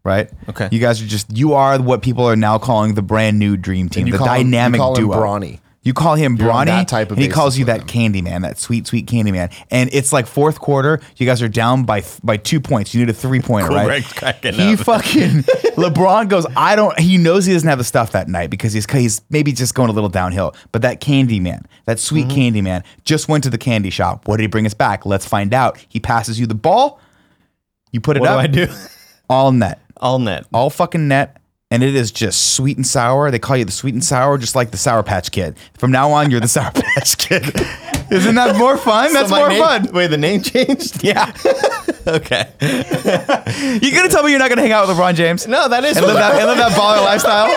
Right. 0.04 0.30
Okay. 0.48 0.68
You 0.72 0.78
guys 0.78 1.02
are 1.02 1.06
just 1.06 1.36
you 1.36 1.52
are 1.52 1.78
what 1.82 2.00
people 2.00 2.24
are 2.24 2.36
now 2.36 2.56
calling 2.56 2.94
the 2.94 3.02
brand 3.02 3.38
new 3.38 3.56
dream 3.58 3.90
team, 3.90 4.06
you 4.06 4.12
the 4.12 4.18
call 4.18 4.28
him- 4.28 4.38
you 4.38 4.44
dynamic 4.52 4.78
call 4.80 4.96
him 4.96 5.04
duo. 5.04 5.16
Brawny. 5.20 5.60
You 5.88 5.94
call 5.94 6.16
him 6.16 6.36
You're 6.36 6.50
on 6.50 6.66
Brawny, 6.66 6.82
that 6.82 6.88
type 6.88 7.10
of 7.10 7.16
and 7.16 7.24
he 7.24 7.30
calls 7.30 7.56
you 7.56 7.62
with 7.64 7.68
that 7.74 7.80
him. 7.80 7.86
candy 7.86 8.20
man, 8.20 8.42
that 8.42 8.58
sweet, 8.58 8.86
sweet 8.86 9.06
candy 9.06 9.32
man. 9.32 9.48
And 9.70 9.88
it's 9.92 10.12
like 10.12 10.26
fourth 10.26 10.60
quarter. 10.60 11.00
You 11.16 11.24
guys 11.24 11.40
are 11.40 11.48
down 11.48 11.84
by 11.84 12.04
by 12.22 12.36
two 12.36 12.60
points. 12.60 12.92
You 12.92 13.00
need 13.00 13.08
a 13.08 13.14
three 13.14 13.40
pointer, 13.40 13.70
right? 13.70 13.86
Correct, 13.86 14.16
cracking 14.16 14.52
He 14.52 14.74
up. 14.74 14.80
fucking 14.80 15.30
LeBron 15.78 16.28
goes. 16.28 16.44
I 16.56 16.76
don't. 16.76 16.98
He 16.98 17.16
knows 17.16 17.46
he 17.46 17.54
doesn't 17.54 17.68
have 17.68 17.78
the 17.78 17.84
stuff 17.84 18.12
that 18.12 18.28
night 18.28 18.50
because 18.50 18.74
he's 18.74 18.84
he's 18.92 19.22
maybe 19.30 19.50
just 19.52 19.74
going 19.74 19.88
a 19.88 19.92
little 19.94 20.10
downhill. 20.10 20.54
But 20.72 20.82
that 20.82 21.00
candy 21.00 21.40
man, 21.40 21.64
that 21.86 21.98
sweet 21.98 22.26
Mm-hmm. 22.26 22.34
candy 22.34 22.60
man, 22.60 22.84
just 23.04 23.28
went 23.28 23.44
to 23.44 23.50
the 23.50 23.56
candy 23.58 23.88
shop. 23.88 24.28
What 24.28 24.36
did 24.36 24.42
he 24.42 24.48
bring 24.48 24.66
us 24.66 24.74
back? 24.74 25.06
Let's 25.06 25.26
find 25.26 25.54
out. 25.54 25.78
He 25.88 26.00
passes 26.00 26.38
you 26.38 26.46
the 26.46 26.54
ball. 26.54 27.00
You 27.92 28.02
put 28.02 28.18
it 28.18 28.20
What 28.20 28.26
do 28.28 28.32
up. 28.34 28.40
I 28.40 28.46
do? 28.46 28.66
All 29.30 29.52
net. 29.52 29.80
All 29.96 30.18
net. 30.18 30.44
All 30.52 30.68
fucking 30.68 31.08
net. 31.08 31.37
And 31.70 31.82
it 31.82 31.94
is 31.94 32.10
just 32.10 32.54
sweet 32.54 32.78
and 32.78 32.86
sour. 32.86 33.30
They 33.30 33.38
call 33.38 33.54
you 33.58 33.66
the 33.66 33.72
sweet 33.72 33.92
and 33.92 34.02
sour, 34.02 34.38
just 34.38 34.56
like 34.56 34.70
the 34.70 34.78
Sour 34.78 35.02
Patch 35.02 35.30
Kid. 35.30 35.54
From 35.76 35.90
now 35.90 36.10
on, 36.12 36.30
you're 36.30 36.40
the 36.40 36.48
Sour 36.48 36.70
Patch 36.74 37.18
Kid. 37.18 37.44
Isn't 38.10 38.36
that 38.36 38.56
more 38.56 38.78
fun? 38.78 39.12
That's 39.12 39.28
So 39.28 39.36
more 39.36 39.50
name- 39.50 39.62
fun. 39.62 39.88
Wait, 39.92 40.06
the 40.06 40.16
name 40.16 40.40
changed. 40.40 41.04
Yeah. 41.08 41.30
okay. 42.06 42.48
You're 43.82 43.92
gonna 43.92 44.08
tell 44.08 44.22
me 44.22 44.30
you're 44.30 44.38
not 44.38 44.48
gonna 44.48 44.62
hang 44.62 44.72
out 44.72 44.88
with 44.88 44.96
LeBron 44.96 45.14
James? 45.14 45.46
No, 45.46 45.68
that 45.68 45.84
is 45.84 45.98
and 45.98 46.06
live 46.06 46.14
that, 46.16 46.36
and 46.36 46.46
live 46.46 46.56
that 46.56 46.72
baller 46.72 47.04
lifestyle. 47.04 47.48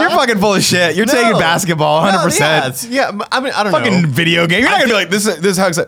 You're 0.00 0.10
fucking 0.10 0.38
full 0.38 0.54
of 0.54 0.62
shit. 0.64 0.96
You're 0.96 1.06
taking 1.06 1.38
basketball 1.38 2.02
100. 2.02 2.18
No, 2.18 2.24
percent 2.24 2.40
yeah, 2.40 2.68
it's- 2.68 2.86
yeah, 3.20 3.26
I 3.30 3.38
mean, 3.40 3.52
I 3.54 3.62
don't 3.62 3.70
know. 3.72 3.78
Fucking 3.78 4.02
know. 4.02 4.08
video 4.08 4.48
game. 4.48 4.62
You're 4.62 4.70
not 4.70 4.78
gonna 4.80 4.88
be 4.90 4.94
like 4.94 5.10
this. 5.10 5.28
Is, 5.28 5.36
this 5.40 5.58
is 5.58 5.58
how. 5.58 5.84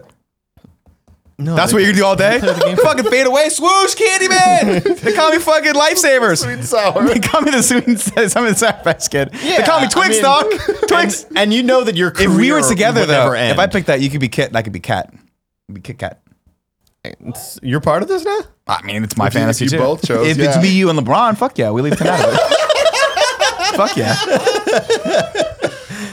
No, 1.41 1.55
That's 1.55 1.73
what 1.73 1.83
you're 1.83 1.93
gonna 1.93 1.99
do 1.99 2.05
all 2.05 2.17
day. 2.17 2.41
fucking 2.83 3.05
fade 3.05 3.27
away, 3.29 3.49
swoosh, 3.49 3.95
Candyman. 3.95 5.01
they 5.03 5.13
call 5.13 5.31
me 5.31 5.39
fucking 5.39 5.73
lifesavers. 5.75 6.43
Sweet 6.43 6.55
and 6.55 6.65
sour. 6.65 7.05
They 7.07 7.21
call 7.21 7.43
me 7.43 7.53
the 7.53 7.63
sweet 7.63 7.87
and 7.87 8.01
some 8.01 8.45
of 8.45 8.51
the 8.51 8.57
sour 8.57 8.73
patch 8.83 9.09
kid. 9.09 9.31
they 9.31 9.63
call 9.63 9.79
me 9.81 9.87
I 9.87 9.89
Twix, 9.89 10.09
mean- 10.17 10.23
dog. 10.23 10.47
Twix. 10.89 11.25
And, 11.27 11.39
and 11.39 11.55
you 11.55 11.63
know 11.63 11.85
that 11.85 11.95
your 11.95 12.13
if 12.19 12.35
we 12.37 12.51
were 12.51 12.63
together 12.63 13.03
would 13.03 13.09
though, 13.09 13.33
if 13.35 13.57
I 13.59 13.69
picked 13.69 13.87
that, 13.87 14.01
you 14.01 14.11
could 14.11 14.21
be 14.21 14.29
Kit. 14.29 14.49
and 14.49 14.57
I 14.57 14.63
could 14.63 14.73
be 14.73 14.81
Cat. 14.81 15.15
You'd 15.69 15.75
Be 15.75 15.81
Kit 15.81 15.99
Kat. 15.99 16.21
It's- 17.05 17.61
you're 17.63 17.81
part 17.81 18.03
of 18.03 18.09
this 18.09 18.25
now. 18.25 18.41
I 18.67 18.83
mean, 18.83 19.05
it's 19.05 19.17
my 19.17 19.27
you- 19.27 19.31
fantasy 19.31 19.67
you 19.67 19.71
too. 19.71 19.79
both 19.79 20.05
chose, 20.05 20.27
if 20.27 20.41
it's 20.41 20.61
me, 20.61 20.71
you, 20.71 20.91
and 20.91 20.99
LeBron, 20.99 21.39
fuck 21.39 21.57
yeah, 21.57 21.71
we 21.71 21.83
leave 21.83 21.97
tonight. 21.97 22.19
fuck 23.77 23.97
yeah. 23.97 24.17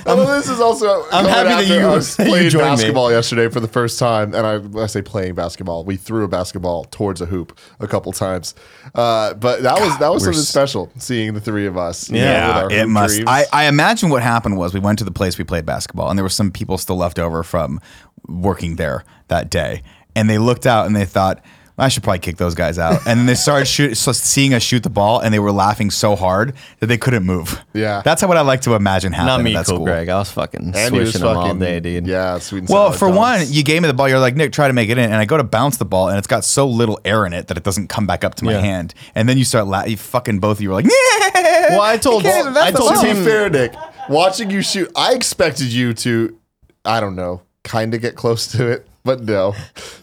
Well, 0.05 0.35
this 0.37 0.49
is 0.49 0.59
also. 0.59 1.05
I'm 1.11 1.25
happy 1.25 1.49
that 1.49 1.67
you- 1.67 1.79
I 1.87 1.95
was 1.95 2.15
that 2.17 2.25
you 2.25 2.31
playing 2.31 2.53
me. 2.53 2.59
basketball 2.59 3.11
yesterday 3.11 3.49
for 3.49 3.59
the 3.59 3.67
first 3.67 3.97
time, 3.99 4.33
and 4.33 4.45
I, 4.77 4.81
I 4.83 4.85
say 4.87 5.01
playing 5.01 5.33
basketball. 5.35 5.83
We 5.83 5.95
threw 5.95 6.23
a 6.23 6.27
basketball 6.27 6.85
towards 6.85 7.21
a 7.21 7.25
hoop 7.25 7.57
a 7.79 7.87
couple 7.87 8.11
times, 8.13 8.53
uh, 8.93 9.33
but 9.33 9.63
that 9.63 9.79
was 9.79 9.97
that 9.99 10.09
was 10.13 10.21
we're 10.21 10.33
something 10.33 10.39
s- 10.41 10.47
special. 10.49 10.91
Seeing 10.97 11.33
the 11.33 11.41
three 11.41 11.65
of 11.65 11.77
us, 11.77 12.09
know, 12.11 12.19
Yeah, 12.19 12.51
our 12.63 12.71
it 12.71 12.87
must. 12.87 13.15
dreams. 13.15 13.29
I, 13.29 13.45
I 13.51 13.65
imagine 13.67 14.09
what 14.09 14.21
happened 14.23 14.57
was 14.57 14.73
we 14.73 14.79
went 14.79 14.99
to 14.99 15.05
the 15.05 15.11
place 15.11 15.37
we 15.37 15.43
played 15.43 15.65
basketball, 15.65 16.09
and 16.09 16.17
there 16.17 16.23
were 16.23 16.29
some 16.29 16.51
people 16.51 16.77
still 16.77 16.97
left 16.97 17.17
over 17.19 17.41
from 17.43 17.79
working 18.27 18.75
there 18.75 19.03
that 19.27 19.49
day, 19.49 19.81
and 20.15 20.29
they 20.29 20.37
looked 20.37 20.65
out 20.67 20.85
and 20.85 20.95
they 20.95 21.05
thought. 21.05 21.43
I 21.77 21.89
should 21.89 22.03
probably 22.03 22.19
kick 22.19 22.37
those 22.37 22.55
guys 22.55 22.79
out. 22.79 23.05
And 23.05 23.19
then 23.19 23.25
they 23.25 23.35
started 23.35 23.65
shoot, 23.65 23.95
so 23.95 24.13
seeing 24.13 24.53
us 24.53 24.63
shoot 24.63 24.81
the 24.83 24.89
ball, 24.89 25.19
and 25.19 25.33
they 25.33 25.39
were 25.39 25.51
laughing 25.51 25.91
so 25.91 26.15
hard 26.15 26.53
that 26.79 26.87
they 26.87 26.97
couldn't 26.97 27.23
move. 27.25 27.59
Yeah. 27.73 28.01
that's 28.05 28.21
how 28.21 28.29
what 28.29 28.37
I 28.37 28.41
like 28.41 28.61
to 28.61 28.75
imagine 28.75 29.11
happen. 29.11 29.27
Not 29.27 29.41
me, 29.41 29.53
at 29.55 29.59
that 29.59 29.65
cool 29.65 29.75
school. 29.75 29.85
Greg. 29.85 30.07
I 30.07 30.17
was 30.19 30.31
fucking 30.31 30.71
and 30.73 30.93
he 30.93 30.99
was 31.01 31.11
swishing 31.11 31.27
them 31.27 31.37
all 31.37 31.53
day, 31.55 31.81
dude. 31.81 32.07
Yeah, 32.07 32.39
sweet 32.39 32.59
and 32.59 32.69
Well, 32.69 32.93
for 32.93 33.09
dunks. 33.09 33.15
one, 33.17 33.41
you 33.49 33.61
gave 33.63 33.81
me 33.81 33.87
the 33.87 33.93
ball. 33.93 34.07
You're 34.07 34.19
like, 34.19 34.35
Nick, 34.37 34.53
try 34.53 34.67
to 34.67 34.73
make 34.73 34.89
it 34.89 34.97
in. 34.97 35.03
And 35.05 35.15
I 35.15 35.25
go 35.25 35.35
to 35.35 35.43
bounce 35.43 35.75
the 35.75 35.83
ball, 35.85 36.07
and 36.07 36.17
it's 36.17 36.27
got 36.27 36.45
so 36.45 36.65
little 36.65 36.97
air 37.03 37.25
in 37.25 37.33
it 37.33 37.47
that 37.47 37.57
it 37.57 37.63
doesn't 37.63 37.89
come 37.89 38.07
back 38.07 38.23
up 38.23 38.35
to 38.35 38.45
my 38.45 38.53
Yeah. 38.53 38.61
hand. 38.61 38.93
And 39.13 39.27
then 39.27 39.37
you 39.37 39.43
start 39.43 39.67
laughing. 39.67 39.91
You 39.91 39.97
fucking 39.97 40.39
both 40.39 40.57
of 40.57 40.61
you 40.61 40.69
were 40.69 40.75
like, 40.75 40.85
yeah. 40.85 40.91
Well, 41.71 41.81
I 41.81 41.97
told- 41.97 42.23
You 42.23 42.29
can't 42.29 42.41
even- 42.41 42.53
that's 42.53 42.67
I 42.67 42.71
told 42.71 42.93
ball. 42.93 43.01
to 43.03 43.07
be 43.09 43.13
Tim- 43.15 43.25
fair, 43.25 43.49
Nick, 43.49 43.73
watching 44.07 44.49
you 44.49 44.61
shoot, 44.61 44.89
I 44.95 45.13
expected 45.13 45.73
you 45.73 45.93
to, 45.95 46.37
I 46.85 46.99
don't 47.01 47.15
know, 47.15 47.41
kind 47.63 47.93
of 47.93 48.01
get 48.01 48.15
close 48.15 48.47
to 48.53 48.67
it, 48.67 48.87
but 49.05 49.21
no. 49.21 49.55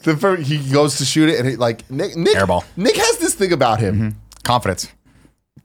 The 0.05 0.17
first, 0.17 0.45
he 0.45 0.59
goes 0.73 0.97
to 0.99 1.05
shoot 1.05 1.29
it, 1.29 1.39
and 1.39 1.49
he, 1.49 1.57
like 1.57 1.89
Nick, 1.91 2.17
Nick, 2.17 2.37
Airball. 2.37 2.65
Nick 2.77 2.97
has 2.97 3.19
this 3.19 3.35
thing 3.35 3.53
about 3.53 3.81
him 3.81 3.95
mm-hmm. 3.95 4.19
confidence. 4.45 4.89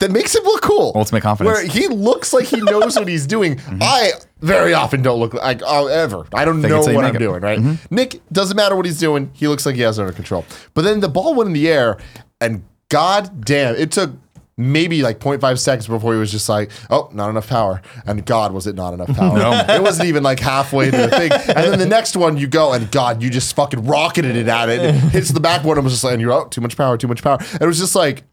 that 0.00 0.10
makes 0.10 0.34
him 0.34 0.42
look 0.44 0.60
cool. 0.60 0.92
Ultimate 0.94 1.22
confidence. 1.22 1.56
Where 1.56 1.66
he 1.66 1.88
looks 1.88 2.32
like 2.32 2.46
he 2.46 2.60
knows 2.60 2.96
what 2.96 3.08
he's 3.08 3.26
doing. 3.26 3.56
Mm-hmm. 3.68 3.82
I 3.82 4.12
very 4.40 4.72
often 4.72 5.02
don't 5.02 5.20
look 5.20 5.34
like 5.34 5.60
oh, 5.64 5.88
ever. 5.88 6.26
I 6.32 6.44
don't 6.44 6.64
it 6.64 6.68
know 6.68 6.80
you 6.80 6.94
what 6.94 7.02
make 7.02 7.10
I'm 7.10 7.16
it. 7.16 7.18
doing. 7.18 7.40
Right? 7.42 7.58
Mm-hmm. 7.58 7.94
Nick 7.94 8.20
doesn't 8.32 8.56
matter 8.56 8.74
what 8.76 8.86
he's 8.86 8.98
doing. 8.98 9.30
He 9.34 9.46
looks 9.46 9.66
like 9.66 9.74
he 9.74 9.82
has 9.82 9.98
it 9.98 10.02
under 10.02 10.14
control. 10.14 10.44
But 10.74 10.82
then 10.82 11.00
the 11.00 11.08
ball 11.08 11.34
went 11.34 11.48
in 11.48 11.52
the 11.52 11.68
air, 11.68 11.98
and 12.40 12.64
god 12.88 13.44
damn, 13.44 13.76
it 13.76 13.92
took. 13.92 14.12
Maybe 14.60 15.02
like 15.02 15.20
0.5 15.20 15.58
seconds 15.58 15.86
before 15.86 16.12
he 16.14 16.18
was 16.18 16.32
just 16.32 16.48
like, 16.48 16.70
oh, 16.90 17.08
not 17.12 17.30
enough 17.30 17.48
power. 17.48 17.80
And 18.06 18.26
God, 18.26 18.52
was 18.52 18.66
it 18.66 18.74
not 18.74 18.92
enough 18.92 19.14
power? 19.16 19.38
no. 19.38 19.52
It 19.74 19.80
wasn't 19.80 20.08
even 20.08 20.24
like 20.24 20.40
halfway 20.40 20.90
to 20.90 20.96
the 20.96 21.08
thing. 21.08 21.30
And 21.32 21.72
then 21.72 21.78
the 21.78 21.86
next 21.86 22.16
one 22.16 22.36
you 22.36 22.48
go, 22.48 22.72
and 22.72 22.90
God, 22.90 23.22
you 23.22 23.30
just 23.30 23.54
fucking 23.54 23.86
rocketed 23.86 24.34
it 24.34 24.48
at 24.48 24.68
it. 24.68 24.80
It 24.82 24.94
hits 24.94 25.30
the 25.30 25.38
backboard 25.40 25.78
and 25.78 25.84
was 25.84 25.92
just 25.94 26.02
like, 26.02 26.14
and 26.14 26.20
you're, 26.20 26.32
oh, 26.32 26.48
too 26.48 26.60
much 26.60 26.76
power, 26.76 26.98
too 26.98 27.06
much 27.08 27.22
power. 27.22 27.38
And 27.52 27.62
it 27.62 27.66
was 27.66 27.78
just 27.78 27.94
like, 27.94 28.24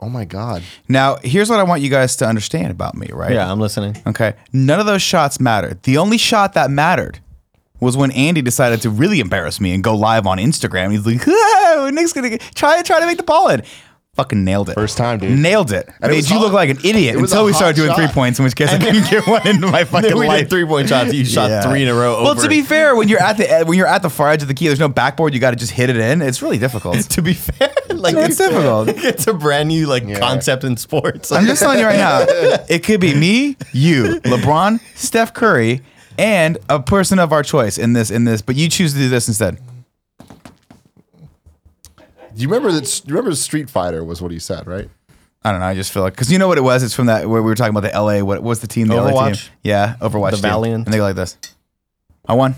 oh 0.00 0.08
my 0.08 0.24
God. 0.24 0.62
Now, 0.88 1.16
here's 1.24 1.50
what 1.50 1.58
I 1.58 1.64
want 1.64 1.82
you 1.82 1.90
guys 1.90 2.14
to 2.16 2.26
understand 2.26 2.70
about 2.70 2.94
me, 2.94 3.08
right? 3.12 3.32
Yeah, 3.32 3.50
I'm 3.50 3.58
listening. 3.58 4.00
Okay. 4.06 4.34
None 4.52 4.78
of 4.78 4.86
those 4.86 5.02
shots 5.02 5.40
mattered. 5.40 5.82
The 5.82 5.98
only 5.98 6.18
shot 6.18 6.52
that 6.54 6.70
mattered 6.70 7.18
was 7.80 7.96
when 7.96 8.10
Andy 8.12 8.42
decided 8.42 8.80
to 8.82 8.90
really 8.90 9.20
embarrass 9.20 9.60
me 9.60 9.72
and 9.74 9.82
go 9.84 9.94
live 9.96 10.26
on 10.26 10.38
Instagram. 10.38 10.90
He's 10.92 11.06
like, 11.06 11.22
"Ah, 11.28 11.90
Nick's 11.92 12.12
gonna 12.12 12.30
get, 12.30 12.40
try 12.54 12.76
to 12.76 12.82
try 12.82 13.00
to 13.00 13.06
make 13.06 13.16
the 13.16 13.22
ball 13.22 13.48
in. 13.48 13.62
Fucking 14.18 14.44
nailed 14.44 14.68
it. 14.68 14.74
First 14.74 14.98
time, 14.98 15.20
dude. 15.20 15.38
Nailed 15.38 15.70
it. 15.70 15.86
And 16.00 16.06
it 16.06 16.08
Made 16.08 16.16
was 16.16 16.28
you 16.30 16.38
hot. 16.38 16.42
look 16.46 16.52
like 16.52 16.70
an 16.70 16.78
idiot 16.82 17.14
It 17.14 17.20
was 17.20 17.30
until 17.30 17.44
a 17.44 17.46
we 17.46 17.52
hot 17.52 17.58
started 17.58 17.76
doing 17.76 17.88
shot. 17.90 17.96
three 17.98 18.08
points, 18.08 18.40
in 18.40 18.44
which 18.44 18.56
case 18.56 18.68
I 18.68 18.78
couldn't 18.78 19.08
get 19.08 19.24
one 19.28 19.46
into 19.46 19.68
my 19.68 19.84
fucking 19.92 20.18
we 20.18 20.26
life. 20.26 20.40
did 20.40 20.50
three 20.50 20.64
point 20.64 20.88
shots. 20.88 21.14
You 21.14 21.24
shot 21.36 21.50
Yeah. 21.50 21.62
three 21.62 21.82
in 21.84 21.88
a 21.88 21.94
row. 21.94 22.24
Well, 22.24 22.34
to 22.34 22.48
be 22.48 22.62
fair, 22.74 22.96
when 22.96 23.08
you're 23.08 23.22
at 23.22 23.36
the 23.36 23.48
ed- 23.48 23.68
when 23.68 23.78
you're 23.78 23.86
at 23.86 24.02
the 24.02 24.10
far 24.10 24.30
edge 24.30 24.42
of 24.42 24.48
the 24.48 24.54
key, 24.54 24.66
there's 24.66 24.80
no 24.80 24.88
backboard. 24.88 25.34
You 25.34 25.40
got 25.40 25.50
to 25.52 25.56
just 25.56 25.70
hit 25.70 25.88
it 25.88 25.96
in. 25.96 26.20
It's 26.20 26.42
really 26.42 26.58
difficult. 26.58 26.98
to 27.10 27.22
be 27.22 27.32
fair, 27.32 27.70
like 27.90 28.16
It's 28.16 28.36
difficult. 28.38 28.88
It's 28.88 29.28
a 29.28 29.34
brand 29.34 29.68
new 29.68 29.86
like 29.86 30.02
concept 30.18 30.64
in 30.64 30.76
sports. 30.76 31.30
I'm 31.30 31.46
just 31.46 31.62
telling 31.62 31.78
you 31.78 31.84
right 31.86 31.96
now, 31.96 32.26
it 32.68 32.82
could 32.82 33.00
be 33.00 33.14
me, 33.14 33.56
you, 33.72 34.20
LeBron, 34.22 34.80
Steph 34.96 35.32
Curry, 35.32 35.80
and 36.18 36.58
a 36.68 36.82
person 36.82 37.20
of 37.20 37.30
our 37.32 37.44
choice 37.44 37.78
in 37.78 37.92
this 37.92 38.10
in 38.10 38.24
this. 38.24 38.42
But 38.42 38.56
you 38.56 38.68
choose 38.68 38.94
to 38.94 38.98
do 38.98 39.08
this 39.08 39.28
instead. 39.28 39.60
Do 42.38 42.42
you 42.42 42.48
remember 42.48 42.72
that? 42.72 43.02
You 43.06 43.14
remember 43.14 43.34
Street 43.34 43.68
Fighter 43.68 44.04
was 44.04 44.22
what 44.22 44.30
he 44.30 44.38
said, 44.38 44.66
right? 44.66 44.88
I 45.44 45.50
don't 45.52 45.60
know. 45.60 45.66
I 45.66 45.74
just 45.74 45.92
feel 45.92 46.02
like 46.02 46.12
because 46.14 46.30
you 46.32 46.38
know 46.38 46.48
what 46.48 46.58
it 46.58 46.62
was. 46.62 46.82
It's 46.82 46.94
from 46.94 47.06
that 47.06 47.28
where 47.28 47.42
we 47.42 47.48
were 47.50 47.54
talking 47.54 47.70
about 47.70 47.82
the 47.82 47.92
L.A. 47.94 48.22
What 48.22 48.42
was 48.42 48.60
the 48.60 48.66
team? 48.66 48.88
The 48.88 48.96
LA 48.96 49.30
team. 49.32 49.36
Yeah, 49.62 49.96
Overwatch. 50.00 50.30
The 50.30 50.36
team. 50.36 50.42
Valiant? 50.42 50.86
And 50.86 50.94
they 50.94 50.98
go 50.98 51.04
like 51.04 51.16
this. 51.16 51.36
I 52.26 52.34
won. 52.34 52.54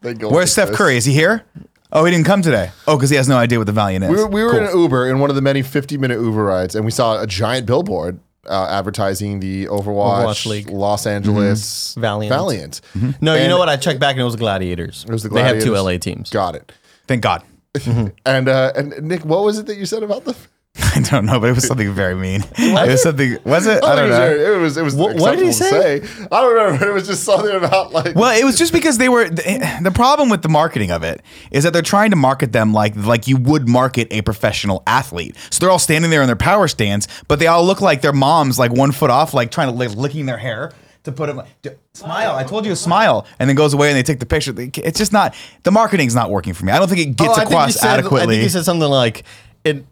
They 0.00 0.14
go 0.14 0.28
Where's 0.30 0.44
like 0.44 0.48
Steph 0.48 0.68
this. 0.68 0.76
Curry? 0.76 0.96
Is 0.96 1.04
he 1.04 1.12
here? 1.12 1.44
Oh, 1.92 2.04
he 2.04 2.10
didn't 2.12 2.26
come 2.26 2.40
today. 2.40 2.70
Oh, 2.86 2.96
because 2.96 3.10
he 3.10 3.16
has 3.16 3.28
no 3.28 3.36
idea 3.36 3.58
what 3.58 3.66
the 3.66 3.72
Valiant 3.72 4.04
is. 4.04 4.10
We 4.10 4.16
were, 4.16 4.26
we 4.28 4.42
were 4.44 4.50
Cool. 4.52 4.60
in 4.60 4.66
an 4.68 4.78
Uber 4.78 5.10
in 5.10 5.18
one 5.18 5.28
of 5.30 5.36
the 5.36 5.42
many 5.42 5.60
50 5.62 5.98
minute 5.98 6.20
Uber 6.20 6.44
rides, 6.44 6.74
and 6.74 6.84
we 6.84 6.90
saw 6.90 7.20
a 7.20 7.26
giant 7.26 7.66
billboard 7.66 8.20
uh, 8.48 8.66
advertising 8.70 9.40
the 9.40 9.66
Overwatch, 9.66 10.24
Overwatch 10.24 10.46
League. 10.46 10.70
Los 10.70 11.04
Angeles 11.06 11.94
Valiant. 11.98 12.32
Valiant. 12.32 12.80
no, 13.20 13.34
you 13.34 13.40
And- 13.40 13.48
know 13.50 13.58
what? 13.58 13.68
I 13.68 13.76
checked 13.76 13.98
back 14.00 14.12
and 14.12 14.20
it 14.20 14.24
was 14.24 14.36
Gladiators. 14.36 15.00
Mm-hmm. 15.02 15.10
It 15.10 15.12
was 15.12 15.22
the 15.24 15.28
They 15.30 15.42
have 15.42 15.60
two 15.60 15.70
Gladiators. 15.72 16.06
LA 16.06 16.12
teams. 16.14 16.30
Got 16.30 16.54
it. 16.54 16.72
Thank 17.08 17.22
God. 17.22 17.42
And 18.26 18.48
uh, 18.48 18.72
and 18.74 19.02
Nick, 19.02 19.24
what 19.24 19.44
was 19.44 19.58
it 19.58 19.66
that 19.66 19.76
you 19.76 19.86
said 19.86 20.02
about 20.02 20.24
the? 20.24 20.36
I 20.94 21.00
don't 21.00 21.26
know, 21.26 21.40
but 21.40 21.48
it 21.50 21.54
was 21.54 21.66
something 21.66 21.92
very 21.92 22.14
mean. 22.14 22.42
It 22.58 22.88
was 22.88 23.02
something. 23.02 23.38
Was 23.44 23.66
it? 23.66 23.82
I 23.82 23.92
I 23.92 23.96
don't 23.96 24.10
know. 24.10 24.26
It 24.56 24.60
was. 24.60 24.76
It 24.76 24.82
was. 24.82 24.94
What- 24.94 25.16
what 25.16 25.32
did 25.36 25.40
he 25.40 25.46
to 25.46 25.52
say? 25.52 26.02
I 26.30 26.40
don't 26.40 26.54
remember. 26.54 26.88
It 26.90 26.94
was 26.94 27.06
just 27.06 27.24
something 27.24 27.50
about 27.50 27.92
like. 27.92 28.14
Well, 28.14 28.36
it 28.38 28.44
was 28.44 28.56
just 28.58 28.72
because 28.72 28.98
they 28.98 29.08
were 29.08 29.28
the, 29.28 29.78
the 29.82 29.90
problem 29.90 30.30
with 30.30 30.42
the 30.42 30.48
marketing 30.48 30.90
of 30.90 31.02
it 31.02 31.22
is 31.50 31.64
that 31.64 31.72
they're 31.72 31.82
trying 31.82 32.10
to 32.10 32.16
market 32.16 32.52
them 32.52 32.72
like 32.72 32.94
like 32.96 33.26
you 33.28 33.36
would 33.36 33.68
market 33.68 34.08
a 34.12 34.22
professional 34.22 34.82
athlete. 34.86 35.36
So 35.50 35.60
they're 35.60 35.70
all 35.70 35.78
standing 35.78 36.10
there 36.10 36.22
in 36.22 36.26
their 36.28 36.36
power 36.36 36.68
stands, 36.68 37.08
but 37.28 37.38
they 37.40 37.46
all 37.48 37.64
look 37.64 37.80
like 37.80 38.00
their 38.00 38.12
moms, 38.12 38.58
like 38.58 38.72
one 38.72 38.92
foot 38.92 39.10
off, 39.10 39.34
like 39.34 39.50
trying 39.50 39.68
to 39.70 39.74
like 39.74 39.96
licking 39.96 40.26
their 40.26 40.38
hair 40.38 40.72
to 41.04 41.12
put 41.12 41.26
them. 41.34 41.42
Smile! 41.94 42.34
I 42.36 42.44
told 42.44 42.64
you 42.64 42.72
to 42.72 42.76
smile, 42.76 43.26
and 43.38 43.48
then 43.48 43.56
goes 43.56 43.74
away 43.74 43.88
and 43.88 43.96
they 43.96 44.02
take 44.02 44.20
the 44.20 44.26
picture. 44.26 44.52
It's 44.56 44.98
just 44.98 45.12
not 45.12 45.34
the 45.62 45.70
marketing's 45.70 46.14
not 46.14 46.30
working 46.30 46.54
for 46.54 46.64
me. 46.64 46.72
I 46.72 46.78
don't 46.78 46.88
think 46.88 47.00
it 47.00 47.16
gets 47.16 47.30
Oh, 47.30 47.32
I 47.32 47.36
think 47.40 47.50
you 47.50 47.56
across 47.56 47.74
said- 47.74 47.88
I 47.90 47.98
adequately. 47.98 48.34
think 48.36 48.42
you 48.44 48.48
said 48.50 48.64
something 48.64 48.88
like 48.88 49.24
it. 49.64 49.84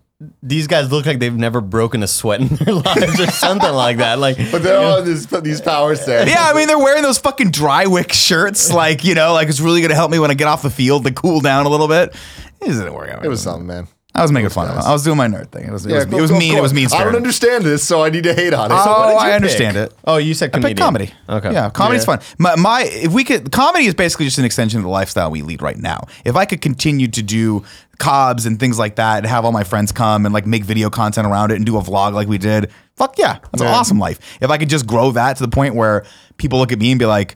These 0.42 0.66
guys 0.66 0.90
look 0.90 1.06
like 1.06 1.20
they've 1.20 1.32
never 1.32 1.60
broken 1.60 2.02
a 2.02 2.08
sweat 2.08 2.40
in 2.40 2.48
their 2.48 2.74
lives, 2.86 3.20
or 3.20 3.28
something 3.28 3.70
like 3.72 3.98
that. 3.98 4.18
Like, 4.18 4.36
but 4.50 4.64
they're 4.64 4.76
all 4.80 4.98
in 4.98 5.04
these 5.04 5.26
these 5.26 5.60
power 5.60 5.94
stands. 5.94 6.28
Yeah, 6.28 6.42
I 6.50 6.54
mean 6.54 6.66
they're 6.66 6.76
wearing 6.76 7.04
those 7.04 7.18
fucking 7.18 7.52
dry 7.52 7.86
wick 7.86 8.12
shirts, 8.12 8.72
like 8.72 9.04
you 9.04 9.14
know, 9.14 9.32
like 9.32 9.48
it's 9.48 9.60
really 9.60 9.80
gonna 9.80 9.94
help 9.94 10.10
me 10.10 10.18
when 10.18 10.32
I 10.32 10.34
get 10.34 10.48
off 10.48 10.62
the 10.62 10.70
field 10.70 11.04
to 11.04 11.12
cool 11.12 11.40
down 11.40 11.66
a 11.66 11.68
little 11.68 11.86
bit. 11.86 12.16
It 12.60 12.66
doesn't 12.66 12.92
work 12.92 13.10
out. 13.10 13.24
It 13.24 13.28
was 13.28 13.42
something, 13.42 13.68
man. 13.68 13.86
I 14.18 14.22
was 14.22 14.32
making 14.32 14.50
fun 14.50 14.68
of 14.68 14.74
him. 14.76 14.82
I 14.82 14.92
was 14.92 15.02
doing 15.04 15.16
my 15.16 15.28
nerd 15.28 15.50
thing. 15.50 15.64
It 15.66 15.72
was, 15.72 15.86
it 15.86 15.92
was, 15.94 16.04
go- 16.06 16.18
it 16.18 16.20
was 16.20 16.30
go- 16.30 16.38
mean. 16.38 16.52
go 16.52 16.58
it 16.58 16.62
was 16.62 16.72
on. 16.72 16.76
mean. 16.76 16.88
I 16.92 17.04
don't 17.04 17.16
understand 17.16 17.64
this, 17.64 17.82
so 17.86 18.02
I 18.04 18.10
need 18.10 18.24
to 18.24 18.34
hate 18.34 18.52
on 18.54 18.70
it. 18.70 18.74
Oh, 18.74 18.78
what 18.78 19.06
did 19.06 19.12
you 19.12 19.18
I 19.18 19.24
pick? 19.26 19.34
understand 19.34 19.76
it. 19.76 19.92
oh, 20.06 20.16
you 20.18 20.34
said 20.34 20.50
I 20.54 20.60
picked 20.60 20.78
comedy. 20.78 21.12
Okay. 21.28 21.52
Yeah, 21.52 21.70
comedy's 21.70 22.02
Yeah. 22.06 22.16
fun. 22.16 22.20
My, 22.38 22.56
my 22.56 22.82
if 22.82 23.12
we 23.12 23.24
could 23.24 23.50
comedy 23.52 23.86
is 23.86 23.94
basically 23.94 24.26
just 24.26 24.38
an 24.38 24.44
extension 24.44 24.78
of 24.78 24.84
the 24.84 24.90
lifestyle 24.90 25.30
we 25.30 25.42
lead 25.42 25.62
right 25.62 25.76
now. 25.78 26.06
If 26.24 26.36
I 26.36 26.44
could 26.44 26.60
continue 26.60 27.08
to 27.08 27.22
do 27.22 27.64
cobs 27.98 28.46
and 28.46 28.60
things 28.60 28.78
like 28.78 28.94
that 28.96 29.18
and 29.18 29.26
have 29.26 29.44
all 29.44 29.50
my 29.52 29.64
friends 29.64 29.90
come 29.90 30.24
and 30.24 30.32
like 30.32 30.46
make 30.46 30.62
video 30.64 30.88
content 30.90 31.26
around 31.26 31.50
it 31.50 31.56
and 31.56 31.66
do 31.66 31.76
a 31.76 31.82
vlog 31.82 32.12
like 32.12 32.28
we 32.28 32.38
did, 32.38 32.70
fuck 32.96 33.18
yeah, 33.18 33.38
that's 33.50 33.60
an 33.60 33.66
awesome 33.66 33.98
life. 33.98 34.20
If 34.40 34.50
I 34.50 34.58
could 34.58 34.68
just 34.68 34.86
grow 34.86 35.10
that 35.12 35.36
to 35.38 35.42
the 35.44 35.50
point 35.50 35.74
where 35.74 36.04
people 36.36 36.58
look 36.60 36.70
at 36.70 36.78
me 36.78 36.92
and 36.92 36.98
be 36.98 37.06
like, 37.06 37.34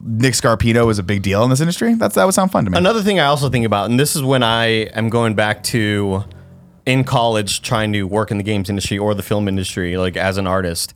Nick 0.00 0.34
Scarpino 0.34 0.90
is 0.90 0.98
a 0.98 1.02
big 1.02 1.22
deal 1.22 1.42
in 1.44 1.50
this 1.50 1.60
industry, 1.60 1.94
that's 1.94 2.14
that 2.14 2.24
would 2.24 2.34
sound 2.34 2.52
fun 2.52 2.64
to 2.64 2.70
me. 2.70 2.78
Another 2.78 3.02
thing 3.02 3.20
I 3.20 3.26
also 3.26 3.48
think 3.48 3.66
about, 3.66 3.90
and 3.90 3.98
this 3.98 4.16
is 4.16 4.22
when 4.22 4.42
I 4.42 4.66
am 4.94 5.08
going 5.08 5.34
back 5.34 5.62
to 5.64 6.24
in 6.86 7.02
college 7.04 7.62
trying 7.62 7.92
to 7.92 8.04
work 8.04 8.30
in 8.30 8.38
the 8.38 8.44
games 8.44 8.70
industry 8.70 8.96
or 8.96 9.14
the 9.14 9.22
film 9.22 9.48
industry, 9.48 9.96
like 9.96 10.16
as 10.16 10.38
an 10.38 10.46
artist. 10.46 10.94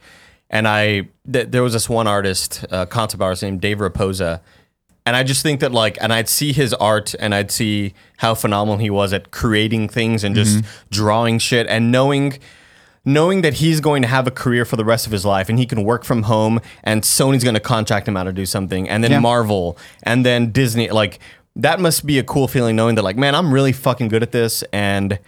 And 0.49 0.67
I, 0.67 1.09
th- 1.31 1.49
there 1.51 1.63
was 1.63 1.73
this 1.73 1.89
one 1.89 2.07
artist, 2.07 2.65
uh, 2.71 2.87
concept 2.87 3.23
artist 3.23 3.43
named 3.43 3.61
Dave 3.61 3.79
Rapoza. 3.79 4.41
And 5.07 5.17
I 5.17 5.25
just 5.25 5.43
think 5.43 5.61
that 5.61 5.73
like, 5.73 5.99
and 6.01 6.13
I'd 6.13 6.29
see 6.29 6.53
his 6.53 6.73
art 6.75 7.15
and 7.19 7.35
I'd 7.35 7.51
see 7.51 7.95
how 8.19 8.35
phenomenal 8.35 8.79
he 8.79 8.91
was 8.91 9.13
at 9.13 9.33
creating 9.33 9.89
things 9.89 10.23
and 10.23 10.35
just 10.35 10.65
drawing 10.91 11.39
shit 11.39 11.67
and 11.67 11.91
knowing, 11.91 12.39
knowing 13.05 13.43
that 13.43 13.55
he's 13.55 13.81
going 13.81 14.03
to 14.03 14.09
have 14.09 14.27
a 14.27 14.31
career 14.31 14.65
for 14.65 14.77
the 14.77 14.85
rest 14.85 15.07
of 15.07 15.13
his 15.13 15.25
life 15.25 15.49
and 15.49 15.59
he 15.59 15.67
can 15.67 15.85
work 15.85 16.05
from 16.05 16.25
home 16.25 16.61
and 16.85 17.03
Sony's 17.03 17.43
going 17.43 17.55
to 17.55 17.61
contract 17.61 18.07
him 18.07 18.17
out 18.17 18.25
to 18.25 18.33
do 18.33 18.45
something 18.45 18.89
and 18.89 19.03
then 19.03 19.11
Yeah. 19.11 19.21
Marvel 19.21 19.79
and 20.03 20.25
then 20.25 20.53
Disney 20.53 20.91
like 20.91 21.19
that 21.57 21.81
must 21.81 22.05
be 22.05 22.19
a 22.19 22.23
cool 22.23 22.47
feeling 22.47 22.77
knowing 22.77 22.97
that 22.97 23.03
like 23.03 23.17
man 23.17 23.35
I'm 23.35 23.53
really 23.53 23.73
fucking 23.73 24.09
good 24.09 24.23
at 24.23 24.33
this 24.33 24.63
and 24.73 25.19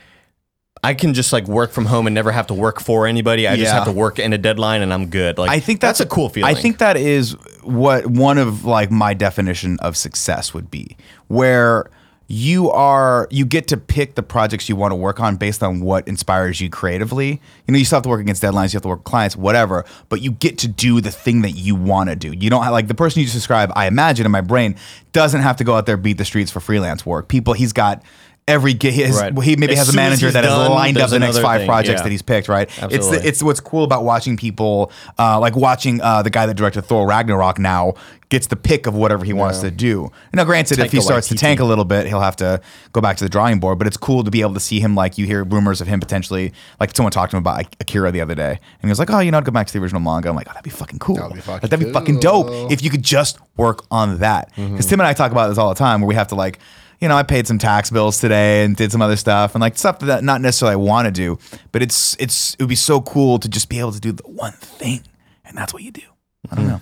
I 0.84 0.94
can 0.94 1.14
just 1.14 1.32
like 1.32 1.46
work 1.46 1.70
from 1.70 1.86
home 1.86 2.06
and 2.08 2.14
never 2.14 2.32
have 2.32 2.48
to 2.48 2.54
work 2.54 2.80
for 2.80 3.06
anybody. 3.06 3.46
I 3.46 3.56
just 3.56 3.72
have 3.72 3.84
to 3.84 3.92
work 3.92 4.18
in 4.18 4.32
a 4.32 4.38
deadline 4.38 4.82
and 4.82 4.92
I'm 4.92 5.10
good. 5.10 5.38
Like 5.38 5.50
I 5.50 5.60
think 5.60 5.80
that's, 5.80 6.00
a 6.00 6.06
cool 6.06 6.28
feeling. 6.28 6.54
I 6.54 6.60
think 6.60 6.78
that 6.78 6.96
is 6.96 7.36
what 7.62 8.06
one 8.06 8.36
of 8.36 8.64
like 8.64 8.90
my 8.90 9.14
definition 9.14 9.78
of 9.78 9.96
success 9.96 10.52
would 10.52 10.72
be, 10.72 10.96
where 11.28 11.88
you 12.32 12.70
are 12.70 13.28
you 13.30 13.44
get 13.44 13.68
to 13.68 13.76
pick 13.76 14.14
the 14.14 14.22
projects 14.22 14.66
you 14.66 14.74
want 14.74 14.90
to 14.90 14.96
work 14.96 15.20
on 15.20 15.36
based 15.36 15.62
on 15.62 15.82
what 15.82 16.08
inspires 16.08 16.62
you 16.62 16.70
creatively. 16.70 17.42
You 17.66 17.72
know, 17.72 17.78
you 17.78 17.84
still 17.84 17.98
have 17.98 18.04
to 18.04 18.08
work 18.08 18.22
against 18.22 18.42
deadlines, 18.42 18.72
you 18.72 18.78
have 18.78 18.82
to 18.84 18.88
work 18.88 19.00
with 19.00 19.04
clients, 19.04 19.36
whatever, 19.36 19.84
but 20.08 20.22
you 20.22 20.30
get 20.30 20.56
to 20.58 20.68
do 20.68 21.02
the 21.02 21.10
thing 21.10 21.42
that 21.42 21.50
you 21.50 21.74
want 21.74 22.08
to 22.08 22.16
do. 22.16 22.32
You 22.32 22.48
don't 22.48 22.62
have 22.62 22.72
like 22.72 22.88
the 22.88 22.94
person 22.94 23.20
you 23.20 23.26
just 23.26 23.36
described, 23.36 23.72
I 23.76 23.86
imagine 23.86 24.24
in 24.24 24.32
my 24.32 24.40
brain, 24.40 24.76
doesn't 25.12 25.42
have 25.42 25.58
to 25.58 25.64
go 25.64 25.74
out 25.74 25.84
there 25.84 25.98
beat 25.98 26.16
the 26.16 26.24
streets 26.24 26.50
for 26.50 26.60
freelance 26.60 27.04
work. 27.04 27.28
People 27.28 27.52
he's 27.52 27.74
got 27.74 28.02
every 28.48 28.76
his, 28.80 29.16
Right. 29.18 29.32
he 29.42 29.56
maybe 29.56 29.72
As 29.74 29.78
has 29.78 29.88
a 29.90 29.96
manager 29.96 30.30
that 30.30 30.44
has 30.44 30.68
lined 30.68 30.98
up 30.98 31.10
the 31.10 31.18
next 31.18 31.38
five 31.38 31.60
thing. 31.60 31.68
projects 31.68 32.00
Yeah. 32.00 32.02
that 32.02 32.10
he's 32.10 32.22
picked, 32.22 32.48
right? 32.48 32.68
It's 32.90 33.08
the, 33.08 33.26
it's 33.26 33.42
what's 33.42 33.60
cool 33.60 33.84
about 33.84 34.04
watching 34.04 34.36
people, 34.36 34.90
uh, 35.18 35.38
like 35.38 35.54
watching 35.54 36.00
uh, 36.00 36.22
the 36.22 36.30
guy 36.30 36.46
that 36.46 36.54
directed 36.54 36.82
Thor 36.82 37.06
Ragnarok 37.06 37.58
now 37.58 37.94
gets 38.30 38.46
the 38.48 38.56
pick 38.56 38.86
of 38.86 38.94
whatever 38.94 39.24
he 39.26 39.32
wants 39.32 39.60
to 39.60 39.70
do. 39.70 40.10
Now, 40.32 40.44
granted, 40.44 40.78
if 40.78 40.90
he 40.90 41.00
starts 41.02 41.28
to 41.28 41.34
tank 41.34 41.60
a 41.60 41.64
little 41.64 41.84
bit, 41.84 42.06
he'll 42.06 42.20
have 42.20 42.36
to 42.36 42.60
go 42.92 43.00
back 43.00 43.16
to 43.18 43.24
the 43.24 43.28
drawing 43.30 43.60
board. 43.60 43.78
But 43.78 43.86
it's 43.86 43.96
cool 43.98 44.24
to 44.24 44.30
be 44.30 44.40
able 44.40 44.54
to 44.54 44.60
see 44.60 44.80
him. 44.80 44.94
Like 44.94 45.18
you 45.18 45.26
hear 45.26 45.44
rumors 45.44 45.80
of 45.80 45.86
him 45.86 46.00
potentially, 46.00 46.52
like 46.80 46.96
someone 46.96 47.12
talked 47.12 47.30
to 47.32 47.36
him 47.36 47.42
about 47.42 47.66
Akira 47.80 48.10
the 48.10 48.22
other 48.22 48.34
day, 48.34 48.52
and 48.52 48.82
he 48.82 48.88
was 48.88 48.98
like, 48.98 49.10
"Oh, 49.10 49.20
you 49.20 49.30
know, 49.30 49.38
I'd 49.38 49.44
go 49.44 49.52
back 49.52 49.66
to 49.66 49.72
the 49.72 49.78
original 49.80 50.00
manga." 50.00 50.30
I'm 50.30 50.34
like, 50.34 50.46
"Oh, 50.48 50.52
that'd 50.54 50.64
be 50.64 50.70
fucking 50.70 50.98
cool. 50.98 51.16
That'd 51.16 51.34
be 51.34 51.40
fucking 51.40 51.52
Like, 51.62 51.70
that'd 51.70 51.86
be 51.86 51.92
fucking 51.92 52.20
dope 52.20 52.72
if 52.72 52.82
you 52.82 52.88
could 52.90 53.02
just 53.02 53.38
work 53.58 53.84
on 53.90 54.18
that." 54.18 54.50
Because 54.56 54.86
Tim 54.86 54.98
and 54.98 55.06
I 55.06 55.12
talk 55.12 55.30
about 55.30 55.48
this 55.48 55.58
all 55.58 55.68
the 55.68 55.74
time, 55.78 56.00
where 56.00 56.08
we 56.08 56.14
have 56.14 56.28
to 56.28 56.34
like 56.34 56.58
you 57.02 57.08
know, 57.08 57.16
I 57.16 57.24
paid 57.24 57.48
some 57.48 57.58
tax 57.58 57.90
bills 57.90 58.20
today 58.20 58.64
and 58.64 58.76
did 58.76 58.92
some 58.92 59.02
other 59.02 59.16
stuff 59.16 59.56
and 59.56 59.60
like 59.60 59.76
stuff 59.76 59.98
that 59.98 60.22
not 60.22 60.40
necessarily 60.40 60.74
I 60.74 60.76
want 60.76 61.06
to 61.06 61.10
do, 61.10 61.36
but 61.72 61.82
it's 61.82 62.16
it's 62.20 62.54
it 62.54 62.62
would 62.62 62.68
be 62.68 62.76
so 62.76 63.00
cool 63.00 63.40
to 63.40 63.48
just 63.48 63.68
be 63.68 63.80
able 63.80 63.90
to 63.90 64.00
do 64.00 64.12
the 64.12 64.22
one 64.22 64.52
thing, 64.52 65.02
and 65.44 65.58
that's 65.58 65.74
what 65.74 65.82
you 65.82 65.90
do. 65.90 66.02
I 66.48 66.54
don't 66.54 66.64
hmm. 66.64 66.70
know. 66.70 66.80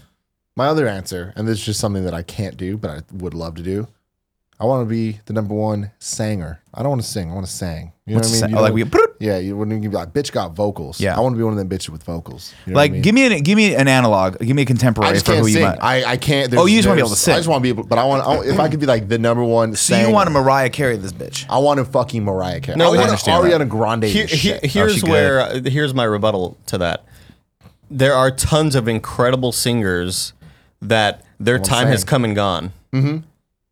My 0.56 0.66
other 0.66 0.86
answer, 0.86 1.32
and 1.36 1.48
this 1.48 1.58
is 1.60 1.64
just 1.64 1.80
something 1.80 2.04
that 2.04 2.12
I 2.12 2.22
can't 2.22 2.58
do, 2.58 2.76
but 2.76 2.90
I 2.90 3.00
would 3.12 3.32
love 3.32 3.54
to 3.54 3.62
do. 3.62 3.88
I 4.60 4.66
want 4.66 4.86
to 4.86 4.90
be 4.90 5.20
the 5.24 5.32
number 5.32 5.54
one 5.54 5.90
singer. 5.98 6.60
I 6.74 6.82
don't 6.82 6.90
want 6.90 7.02
to 7.02 7.08
sing. 7.08 7.30
I 7.30 7.34
want 7.34 7.46
to 7.46 7.52
sing. 7.52 7.92
You 8.10 8.16
know 8.16 8.18
What's 8.22 8.30
what 8.30 8.36
I 8.36 8.40
the 8.40 8.46
mean? 8.46 8.50
You 8.54 8.58
oh, 8.58 8.62
like 8.62 8.92
we- 9.20 9.26
yeah, 9.26 9.38
you 9.38 9.56
wouldn't 9.56 9.80
be 9.82 9.88
like, 9.88 10.12
bitch 10.12 10.32
got 10.32 10.56
vocals. 10.56 10.98
Yeah. 11.00 11.16
I 11.16 11.20
want 11.20 11.34
to 11.34 11.36
be 11.36 11.44
one 11.44 11.52
of 11.52 11.58
them 11.58 11.68
bitches 11.68 11.90
with 11.90 12.02
vocals. 12.02 12.52
You 12.66 12.72
know 12.72 12.76
Like, 12.78 12.90
I 12.90 12.94
mean? 12.94 13.02
give 13.02 13.14
me 13.14 13.26
an 13.36 13.42
give 13.44 13.56
me 13.56 13.74
an 13.76 13.86
analog, 13.86 14.38
give 14.40 14.56
me 14.56 14.62
a 14.62 14.64
contemporary 14.64 15.10
I 15.10 15.12
just 15.14 15.26
for 15.26 15.32
can't 15.34 15.42
who 15.42 15.48
you 15.48 15.54
sing. 15.58 15.62
might. 15.64 15.78
I, 15.80 16.04
I 16.12 16.16
can't. 16.16 16.52
Oh, 16.56 16.66
you 16.66 16.76
just 16.78 16.88
wanna 16.88 16.96
be 16.96 17.02
able 17.02 17.10
to 17.10 17.16
sing. 17.16 17.34
I 17.34 17.36
just 17.38 17.48
want 17.48 17.60
to 17.60 17.62
be 17.62 17.68
able, 17.68 17.84
but 17.84 17.98
I 17.98 18.04
want, 18.04 18.24
I 18.24 18.28
want- 18.36 18.48
if 18.48 18.58
I 18.58 18.68
could 18.68 18.80
be 18.80 18.86
like 18.86 19.08
the 19.08 19.18
number 19.18 19.44
one. 19.44 19.76
so 19.76 19.96
you 19.96 20.10
want 20.10 20.26
to 20.26 20.32
Mariah 20.32 20.70
Carey 20.70 20.96
this 20.96 21.12
bitch? 21.12 21.46
I 21.48 21.58
want 21.58 21.78
a 21.78 21.84
fucking 21.84 22.24
Mariah 22.24 22.60
Carey. 22.60 22.76
No, 22.78 22.86
I 22.86 22.88
I 22.88 22.90
want 22.96 23.00
understand 23.10 23.44
Ariana 23.44 23.68
Grande. 23.68 24.02
Here- 24.04 24.26
this 24.26 24.40
here- 24.42 24.58
shit. 24.60 24.70
here's 24.72 24.96
she 24.96 25.08
where 25.08 25.40
uh, 25.42 25.60
here's 25.64 25.94
my 25.94 26.04
rebuttal 26.04 26.56
to 26.66 26.78
that. 26.78 27.04
There 27.90 28.14
are 28.14 28.30
tons 28.32 28.74
of 28.74 28.88
incredible 28.88 29.52
singers 29.52 30.32
that 30.82 31.22
their 31.38 31.58
time 31.58 31.86
has 31.88 32.02
come 32.04 32.24
and 32.24 32.34
gone, 32.34 32.72
mm-hmm. 32.92 33.18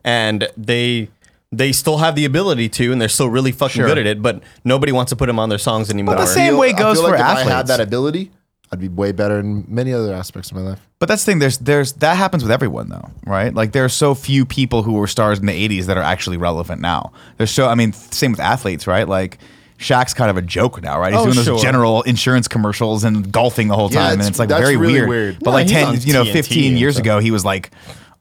and 0.05 0.49
they 0.57 1.09
they 1.51 1.73
still 1.73 1.99
have 1.99 2.15
the 2.15 2.25
ability 2.25 2.69
to, 2.69 2.93
and 2.93 3.01
they're 3.01 3.09
still 3.09 3.31
really 3.31 3.53
fucking 3.53 3.81
Sure. 3.81 3.87
good 3.87 3.99
at 3.99 4.07
it. 4.07 4.21
But 4.23 4.43
nobody 4.65 4.93
wants 4.93 5.11
to 5.11 5.17
put 5.17 5.27
them 5.27 5.39
on 5.39 5.49
their 5.49 5.59
songs 5.59 5.91
anymore. 5.91 6.15
But 6.17 6.21
the 6.23 6.27
same 6.27 6.51
feel- 6.53 6.59
way 6.59 6.71
I 6.75 6.79
goes 6.79 6.97
feel 6.99 7.07
for 7.07 7.11
like 7.13 7.21
If 7.21 7.27
I 7.27 7.31
athletes. 7.31 7.51
had 7.51 7.67
that 7.69 7.81
ability, 7.81 8.31
I'd 8.71 8.81
be 8.81 8.89
way 8.89 9.13
better 9.13 9.39
in 9.39 9.65
many 9.67 9.95
other 9.95 10.13
aspects 10.15 10.51
of 10.51 10.59
my 10.59 10.63
life. 10.63 10.79
But 10.99 11.09
that's 11.09 11.25
the 11.25 11.33
thing. 11.33 11.39
There's 11.39 11.57
there's 11.59 11.93
that 11.95 12.17
happens 12.19 12.43
with 12.43 12.53
everyone 12.53 12.91
though, 12.91 13.09
right? 13.25 13.55
Like 13.55 13.73
there 13.73 13.85
are 13.85 13.89
so 13.89 14.15
few 14.15 14.45
people 14.45 14.83
who 14.83 14.93
were 14.93 15.07
stars 15.07 15.39
in 15.39 15.47
the 15.47 15.53
'80s 15.55 15.87
that 15.87 15.97
are 15.97 16.03
actually 16.03 16.37
relevant 16.37 16.83
now. 16.83 17.13
There's 17.39 17.51
so 17.51 17.67
I 17.67 17.75
mean, 17.75 17.93
same 17.95 18.31
with 18.33 18.41
athletes, 18.41 18.87
right? 18.87 19.09
Like. 19.09 19.39
Shaq's 19.81 20.13
kind 20.13 20.29
of 20.29 20.37
a 20.37 20.43
joke 20.43 20.83
now, 20.83 20.99
right? 20.99 21.13
He's 21.13 21.21
Oh, 21.21 21.25
doing 21.27 21.37
those 21.37 21.45
sure. 21.45 21.59
general 21.61 22.03
insurance 22.03 22.49
commercials 22.49 23.05
and 23.05 23.31
golfing 23.31 23.69
the 23.69 23.77
whole 23.77 23.89
Yeah, 23.93 24.01
time, 24.01 24.07
and 24.15 24.21
it's- 24.23 24.31
it's 24.31 24.39
like 24.41 24.49
that's 24.49 24.61
very 24.61 24.77
really 24.77 24.95
weird. 24.95 25.09
weird. 25.09 25.37
But 25.39 25.51
No, 25.51 25.55
like 25.55 25.63
he's 25.69 25.73
ten, 25.73 25.87
on 25.87 26.01
you 26.01 26.13
know, 26.15 26.25
TNT 26.25 26.33
15 26.33 26.71
and 26.73 26.81
years 26.81 26.95
stuff. 26.97 27.03
ago, 27.05 27.19
he 27.21 27.31
was 27.31 27.45
like 27.45 27.71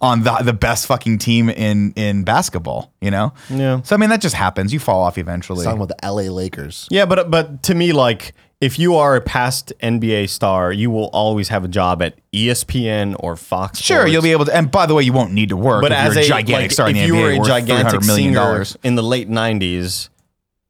on 0.02 0.24
the 0.24 0.32
the 0.44 0.54
best 0.54 0.88
fucking 0.88 1.18
team 1.20 1.50
in 1.50 1.92
in 1.94 2.24
basketball. 2.24 2.92
You 3.02 3.12
know? 3.12 3.34
Yeah. 3.50 3.82
So 3.84 3.96
I 3.96 4.00
mean, 4.00 4.10
that 4.10 4.22
just 4.22 4.36
happens. 4.36 4.74
You 4.74 4.80
fall 4.80 5.02
off 5.02 5.18
eventually. 5.18 5.64
Talking 5.64 5.82
about 5.82 5.98
the 6.00 6.08
LA 6.08 6.32
Lakers. 6.34 6.88
Yeah, 6.92 7.06
but 7.06 7.30
but 7.32 7.64
to 7.64 7.76
me, 7.76 7.94
like 7.94 8.34
if 8.60 8.80
you 8.80 8.96
are 8.96 9.16
a 9.16 9.22
past 9.22 9.72
NBA 9.84 10.30
star, 10.30 10.72
you 10.72 10.90
will 10.90 11.10
always 11.14 11.50
have 11.50 11.64
a 11.64 11.68
job 11.68 12.02
at 12.02 12.18
ESPN 12.34 13.16
or 13.20 13.36
Fox. 13.36 13.80
Sure, 13.80 13.98
Sports. 13.98 14.12
you'll 14.14 14.22
be 14.24 14.32
able 14.32 14.46
to. 14.46 14.56
And 14.56 14.72
by 14.72 14.86
the 14.88 14.96
way, 14.96 15.04
you 15.04 15.14
won't 15.14 15.32
need 15.34 15.50
to 15.50 15.58
work. 15.58 15.82
But 15.82 15.92
if 15.92 15.98
as 16.00 16.14
you're 16.16 16.22
a 16.24 16.26
a 16.26 16.30
gigantic 16.30 16.64
like, 16.64 16.72
star 16.72 16.90
in 16.90 16.96
if 16.96 17.02
the 17.02 17.08
you 17.08 17.14
NBA, 17.14 17.38
were 17.38 17.44
a 17.44 17.48
gigantic 17.48 18.02
300 18.02 18.06
million 18.08 18.34
singer 18.34 18.36
dollars. 18.36 18.78
in 18.84 18.96
the 18.96 19.04
late 19.04 19.30
'90s, 19.30 20.10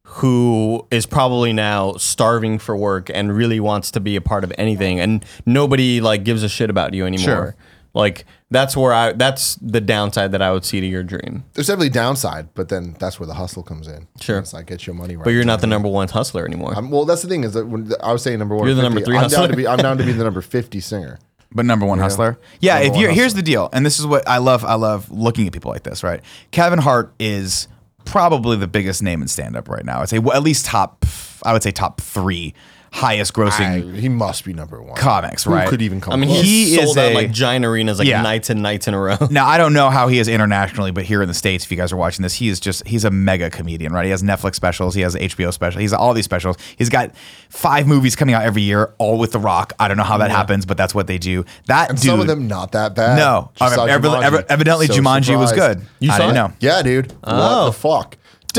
who 0.02 0.86
is 0.90 1.06
probably 1.06 1.52
now 1.52 1.92
starving 1.94 2.58
for 2.58 2.76
work 2.76 3.10
and 3.14 3.34
really 3.36 3.60
wants 3.60 3.90
to 3.92 4.00
be 4.00 4.16
a 4.16 4.20
part 4.20 4.42
of 4.44 4.52
anything 4.58 4.98
and 4.98 5.24
nobody 5.46 6.00
like 6.00 6.24
gives 6.24 6.42
a 6.42 6.48
shit 6.48 6.70
about 6.70 6.92
you 6.94 7.06
anymore. 7.06 7.24
Sure. 7.24 7.56
Like 7.98 8.26
that's 8.48 8.76
where 8.76 8.92
I 8.92 9.12
that's 9.12 9.56
the 9.56 9.80
downside 9.80 10.30
that 10.30 10.40
I 10.40 10.52
would 10.52 10.64
see 10.64 10.80
to 10.80 10.86
your 10.86 11.02
dream. 11.02 11.42
There's 11.54 11.66
definitely 11.66 11.88
downside, 11.88 12.54
but 12.54 12.68
then 12.68 12.94
that's 13.00 13.18
where 13.18 13.26
the 13.26 13.34
hustle 13.34 13.64
comes 13.64 13.88
in. 13.88 14.06
Sure. 14.20 14.38
it's 14.38 14.52
like 14.52 14.66
get 14.66 14.86
your 14.86 14.94
money 14.94 15.16
right. 15.16 15.24
But 15.24 15.30
you're 15.30 15.44
not 15.44 15.60
the 15.60 15.66
number 15.66 15.88
one 15.88 16.06
hustler 16.06 16.46
anymore. 16.46 16.74
I'm, 16.76 16.92
well, 16.92 17.04
that's 17.04 17.22
the 17.22 17.28
thing 17.28 17.42
is 17.42 17.54
that 17.54 17.66
when 17.66 17.90
I 18.00 18.12
was 18.12 18.22
saying 18.22 18.38
number 18.38 18.54
one, 18.54 18.66
You're 18.66 18.76
the 18.76 18.82
number 18.82 19.00
three 19.00 19.16
I'm 19.16 19.28
down 19.28 19.48
to 19.48 19.56
be. 19.56 19.66
I'm 19.66 19.78
down 19.78 19.98
to 19.98 20.04
be 20.04 20.12
the 20.12 20.22
number 20.22 20.40
fifty 20.40 20.80
singer. 20.80 21.18
But 21.50 21.64
number 21.64 21.86
one 21.86 21.98
hustler. 21.98 22.38
Yeah, 22.60 22.74
Number 22.78 22.94
if 22.94 23.00
you're 23.00 23.10
here's 23.10 23.32
the 23.32 23.40
deal, 23.40 23.70
and 23.72 23.84
this 23.84 23.98
is 23.98 24.06
what 24.06 24.28
I 24.28 24.36
love. 24.36 24.66
I 24.66 24.74
love 24.74 25.10
looking 25.10 25.46
at 25.46 25.54
people 25.54 25.70
like 25.70 25.82
this, 25.82 26.04
right? 26.04 26.20
Kevin 26.50 26.78
Hart 26.78 27.14
is 27.18 27.68
probably 28.04 28.58
the 28.58 28.66
biggest 28.66 29.02
name 29.02 29.22
in 29.22 29.28
stand 29.28 29.56
up 29.56 29.66
right 29.66 29.82
now. 29.82 30.02
I'd 30.02 30.10
say 30.10 30.18
well, 30.18 30.36
at 30.36 30.42
least 30.42 30.66
top. 30.66 31.06
I 31.42 31.54
would 31.54 31.62
say 31.62 31.70
top 31.70 32.02
three 32.02 32.52
highest 33.00 33.32
I, 33.36 33.40
grossing 33.40 33.96
he 33.96 34.08
must 34.08 34.44
be 34.44 34.52
number 34.52 34.82
one. 34.82 34.96
comics, 34.96 35.44
Who 35.44 35.52
right? 35.52 35.68
could 35.68 35.82
even 35.82 36.00
come? 36.00 36.12
I 36.12 36.16
mean, 36.16 36.28
close? 36.30 36.42
he's 36.42 36.74
He 36.76 36.80
is 36.80 36.96
out 36.96 37.12
a- 37.12 37.14
like 37.14 37.30
giant 37.30 37.64
arenas 37.64 37.98
like 37.98 38.08
Yeah. 38.08 38.22
nights 38.22 38.50
and 38.50 38.62
nights 38.62 38.88
in 38.88 38.94
a 38.94 39.00
row. 39.00 39.16
Now 39.30 39.46
I 39.46 39.58
don't 39.58 39.72
know 39.72 39.90
how 39.90 40.08
he 40.08 40.18
is 40.18 40.28
internationally, 40.28 40.90
but 40.90 41.04
here 41.04 41.22
in 41.22 41.28
the 41.28 41.34
states, 41.34 41.64
if 41.64 41.70
you 41.70 41.76
guys 41.76 41.92
are 41.92 41.96
watching 41.96 42.22
this, 42.22 42.34
he 42.34 42.48
is 42.48 42.60
just 42.60 42.86
he's 42.86 43.04
a 43.04 43.10
mega 43.10 43.50
comedian, 43.50 43.92
right? 43.92 44.04
He 44.04 44.10
has 44.10 44.22
Netflix 44.22 44.54
specials, 44.56 44.94
he 44.94 45.02
has 45.02 45.14
HBO 45.14 45.52
special, 45.52 45.80
he's 45.80 45.92
all 45.92 46.12
these 46.14 46.24
specials. 46.24 46.56
He's 46.76 46.88
got 46.90 47.14
five 47.48 47.86
movies 47.86 48.16
coming 48.16 48.34
out 48.34 48.42
every 48.42 48.62
year, 48.62 48.94
all 48.98 49.18
with 49.18 49.32
The 49.32 49.38
Rock. 49.38 49.72
I 49.78 49.88
don't 49.88 49.96
know 49.96 50.02
how 50.02 50.18
that 50.18 50.30
happens, 50.30 50.66
but 50.66 50.76
that's 50.76 50.94
what 50.94 51.06
they 51.06 51.18
do. 51.18 51.44
That 51.66 51.90
and 51.90 51.98
dude, 52.00 52.10
some 52.10 52.20
of 52.20 52.26
them 52.26 52.48
not 52.48 52.72
that 52.72 52.94
bad. 52.94 53.16
no, 53.16 53.50
Just 53.56 53.74
saw 53.74 53.84
Ev- 53.84 54.04
ev- 54.04 54.10
Jumanji. 54.12 54.24
ev- 54.38 54.46
evidently 54.48 54.86
So 54.86 54.94
Jumanji 54.94 55.38
was 55.38 55.50
surprised. 55.50 55.78
good. 55.80 55.86
You 56.00 56.10
I 56.12 56.16
saw 56.16 56.26
didn't 56.26 56.36
it? 56.36 56.40
know. 56.40 56.52
Yeah, 56.60 56.82
dude. 56.82 57.12
What 57.12 57.18
Oh. 57.26 57.64
the 57.66 57.72
fuck? 57.72 58.16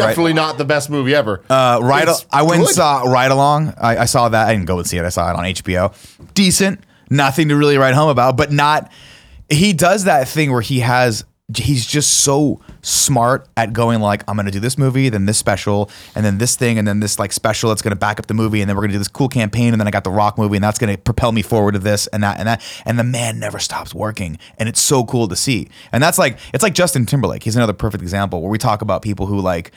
Definitely 0.08 0.34
not 0.34 0.58
the 0.58 0.66
best 0.66 0.90
movie 0.90 1.14
ever. 1.16 1.42
Uh, 1.50 1.80
right, 1.82 2.08
I 2.32 2.44
went 2.44 2.62
and 2.62 2.70
saw 2.70 3.04
Ride 3.04 3.32
Along. 3.32 3.74
I, 3.78 4.00
I 4.00 4.06
saw 4.06 4.30
that. 4.30 4.48
I 4.48 4.54
didn't 4.54 4.66
go 4.66 4.78
and 4.80 4.88
see 4.88 4.98
it. 4.98 5.06
I 5.06 5.10
saw 5.10 5.30
it 5.30 5.36
on 5.36 5.44
HBO. 5.44 5.94
Decent. 6.34 6.84
Nothing 7.10 7.50
to 7.50 7.56
really 7.56 7.78
write 7.78 7.96
home 7.96 8.10
about, 8.10 8.38
but 8.38 8.52
not. 8.52 8.92
He 9.50 9.74
does 9.74 10.04
that 10.04 10.28
thing 10.28 10.52
where 10.52 10.62
he 10.62 10.80
has. 10.82 11.26
He's 11.56 11.86
just 11.86 12.22
so 12.22 12.62
smart 12.82 13.48
at 13.58 13.74
going 13.74 14.02
like, 14.02 14.24
I'm 14.28 14.36
gonna 14.36 14.52
do 14.52 14.60
this 14.60 14.78
movie, 14.78 15.10
then 15.10 15.26
this 15.26 15.38
special, 15.38 15.90
and 16.16 16.24
then 16.24 16.38
this 16.38 16.56
thing, 16.56 16.78
and 16.78 16.88
then 16.88 17.00
this 17.00 17.18
like 17.18 17.32
special 17.32 17.70
that's 17.70 17.82
gonna 17.82 17.96
back 17.96 18.20
up 18.20 18.28
the 18.28 18.34
movie, 18.34 18.62
and 18.62 18.70
then 18.70 18.76
we're 18.76 18.84
gonna 18.84 18.94
do 18.94 19.00
this 19.00 19.08
cool 19.08 19.30
campaign, 19.30 19.74
and 19.74 19.80
then 19.80 19.88
I 19.88 19.92
got 19.92 20.04
the 20.04 20.12
Rock 20.12 20.38
movie, 20.38 20.58
and 20.58 20.64
that's 20.64 20.78
gonna 20.78 20.98
propel 20.98 21.32
me 21.32 21.42
forward 21.42 21.74
to 21.74 21.80
this 21.80 22.08
and 22.08 22.24
that 22.24 22.38
and 22.40 22.48
that. 22.48 22.62
And 22.86 23.00
the 23.00 23.04
man 23.04 23.40
never 23.40 23.60
stops 23.60 23.96
working, 23.96 24.38
and 24.58 24.70
it's 24.70 24.82
so 24.82 25.04
cool 25.06 25.28
to 25.28 25.36
see. 25.36 25.70
And 25.92 26.04
that's 26.04 26.20
like 26.20 26.38
it's 26.54 26.64
like 26.64 26.74
Justin 26.74 27.06
Timberlake. 27.06 27.44
He's 27.44 27.56
another 27.56 27.74
perfect 27.74 28.04
example 28.04 28.42
where 28.42 28.52
we 28.52 28.58
talk 28.58 28.82
about 28.82 29.02
people 29.02 29.26
who 29.26 29.40
like 29.40 29.72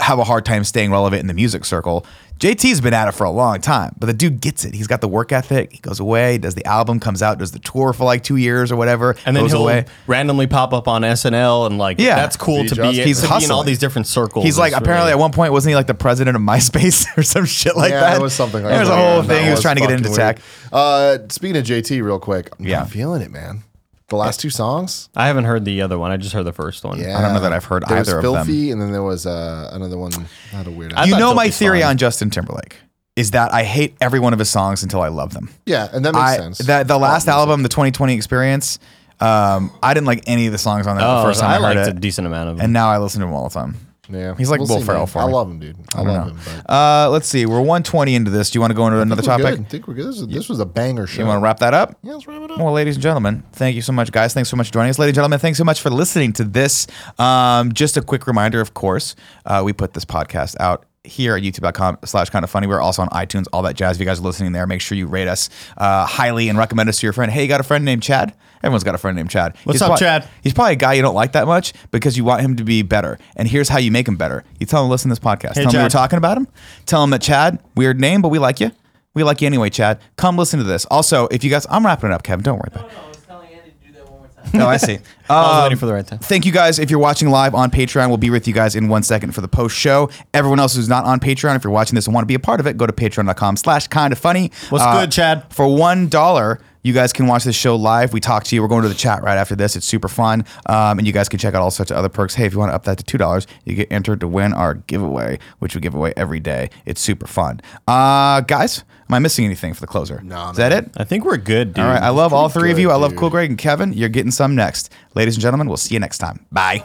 have 0.00 0.18
a 0.18 0.24
hard 0.24 0.44
time 0.44 0.62
staying 0.62 0.90
relevant 0.90 1.20
in 1.20 1.26
the 1.26 1.34
music 1.34 1.64
circle. 1.64 2.06
JT's 2.40 2.80
been 2.80 2.92
at 2.92 3.08
it 3.08 3.12
for 3.12 3.24
a 3.24 3.30
long 3.30 3.60
time, 3.60 3.94
but 3.98 4.06
the 4.06 4.12
dude 4.12 4.40
gets 4.40 4.64
it. 4.64 4.74
He's 4.74 4.86
got 4.88 5.00
the 5.00 5.08
work 5.08 5.32
ethic. 5.32 5.72
He 5.72 5.78
goes 5.78 6.00
away, 6.00 6.36
does 6.36 6.54
the 6.54 6.64
album, 6.66 7.00
comes 7.00 7.22
out, 7.22 7.38
does 7.38 7.52
the 7.52 7.58
tour 7.60 7.92
for 7.92 8.04
like 8.04 8.22
two 8.22 8.36
years 8.36 8.70
or 8.72 8.76
whatever, 8.76 9.16
And 9.24 9.34
then 9.36 9.44
goes 9.44 9.52
he'll 9.52 9.62
away. 9.62 9.86
randomly 10.06 10.46
pop 10.46 10.74
up 10.74 10.86
on 10.88 11.02
SNL 11.02 11.66
and 11.66 11.78
like 11.78 11.98
Yeah. 12.00 12.16
that's 12.16 12.36
cool 12.36 12.62
Be 12.64 12.68
to 12.68 12.74
just- 12.74 12.90
be, 12.98 13.02
He's 13.04 13.22
to 13.22 13.28
be 13.38 13.44
in 13.44 13.50
all 13.50 13.62
these 13.62 13.78
different 13.78 14.08
circles. 14.08 14.44
He's 14.44 14.58
like 14.58 14.72
It's 14.72 14.80
apparently 14.80 15.04
really- 15.10 15.12
at 15.12 15.18
one 15.20 15.30
point 15.32 15.52
wasn't 15.52 15.70
he 15.70 15.76
like 15.76 15.86
the 15.86 15.94
president 15.94 16.36
of 16.36 16.42
MySpace 16.54 17.06
or 17.16 17.22
some 17.22 17.44
shit 17.46 17.76
like 17.76 17.92
that? 17.92 17.96
yeah, 17.96 18.00
that? 18.00 18.12
there 18.14 18.20
was 18.22 18.34
something 18.34 18.62
like 18.62 18.70
There 18.70 18.80
was 18.80 18.88
that. 18.88 18.98
a 18.98 19.02
whole 19.12 19.22
That 19.22 19.28
thing. 19.28 19.44
He 19.44 19.50
was 19.50 19.60
trying 19.62 19.76
to 19.76 19.80
get 19.80 19.90
fucking 19.90 20.04
into 20.04 20.16
tech. 20.16 20.38
Uh, 20.72 21.18
speaking 21.30 21.56
of 21.56 21.64
JT, 21.64 22.02
real 22.04 22.18
quick, 22.18 22.50
I'm 22.58 22.66
Yeah. 22.66 22.78
not 22.80 22.90
feeling 22.90 23.22
it, 23.22 23.30
man. 23.30 23.62
The 24.08 24.16
last 24.16 24.38
two 24.40 24.50
songs, 24.50 25.08
I 25.16 25.26
haven't 25.28 25.44
heard 25.44 25.64
the 25.64 25.80
other 25.80 25.98
one. 25.98 26.10
I 26.10 26.18
just 26.18 26.34
heard 26.34 26.44
the 26.44 26.52
first 26.52 26.84
one. 26.84 26.98
yeah. 27.00 27.18
I 27.18 27.22
don't 27.22 27.32
know 27.32 27.40
that 27.40 27.52
I've 27.54 27.64
heard 27.64 27.84
there 27.88 27.98
either 27.98 28.18
of 28.18 28.24
was 28.24 28.32
them. 28.34 28.46
Filthy, 28.46 28.70
and 28.70 28.80
then 28.80 28.92
there 28.92 29.02
was 29.02 29.26
uh, 29.26 29.70
another 29.72 29.96
one. 29.96 30.12
Not 30.52 30.66
a 30.66 30.70
weird. 30.70 30.92
I 30.92 31.04
You 31.06 31.12
thought 31.12 31.20
know 31.20 31.34
my 31.34 31.44
Filthy's 31.44 31.58
theory 31.58 31.80
fine. 31.80 31.90
on 31.90 31.96
Justin 31.96 32.28
Timberlake 32.30 32.76
is 33.16 33.30
that 33.30 33.52
I 33.54 33.62
hate 33.64 33.96
every 34.02 34.20
one 34.20 34.32
of 34.34 34.38
his 34.38 34.50
songs 34.50 34.82
until 34.82 35.00
I 35.00 35.08
love 35.08 35.32
them. 35.32 35.48
yeah, 35.66 35.88
and 35.92 36.04
that 36.04 36.12
makes 36.12 36.22
I, 36.24 36.36
sense. 36.36 36.58
That 36.58 36.86
the 36.86 36.98
last 36.98 37.24
Pop 37.26 37.34
music. 37.36 37.38
album, 37.48 37.62
the 37.62 37.68
2020 37.70 38.12
Experience, 38.14 38.78
um, 39.20 39.70
I 39.82 39.94
didn't 39.94 40.06
like 40.06 40.24
any 40.26 40.46
of 40.46 40.52
the 40.52 40.58
songs 40.58 40.86
on 40.86 40.96
that 40.96 41.04
Oh, 41.06 41.18
the 41.20 41.24
first 41.24 41.40
time 41.40 41.50
I 41.50 41.54
I, 41.54 41.56
heard 41.68 41.76
liked 41.76 41.88
it, 41.88 41.96
a 41.96 42.00
decent 42.00 42.26
amount 42.26 42.50
of 42.50 42.56
them. 42.58 42.64
and 42.64 42.72
now 42.74 42.88
I 42.90 42.98
listen 42.98 43.20
to 43.20 43.26
them 43.26 43.34
all 43.34 43.48
the 43.48 43.54
time. 43.54 43.76
Yeah, 44.10 44.34
He's 44.36 44.50
like 44.50 44.60
Will 44.60 44.66
see, 44.66 44.82
Ferrell 44.82 45.00
man. 45.00 45.06
for 45.06 45.18
I 45.20 45.26
me. 45.26 45.32
love 45.32 45.50
him, 45.50 45.58
dude. 45.60 45.76
I, 45.94 46.00
I 46.00 46.02
love 46.02 46.28
him. 46.28 46.38
But 46.66 46.70
Uh, 46.72 47.08
let's 47.10 47.26
see. 47.26 47.46
We're 47.46 47.58
120 47.60 48.14
into 48.14 48.30
this. 48.30 48.50
Do 48.50 48.56
you 48.56 48.60
want 48.60 48.70
to 48.70 48.74
go 48.74 48.86
into 48.86 48.98
I 48.98 49.02
another 49.02 49.22
think 49.22 49.38
we're 49.38 49.42
topic? 49.44 49.56
good. 49.58 49.66
I 49.66 49.68
think 49.70 49.88
we're 49.88 49.94
good. 49.94 50.06
This, 50.08 50.20
is- 50.20 50.28
this 50.28 50.48
was 50.48 50.60
a 50.60 50.66
banger 50.66 51.06
show. 51.06 51.22
You 51.22 51.26
want 51.28 51.38
to 51.38 51.42
wrap 51.42 51.58
that 51.60 51.72
up? 51.74 51.96
Yeah, 52.02 52.12
let's 52.14 52.26
wrap 52.26 52.42
it 52.42 52.50
up. 52.50 52.58
Well, 52.58 52.72
ladies 52.72 52.96
and 52.96 53.02
gentlemen, 53.02 53.42
thank 53.52 53.76
you 53.76 53.82
so 53.82 53.92
much, 53.92 54.12
guys. 54.12 54.34
Thanks 54.34 54.50
so 54.50 54.56
much 54.56 54.66
for 54.68 54.74
joining 54.74 54.90
us. 54.90 54.98
Ladies 54.98 55.12
and 55.12 55.16
gentlemen, 55.16 55.38
thanks 55.38 55.58
so 55.58 55.64
much 55.64 55.80
for 55.80 55.90
listening 55.90 56.32
to 56.34 56.44
this. 56.44 56.86
Um, 57.18 57.72
just 57.72 57.96
a 57.96 58.02
quick 58.02 58.26
reminder, 58.26 58.60
of 58.60 58.74
course, 58.74 59.16
uh, 59.46 59.62
we 59.64 59.72
put 59.72 59.94
this 59.94 60.04
podcast 60.04 60.56
out 60.60 60.84
here 61.04 61.36
at 61.36 61.42
youtube.com 61.42 61.98
slash 62.04 62.30
kind 62.30 62.44
of 62.44 62.50
funny. 62.50 62.66
We're 62.66 62.80
also 62.80 63.02
on 63.02 63.08
iTunes, 63.10 63.46
all 63.52 63.62
that 63.62 63.76
jazz. 63.76 63.96
If 63.96 64.00
you 64.00 64.06
guys 64.06 64.20
are 64.20 64.22
listening 64.22 64.52
there, 64.52 64.66
make 64.66 64.80
sure 64.80 64.96
you 64.96 65.06
rate 65.06 65.28
us 65.28 65.50
uh, 65.76 66.06
highly 66.06 66.48
and 66.48 66.58
recommend 66.58 66.88
us 66.88 67.00
to 67.00 67.06
your 67.06 67.12
friend. 67.12 67.30
Hey, 67.30 67.42
you 67.42 67.48
got 67.48 67.60
a 67.60 67.64
friend 67.64 67.84
named 67.84 68.02
Chad? 68.02 68.34
Everyone's 68.62 68.84
got 68.84 68.94
a 68.94 68.98
friend 68.98 69.14
named 69.16 69.28
Chad. 69.30 69.54
What's 69.64 69.80
He's 69.80 69.82
up, 69.82 69.98
Chad? 69.98 70.26
He's 70.42 70.54
probably 70.54 70.72
a 70.72 70.76
guy 70.76 70.94
you 70.94 71.02
don't 71.02 71.14
like 71.14 71.32
that 71.32 71.46
much 71.46 71.74
because 71.90 72.16
you 72.16 72.24
want 72.24 72.40
him 72.40 72.56
to 72.56 72.64
be 72.64 72.80
better. 72.80 73.18
And 73.36 73.46
here's 73.46 73.68
how 73.68 73.78
you 73.78 73.90
make 73.90 74.08
him 74.08 74.16
better. 74.16 74.42
You 74.58 74.64
tell 74.66 74.82
him 74.82 74.88
to 74.88 74.90
listen 74.90 75.10
to 75.10 75.12
this 75.12 75.18
podcast. 75.24 75.56
Hey, 75.56 75.64
tell 75.64 75.72
him 75.72 75.78
we 75.78 75.82
were 75.82 75.84
Chad. 75.84 75.90
talking 75.90 76.16
about 76.16 76.38
him. 76.38 76.48
Tell 76.86 77.04
him 77.04 77.10
that 77.10 77.20
Chad, 77.20 77.58
weird 77.74 78.00
name, 78.00 78.22
but 78.22 78.28
we 78.30 78.38
like 78.38 78.60
you. 78.60 78.70
We 79.12 79.22
like 79.22 79.42
you 79.42 79.46
anyway, 79.46 79.68
Chad. 79.68 80.00
Come 80.16 80.38
listen 80.38 80.58
to 80.58 80.64
this. 80.64 80.86
Also, 80.86 81.28
if 81.28 81.44
you 81.44 81.50
guys, 81.50 81.66
I'm 81.68 81.84
wrapping 81.84 82.10
it 82.10 82.14
up, 82.14 82.22
Kevin. 82.22 82.42
Don't 82.42 82.56
worry 82.56 82.70
about 82.74 82.90
it. 82.90 82.94
No, 82.94 83.02
I 83.04 83.08
was 83.08 83.16
telling 83.18 83.48
Andy 83.52 83.70
to 83.86 83.92
do 83.92 84.04
that 84.52 84.52
one 84.54 84.60
more 84.60 84.60
time. 84.60 84.60
No, 84.60 84.66
I 84.68 84.76
see. 84.76 84.98
I 85.28 85.40
was 85.42 85.56
Um, 85.56 85.62
waiting 85.64 85.78
for 85.78 85.86
the 85.86 85.92
right 85.94 86.06
time. 86.06 86.18
Thank 86.18 86.44
you 86.46 86.52
guys. 86.52 86.78
If 86.78 86.90
you're 86.90 86.98
watching 87.00 87.30
live 87.30 87.54
on 87.54 87.70
Patreon, 87.70 88.08
we'll 88.08 88.16
be 88.18 88.30
with 88.30 88.46
you 88.46 88.54
guys 88.54 88.76
in 88.76 88.88
one 88.88 89.02
second 89.02 89.32
for 89.34 89.40
the 89.40 89.48
post 89.48 89.76
show. 89.76 90.10
Everyone 90.32 90.60
else 90.60 90.74
who's 90.76 90.88
not 90.88 91.04
on 91.04 91.20
Patreon, 91.20 91.56
if 91.56 91.64
you're 91.64 91.72
watching 91.72 91.94
this 91.94 92.06
and 92.06 92.14
want 92.14 92.22
to 92.24 92.28
be 92.28 92.34
a 92.34 92.38
part 92.38 92.60
of 92.60 92.66
it, 92.66 92.76
go 92.76 92.86
to 92.86 92.92
patreon.com 92.92 93.56
slash 93.56 93.86
kind 93.88 94.12
of 94.12 94.18
funny. 94.18 94.50
What's 94.70 94.84
good, 94.84 95.10
Chad? 95.12 95.44
For 95.52 95.66
one 95.66 96.08
dollar, 96.08 96.60
you 96.84 96.92
guys 96.92 97.12
can 97.12 97.26
watch 97.26 97.42
this 97.42 97.56
show 97.56 97.74
live. 97.74 98.12
We 98.12 98.20
talk 98.20 98.44
to 98.44 98.54
you. 98.54 98.62
We're 98.62 98.68
going 98.68 98.82
to 98.84 98.88
the 98.88 98.94
chat 98.94 99.22
right 99.24 99.36
after 99.36 99.56
this. 99.56 99.74
It's 99.74 99.86
super 99.86 100.06
fun. 100.06 100.44
Um, 100.66 100.98
and 100.98 101.06
you 101.06 101.12
guys 101.12 101.28
can 101.28 101.40
check 101.40 101.54
out 101.54 101.62
all 101.62 101.72
sorts 101.72 101.90
of 101.90 101.96
other 101.96 102.08
perks. 102.08 102.34
Hey, 102.36 102.46
if 102.46 102.52
you 102.52 102.58
want 102.60 102.70
to 102.70 102.74
up 102.76 102.84
that 102.84 102.98
to 102.98 103.04
two 103.04 103.18
dollars, 103.18 103.46
you 103.64 103.74
get 103.74 103.90
entered 103.90 104.20
to 104.20 104.28
win 104.28 104.52
our 104.52 104.74
giveaway, 104.74 105.38
which 105.58 105.74
we 105.74 105.80
give 105.80 105.94
away 105.94 106.12
every 106.16 106.38
day. 106.38 106.70
It's 106.86 107.00
super 107.00 107.26
fun. 107.26 107.60
Uh, 107.88 108.42
guys, 108.42 108.84
am 109.08 109.14
I 109.14 109.18
missing 109.18 109.44
anything 109.44 109.74
for 109.74 109.80
the 109.80 109.86
closer? 109.86 110.20
No, 110.22 110.50
Is 110.50 110.58
that 110.58 110.70
man. 110.70 110.84
it? 110.84 110.90
I 110.96 111.04
think 111.04 111.24
we're 111.24 111.38
good, 111.38 111.74
dude. 111.74 111.84
All 111.84 111.90
right. 111.90 112.02
I 112.02 112.10
love 112.10 112.32
all 112.32 112.48
three 112.48 112.70
of 112.70 112.76
good, 112.76 112.82
you. 112.82 112.90
I 112.90 112.96
love 112.96 113.12
dude. 113.12 113.18
Cool 113.18 113.30
Greg 113.30 113.50
and 113.50 113.58
Kevin. 113.58 113.92
You're 113.92 114.08
getting 114.10 114.30
some 114.30 114.54
next. 114.54 114.92
Ladies 115.14 115.34
and 115.36 115.42
gentlemen, 115.42 115.68
we'll 115.68 115.76
see 115.78 115.94
you 115.94 116.00
next 116.00 116.18
time. 116.18 116.44
Bye. 116.52 116.84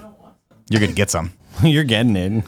You're 0.69 0.79
going 0.79 0.91
to 0.91 0.95
get 0.95 1.09
some. 1.09 1.33
You're 1.63 1.83
getting 1.83 2.15
it. 2.15 2.43